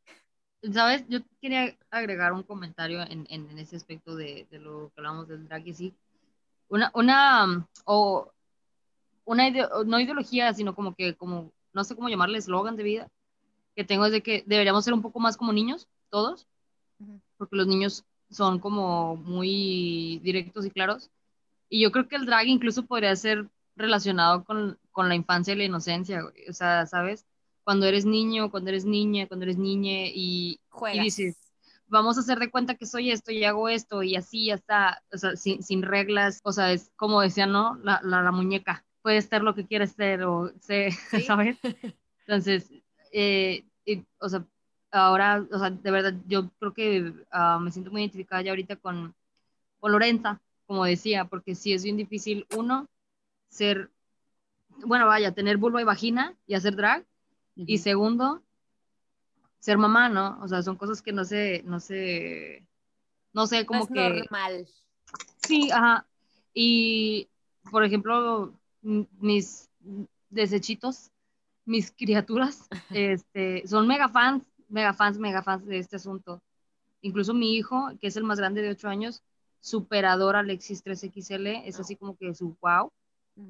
¿Sabes? 0.72 1.04
Yo 1.08 1.20
quería 1.40 1.78
agregar 1.88 2.32
un 2.32 2.42
comentario 2.42 3.00
en, 3.02 3.28
en, 3.30 3.48
en 3.48 3.58
ese 3.60 3.76
aspecto 3.76 4.16
de, 4.16 4.48
de, 4.50 4.58
lo 4.58 4.88
que 4.88 4.94
hablamos 4.96 5.28
del 5.28 5.46
drag 5.46 5.68
y 5.68 5.74
sí. 5.74 5.94
Una, 6.68 6.90
una, 6.94 7.68
o 7.84 8.32
una, 9.30 9.46
ide 9.48 9.64
no 9.86 10.00
ideología, 10.00 10.52
sino 10.52 10.74
como 10.74 10.94
que, 10.94 11.14
como, 11.14 11.52
no 11.72 11.84
sé 11.84 11.94
cómo 11.94 12.08
llamarle, 12.08 12.38
eslogan 12.38 12.76
de 12.76 12.82
vida, 12.82 13.08
que 13.76 13.84
tengo 13.84 14.04
es 14.06 14.12
de 14.12 14.22
que 14.22 14.42
deberíamos 14.44 14.84
ser 14.84 14.92
un 14.92 15.02
poco 15.02 15.20
más 15.20 15.36
como 15.36 15.52
niños, 15.52 15.86
todos, 16.10 16.48
porque 17.38 17.54
los 17.54 17.68
niños 17.68 18.04
son 18.28 18.58
como 18.58 19.14
muy 19.16 20.20
directos 20.24 20.66
y 20.66 20.70
claros. 20.70 21.10
Y 21.68 21.80
yo 21.80 21.92
creo 21.92 22.08
que 22.08 22.16
el 22.16 22.26
drag 22.26 22.48
incluso 22.48 22.86
podría 22.86 23.14
ser 23.14 23.48
relacionado 23.76 24.44
con, 24.44 24.78
con 24.90 25.08
la 25.08 25.14
infancia 25.14 25.54
y 25.54 25.58
la 25.58 25.64
inocencia, 25.64 26.24
o 26.48 26.52
sea, 26.52 26.86
¿sabes? 26.86 27.24
Cuando 27.62 27.86
eres 27.86 28.04
niño, 28.04 28.50
cuando 28.50 28.70
eres 28.70 28.84
niña, 28.84 29.28
cuando 29.28 29.44
eres 29.44 29.58
niña 29.58 30.08
y, 30.12 30.58
y 30.92 31.00
dices, 31.00 31.36
vamos 31.86 32.16
a 32.16 32.20
hacer 32.20 32.40
de 32.40 32.50
cuenta 32.50 32.74
que 32.74 32.86
soy 32.86 33.12
esto 33.12 33.30
y 33.30 33.44
hago 33.44 33.68
esto 33.68 34.02
y 34.02 34.16
así 34.16 34.46
ya 34.46 34.54
está, 34.54 35.04
o 35.12 35.18
sea, 35.18 35.36
sin, 35.36 35.62
sin 35.62 35.82
reglas, 35.82 36.40
o 36.42 36.50
sea, 36.50 36.72
es 36.72 36.90
como 36.96 37.20
decía, 37.20 37.46
¿no? 37.46 37.78
La, 37.84 38.00
la, 38.02 38.22
la 38.22 38.32
muñeca, 38.32 38.84
puede 39.02 39.22
ser 39.22 39.42
lo 39.42 39.54
que 39.54 39.66
quieres 39.66 39.92
ser 39.92 40.22
o 40.24 40.52
sé, 40.60 40.90
¿Sí? 41.10 41.22
¿sabes? 41.22 41.58
Entonces, 42.26 42.70
eh, 43.12 43.64
y, 43.84 44.04
o 44.18 44.28
sea, 44.28 44.44
ahora, 44.92 45.46
o 45.50 45.58
sea, 45.58 45.70
de 45.70 45.90
verdad, 45.90 46.14
yo 46.26 46.50
creo 46.58 46.72
que 46.72 47.12
uh, 47.32 47.60
me 47.60 47.70
siento 47.70 47.90
muy 47.90 48.02
identificada 48.02 48.42
ya 48.42 48.52
ahorita 48.52 48.76
con, 48.76 49.14
con 49.78 49.92
Lorenza, 49.92 50.40
como 50.66 50.84
decía, 50.84 51.24
porque 51.24 51.54
sí 51.54 51.72
es 51.72 51.82
bien 51.82 51.96
difícil, 51.96 52.46
uno, 52.56 52.88
ser, 53.48 53.90
bueno, 54.84 55.06
vaya, 55.06 55.32
tener 55.32 55.56
vulva 55.56 55.80
y 55.80 55.84
vagina 55.84 56.36
y 56.46 56.54
hacer 56.54 56.76
drag, 56.76 57.00
uh 57.56 57.62
-huh. 57.62 57.64
y 57.66 57.78
segundo, 57.78 58.42
ser 59.58 59.78
mamá, 59.78 60.08
¿no? 60.08 60.38
O 60.42 60.48
sea, 60.48 60.62
son 60.62 60.76
cosas 60.76 61.02
que 61.02 61.12
no 61.12 61.24
sé, 61.24 61.62
no 61.64 61.80
sé, 61.80 62.66
no 63.32 63.46
sé, 63.46 63.66
como 63.66 63.80
no 63.80 63.84
es 63.86 63.90
que... 63.90 64.18
normal. 64.20 64.68
Sí, 65.42 65.70
ajá. 65.72 66.06
Y, 66.54 67.28
por 67.70 67.84
ejemplo, 67.84 68.59
mis 68.82 69.68
desechitos, 70.28 71.10
mis 71.64 71.90
criaturas, 71.96 72.68
este, 72.90 73.66
son 73.66 73.86
mega 73.86 74.08
fans, 74.08 74.44
mega 74.68 74.94
fans, 74.94 75.18
mega 75.18 75.42
fans 75.42 75.66
de 75.66 75.78
este 75.78 75.96
asunto. 75.96 76.42
Incluso 77.02 77.34
mi 77.34 77.56
hijo, 77.56 77.90
que 78.00 78.08
es 78.08 78.16
el 78.16 78.24
más 78.24 78.38
grande 78.38 78.62
de 78.62 78.70
8 78.70 78.88
años, 78.88 79.22
superador 79.60 80.36
Alexis 80.36 80.84
3XL, 80.84 81.62
es 81.64 81.80
así 81.80 81.96
como 81.96 82.16
que 82.16 82.34
su 82.34 82.56
wow. 82.60 82.90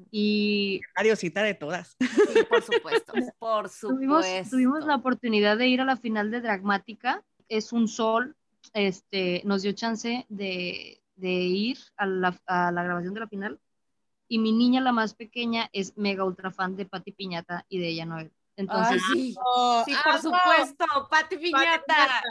Y 0.09 0.81
la 0.95 1.03
diosita 1.03 1.43
de 1.43 1.53
todas. 1.53 1.97
Sí, 1.99 2.43
por 2.49 2.61
supuesto, 2.61 3.13
por 3.39 3.69
supuesto. 3.69 3.87
Tuvimos, 3.89 4.25
tuvimos, 4.49 4.85
la 4.85 4.95
oportunidad 4.95 5.57
de 5.57 5.67
ir 5.67 5.81
a 5.81 5.85
la 5.85 5.97
final 5.97 6.31
de 6.31 6.41
Dragmática, 6.41 7.23
es 7.49 7.73
un 7.73 7.87
sol, 7.87 8.35
este, 8.73 9.41
nos 9.43 9.63
dio 9.63 9.73
chance 9.73 10.25
de, 10.29 11.01
de 11.15 11.29
ir 11.29 11.77
a 11.97 12.05
la, 12.05 12.39
a 12.45 12.71
la, 12.71 12.83
grabación 12.83 13.13
de 13.13 13.19
la 13.19 13.27
final, 13.27 13.59
y 14.31 14.39
mi 14.39 14.53
niña, 14.53 14.79
la 14.79 14.93
más 14.93 15.13
pequeña, 15.13 15.69
es 15.73 15.97
mega 15.97 16.23
ultra 16.23 16.51
fan 16.51 16.77
de 16.77 16.85
Pati 16.85 17.11
Piñata 17.11 17.65
y 17.67 17.79
de 17.79 17.89
ella 17.89 18.05
Noel. 18.05 18.31
Entonces, 18.55 19.03
Ay, 19.09 19.33
sí, 19.33 19.35
oh, 19.43 19.83
sí, 19.85 19.93
por 20.05 20.21
supuesto, 20.21 20.85
Pati 21.09 21.35
Piñata. 21.35 22.23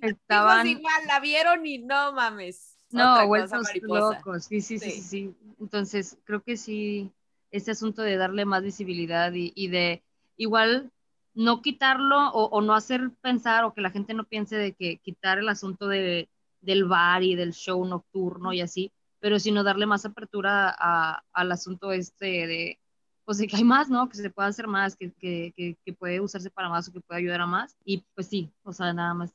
Estaban 0.00 0.68
igual, 0.68 1.02
la 1.08 1.18
vieron 1.18 1.66
y 1.66 1.78
no 1.78 2.12
mames. 2.12 2.76
No, 2.90 3.26
vueltos 3.26 3.66
locos, 3.82 4.44
sí, 4.44 4.60
sí, 4.60 4.78
sí, 4.78 4.92
sí, 4.92 5.02
sí, 5.02 5.34
Entonces, 5.58 6.16
creo 6.22 6.40
que 6.40 6.56
sí, 6.56 7.10
este 7.50 7.72
asunto 7.72 8.02
de 8.02 8.16
darle 8.16 8.44
más 8.44 8.62
visibilidad 8.62 9.32
y, 9.32 9.52
y 9.56 9.66
de 9.66 10.04
igual 10.36 10.92
no 11.34 11.62
quitarlo 11.62 12.28
o, 12.28 12.44
o, 12.44 12.60
no 12.60 12.74
hacer 12.74 13.10
pensar 13.20 13.64
o 13.64 13.74
que 13.74 13.80
la 13.80 13.90
gente 13.90 14.14
no 14.14 14.22
piense 14.22 14.54
de 14.54 14.72
que 14.72 14.98
quitar 14.98 15.38
el 15.38 15.48
asunto 15.48 15.88
de, 15.88 16.28
del 16.60 16.84
bar 16.84 17.24
y 17.24 17.34
del 17.34 17.54
show 17.54 17.84
nocturno 17.84 18.52
y 18.52 18.60
así, 18.60 18.92
pero 19.24 19.40
sino 19.40 19.64
darle 19.64 19.86
más 19.86 20.04
apertura 20.04 20.68
a- 20.78 21.22
al 21.32 21.50
asunto 21.50 21.92
este 21.92 22.46
de, 22.46 22.78
pues 23.24 23.38
de 23.38 23.46
que 23.46 23.56
hay 23.56 23.64
más, 23.64 23.88
¿no? 23.88 24.06
Que 24.06 24.18
se 24.18 24.28
puede 24.28 24.50
hacer 24.50 24.66
más, 24.66 24.96
que, 24.96 25.12
que, 25.14 25.54
que, 25.56 25.78
que 25.82 25.92
puede 25.94 26.20
usarse 26.20 26.50
para 26.50 26.68
más 26.68 26.86
o 26.86 26.92
que 26.92 27.00
puede 27.00 27.20
ayudar 27.20 27.40
a 27.40 27.46
más. 27.46 27.74
Y 27.86 28.04
pues 28.14 28.26
sí, 28.26 28.52
o 28.64 28.74
sea, 28.74 28.92
nada 28.92 29.14
más. 29.14 29.32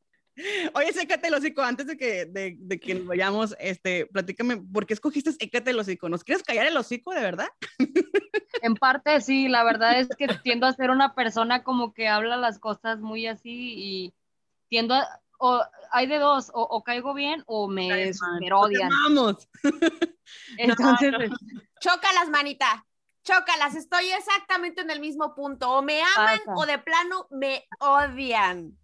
Oye, 0.74 0.90
ese 0.90 1.02
Écate 1.02 1.26
el 1.26 1.34
hocico, 1.34 1.62
antes 1.62 1.88
de 1.88 1.96
que, 1.96 2.24
de, 2.24 2.54
de 2.56 2.78
que 2.78 2.94
nos 2.94 3.06
vayamos, 3.06 3.56
este, 3.58 4.06
platícame, 4.06 4.58
¿por 4.58 4.86
qué 4.86 4.94
escogiste 4.94 5.32
Écate 5.40 5.72
el 5.72 5.80
hocico? 5.80 6.08
¿Nos 6.08 6.22
quieres 6.22 6.44
callar 6.44 6.68
el 6.68 6.76
hocico, 6.76 7.12
de 7.12 7.22
verdad? 7.22 7.48
En 8.62 8.74
parte 8.76 9.20
sí, 9.22 9.48
la 9.48 9.64
verdad 9.64 9.98
es 9.98 10.08
que 10.16 10.28
tiendo 10.44 10.66
a 10.68 10.72
ser 10.72 10.90
una 10.90 11.14
persona 11.16 11.64
como 11.64 11.94
que 11.94 12.06
habla 12.06 12.36
las 12.36 12.60
cosas 12.60 13.00
muy 13.00 13.26
así 13.26 13.74
y 13.76 14.14
tiendo 14.68 14.94
a, 14.94 15.20
o 15.42 15.62
hay 15.90 16.06
de 16.06 16.18
dos, 16.18 16.50
o, 16.54 16.62
o 16.62 16.84
caigo 16.84 17.14
bien 17.14 17.42
o 17.46 17.66
me 17.66 18.12
super 18.12 18.52
odian. 18.52 18.90
Vamos. 18.90 19.48
Entonces, 20.58 21.12
Chócalas, 21.80 22.28
manita. 22.28 22.86
Chócalas, 23.24 23.74
estoy 23.74 24.10
exactamente 24.10 24.82
en 24.82 24.90
el 24.90 25.00
mismo 25.00 25.34
punto. 25.34 25.70
O 25.70 25.82
me 25.82 26.02
aman 26.02 26.38
Pasa. 26.44 26.52
o 26.54 26.66
de 26.66 26.78
plano 26.78 27.26
me 27.30 27.66
odian. 27.80 28.76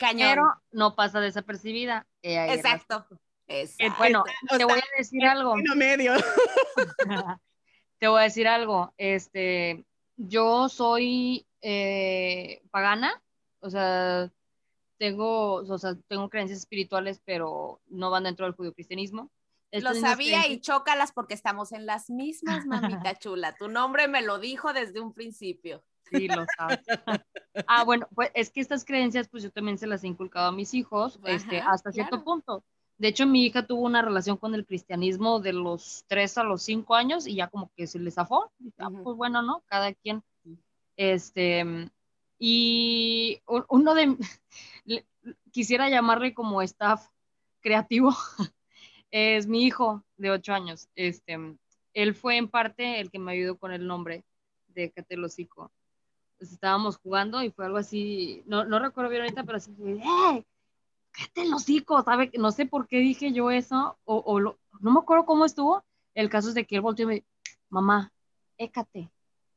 Cañón. 0.00 0.30
pero 0.30 0.62
no 0.70 0.94
pasa 0.94 1.20
desapercibida. 1.20 2.06
Eh. 2.22 2.52
Exacto. 2.54 3.06
Eh, 3.48 3.62
Exacto. 3.62 3.96
Bueno, 3.98 4.24
O 4.50 4.56
te 4.58 4.64
voy 4.64 4.78
a 4.78 4.98
decir 4.98 5.24
algo. 5.24 5.56
Medio. 5.74 6.12
te 7.98 8.08
voy 8.08 8.20
a 8.20 8.24
decir 8.24 8.48
algo. 8.48 8.92
Este, 8.98 9.84
yo 10.16 10.68
soy 10.68 11.46
eh, 11.62 12.62
pagana, 12.70 13.22
o 13.60 13.70
sea, 13.70 14.30
tengo, 15.02 15.54
o 15.54 15.78
sea, 15.78 15.96
tengo 16.06 16.30
creencias 16.30 16.60
espirituales, 16.60 17.20
pero 17.24 17.80
no 17.88 18.08
van 18.12 18.22
dentro 18.22 18.46
del 18.46 18.54
judio-cristianismo. 18.54 19.32
Lo 19.72 19.94
sabía 19.94 20.46
y 20.46 20.60
chócalas 20.60 21.10
porque 21.10 21.34
estamos 21.34 21.72
en 21.72 21.86
las 21.86 22.08
mismas, 22.08 22.66
mamita 22.66 23.14
chula. 23.18 23.56
Tu 23.56 23.66
nombre 23.66 24.06
me 24.06 24.22
lo 24.22 24.38
dijo 24.38 24.72
desde 24.72 25.00
un 25.00 25.12
principio. 25.12 25.82
Sí, 26.04 26.28
lo 26.28 26.46
sabes. 26.56 26.78
Ah, 27.66 27.84
bueno, 27.84 28.08
pues 28.14 28.30
es 28.34 28.50
que 28.50 28.60
estas 28.60 28.82
creencias, 28.84 29.28
pues 29.28 29.42
yo 29.42 29.50
también 29.50 29.76
se 29.76 29.86
las 29.86 30.04
he 30.04 30.06
inculcado 30.06 30.48
a 30.48 30.52
mis 30.52 30.72
hijos, 30.72 31.20
este, 31.26 31.60
Ajá, 31.60 31.72
hasta 31.72 31.92
cierto 31.92 32.22
claro. 32.22 32.24
punto. 32.24 32.64
De 32.96 33.08
hecho, 33.08 33.26
mi 33.26 33.44
hija 33.44 33.66
tuvo 33.66 33.82
una 33.82 34.00
relación 34.00 34.38
con 34.38 34.54
el 34.54 34.64
cristianismo 34.64 35.38
de 35.38 35.52
los 35.52 36.04
3 36.06 36.38
a 36.38 36.44
los 36.44 36.62
5 36.62 36.94
años 36.94 37.26
y 37.26 37.34
ya 37.34 37.48
como 37.48 37.70
que 37.76 37.86
se 37.86 37.98
le 37.98 38.10
zafó. 38.10 38.50
Ah, 38.78 38.88
pues 38.90 39.16
bueno, 39.16 39.42
¿no? 39.42 39.62
Cada 39.66 39.92
quien. 39.92 40.22
Este, 40.96 41.90
y 42.44 43.40
uno 43.68 43.94
de, 43.94 44.16
quisiera 45.52 45.88
llamarle 45.88 46.34
como 46.34 46.60
staff 46.60 47.06
creativo, 47.60 48.10
es 49.12 49.46
mi 49.46 49.62
hijo 49.62 50.02
de 50.16 50.32
8 50.32 50.52
años. 50.52 50.88
Este, 50.96 51.38
él 51.94 52.14
fue 52.16 52.38
en 52.38 52.48
parte 52.48 52.98
el 52.98 53.12
que 53.12 53.20
me 53.20 53.30
ayudó 53.30 53.56
con 53.58 53.72
el 53.72 53.86
nombre 53.86 54.24
de 54.66 54.90
Catelocico. 54.90 55.70
Pues 56.36 56.50
estábamos 56.50 56.96
jugando 56.96 57.44
y 57.44 57.52
fue 57.52 57.66
algo 57.66 57.78
así, 57.78 58.42
no, 58.46 58.64
no 58.64 58.80
recuerdo 58.80 59.10
bien 59.10 59.22
ahorita, 59.22 59.44
pero 59.44 59.58
así, 59.58 59.70
¡eh! 59.80 60.44
cállate 61.12 61.42
el 61.42 61.54
hocico, 61.54 62.02
¿sabe? 62.02 62.32
No 62.36 62.50
sé 62.50 62.66
por 62.66 62.88
qué 62.88 62.98
dije 62.98 63.32
yo 63.32 63.52
eso, 63.52 63.96
o, 64.04 64.40
no 64.40 64.56
me 64.80 64.98
acuerdo 64.98 65.26
cómo 65.26 65.44
estuvo. 65.44 65.84
El 66.12 66.28
caso 66.28 66.48
es 66.48 66.56
de 66.56 66.66
que 66.66 66.74
él 66.74 66.80
volteó 66.80 67.04
y 67.04 67.06
me 67.06 67.14
dijo, 67.14 67.26
mamá, 67.68 68.12
écate. 68.58 69.12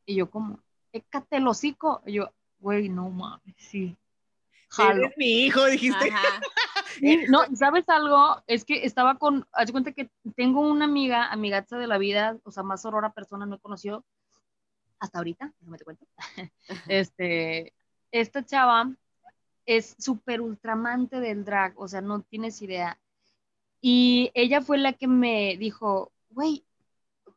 Y 0.05 0.17
yo, 0.17 0.29
¿cómo? 0.29 0.59
Écate 0.91 1.37
el 1.37 1.47
hocico. 1.47 2.03
Y 2.05 2.13
yo, 2.13 2.29
güey, 2.65 2.89
no 2.89 3.11
mames, 3.11 3.55
sí. 3.57 3.95
Jalo. 4.69 5.03
Eres 5.03 5.17
mi 5.17 5.45
hijo, 5.45 5.65
dijiste. 5.65 6.09
Ajá. 6.09 6.41
Sí, 6.99 7.25
no, 7.27 7.39
¿sabes 7.57 7.83
algo? 7.89 8.41
Es 8.47 8.63
que 8.63 8.85
estaba 8.85 9.17
con, 9.17 9.45
haz 9.51 9.65
de 9.65 9.73
cuenta 9.73 9.91
que 9.91 10.09
tengo 10.37 10.61
una 10.61 10.85
amiga, 10.85 11.29
amigaza 11.29 11.77
de 11.77 11.87
la 11.87 11.97
vida, 11.97 12.37
o 12.45 12.51
sea, 12.51 12.63
más 12.63 12.85
aurora 12.85 13.11
persona 13.11 13.45
no 13.45 13.55
he 13.55 13.59
conocido 13.59 14.05
hasta 14.99 15.17
ahorita, 15.17 15.53
déjame 15.59 15.77
te 15.77 15.83
cuento. 15.83 16.07
Este, 16.87 17.73
esta 18.11 18.45
chava 18.45 18.95
es 19.65 19.93
súper 19.99 20.39
ultramante 20.39 21.19
del 21.19 21.43
drag, 21.43 21.77
o 21.77 21.89
sea, 21.89 21.99
no 21.99 22.21
tienes 22.21 22.61
idea. 22.61 22.97
Y 23.81 24.31
ella 24.33 24.61
fue 24.61 24.77
la 24.77 24.93
que 24.93 25.07
me 25.07 25.57
dijo, 25.57 26.13
güey, 26.29 26.65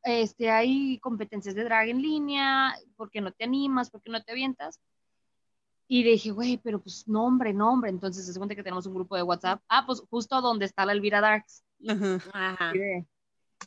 este, 0.05 0.53
hay 0.53 1.01
competencias 1.01 1.57
de 1.57 1.65
drag 1.65 1.89
en 1.89 2.01
línea, 2.01 2.77
¿por 2.95 3.11
qué 3.11 3.21
no 3.21 3.33
te 3.33 3.43
animas? 3.43 3.91
¿Por 3.91 4.03
qué 4.03 4.13
no 4.13 4.23
te 4.23 4.31
avientas? 4.31 4.79
Y 5.91 6.03
dije, 6.03 6.31
güey, 6.31 6.59
pero 6.59 6.81
pues 6.81 7.09
nombre, 7.09 7.53
nombre. 7.55 7.89
Entonces 7.91 8.27
se 8.27 8.39
cuenta 8.39 8.55
que 8.55 8.63
tenemos 8.63 8.85
un 8.87 8.95
grupo 8.95 9.17
de 9.17 9.23
WhatsApp. 9.23 9.63
Ah, 9.69 9.85
pues 9.87 10.03
justo 10.11 10.41
donde 10.43 10.67
está 10.67 10.85
la 10.85 10.93
Elvira 10.93 11.21
Darks. 11.23 11.65
Ajá. 11.89 12.21
Ajá. 12.35 12.73
Y, 12.75 12.79
de- 12.79 13.07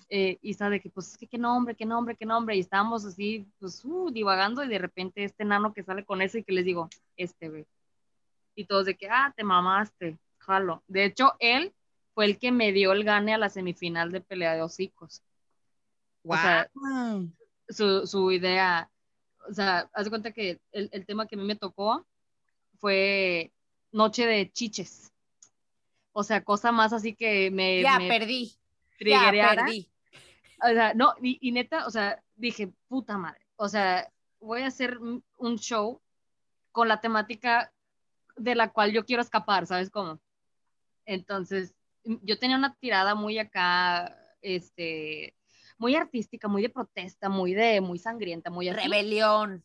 eh, 0.10 0.38
y 0.42 0.54
sabe 0.54 0.80
que, 0.80 0.90
pues, 0.90 1.08
es 1.10 1.18
que 1.18 1.28
qué 1.28 1.38
nombre, 1.38 1.76
qué 1.76 1.86
nombre, 1.86 2.16
qué 2.16 2.26
nombre. 2.26 2.56
Y 2.56 2.60
estábamos 2.60 3.04
así, 3.06 3.48
pues, 3.60 3.84
uh, 3.84 4.12
divagando. 4.12 4.64
Y 4.64 4.68
de 4.68 4.78
repente 4.78 5.24
este 5.24 5.44
nano 5.46 5.74
que 5.74 5.84
sale 5.84 6.06
con 6.06 6.22
ese 6.22 6.40
y 6.40 6.44
que 6.44 6.54
les 6.54 6.64
digo, 6.64 6.90
este, 7.18 7.50
güey. 7.50 7.66
Y 8.56 8.66
todos 8.66 8.86
de 8.86 8.96
que, 8.96 9.10
ah, 9.10 9.34
te 9.36 9.44
mamaste, 9.44 10.20
jalo. 10.38 10.84
De 10.88 11.06
hecho, 11.06 11.34
él 11.40 11.74
fue 12.14 12.26
el 12.26 12.38
que 12.38 12.52
me 12.52 12.72
dio 12.72 12.92
el 12.92 13.04
gane 13.04 13.34
a 13.34 13.38
la 13.40 13.50
semifinal 13.50 14.12
de 14.12 14.22
pelea 14.22 14.54
de 14.54 14.62
hocicos. 14.62 15.24
O 16.24 16.36
sea, 16.36 16.70
Wow. 16.76 17.32
su, 17.68 18.06
su 18.06 18.32
idea, 18.32 18.92
o 19.50 19.54
sea, 19.54 19.90
haz 19.94 20.04
de 20.04 20.10
cuenta 20.12 20.32
que 20.32 20.60
el, 20.72 20.90
el 20.92 21.06
tema 21.06 21.26
que 21.26 21.36
a 21.36 21.40
mí 21.40 21.46
me 21.46 21.56
tocó 21.56 22.06
fue 22.82 23.54
Noche 23.92 24.26
de 24.26 24.52
Chiches. 24.52 25.14
O 26.12 26.24
sea, 26.24 26.44
cosa 26.44 26.74
más 26.74 26.92
así 26.92 27.16
que 27.16 27.50
me, 27.52 27.82
Ya 27.82 28.00
me 28.00 28.10
perdí. 28.10 28.58
Ya 29.00 29.32
perdí. 29.32 29.90
O 30.62 30.68
sea, 30.68 30.94
no, 30.94 31.14
y, 31.22 31.38
y 31.40 31.52
neta, 31.54 31.88
o 31.88 31.90
sea, 31.90 32.22
dije, 32.36 32.74
puta 32.90 33.18
madre. 33.18 33.48
O 33.56 33.70
sea, 33.70 34.12
voy 34.40 34.64
a 34.64 34.68
hacer 34.68 34.98
un 35.00 35.58
show 35.58 36.02
con 36.72 36.88
la 36.88 37.00
temática 37.00 37.72
de 38.36 38.56
la 38.56 38.72
cual 38.72 38.92
yo 38.92 39.06
quiero 39.06 39.22
escapar, 39.22 39.68
¿sabes 39.68 39.90
cómo? 39.90 40.20
Entonces, 41.06 41.76
yo 42.04 42.38
tenía 42.40 42.58
una 42.58 42.76
tirada 42.76 43.16
muy 43.16 43.38
acá, 43.38 44.18
este, 44.42 45.36
muy 45.78 45.96
artística, 45.96 46.48
muy 46.48 46.62
de 46.62 46.70
protesta, 46.70 47.30
muy 47.30 47.54
de, 47.54 47.82
muy 47.82 48.00
sangrienta, 48.00 48.50
muy 48.50 48.70
así. 48.70 48.82
Rebelión. 48.82 49.64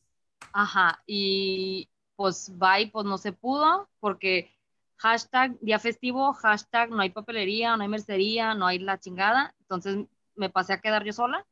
Ajá, 0.53 1.03
y 1.07 1.89
pues 2.17 2.51
bye, 2.59 2.91
pues 2.91 3.05
no 3.07 3.19
se 3.19 3.33
pudo, 3.33 3.89
porque 4.01 4.53
hashtag 4.97 5.59
día 5.61 5.79
festivo, 5.79 6.33
hashtag 6.33 6.91
no 6.91 7.01
hay 7.01 7.11
papelería, 7.11 7.77
no 7.77 7.83
hay 7.83 7.89
mercería, 7.89 8.55
no 8.55 8.67
hay 8.67 8.79
la 8.79 8.99
chingada, 8.99 9.55
entonces 9.61 9.99
me 10.35 10.51
pasé 10.51 10.73
a 10.73 10.81
quedar 10.81 11.05
yo 11.05 11.13
sola. 11.13 11.47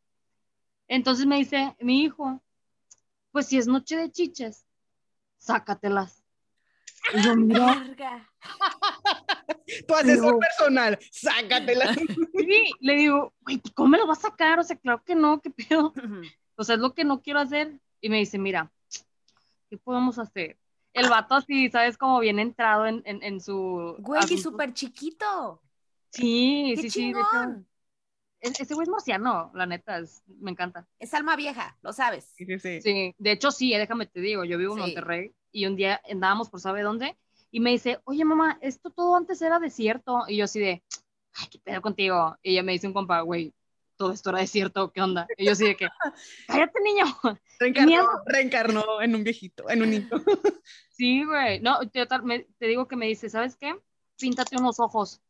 Entonces 0.89 1.27
me 1.27 1.37
dice 1.37 1.77
mi 1.81 2.03
hijo, 2.03 2.43
pues 3.33 3.47
si 3.47 3.59
es 3.59 3.67
noche 3.67 3.97
de 3.97 4.11
chiches, 4.11 4.67
sácatelas. 5.39 6.23
Y 7.15 7.23
yo, 7.23 7.37
mira. 7.37 8.31
Tu 9.87 9.95
asesor 9.95 10.25
Digo- 10.35 10.39
personal, 10.39 10.99
sácatela. 11.11 11.95
sí, 11.95 12.71
le 12.81 12.95
digo, 12.95 13.35
güey, 13.41 13.61
¿cómo 13.75 13.89
me 13.91 13.99
lo 13.99 14.07
vas 14.07 14.19
a 14.19 14.29
sacar? 14.29 14.59
O 14.59 14.63
sea, 14.63 14.77
claro 14.77 15.03
que 15.05 15.15
no, 15.15 15.41
qué 15.41 15.51
pedo. 15.51 15.93
O 16.57 16.65
sea, 16.65 16.77
es 16.77 16.81
lo 16.81 16.95
que 16.95 17.05
no 17.05 17.21
quiero 17.23 17.41
hacer. 17.41 17.79
Y 18.01 18.09
me 18.11 18.19
dice, 18.19 18.39
mira, 18.39 18.71
¿qué 19.75 19.79
podemos 19.85 20.19
hacer? 20.19 20.57
El 20.93 21.09
vato 21.09 21.35
así, 21.35 21.69
¿sabes? 21.71 21.99
Como 21.99 22.21
bien 22.21 22.39
entrado 22.39 22.87
en, 22.87 23.03
en, 23.05 23.23
en 23.23 23.41
su... 23.41 23.97
Güey, 23.99 24.23
y 24.31 24.39
súper 24.39 24.73
chiquito. 24.73 25.61
Sí, 26.11 26.75
Qué 26.77 26.83
sí, 26.83 26.91
sí. 26.91 27.13
de 27.13 27.21
hecho, 27.21 27.29
chingón. 27.31 27.67
es- 28.41 28.61
ese 28.61 28.75
güey 28.75 28.85
es 28.85 28.89
marciano, 28.89 29.51
la 29.55 29.67
neta, 29.67 29.99
es- 29.99 30.23
me 30.27 30.53
encanta. 30.53 30.87
Es 31.01 31.13
alma 31.15 31.35
vieja, 31.35 31.77
lo 31.83 31.93
sabes. 31.93 32.33
Sí, 32.37 32.47
sí, 32.47 32.59
sí. 32.61 32.81
Sí, 32.81 33.15
de 33.19 33.33
hecho 33.33 33.51
sí, 33.51 33.75
eh, 33.75 33.79
déjame 33.79 34.07
te 34.07 34.21
digo, 34.21 34.45
yo 34.45 34.57
vivo 34.59 34.75
en 34.75 34.79
Sí. 34.79 34.87
Monterrey 34.87 35.35
y 35.51 35.67
un 35.67 35.75
día 35.77 36.01
andábamos 36.09 36.49
por 36.51 36.61
sabe 36.61 36.83
dónde 36.83 37.17
y 37.51 37.59
me 37.61 37.71
dice, 37.71 38.01
oye 38.05 38.25
mamá, 38.25 38.59
esto 38.61 38.91
todo 38.91 39.17
antes 39.17 39.43
era 39.43 39.59
desierto. 39.59 40.25
Y 40.29 40.37
yo 40.37 40.45
así 40.45 40.61
de, 40.61 40.83
ay, 41.35 41.47
qué 41.51 41.59
pedo 41.59 41.83
contigo. 41.83 42.37
Y 42.43 42.53
ella 42.53 42.63
me 42.63 42.73
dice 42.73 42.87
un 42.87 42.93
compa, 42.93 43.21
güey, 43.23 43.53
todo 44.05 44.13
esto 44.13 44.29
era 44.29 44.41
desierto, 44.41 44.93
¿qué 44.93 45.01
onda? 45.01 45.27
Y 45.39 45.47
yo 45.47 45.53
así 45.53 45.65
de 45.65 45.77
que, 45.77 45.89
cállate 46.47 46.79
niño. 46.83 47.07
Reencarnó, 47.59 48.07
reencarnó 48.27 49.01
en 49.01 49.15
un 49.15 49.25
viejito, 49.25 49.71
en 49.71 49.81
un 49.83 49.91
niño. 49.91 50.09
Sí, 50.91 51.25
güey. 51.25 51.59
No, 51.61 51.81
te, 51.91 52.07
me- 52.23 52.47
te 52.59 52.67
digo 52.67 52.87
que 52.87 52.95
me 52.97 53.07
dice, 53.07 53.29
¿sabes 53.31 53.57
qué? 53.57 53.75
Píntate 54.19 54.57
unos 54.57 54.79
ojos. 54.79 55.21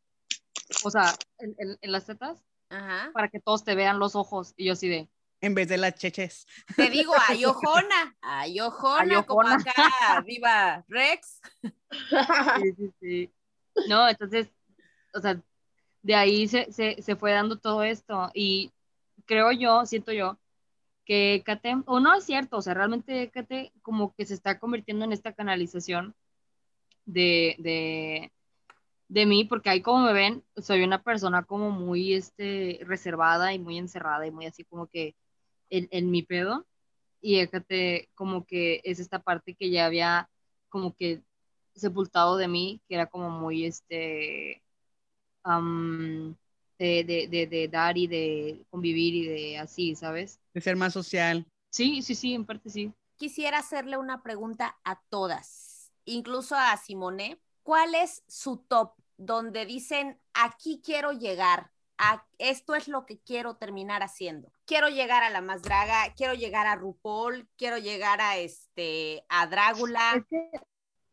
O 0.83 0.91
sea, 0.91 1.15
en, 1.39 1.55
en- 1.57 1.77
en 1.81 1.91
las 1.91 2.05
tetas, 2.05 2.43
Ajá. 2.69 3.09
para 3.13 3.29
que 3.29 3.39
todos 3.39 3.63
te 3.63 3.73
vean 3.73 3.97
los 3.97 4.15
ojos. 4.15 4.53
Y 4.57 4.65
yo 4.65 4.73
así 4.73 4.89
de, 4.89 5.09
En 5.41 5.55
vez 5.55 5.67
de 5.69 5.77
las 5.77 5.95
cheches. 5.95 6.45
Te 6.75 6.89
digo, 6.91 7.13
ay, 7.29 7.45
ojona. 7.45 8.15
Ay, 8.21 8.59
ojona, 8.59 9.19
Ay, 9.19 9.25
como 9.25 9.47
acá, 9.47 10.21
Diva 10.25 10.83
Rex. 10.89 11.39
sí, 11.61 12.73
sí, 12.77 12.93
sí. 12.99 13.33
No, 13.87 14.07
entonces, 14.07 14.49
o 15.15 15.19
sea, 15.21 15.41
de 16.05 16.15
ahí 16.15 16.47
se, 16.47 16.71
se, 16.71 17.01
se 17.01 17.15
fue 17.15 17.31
dando 17.33 17.57
todo 17.57 17.83
esto. 17.83 18.29
Y 18.35 18.71
creo 19.25 19.51
yo, 19.51 19.85
siento 19.87 20.11
yo, 20.13 20.39
que 21.05 21.43
Kate, 21.45 21.77
o 21.87 21.99
no 21.99 22.13
es 22.15 22.25
cierto, 22.25 22.57
o 22.57 22.61
sea, 22.61 22.75
realmente 22.75 23.31
Kate 23.31 23.73
como 23.81 24.13
que 24.15 24.25
se 24.25 24.35
está 24.35 24.59
convirtiendo 24.59 25.05
en 25.05 25.13
esta 25.13 25.33
canalización 25.33 26.15
de, 27.05 27.55
de, 27.59 28.31
de 29.09 29.25
mí, 29.25 29.45
porque 29.45 29.69
ahí 29.71 29.81
como 29.81 30.05
me 30.05 30.13
ven, 30.13 30.43
soy 30.57 30.83
una 30.83 31.03
persona 31.03 31.43
como 31.43 31.71
muy 31.71 32.13
este, 32.13 32.79
reservada 32.83 33.53
y 33.53 33.59
muy 33.59 33.77
encerrada 33.79 34.27
y 34.27 34.31
muy 34.31 34.45
así 34.47 34.63
como 34.65 34.87
que 34.87 35.15
en, 35.69 35.87
en 35.91 36.11
mi 36.11 36.23
pedo. 36.23 36.67
Y 37.21 37.39
fíjate, 37.47 38.09
como 38.15 38.45
que 38.45 38.81
es 38.83 38.99
esta 38.99 39.19
parte 39.23 39.55
que 39.55 39.71
ya 39.71 39.87
había 39.87 40.29
como 40.69 40.95
que 40.95 41.23
sepultado 41.75 42.37
de 42.37 42.47
mí, 42.47 42.81
que 42.87 42.95
era 42.95 43.07
como 43.07 43.29
muy 43.31 43.65
este, 43.65 44.63
de, 45.45 47.03
de, 47.03 47.27
de, 47.29 47.47
de, 47.47 47.67
dar 47.67 47.97
y 47.97 48.07
de 48.07 48.65
convivir 48.69 49.13
y 49.13 49.25
de 49.27 49.57
así, 49.57 49.95
¿sabes? 49.95 50.39
De 50.53 50.61
ser 50.61 50.75
más 50.75 50.93
social. 50.93 51.45
Sí, 51.69 52.01
sí, 52.01 52.15
sí, 52.15 52.33
en 52.33 52.45
parte 52.45 52.69
sí. 52.69 52.91
Quisiera 53.17 53.59
hacerle 53.59 53.97
una 53.97 54.23
pregunta 54.23 54.77
a 54.83 54.99
todas, 55.09 55.91
incluso 56.05 56.55
a 56.55 56.75
Simone. 56.77 57.39
¿Cuál 57.63 57.95
es 57.95 58.23
su 58.27 58.57
top 58.57 58.93
donde 59.17 59.65
dicen, 59.65 60.19
aquí 60.33 60.81
quiero 60.83 61.13
llegar, 61.13 61.71
a, 61.97 62.25
esto 62.37 62.75
es 62.75 62.87
lo 62.87 63.05
que 63.05 63.19
quiero 63.19 63.55
terminar 63.55 64.03
haciendo? 64.03 64.51
Quiero 64.65 64.89
llegar 64.89 65.23
a 65.23 65.29
la 65.29 65.41
más 65.41 65.61
draga, 65.61 66.13
quiero 66.15 66.33
llegar 66.33 66.67
a 66.67 66.75
RuPaul, 66.75 67.47
quiero 67.57 67.77
llegar 67.77 68.19
a 68.19 68.37
este, 68.37 69.23
a 69.29 69.47
Drácula. 69.47 70.15
Es, 70.15 70.25
que 70.25 70.51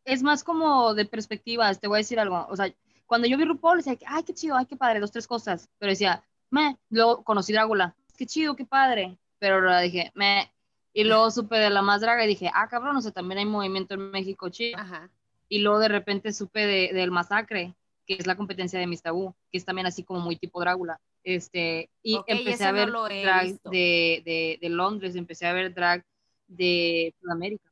es 0.04 0.22
más 0.22 0.42
como 0.42 0.94
de 0.94 1.04
perspectivas, 1.04 1.80
te 1.80 1.86
voy 1.86 1.98
a 1.98 1.98
decir 1.98 2.18
algo, 2.18 2.46
o 2.48 2.56
sea, 2.56 2.74
cuando 3.12 3.28
yo 3.28 3.36
vi 3.36 3.44
RuPaul, 3.44 3.76
decía, 3.76 3.98
ay, 4.06 4.22
qué 4.22 4.32
chido, 4.32 4.56
ay, 4.56 4.64
qué 4.64 4.74
padre, 4.74 4.98
dos, 4.98 5.10
tres 5.10 5.26
cosas. 5.26 5.68
Pero 5.78 5.90
decía, 5.90 6.24
me, 6.48 6.78
luego 6.88 7.22
conocí 7.22 7.52
Drácula, 7.52 7.94
qué 8.16 8.24
chido, 8.24 8.56
qué 8.56 8.64
padre. 8.64 9.18
Pero 9.38 9.56
ahora 9.56 9.80
dije, 9.80 10.10
me. 10.14 10.50
Y 10.94 11.04
luego 11.04 11.30
supe 11.30 11.56
de 11.56 11.68
la 11.68 11.82
más 11.82 12.00
draga 12.00 12.24
y 12.24 12.28
dije, 12.28 12.50
ah, 12.54 12.68
cabrón, 12.70 12.96
o 12.96 13.02
sea, 13.02 13.12
también 13.12 13.36
hay 13.36 13.44
movimiento 13.44 13.92
en 13.92 14.10
México 14.10 14.48
chido. 14.48 14.78
Ajá. 14.78 15.10
Y 15.50 15.58
luego 15.58 15.78
de 15.78 15.88
repente 15.88 16.32
supe 16.32 16.66
de, 16.66 16.94
del 16.94 17.10
masacre, 17.10 17.74
que 18.06 18.14
es 18.14 18.26
la 18.26 18.34
competencia 18.34 18.80
de 18.80 18.86
Miss 18.86 19.02
Tabú, 19.02 19.34
que 19.50 19.58
es 19.58 19.66
también 19.66 19.86
así 19.86 20.04
como 20.04 20.20
muy 20.20 20.36
tipo 20.36 20.58
Drácula. 20.60 20.98
Este, 21.22 21.90
y 22.02 22.18
empecé 22.26 22.64
a 22.64 22.72
ver 22.72 22.90
drag 22.92 23.60
de, 23.64 24.22
de, 24.24 24.58
de, 24.58 24.68
Londres, 24.70 25.16
empecé 25.16 25.44
a 25.44 25.52
ver 25.52 25.74
drag 25.74 26.02
de 26.46 27.14
Sudamérica. 27.20 27.70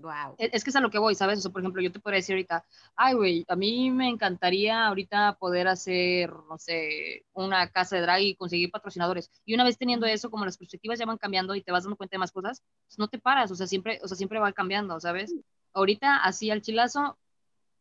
Wow. 0.00 0.36
Es, 0.38 0.62
que 0.62 0.70
es 0.70 0.76
a 0.76 0.80
lo 0.80 0.90
que 0.90 0.98
voy, 1.00 1.16
¿sabes? 1.16 1.40
O 1.40 1.42
sea, 1.42 1.50
por 1.50 1.60
ejemplo, 1.60 1.82
yo 1.82 1.90
te 1.90 1.98
podría 1.98 2.18
decir 2.18 2.34
ahorita, 2.34 2.64
ay, 2.94 3.14
güey, 3.14 3.44
a 3.48 3.56
mí 3.56 3.90
me 3.90 4.08
encantaría 4.08 4.86
ahorita 4.86 5.36
poder 5.40 5.66
hacer, 5.66 6.32
no 6.48 6.56
sé, 6.56 7.24
una 7.32 7.68
casa 7.70 7.96
de 7.96 8.02
drag 8.02 8.22
y 8.22 8.36
conseguir 8.36 8.70
patrocinadores. 8.70 9.28
Y 9.44 9.54
una 9.54 9.64
vez 9.64 9.76
teniendo 9.76 10.06
eso, 10.06 10.30
como 10.30 10.44
las 10.44 10.56
perspectivas 10.56 11.00
ya 11.00 11.06
van 11.06 11.18
cambiando 11.18 11.56
y 11.56 11.62
te 11.62 11.72
vas 11.72 11.82
dando 11.82 11.96
cuenta 11.96 12.14
de 12.14 12.18
más 12.18 12.30
cosas, 12.30 12.62
pues 12.86 12.98
no 12.98 13.08
te 13.08 13.18
paras, 13.18 13.50
o 13.50 13.56
sea, 13.56 13.66
siempre, 13.66 13.98
o 14.00 14.06
sea, 14.06 14.16
siempre 14.16 14.38
va 14.38 14.52
cambiando, 14.52 15.00
¿sabes? 15.00 15.34
Ahorita, 15.72 16.18
así 16.18 16.48
al 16.52 16.62
chilazo, 16.62 17.18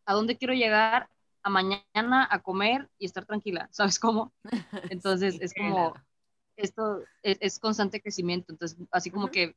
¿a 0.05 0.13
dónde 0.15 0.37
quiero 0.37 0.55
llegar? 0.55 1.09
A 1.43 1.51
mañana 1.51 2.27
a 2.31 2.41
comer 2.41 2.89
y 2.97 3.05
estar 3.05 3.25
tranquila, 3.25 3.69
¿sabes 3.71 3.99
cómo? 3.99 4.33
Entonces, 4.89 5.37
es 5.39 5.53
como, 5.53 5.93
esto 6.55 7.03
es, 7.21 7.37
es, 7.41 7.59
constante 7.59 8.01
crecimiento, 8.01 8.51
entonces, 8.51 8.75
así 8.91 9.11
como 9.11 9.27
que 9.27 9.55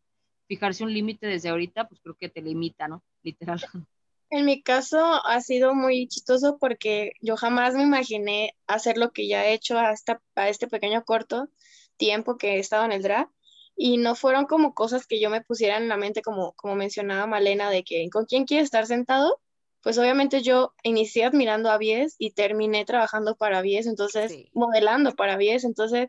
fijarse 0.50 0.82
un 0.82 0.92
límite 0.92 1.28
desde 1.28 1.48
ahorita, 1.48 1.86
pues 1.86 2.00
creo 2.00 2.16
que 2.16 2.28
te 2.28 2.42
limita, 2.42 2.88
¿no? 2.88 3.04
Literal. 3.22 3.60
En 4.32 4.44
mi 4.44 4.62
caso 4.62 4.98
ha 5.26 5.40
sido 5.40 5.74
muy 5.74 6.06
chistoso 6.06 6.56
porque 6.60 7.14
yo 7.20 7.36
jamás 7.36 7.74
me 7.74 7.82
imaginé 7.82 8.54
hacer 8.68 8.96
lo 8.96 9.10
que 9.10 9.26
ya 9.26 9.44
he 9.44 9.54
hecho 9.54 9.76
hasta 9.76 10.22
a 10.36 10.48
este 10.48 10.68
pequeño 10.68 11.04
corto 11.04 11.48
tiempo 11.96 12.36
que 12.36 12.54
he 12.54 12.58
estado 12.60 12.84
en 12.84 12.92
el 12.92 13.02
drag 13.02 13.28
y 13.74 13.96
no 13.96 14.14
fueron 14.14 14.46
como 14.46 14.72
cosas 14.72 15.08
que 15.08 15.18
yo 15.18 15.30
me 15.30 15.40
pusiera 15.40 15.78
en 15.78 15.88
la 15.88 15.96
mente 15.96 16.22
como, 16.22 16.52
como 16.52 16.76
mencionaba 16.76 17.26
Malena 17.26 17.70
de 17.70 17.82
que 17.82 18.08
con 18.08 18.24
quién 18.24 18.44
quiere 18.44 18.62
estar 18.62 18.86
sentado, 18.86 19.40
pues 19.82 19.98
obviamente 19.98 20.42
yo 20.42 20.74
inicié 20.84 21.24
admirando 21.24 21.68
a 21.68 21.78
Vies 21.78 22.14
y 22.16 22.30
terminé 22.30 22.84
trabajando 22.84 23.34
para 23.34 23.62
Vies, 23.62 23.88
entonces 23.88 24.32
modelando 24.52 25.16
para 25.16 25.36
Vies, 25.36 25.64
entonces 25.64 26.08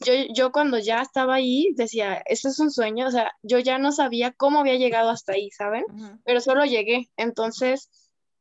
yo, 0.00 0.12
yo 0.34 0.52
cuando 0.52 0.78
ya 0.78 1.00
estaba 1.00 1.34
ahí 1.36 1.72
decía, 1.74 2.22
esto 2.26 2.48
es 2.48 2.58
un 2.58 2.70
sueño, 2.70 3.06
o 3.06 3.10
sea, 3.10 3.32
yo 3.42 3.58
ya 3.58 3.78
no 3.78 3.92
sabía 3.92 4.32
cómo 4.32 4.60
había 4.60 4.76
llegado 4.76 5.10
hasta 5.10 5.32
ahí, 5.32 5.50
¿saben? 5.50 5.84
Pero 6.24 6.40
solo 6.40 6.64
llegué, 6.64 7.10
entonces, 7.16 7.90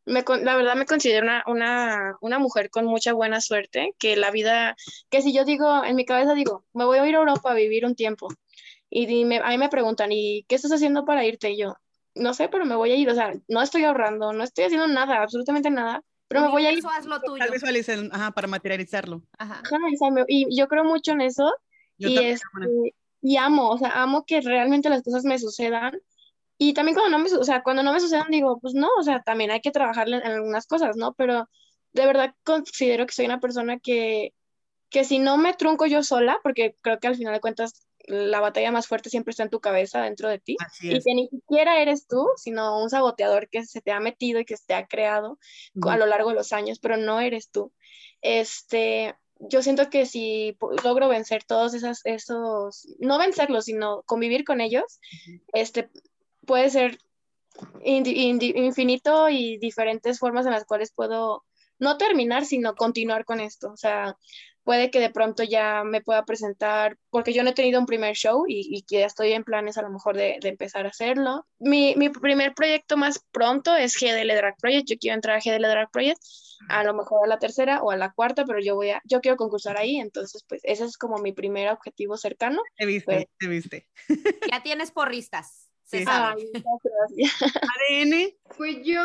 me, 0.05 0.23
la 0.41 0.55
verdad 0.55 0.75
me 0.75 0.85
considero 0.85 1.25
una, 1.25 1.43
una, 1.47 2.17
una, 2.21 2.39
mujer 2.39 2.69
con 2.69 2.85
mucha 2.85 3.13
buena 3.13 3.41
suerte, 3.41 3.95
que 3.97 4.15
la 4.17 4.31
vida, 4.31 4.75
que 5.09 5.21
si 5.21 5.33
yo 5.33 5.45
digo, 5.45 5.83
en 5.83 5.95
mi 5.95 6.05
cabeza 6.05 6.33
digo, 6.33 6.65
me 6.73 6.85
voy 6.85 6.99
a 6.99 7.07
ir 7.07 7.15
a 7.15 7.19
Europa 7.19 7.51
a 7.51 7.55
vivir 7.55 7.85
un 7.85 7.95
tiempo, 7.95 8.27
y 8.89 9.05
dime, 9.05 9.39
a 9.43 9.49
mí 9.49 9.57
me 9.57 9.69
preguntan, 9.69 10.11
¿y 10.11 10.43
qué 10.47 10.55
estás 10.55 10.71
haciendo 10.71 11.05
para 11.05 11.25
irte? 11.25 11.51
Y 11.51 11.57
yo, 11.57 11.75
no 12.15 12.33
sé, 12.33 12.49
pero 12.49 12.65
me 12.65 12.75
voy 12.75 12.91
a 12.91 12.95
ir, 12.95 13.09
o 13.09 13.15
sea, 13.15 13.33
no 13.47 13.61
estoy 13.61 13.83
ahorrando, 13.83 14.33
no 14.33 14.43
estoy 14.43 14.65
haciendo 14.65 14.87
nada, 14.87 15.21
absolutamente 15.21 15.69
nada, 15.69 16.03
pero 16.27 16.41
me 16.41 16.49
voy 16.49 16.65
a 16.65 16.71
ir. 16.71 16.83
Hazlo 16.85 17.19
tuyo. 17.21 17.43
Ajá, 18.11 18.31
para 18.31 18.47
materializarlo. 18.47 19.21
Ajá. 19.37 19.61
y 20.27 20.57
yo 20.57 20.67
creo 20.67 20.83
mucho 20.83 21.11
en 21.11 21.21
eso. 21.21 21.51
y, 21.97 22.17
este, 22.17 22.95
y 23.21 23.37
amo, 23.37 23.69
o 23.69 23.77
sea, 23.77 24.01
amo 24.01 24.25
que 24.25 24.41
realmente 24.41 24.89
las 24.89 25.03
cosas 25.03 25.23
me 25.23 25.39
sucedan. 25.39 25.99
Y 26.57 26.73
también 26.73 26.95
cuando 26.95 27.17
no 27.17 27.23
me, 27.23 27.31
o 27.31 27.43
sea, 27.43 27.63
cuando 27.63 27.83
no 27.83 27.91
me 27.91 27.99
sucedan, 27.99 28.27
digo, 28.29 28.59
pues 28.59 28.73
no, 28.73 28.87
o 28.97 29.03
sea, 29.03 29.21
también 29.21 29.51
hay 29.51 29.61
que 29.61 29.71
trabajar 29.71 30.07
en 30.07 30.23
algunas 30.23 30.67
cosas, 30.67 30.95
¿no? 30.95 31.13
Pero 31.13 31.49
de 31.93 32.05
verdad 32.05 32.33
considero 32.43 33.05
que 33.05 33.13
soy 33.13 33.25
una 33.25 33.39
persona 33.39 33.79
que, 33.79 34.33
que 34.89 35.03
si 35.03 35.19
no 35.19 35.37
me 35.37 35.53
trunco 35.53 35.85
yo 35.85 36.03
sola, 36.03 36.39
porque 36.43 36.75
creo 36.81 36.99
que 36.99 37.07
al 37.07 37.15
final 37.15 37.33
de 37.33 37.41
cuentas 37.41 37.84
la 38.07 38.39
batalla 38.39 38.71
más 38.71 38.87
fuerte 38.87 39.09
siempre 39.09 39.31
está 39.31 39.43
en 39.43 39.49
tu 39.49 39.59
cabeza, 39.59 40.01
dentro 40.01 40.29
de 40.29 40.39
ti. 40.39 40.55
Y 40.81 41.01
que 41.01 41.13
ni 41.13 41.27
siquiera 41.27 41.79
eres 41.81 42.07
tú, 42.07 42.27
sino 42.37 42.81
un 42.81 42.89
saboteador 42.89 43.49
que 43.49 43.65
se 43.65 43.81
te 43.81 43.91
ha 43.91 43.99
metido 43.99 44.39
y 44.39 44.45
que 44.45 44.57
se 44.57 44.65
te 44.65 44.73
ha 44.73 44.87
creado 44.87 45.39
a 45.81 45.97
lo 45.97 46.05
largo 46.05 46.29
de 46.29 46.35
los 46.35 46.53
años, 46.53 46.79
pero 46.79 46.97
no 46.97 47.19
eres 47.19 47.49
tú. 47.49 47.71
Este, 48.21 49.15
yo 49.39 49.61
siento 49.61 49.89
que 49.89 50.05
si 50.05 50.57
logro 50.83 51.07
vencer 51.07 51.43
todos 51.43 51.73
esas, 51.73 52.01
esos, 52.05 52.87
no 52.99 53.17
vencerlos, 53.17 53.65
sino 53.65 54.03
convivir 54.03 54.43
con 54.43 54.61
ellos, 54.61 54.99
este, 55.53 55.89
puede 56.45 56.69
ser 56.69 56.97
infinito 57.83 59.29
y 59.29 59.57
diferentes 59.57 60.19
formas 60.19 60.45
en 60.45 60.51
las 60.51 60.65
cuales 60.65 60.91
puedo 60.93 61.43
no 61.79 61.97
terminar, 61.97 62.45
sino 62.45 62.75
continuar 62.75 63.25
con 63.25 63.39
esto. 63.39 63.71
O 63.71 63.77
sea, 63.77 64.15
puede 64.65 64.89
que 64.89 64.99
de 64.99 65.11
pronto 65.11 65.43
ya 65.43 65.83
me 65.83 66.01
pueda 66.01 66.25
presentar, 66.25 66.97
porque 67.11 67.33
yo 67.33 67.43
no 67.43 67.51
he 67.51 67.53
tenido 67.53 67.79
un 67.79 67.85
primer 67.85 68.15
show 68.15 68.45
y, 68.47 68.83
que 68.87 68.99
ya 68.99 69.05
estoy 69.05 69.31
en 69.31 69.43
planes 69.43 69.77
a 69.77 69.83
lo 69.83 69.91
mejor 69.91 70.17
de, 70.17 70.39
empezar 70.41 70.85
a 70.85 70.89
hacerlo. 70.89 71.45
Mi, 71.59 71.95
mi, 71.95 72.09
primer 72.09 72.53
proyecto 72.53 72.97
más 72.97 73.23
pronto 73.31 73.75
es 73.75 73.95
GDL 73.97 74.35
Drag 74.35 74.57
Project, 74.57 74.89
yo 74.89 74.97
quiero 74.99 75.15
entrar 75.15 75.37
a 75.37 75.39
GDL 75.39 75.61
Drag 75.61 75.91
Project, 75.91 76.19
a 76.67 76.83
lo 76.83 76.95
mejor 76.95 77.25
a 77.25 77.27
la 77.27 77.37
tercera 77.37 77.81
o 77.83 77.91
a 77.91 77.95
la 77.95 78.11
cuarta, 78.11 78.43
pero 78.45 78.59
yo 78.59 78.75
voy 78.75 78.89
a, 78.89 79.01
yo 79.05 79.21
quiero 79.21 79.37
concursar 79.37 79.77
ahí, 79.77 79.97
entonces 79.97 80.43
pues 80.47 80.61
ese 80.63 80.85
es 80.85 80.97
como 80.97 81.19
mi 81.19 81.31
primer 81.31 81.69
objetivo 81.69 82.17
cercano. 82.17 82.59
Te 82.75 82.87
viste, 82.87 83.05
pues 83.05 83.25
te 83.37 83.47
viste. 83.47 83.87
Ya 84.51 84.63
tienes 84.63 84.91
porristas. 84.91 85.69
Se 85.83 85.99
sí. 85.99 86.05
sabe. 86.05 86.49
ADN. 87.91 88.33
Pues 88.57 88.77
yo, 88.83 89.01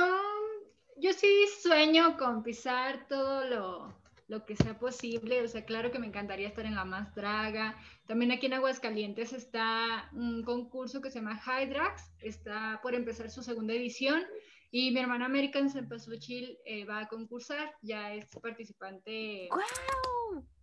yo 1.00 1.12
sí 1.12 1.28
sueño 1.62 2.16
con 2.16 2.42
pisar 2.42 3.06
todo 3.08 3.44
lo 3.44 4.00
lo 4.30 4.46
que 4.46 4.56
sea 4.56 4.78
posible. 4.78 5.42
O 5.42 5.48
sea, 5.48 5.64
claro 5.64 5.90
que 5.90 5.98
me 5.98 6.06
encantaría 6.06 6.48
estar 6.48 6.64
en 6.64 6.76
la 6.76 6.84
más 6.84 7.14
draga. 7.14 7.76
También 8.06 8.30
aquí 8.30 8.46
en 8.46 8.54
Aguascalientes 8.54 9.32
está 9.32 10.08
un 10.12 10.44
concurso 10.44 11.02
que 11.02 11.10
se 11.10 11.18
llama 11.18 11.42
Hydrax, 11.44 12.12
está 12.20 12.78
por 12.80 12.94
empezar 12.94 13.28
su 13.28 13.42
segunda 13.42 13.74
edición. 13.74 14.22
Y 14.70 14.92
mi 14.92 15.00
hermana 15.00 15.26
American 15.26 15.68
Sempasuchil 15.68 16.58
eh, 16.64 16.84
va 16.84 17.00
a 17.00 17.08
concursar, 17.08 17.74
ya 17.82 18.14
es 18.14 18.26
participante 18.40 19.48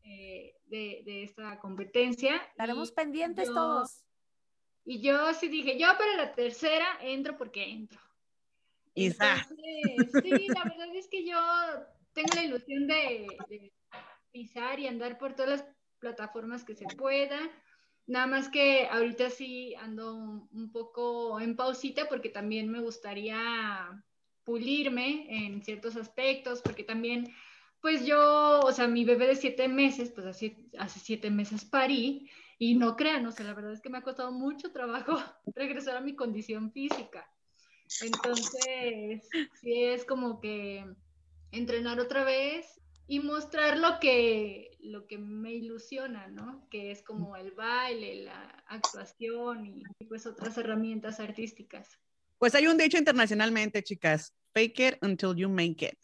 eh, 0.03 0.55
de, 0.65 1.01
de, 1.05 1.23
esta 1.23 1.59
competencia. 1.59 2.37
Estaremos 2.37 2.91
pendientes 2.93 3.49
todos. 3.49 4.05
Y 4.85 5.01
yo 5.01 5.33
sí 5.33 5.49
dije, 5.49 5.77
yo 5.77 5.87
para 5.97 6.15
la 6.15 6.33
tercera 6.33 6.85
entro 7.01 7.37
porque 7.37 7.69
entro. 7.69 7.99
Entonces, 8.97 10.23
sí, 10.23 10.47
la 10.47 10.63
verdad 10.63 10.95
es 10.95 11.07
que 11.07 11.23
yo 11.23 11.37
tengo 12.13 12.33
la 12.33 12.43
ilusión 12.43 12.87
de, 12.87 13.27
pisar 14.31 14.79
y 14.79 14.87
andar 14.87 15.17
por 15.17 15.35
todas 15.35 15.51
las 15.51 15.65
plataformas 15.99 16.63
que 16.63 16.75
se 16.75 16.85
pueda. 16.97 17.39
Nada 18.07 18.25
más 18.25 18.49
que 18.49 18.87
ahorita 18.87 19.29
sí 19.29 19.75
ando 19.75 20.15
un, 20.15 20.71
poco 20.71 21.39
en 21.39 21.55
pausita 21.55 22.07
porque 22.07 22.29
también 22.29 22.71
me 22.71 22.81
gustaría 22.81 24.03
pulirme 24.43 25.27
en 25.29 25.61
ciertos 25.61 25.95
aspectos, 25.95 26.61
porque 26.61 26.83
también, 26.83 27.33
pues 27.81 28.05
yo, 28.05 28.61
o 28.61 28.71
sea, 28.71 28.87
mi 28.87 29.05
bebé 29.05 29.27
de 29.27 29.35
siete 29.35 29.67
meses, 29.67 30.11
pues 30.11 30.25
hace, 30.25 30.57
hace 30.79 30.99
siete 30.99 31.29
meses 31.29 31.65
parí 31.65 32.29
y 32.57 32.75
no 32.75 32.95
crean, 32.95 33.25
o 33.25 33.31
sea, 33.31 33.45
la 33.45 33.53
verdad 33.53 33.73
es 33.73 33.81
que 33.81 33.89
me 33.89 33.97
ha 33.99 34.03
costado 34.03 34.31
mucho 34.31 34.71
trabajo 34.71 35.17
regresar 35.55 35.97
a 35.97 36.01
mi 36.01 36.15
condición 36.15 36.71
física. 36.71 37.27
Entonces, 38.01 39.27
sí 39.61 39.83
es 39.83 40.05
como 40.05 40.39
que 40.39 40.85
entrenar 41.51 41.99
otra 41.99 42.23
vez 42.23 42.65
y 43.07 43.19
mostrar 43.19 43.77
lo 43.77 43.99
que, 43.99 44.77
lo 44.81 45.07
que 45.07 45.17
me 45.17 45.53
ilusiona, 45.53 46.27
¿no? 46.27 46.67
Que 46.69 46.91
es 46.91 47.01
como 47.01 47.37
el 47.37 47.51
baile, 47.51 48.23
la 48.23 48.63
actuación 48.67 49.65
y 49.65 49.83
pues 50.07 50.25
otras 50.25 50.57
herramientas 50.57 51.19
artísticas. 51.19 51.97
Pues 52.37 52.53
hay 52.53 52.67
un 52.67 52.77
dicho 52.77 52.97
internacionalmente, 52.97 53.81
chicas, 53.81 54.33
fake 54.53 54.79
it 54.79 54.95
until 55.01 55.35
you 55.35 55.49
make 55.49 55.85
it. 55.85 55.97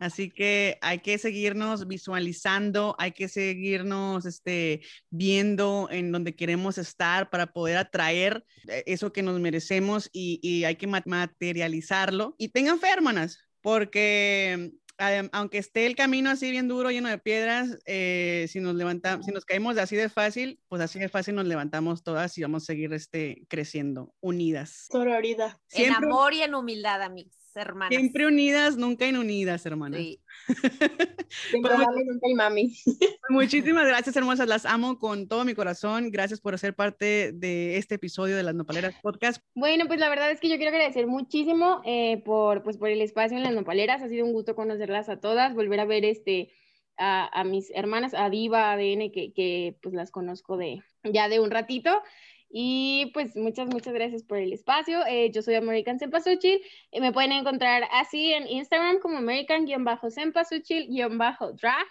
Así 0.00 0.30
que 0.30 0.78
hay 0.80 1.00
que 1.00 1.18
seguirnos 1.18 1.86
visualizando, 1.86 2.96
hay 2.98 3.12
que 3.12 3.28
seguirnos 3.28 4.24
este, 4.24 4.80
viendo 5.10 5.88
en 5.90 6.10
donde 6.10 6.34
queremos 6.34 6.78
estar 6.78 7.28
para 7.28 7.52
poder 7.52 7.76
atraer 7.76 8.42
eh, 8.66 8.82
eso 8.86 9.12
que 9.12 9.22
nos 9.22 9.38
merecemos 9.40 10.08
y, 10.10 10.40
y 10.42 10.64
hay 10.64 10.76
que 10.76 10.86
materializarlo. 10.86 12.34
Y 12.38 12.48
tengan 12.48 12.80
fe, 12.80 12.88
hermanas, 12.88 13.38
porque 13.60 14.72
aunque 15.32 15.58
esté 15.58 15.86
el 15.86 15.96
camino 15.96 16.30
así 16.30 16.50
bien 16.50 16.68
duro, 16.68 16.90
lleno 16.90 17.08
de 17.08 17.18
piedras, 17.18 17.78
eh, 17.86 18.46
si 18.48 18.60
nos 18.60 18.74
levantamos, 18.74 19.26
si 19.26 19.32
nos 19.32 19.44
caemos 19.44 19.76
así 19.78 19.96
de 19.96 20.08
fácil, 20.08 20.60
pues 20.68 20.82
así 20.82 20.98
de 20.98 21.08
fácil 21.08 21.34
nos 21.34 21.46
levantamos 21.46 22.02
todas 22.02 22.36
y 22.36 22.42
vamos 22.42 22.64
a 22.64 22.66
seguir 22.66 22.92
este, 22.92 23.44
creciendo, 23.48 24.14
unidas. 24.20 24.86
Sororidad. 24.90 25.58
En 25.70 25.92
amor 25.92 26.34
y 26.34 26.42
en 26.42 26.54
humildad, 26.54 27.02
amigos 27.02 27.40
hermanas. 27.56 27.96
Siempre 27.96 28.26
unidas, 28.26 28.76
nunca 28.76 29.06
inunidas, 29.06 29.64
hermanas. 29.66 30.00
Sí. 30.00 30.20
Siempre 31.50 31.76
mami, 31.76 32.04
nunca 32.04 32.26
hay 32.26 32.34
mami. 32.34 32.76
Muchísimas 33.28 33.86
gracias, 33.86 34.16
hermosas. 34.16 34.48
Las 34.48 34.66
amo 34.66 34.98
con 34.98 35.28
todo 35.28 35.44
mi 35.44 35.54
corazón. 35.54 36.10
Gracias 36.10 36.40
por 36.40 36.58
ser 36.58 36.74
parte 36.74 37.32
de 37.32 37.76
este 37.76 37.96
episodio 37.96 38.36
de 38.36 38.42
las 38.42 38.54
Nopaleras 38.54 38.94
Podcast. 39.02 39.42
Bueno, 39.54 39.86
pues 39.86 40.00
la 40.00 40.08
verdad 40.08 40.30
es 40.30 40.40
que 40.40 40.48
yo 40.48 40.56
quiero 40.56 40.72
agradecer 40.72 41.06
muchísimo 41.06 41.82
eh, 41.84 42.22
por, 42.24 42.62
pues, 42.62 42.76
por 42.76 42.88
el 42.88 43.00
espacio 43.00 43.36
en 43.36 43.42
las 43.42 43.54
Nopaleras. 43.54 44.02
Ha 44.02 44.08
sido 44.08 44.26
un 44.26 44.32
gusto 44.32 44.54
conocerlas 44.54 45.08
a 45.08 45.20
todas, 45.20 45.54
volver 45.54 45.80
a 45.80 45.84
ver 45.84 46.04
este... 46.04 46.52
A, 47.02 47.40
a, 47.40 47.44
mis 47.44 47.70
hermanas, 47.74 48.12
a 48.12 48.28
Diva, 48.28 48.72
ADN, 48.72 49.10
que, 49.10 49.32
que 49.34 49.78
pues 49.80 49.94
las 49.94 50.10
conozco 50.10 50.58
de 50.58 50.82
ya 51.02 51.30
de 51.30 51.40
un 51.40 51.50
ratito. 51.50 52.02
Y 52.52 53.12
pues 53.14 53.36
muchas, 53.36 53.68
muchas 53.68 53.94
gracias 53.94 54.24
por 54.24 54.38
el 54.38 54.52
espacio. 54.52 55.06
Eh, 55.06 55.30
yo 55.30 55.40
soy 55.40 55.54
American 55.54 56.00
Sempasuchil. 56.00 56.60
Eh, 56.90 57.00
me 57.00 57.12
pueden 57.12 57.30
encontrar 57.30 57.84
así 57.92 58.32
en 58.32 58.48
Instagram 58.48 58.98
como 58.98 59.18
American-Sempasuchil-Drag. 59.18 61.86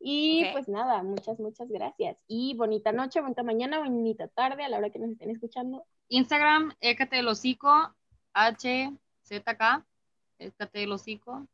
Y 0.00 0.46
pues 0.50 0.66
nada, 0.68 1.04
muchas, 1.04 1.38
muchas 1.38 1.68
gracias. 1.68 2.18
Y 2.26 2.56
bonita 2.56 2.90
noche, 2.90 3.20
bonita 3.20 3.44
mañana, 3.44 3.78
bonita 3.78 4.26
tarde 4.26 4.64
a 4.64 4.68
la 4.68 4.78
hora 4.78 4.90
que 4.90 4.98
nos 4.98 5.10
estén 5.10 5.30
escuchando. 5.30 5.84
Instagram, 6.08 6.74
Écate 6.80 7.20
el 7.20 7.28
hocico, 7.28 7.94
HZK, 8.34 9.84
Écate 10.40 10.82
el 10.82 10.90
hocico. 10.90 11.46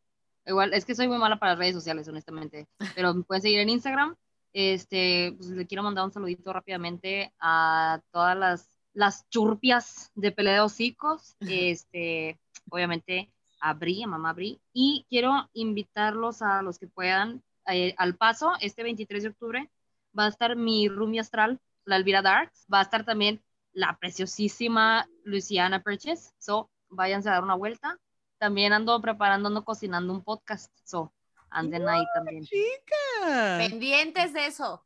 Igual, 0.46 0.72
es 0.72 0.86
que 0.86 0.94
soy 0.94 1.08
muy 1.08 1.18
mala 1.18 1.38
para 1.38 1.52
las 1.52 1.58
redes 1.58 1.74
sociales, 1.74 2.08
honestamente. 2.08 2.66
Pero 2.94 3.12
me 3.12 3.24
pueden 3.24 3.42
seguir 3.42 3.58
en 3.58 3.68
Instagram 3.68 4.16
este, 4.52 5.34
pues 5.36 5.50
le 5.50 5.66
quiero 5.66 5.82
mandar 5.82 6.04
un 6.04 6.12
saludito 6.12 6.52
rápidamente 6.52 7.32
a 7.40 8.00
todas 8.10 8.36
las, 8.36 8.68
las 8.92 9.28
churpias 9.28 10.10
de 10.14 10.32
pelea 10.32 10.54
de 10.54 10.60
hocicos, 10.60 11.36
este, 11.40 12.38
obviamente 12.70 13.32
a 13.60 13.74
Bri, 13.74 14.02
a 14.02 14.06
mamá 14.06 14.32
Bri, 14.32 14.60
y 14.72 15.06
quiero 15.08 15.48
invitarlos 15.52 16.42
a 16.42 16.62
los 16.62 16.78
que 16.78 16.88
puedan 16.88 17.42
eh, 17.66 17.94
al 17.98 18.16
paso, 18.16 18.52
este 18.60 18.82
23 18.82 19.22
de 19.22 19.28
octubre 19.28 19.70
va 20.18 20.24
a 20.24 20.28
estar 20.28 20.56
mi 20.56 20.88
roomie 20.88 21.20
astral, 21.20 21.60
la 21.84 21.96
Elvira 21.96 22.22
Darks, 22.22 22.66
va 22.72 22.80
a 22.80 22.82
estar 22.82 23.04
también 23.04 23.42
la 23.72 23.96
preciosísima 23.98 25.08
Luciana 25.24 25.82
Purchase, 25.82 26.32
so 26.38 26.70
váyanse 26.88 27.28
a 27.28 27.32
dar 27.32 27.44
una 27.44 27.54
vuelta. 27.54 27.98
También 28.38 28.72
ando 28.72 29.00
preparando, 29.00 29.48
ando 29.48 29.64
cocinando 29.64 30.12
un 30.12 30.22
podcast, 30.22 30.72
so 30.84 31.12
anden 31.50 31.88
ahí 31.88 32.04
también. 32.14 32.44
Chica. 32.44 33.58
Pendientes 33.58 34.32
de 34.32 34.46
eso. 34.46 34.84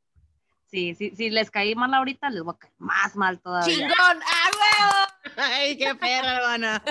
Sí, 0.67 0.95
sí, 0.95 1.13
si 1.15 1.29
les 1.29 1.51
caí 1.51 1.75
mal 1.75 1.93
ahorita, 1.93 2.31
les 2.31 2.43
voy 2.43 2.55
a 2.55 2.59
caer 2.59 2.73
más 2.79 3.15
mal 3.15 3.41
todavía. 3.41 3.75
¡Chingón! 3.75 4.21
¡Ah, 4.25 4.51
huevo! 4.59 5.35
¡Ay, 5.37 5.77
qué 5.77 5.95
perra, 5.95 6.37
hermana! 6.37 6.83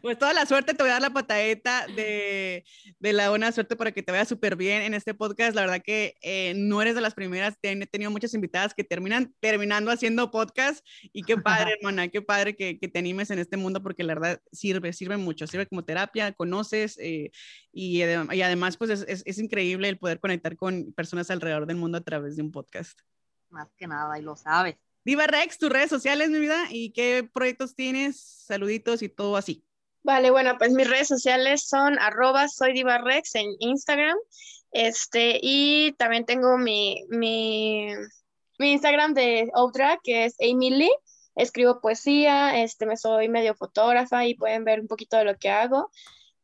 Pues 0.00 0.18
toda 0.18 0.32
la 0.32 0.46
suerte, 0.46 0.74
te 0.74 0.82
voy 0.82 0.90
a 0.90 0.94
dar 0.94 1.02
la 1.02 1.10
patadeta 1.10 1.86
de, 1.86 2.64
de 2.98 3.12
la 3.12 3.30
buena 3.30 3.52
suerte 3.52 3.76
para 3.76 3.92
que 3.92 4.02
te 4.02 4.12
vaya 4.12 4.24
súper 4.24 4.56
bien 4.56 4.82
en 4.82 4.94
este 4.94 5.14
podcast. 5.14 5.54
La 5.54 5.62
verdad 5.62 5.82
que 5.82 6.16
eh, 6.22 6.54
no 6.56 6.82
eres 6.82 6.94
de 6.94 7.00
las 7.00 7.14
primeras, 7.14 7.56
he 7.62 7.86
tenido 7.86 8.10
muchas 8.10 8.34
invitadas 8.34 8.74
que 8.74 8.84
terminan 8.84 9.34
terminando 9.40 9.90
haciendo 9.90 10.30
podcast 10.30 10.84
y 11.12 11.22
qué 11.22 11.36
padre, 11.36 11.72
hermana, 11.78 12.08
qué 12.08 12.22
padre 12.22 12.56
que, 12.56 12.78
que, 12.78 12.88
te 12.88 12.98
animes 12.98 13.30
en 13.30 13.38
este 13.38 13.56
mundo 13.56 13.82
porque 13.82 14.04
la 14.04 14.14
verdad 14.14 14.40
sirve, 14.52 14.92
sirve 14.92 15.16
mucho, 15.16 15.46
sirve 15.46 15.66
como 15.66 15.84
terapia, 15.84 16.32
conoces 16.32 16.98
eh, 16.98 17.30
y, 17.72 18.02
y, 18.02 18.42
además 18.42 18.76
pues 18.76 18.90
es, 18.90 19.04
es, 19.08 19.22
es 19.24 19.38
increíble 19.38 19.88
el 19.88 19.98
poder 19.98 20.20
conectar 20.20 20.56
con 20.56 20.92
personas 20.92 21.30
alrededor 21.30 21.66
del 21.66 21.76
mundo 21.76 21.98
a 21.98 22.02
través 22.02 22.36
de 22.36 22.42
un 22.42 22.52
podcast. 22.52 23.00
Más 23.50 23.68
que 23.76 23.86
nada, 23.86 24.18
y 24.18 24.22
lo 24.22 24.36
sabes. 24.36 24.76
Diva 25.04 25.26
Rex, 25.26 25.58
tus 25.58 25.68
redes 25.68 25.90
sociales, 25.90 26.30
mi 26.30 26.38
vida, 26.38 26.66
y 26.70 26.90
qué 26.92 27.28
proyectos 27.32 27.74
tienes, 27.74 28.20
saluditos 28.20 29.02
y 29.02 29.08
todo 29.08 29.36
así. 29.36 29.64
Vale, 30.04 30.30
bueno, 30.30 30.56
pues 30.58 30.72
mis 30.72 30.88
redes 30.88 31.08
sociales 31.08 31.68
son 31.68 31.98
arroba 31.98 32.48
soy 32.48 32.72
divarrex 32.72 33.34
en 33.36 33.54
Instagram. 33.60 34.16
Este, 34.72 35.38
y 35.40 35.92
también 35.92 36.24
tengo 36.24 36.58
mi, 36.58 37.04
mi, 37.08 37.88
mi 38.58 38.72
Instagram 38.72 39.14
de 39.14 39.50
Outra, 39.54 39.98
que 40.02 40.24
es 40.24 40.34
Amy 40.40 40.70
Lee. 40.70 40.90
Escribo 41.36 41.80
poesía, 41.80 42.62
este, 42.62 42.86
me 42.86 42.96
soy 42.96 43.28
medio 43.28 43.54
fotógrafa 43.54 44.26
y 44.26 44.34
pueden 44.34 44.64
ver 44.64 44.80
un 44.80 44.88
poquito 44.88 45.16
de 45.16 45.24
lo 45.24 45.36
que 45.38 45.50
hago. 45.50 45.90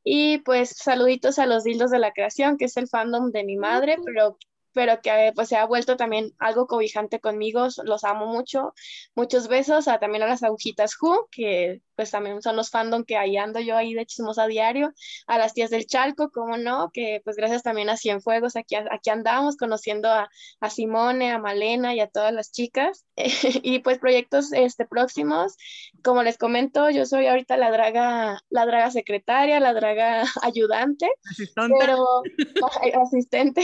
Y 0.04 0.38
pues 0.38 0.70
saluditos 0.70 1.38
a 1.38 1.46
los 1.46 1.64
dildos 1.64 1.90
de 1.90 1.98
la 1.98 2.12
creación, 2.12 2.58
que 2.58 2.66
es 2.66 2.76
el 2.76 2.88
fandom 2.88 3.30
de 3.32 3.44
mi 3.44 3.56
madre, 3.56 3.96
pero 4.04 4.38
pero 4.72 5.00
que 5.02 5.32
pues 5.34 5.48
se 5.48 5.56
ha 5.56 5.64
vuelto 5.66 5.96
también 5.96 6.32
algo 6.38 6.68
cobijante 6.68 7.18
conmigo, 7.18 7.66
los 7.84 8.04
amo 8.04 8.26
mucho, 8.26 8.74
muchos 9.16 9.48
besos, 9.48 9.88
a, 9.88 9.98
también 9.98 10.22
a 10.22 10.28
las 10.28 10.44
agujitas 10.44 10.96
Who, 11.00 11.28
que 11.32 11.82
pues 11.98 12.12
también 12.12 12.40
son 12.42 12.54
los 12.54 12.70
fandom 12.70 13.02
que 13.02 13.16
ahí 13.16 13.36
ando 13.36 13.58
yo 13.58 13.76
ahí 13.76 13.92
de 13.92 14.06
chismosa 14.06 14.46
diario, 14.46 14.94
a 15.26 15.36
las 15.36 15.52
tías 15.52 15.68
del 15.68 15.84
Chalco, 15.84 16.30
como 16.30 16.56
no, 16.56 16.92
que 16.92 17.20
pues 17.24 17.34
gracias 17.34 17.64
también 17.64 17.90
a 17.90 17.96
Cienfuegos, 17.96 18.54
aquí, 18.54 18.76
aquí 18.76 19.10
andamos 19.10 19.56
conociendo 19.56 20.08
a, 20.08 20.30
a 20.60 20.70
Simone, 20.70 21.32
a 21.32 21.40
Malena 21.40 21.96
y 21.96 22.00
a 22.00 22.06
todas 22.06 22.32
las 22.32 22.52
chicas, 22.52 23.04
y 23.64 23.80
pues 23.80 23.98
proyectos 23.98 24.52
este, 24.52 24.86
próximos, 24.86 25.56
como 26.04 26.22
les 26.22 26.38
comento, 26.38 26.88
yo 26.88 27.04
soy 27.04 27.26
ahorita 27.26 27.56
la 27.56 27.72
draga, 27.72 28.38
la 28.48 28.64
draga 28.64 28.92
secretaria, 28.92 29.58
la 29.58 29.74
draga 29.74 30.22
ayudante, 30.42 31.10
asistente. 31.28 31.74
pero 31.80 32.06
asistente, 33.02 33.62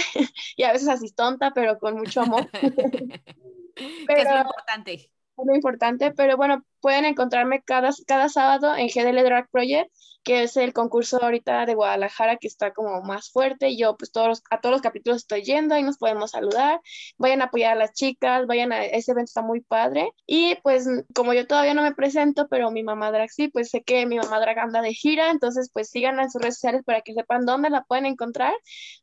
y 0.57 0.65
a 0.65 0.73
veces 0.73 0.89
asistonta, 0.89 1.53
pero 1.55 1.79
con 1.79 1.95
mucho 1.95 2.23
amor. 2.23 2.49
pero, 2.51 4.23
es 4.23 4.29
lo 4.29 4.39
importante 4.41 5.14
muy 5.37 5.57
importante, 5.57 6.13
pero 6.13 6.37
bueno, 6.37 6.65
pueden 6.81 7.05
encontrarme 7.05 7.63
cada, 7.63 7.91
cada 8.07 8.29
sábado 8.29 8.77
en 8.77 8.89
GDL 8.89 9.23
Drag 9.25 9.49
Project, 9.51 9.91
que 10.23 10.43
es 10.43 10.57
el 10.57 10.73
concurso 10.73 11.23
ahorita 11.23 11.67
de 11.67 11.75
Guadalajara 11.75 12.37
que 12.37 12.49
está 12.49 12.73
como 12.73 13.03
más 13.03 13.31
fuerte. 13.31 13.77
Yo 13.77 13.97
pues 13.97 14.11
todos 14.11 14.43
a 14.51 14.61
todos 14.61 14.73
los 14.75 14.83
capítulos 14.83 15.19
estoy 15.19 15.43
yendo, 15.43 15.77
y 15.77 15.83
nos 15.83 15.99
podemos 15.99 16.31
saludar. 16.33 16.81
Vayan 17.19 17.43
a 17.43 17.47
apoyar 17.47 17.73
a 17.73 17.75
las 17.77 17.93
chicas, 17.93 18.47
vayan 18.47 18.73
a 18.73 18.85
ese 18.85 19.13
evento, 19.13 19.29
está 19.29 19.43
muy 19.43 19.61
padre. 19.61 20.11
Y 20.27 20.57
pues 20.63 20.89
como 21.15 21.35
yo 21.35 21.47
todavía 21.47 21.75
no 21.75 21.83
me 21.83 21.95
presento, 21.95 22.49
pero 22.49 22.71
mi 22.71 22.83
mamá 22.83 23.11
drag 23.13 23.31
sí, 23.31 23.49
pues 23.49 23.71
sé 23.71 23.83
que 23.83 24.07
mi 24.07 24.17
mamá 24.17 24.41
drag 24.41 24.59
anda 24.59 24.81
de 24.83 24.95
gira, 24.95 25.31
entonces 25.31 25.71
pues 25.73 25.91
síganla 25.91 26.23
en 26.23 26.31
sus 26.31 26.41
redes 26.41 26.57
sociales 26.57 26.83
para 26.85 27.03
que 27.03 27.15
sepan 27.15 27.45
dónde 27.47 27.71
la 27.71 27.85
pueden 27.85 28.07
encontrar. 28.07 28.55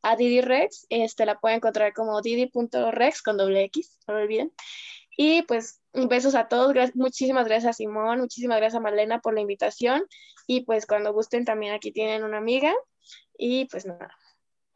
A 0.01 0.15
Didi 0.15 0.41
Rex, 0.41 0.87
este 0.89 1.25
la 1.25 1.39
pueden 1.39 1.57
encontrar 1.57 1.93
como 1.93 2.21
didi.rex 2.21 3.21
con 3.21 3.37
doble 3.37 3.63
X, 3.65 3.99
no 4.07 4.15
lo 4.15 4.21
olviden. 4.21 4.51
Y 5.17 5.43
pues 5.43 5.80
besos 5.93 6.35
a 6.35 6.47
todos, 6.47 6.73
muchísimas 6.95 7.45
gracias 7.45 7.69
a 7.69 7.73
Simón, 7.73 8.19
muchísimas 8.19 8.57
gracias 8.57 8.77
a 8.77 8.83
Marlena 8.83 9.19
por 9.19 9.33
la 9.33 9.41
invitación 9.41 10.03
y 10.47 10.61
pues 10.61 10.85
cuando 10.85 11.13
gusten 11.13 11.45
también 11.45 11.73
aquí 11.73 11.91
tienen 11.91 12.23
una 12.23 12.37
amiga 12.37 12.73
y 13.37 13.65
pues 13.65 13.85
nada, 13.85 14.15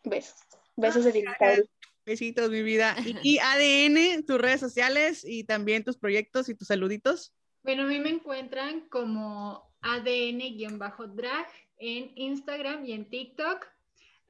besos, 0.04 0.36
besos 0.76 1.06
de 1.06 1.12
digital. 1.12 1.70
Besitos, 2.06 2.52
mi 2.52 2.62
vida. 2.62 2.96
Y 3.24 3.40
ADN, 3.44 4.24
tus 4.26 4.40
redes 4.40 4.60
sociales 4.60 5.26
y 5.26 5.44
también 5.44 5.84
tus 5.84 5.98
proyectos 5.98 6.50
y 6.50 6.56
tus 6.56 6.68
saluditos. 6.68 7.34
Bueno, 7.64 7.84
a 7.84 7.88
mí 7.88 8.00
me 8.00 8.10
encuentran 8.10 8.82
como 8.90 9.74
ADN-drag 9.82 11.48
en 11.80 12.12
Instagram 12.16 12.86
y 12.86 12.92
en 12.94 13.10
TikTok. 13.10 13.66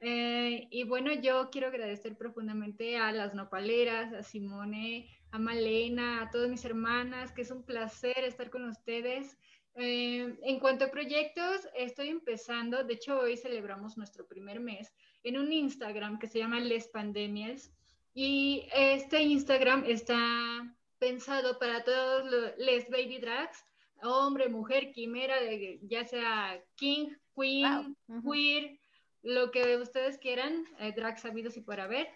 Eh, 0.00 0.68
y 0.70 0.84
bueno, 0.84 1.12
yo 1.12 1.50
quiero 1.50 1.68
agradecer 1.68 2.16
profundamente 2.16 2.96
a 2.96 3.12
las 3.12 3.34
nopaleras, 3.34 4.12
a 4.14 4.22
Simone, 4.22 5.08
a 5.30 5.38
Malena, 5.38 6.22
a 6.22 6.30
todas 6.30 6.48
mis 6.48 6.64
hermanas, 6.64 7.32
que 7.32 7.42
es 7.42 7.50
un 7.50 7.62
placer 7.64 8.18
estar 8.18 8.50
con 8.50 8.68
ustedes. 8.68 9.36
Eh, 9.74 10.38
en 10.42 10.58
cuanto 10.58 10.86
a 10.86 10.90
proyectos, 10.90 11.68
estoy 11.74 12.08
empezando, 12.08 12.84
de 12.84 12.94
hecho 12.94 13.18
hoy 13.18 13.36
celebramos 13.36 13.96
nuestro 13.96 14.26
primer 14.26 14.60
mes, 14.60 14.94
en 15.22 15.38
un 15.38 15.52
Instagram 15.52 16.18
que 16.18 16.28
se 16.28 16.38
llama 16.38 16.60
Les 16.60 16.88
Pandemias. 16.88 17.72
Y 18.14 18.66
este 18.74 19.22
Instagram 19.22 19.84
está 19.86 20.74
pensado 20.98 21.58
para 21.58 21.84
todos 21.84 22.24
los 22.30 22.56
les 22.56 22.88
baby 22.88 23.18
drags, 23.18 23.64
hombre, 24.02 24.48
mujer, 24.48 24.92
quimera, 24.92 25.36
ya 25.82 26.04
sea 26.06 26.62
king, 26.76 27.08
queen, 27.34 27.96
queer, 28.24 28.78
lo 29.22 29.50
que 29.50 29.76
ustedes 29.76 30.18
quieran, 30.18 30.64
eh, 30.78 30.92
drag 30.96 31.18
sabidos 31.18 31.56
y 31.56 31.60
para 31.60 31.86
ver, 31.86 32.08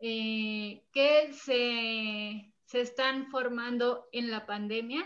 eh, 0.00 0.82
que 0.92 1.32
se, 1.32 2.52
se, 2.64 2.80
están 2.80 3.30
formando 3.30 4.08
en 4.12 4.30
la 4.30 4.46
pandemia. 4.46 5.04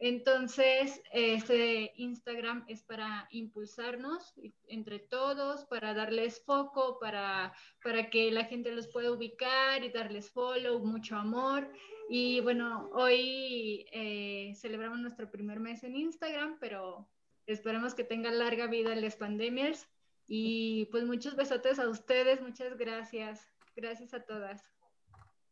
Entonces, 0.00 1.02
este 1.12 1.92
Instagram 1.96 2.64
es 2.68 2.84
para 2.84 3.26
impulsarnos 3.32 4.32
entre 4.68 5.00
todos, 5.00 5.64
para 5.64 5.92
darles 5.92 6.40
foco, 6.44 7.00
para, 7.00 7.52
para 7.82 8.08
que 8.10 8.30
la 8.30 8.44
gente 8.44 8.70
los 8.70 8.86
pueda 8.86 9.10
ubicar 9.10 9.82
y 9.82 9.90
darles 9.90 10.30
follow, 10.30 10.78
mucho 10.78 11.16
amor. 11.16 11.68
Y 12.08 12.40
bueno, 12.40 12.90
hoy 12.92 13.86
eh, 13.90 14.52
celebramos 14.54 15.00
nuestro 15.00 15.30
primer 15.32 15.58
mes 15.58 15.82
en 15.82 15.96
Instagram, 15.96 16.58
pero 16.60 17.08
esperemos 17.46 17.94
que 17.94 18.04
tenga 18.04 18.30
larga 18.30 18.68
vida 18.68 18.94
las 18.94 19.16
pandemias. 19.16 19.88
Y 20.28 20.84
pues 20.92 21.04
muchos 21.04 21.34
besotes 21.34 21.80
a 21.80 21.88
ustedes, 21.88 22.40
muchas 22.40 22.76
gracias. 22.76 23.57
Gracias 23.80 24.12
a 24.12 24.18
todas. 24.18 24.60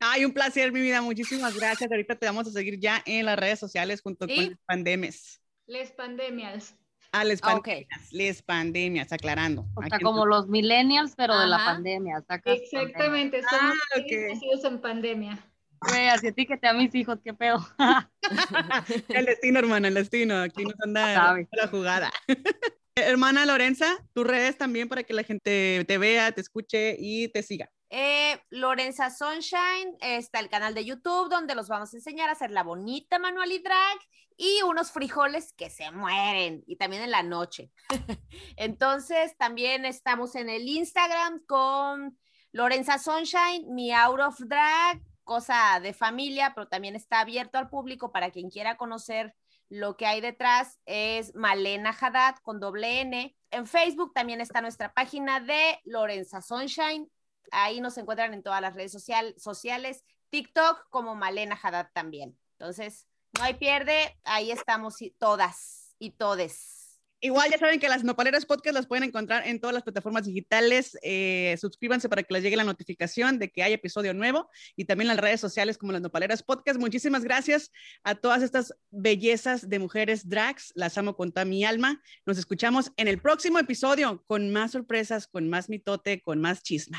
Ay, 0.00 0.24
un 0.24 0.32
placer, 0.32 0.72
mi 0.72 0.80
vida. 0.80 1.00
Muchísimas 1.00 1.54
gracias. 1.54 1.88
Ahorita 1.88 2.16
te 2.16 2.26
vamos 2.26 2.48
a 2.48 2.50
seguir 2.50 2.76
ya 2.80 3.00
en 3.06 3.24
las 3.24 3.38
redes 3.38 3.60
sociales 3.60 4.02
junto 4.02 4.26
con 4.26 4.36
las 4.36 4.58
pandemias. 4.66 5.40
Les 5.68 5.92
pandemias. 5.92 6.74
Ah, 7.12 7.22
les 7.22 7.38
ah, 7.44 7.52
pandemias, 7.52 8.12
les 8.12 8.42
pandemias, 8.42 9.12
aclarando. 9.12 9.64
O 9.76 9.82
sea, 9.88 10.00
como 10.00 10.26
los 10.26 10.48
millennials, 10.48 11.14
pero 11.16 11.38
de 11.38 11.46
la 11.46 11.58
pandemia. 11.58 12.24
Exactamente, 12.44 13.42
somos 13.48 13.76
ah, 13.94 14.00
nacidos 14.00 14.64
en 14.64 14.80
pandemia. 14.80 15.38
Güey, 15.82 16.08
así 16.08 16.26
a 16.26 16.32
ti 16.32 16.46
que 16.46 16.56
te 16.56 16.66
a 16.66 16.72
mis 16.72 16.92
hijos, 16.96 17.20
qué 17.22 17.32
pedo. 17.32 17.64
el 19.08 19.24
destino, 19.24 19.60
hermana, 19.60 19.86
el 19.86 19.94
destino. 19.94 20.42
Aquí 20.42 20.64
nos 20.64 20.74
anda 20.80 21.36
la 21.52 21.68
jugada. 21.68 22.10
Hermana 22.96 23.46
Lorenza, 23.46 23.86
tus 24.14 24.26
redes 24.26 24.58
también 24.58 24.88
para 24.88 25.04
que 25.04 25.12
la 25.12 25.22
gente 25.22 25.84
te 25.86 25.98
vea, 25.98 26.32
te 26.32 26.40
escuche 26.40 26.96
y 26.98 27.28
te 27.28 27.44
siga. 27.44 27.70
Eh, 27.88 28.40
Lorenza 28.50 29.10
Sunshine, 29.10 29.96
está 30.00 30.40
el 30.40 30.48
canal 30.48 30.74
de 30.74 30.84
YouTube 30.84 31.28
donde 31.30 31.54
los 31.54 31.68
vamos 31.68 31.92
a 31.92 31.96
enseñar 31.96 32.28
a 32.28 32.32
hacer 32.32 32.50
la 32.50 32.64
bonita 32.64 33.18
manual 33.18 33.52
y 33.52 33.60
drag 33.60 33.98
y 34.36 34.62
unos 34.62 34.90
frijoles 34.90 35.52
que 35.52 35.70
se 35.70 35.90
mueren 35.92 36.62
y 36.66 36.76
también 36.76 37.02
en 37.02 37.10
la 37.10 37.22
noche. 37.22 37.70
Entonces, 38.56 39.36
también 39.36 39.84
estamos 39.84 40.34
en 40.34 40.48
el 40.48 40.68
Instagram 40.68 41.44
con 41.46 42.18
Lorenza 42.52 42.98
Sunshine, 42.98 43.72
mi 43.72 43.92
out 43.92 44.20
of 44.20 44.38
drag, 44.40 45.00
cosa 45.22 45.80
de 45.80 45.94
familia, 45.94 46.52
pero 46.54 46.68
también 46.68 46.96
está 46.96 47.20
abierto 47.20 47.58
al 47.58 47.68
público 47.68 48.12
para 48.12 48.30
quien 48.30 48.50
quiera 48.50 48.76
conocer 48.76 49.34
lo 49.68 49.96
que 49.96 50.06
hay 50.06 50.20
detrás. 50.20 50.80
Es 50.86 51.34
Malena 51.34 51.96
Haddad 51.98 52.36
con 52.42 52.60
doble 52.60 53.00
N. 53.00 53.36
En 53.50 53.66
Facebook 53.66 54.12
también 54.12 54.40
está 54.40 54.60
nuestra 54.60 54.92
página 54.92 55.40
de 55.40 55.80
Lorenza 55.84 56.42
Sunshine 56.42 57.10
Ahí 57.50 57.80
nos 57.80 57.98
encuentran 57.98 58.34
en 58.34 58.42
todas 58.42 58.60
las 58.60 58.74
redes 58.74 58.92
sociales, 58.92 60.04
TikTok 60.30 60.88
como 60.90 61.14
Malena 61.14 61.58
Haddad 61.60 61.88
también. 61.92 62.38
Entonces, 62.58 63.06
no 63.36 63.44
hay 63.44 63.54
pierde, 63.54 64.18
ahí 64.24 64.50
estamos 64.50 64.96
todas 65.18 65.94
y 65.98 66.12
todes. 66.12 66.76
Igual 67.20 67.50
ya 67.50 67.58
saben 67.58 67.80
que 67.80 67.88
las 67.88 68.04
Nopaleras 68.04 68.44
Podcast 68.44 68.74
las 68.74 68.86
pueden 68.86 69.04
encontrar 69.04 69.46
en 69.46 69.58
todas 69.58 69.72
las 69.72 69.82
plataformas 69.82 70.26
digitales. 70.26 70.98
Eh, 71.02 71.56
suscríbanse 71.58 72.10
para 72.10 72.22
que 72.22 72.32
les 72.34 72.42
llegue 72.42 72.56
la 72.56 72.64
notificación 72.64 73.38
de 73.38 73.50
que 73.50 73.62
hay 73.62 73.72
episodio 73.72 74.12
nuevo 74.12 74.50
y 74.76 74.84
también 74.84 75.08
las 75.08 75.16
redes 75.16 75.40
sociales 75.40 75.78
como 75.78 75.92
las 75.92 76.02
Nopaleras 76.02 76.42
Podcast. 76.42 76.78
Muchísimas 76.78 77.24
gracias 77.24 77.72
a 78.04 78.16
todas 78.16 78.42
estas 78.42 78.74
bellezas 78.90 79.68
de 79.68 79.78
mujeres 79.78 80.28
drags. 80.28 80.72
Las 80.74 80.98
amo 80.98 81.16
con 81.16 81.32
toda 81.32 81.46
mi 81.46 81.64
alma. 81.64 82.02
Nos 82.26 82.36
escuchamos 82.36 82.92
en 82.98 83.08
el 83.08 83.18
próximo 83.20 83.58
episodio 83.58 84.22
con 84.26 84.52
más 84.52 84.72
sorpresas, 84.72 85.26
con 85.26 85.48
más 85.48 85.70
mitote, 85.70 86.20
con 86.20 86.40
más 86.40 86.62
chisma. 86.62 86.98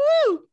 Uh! 0.00 0.49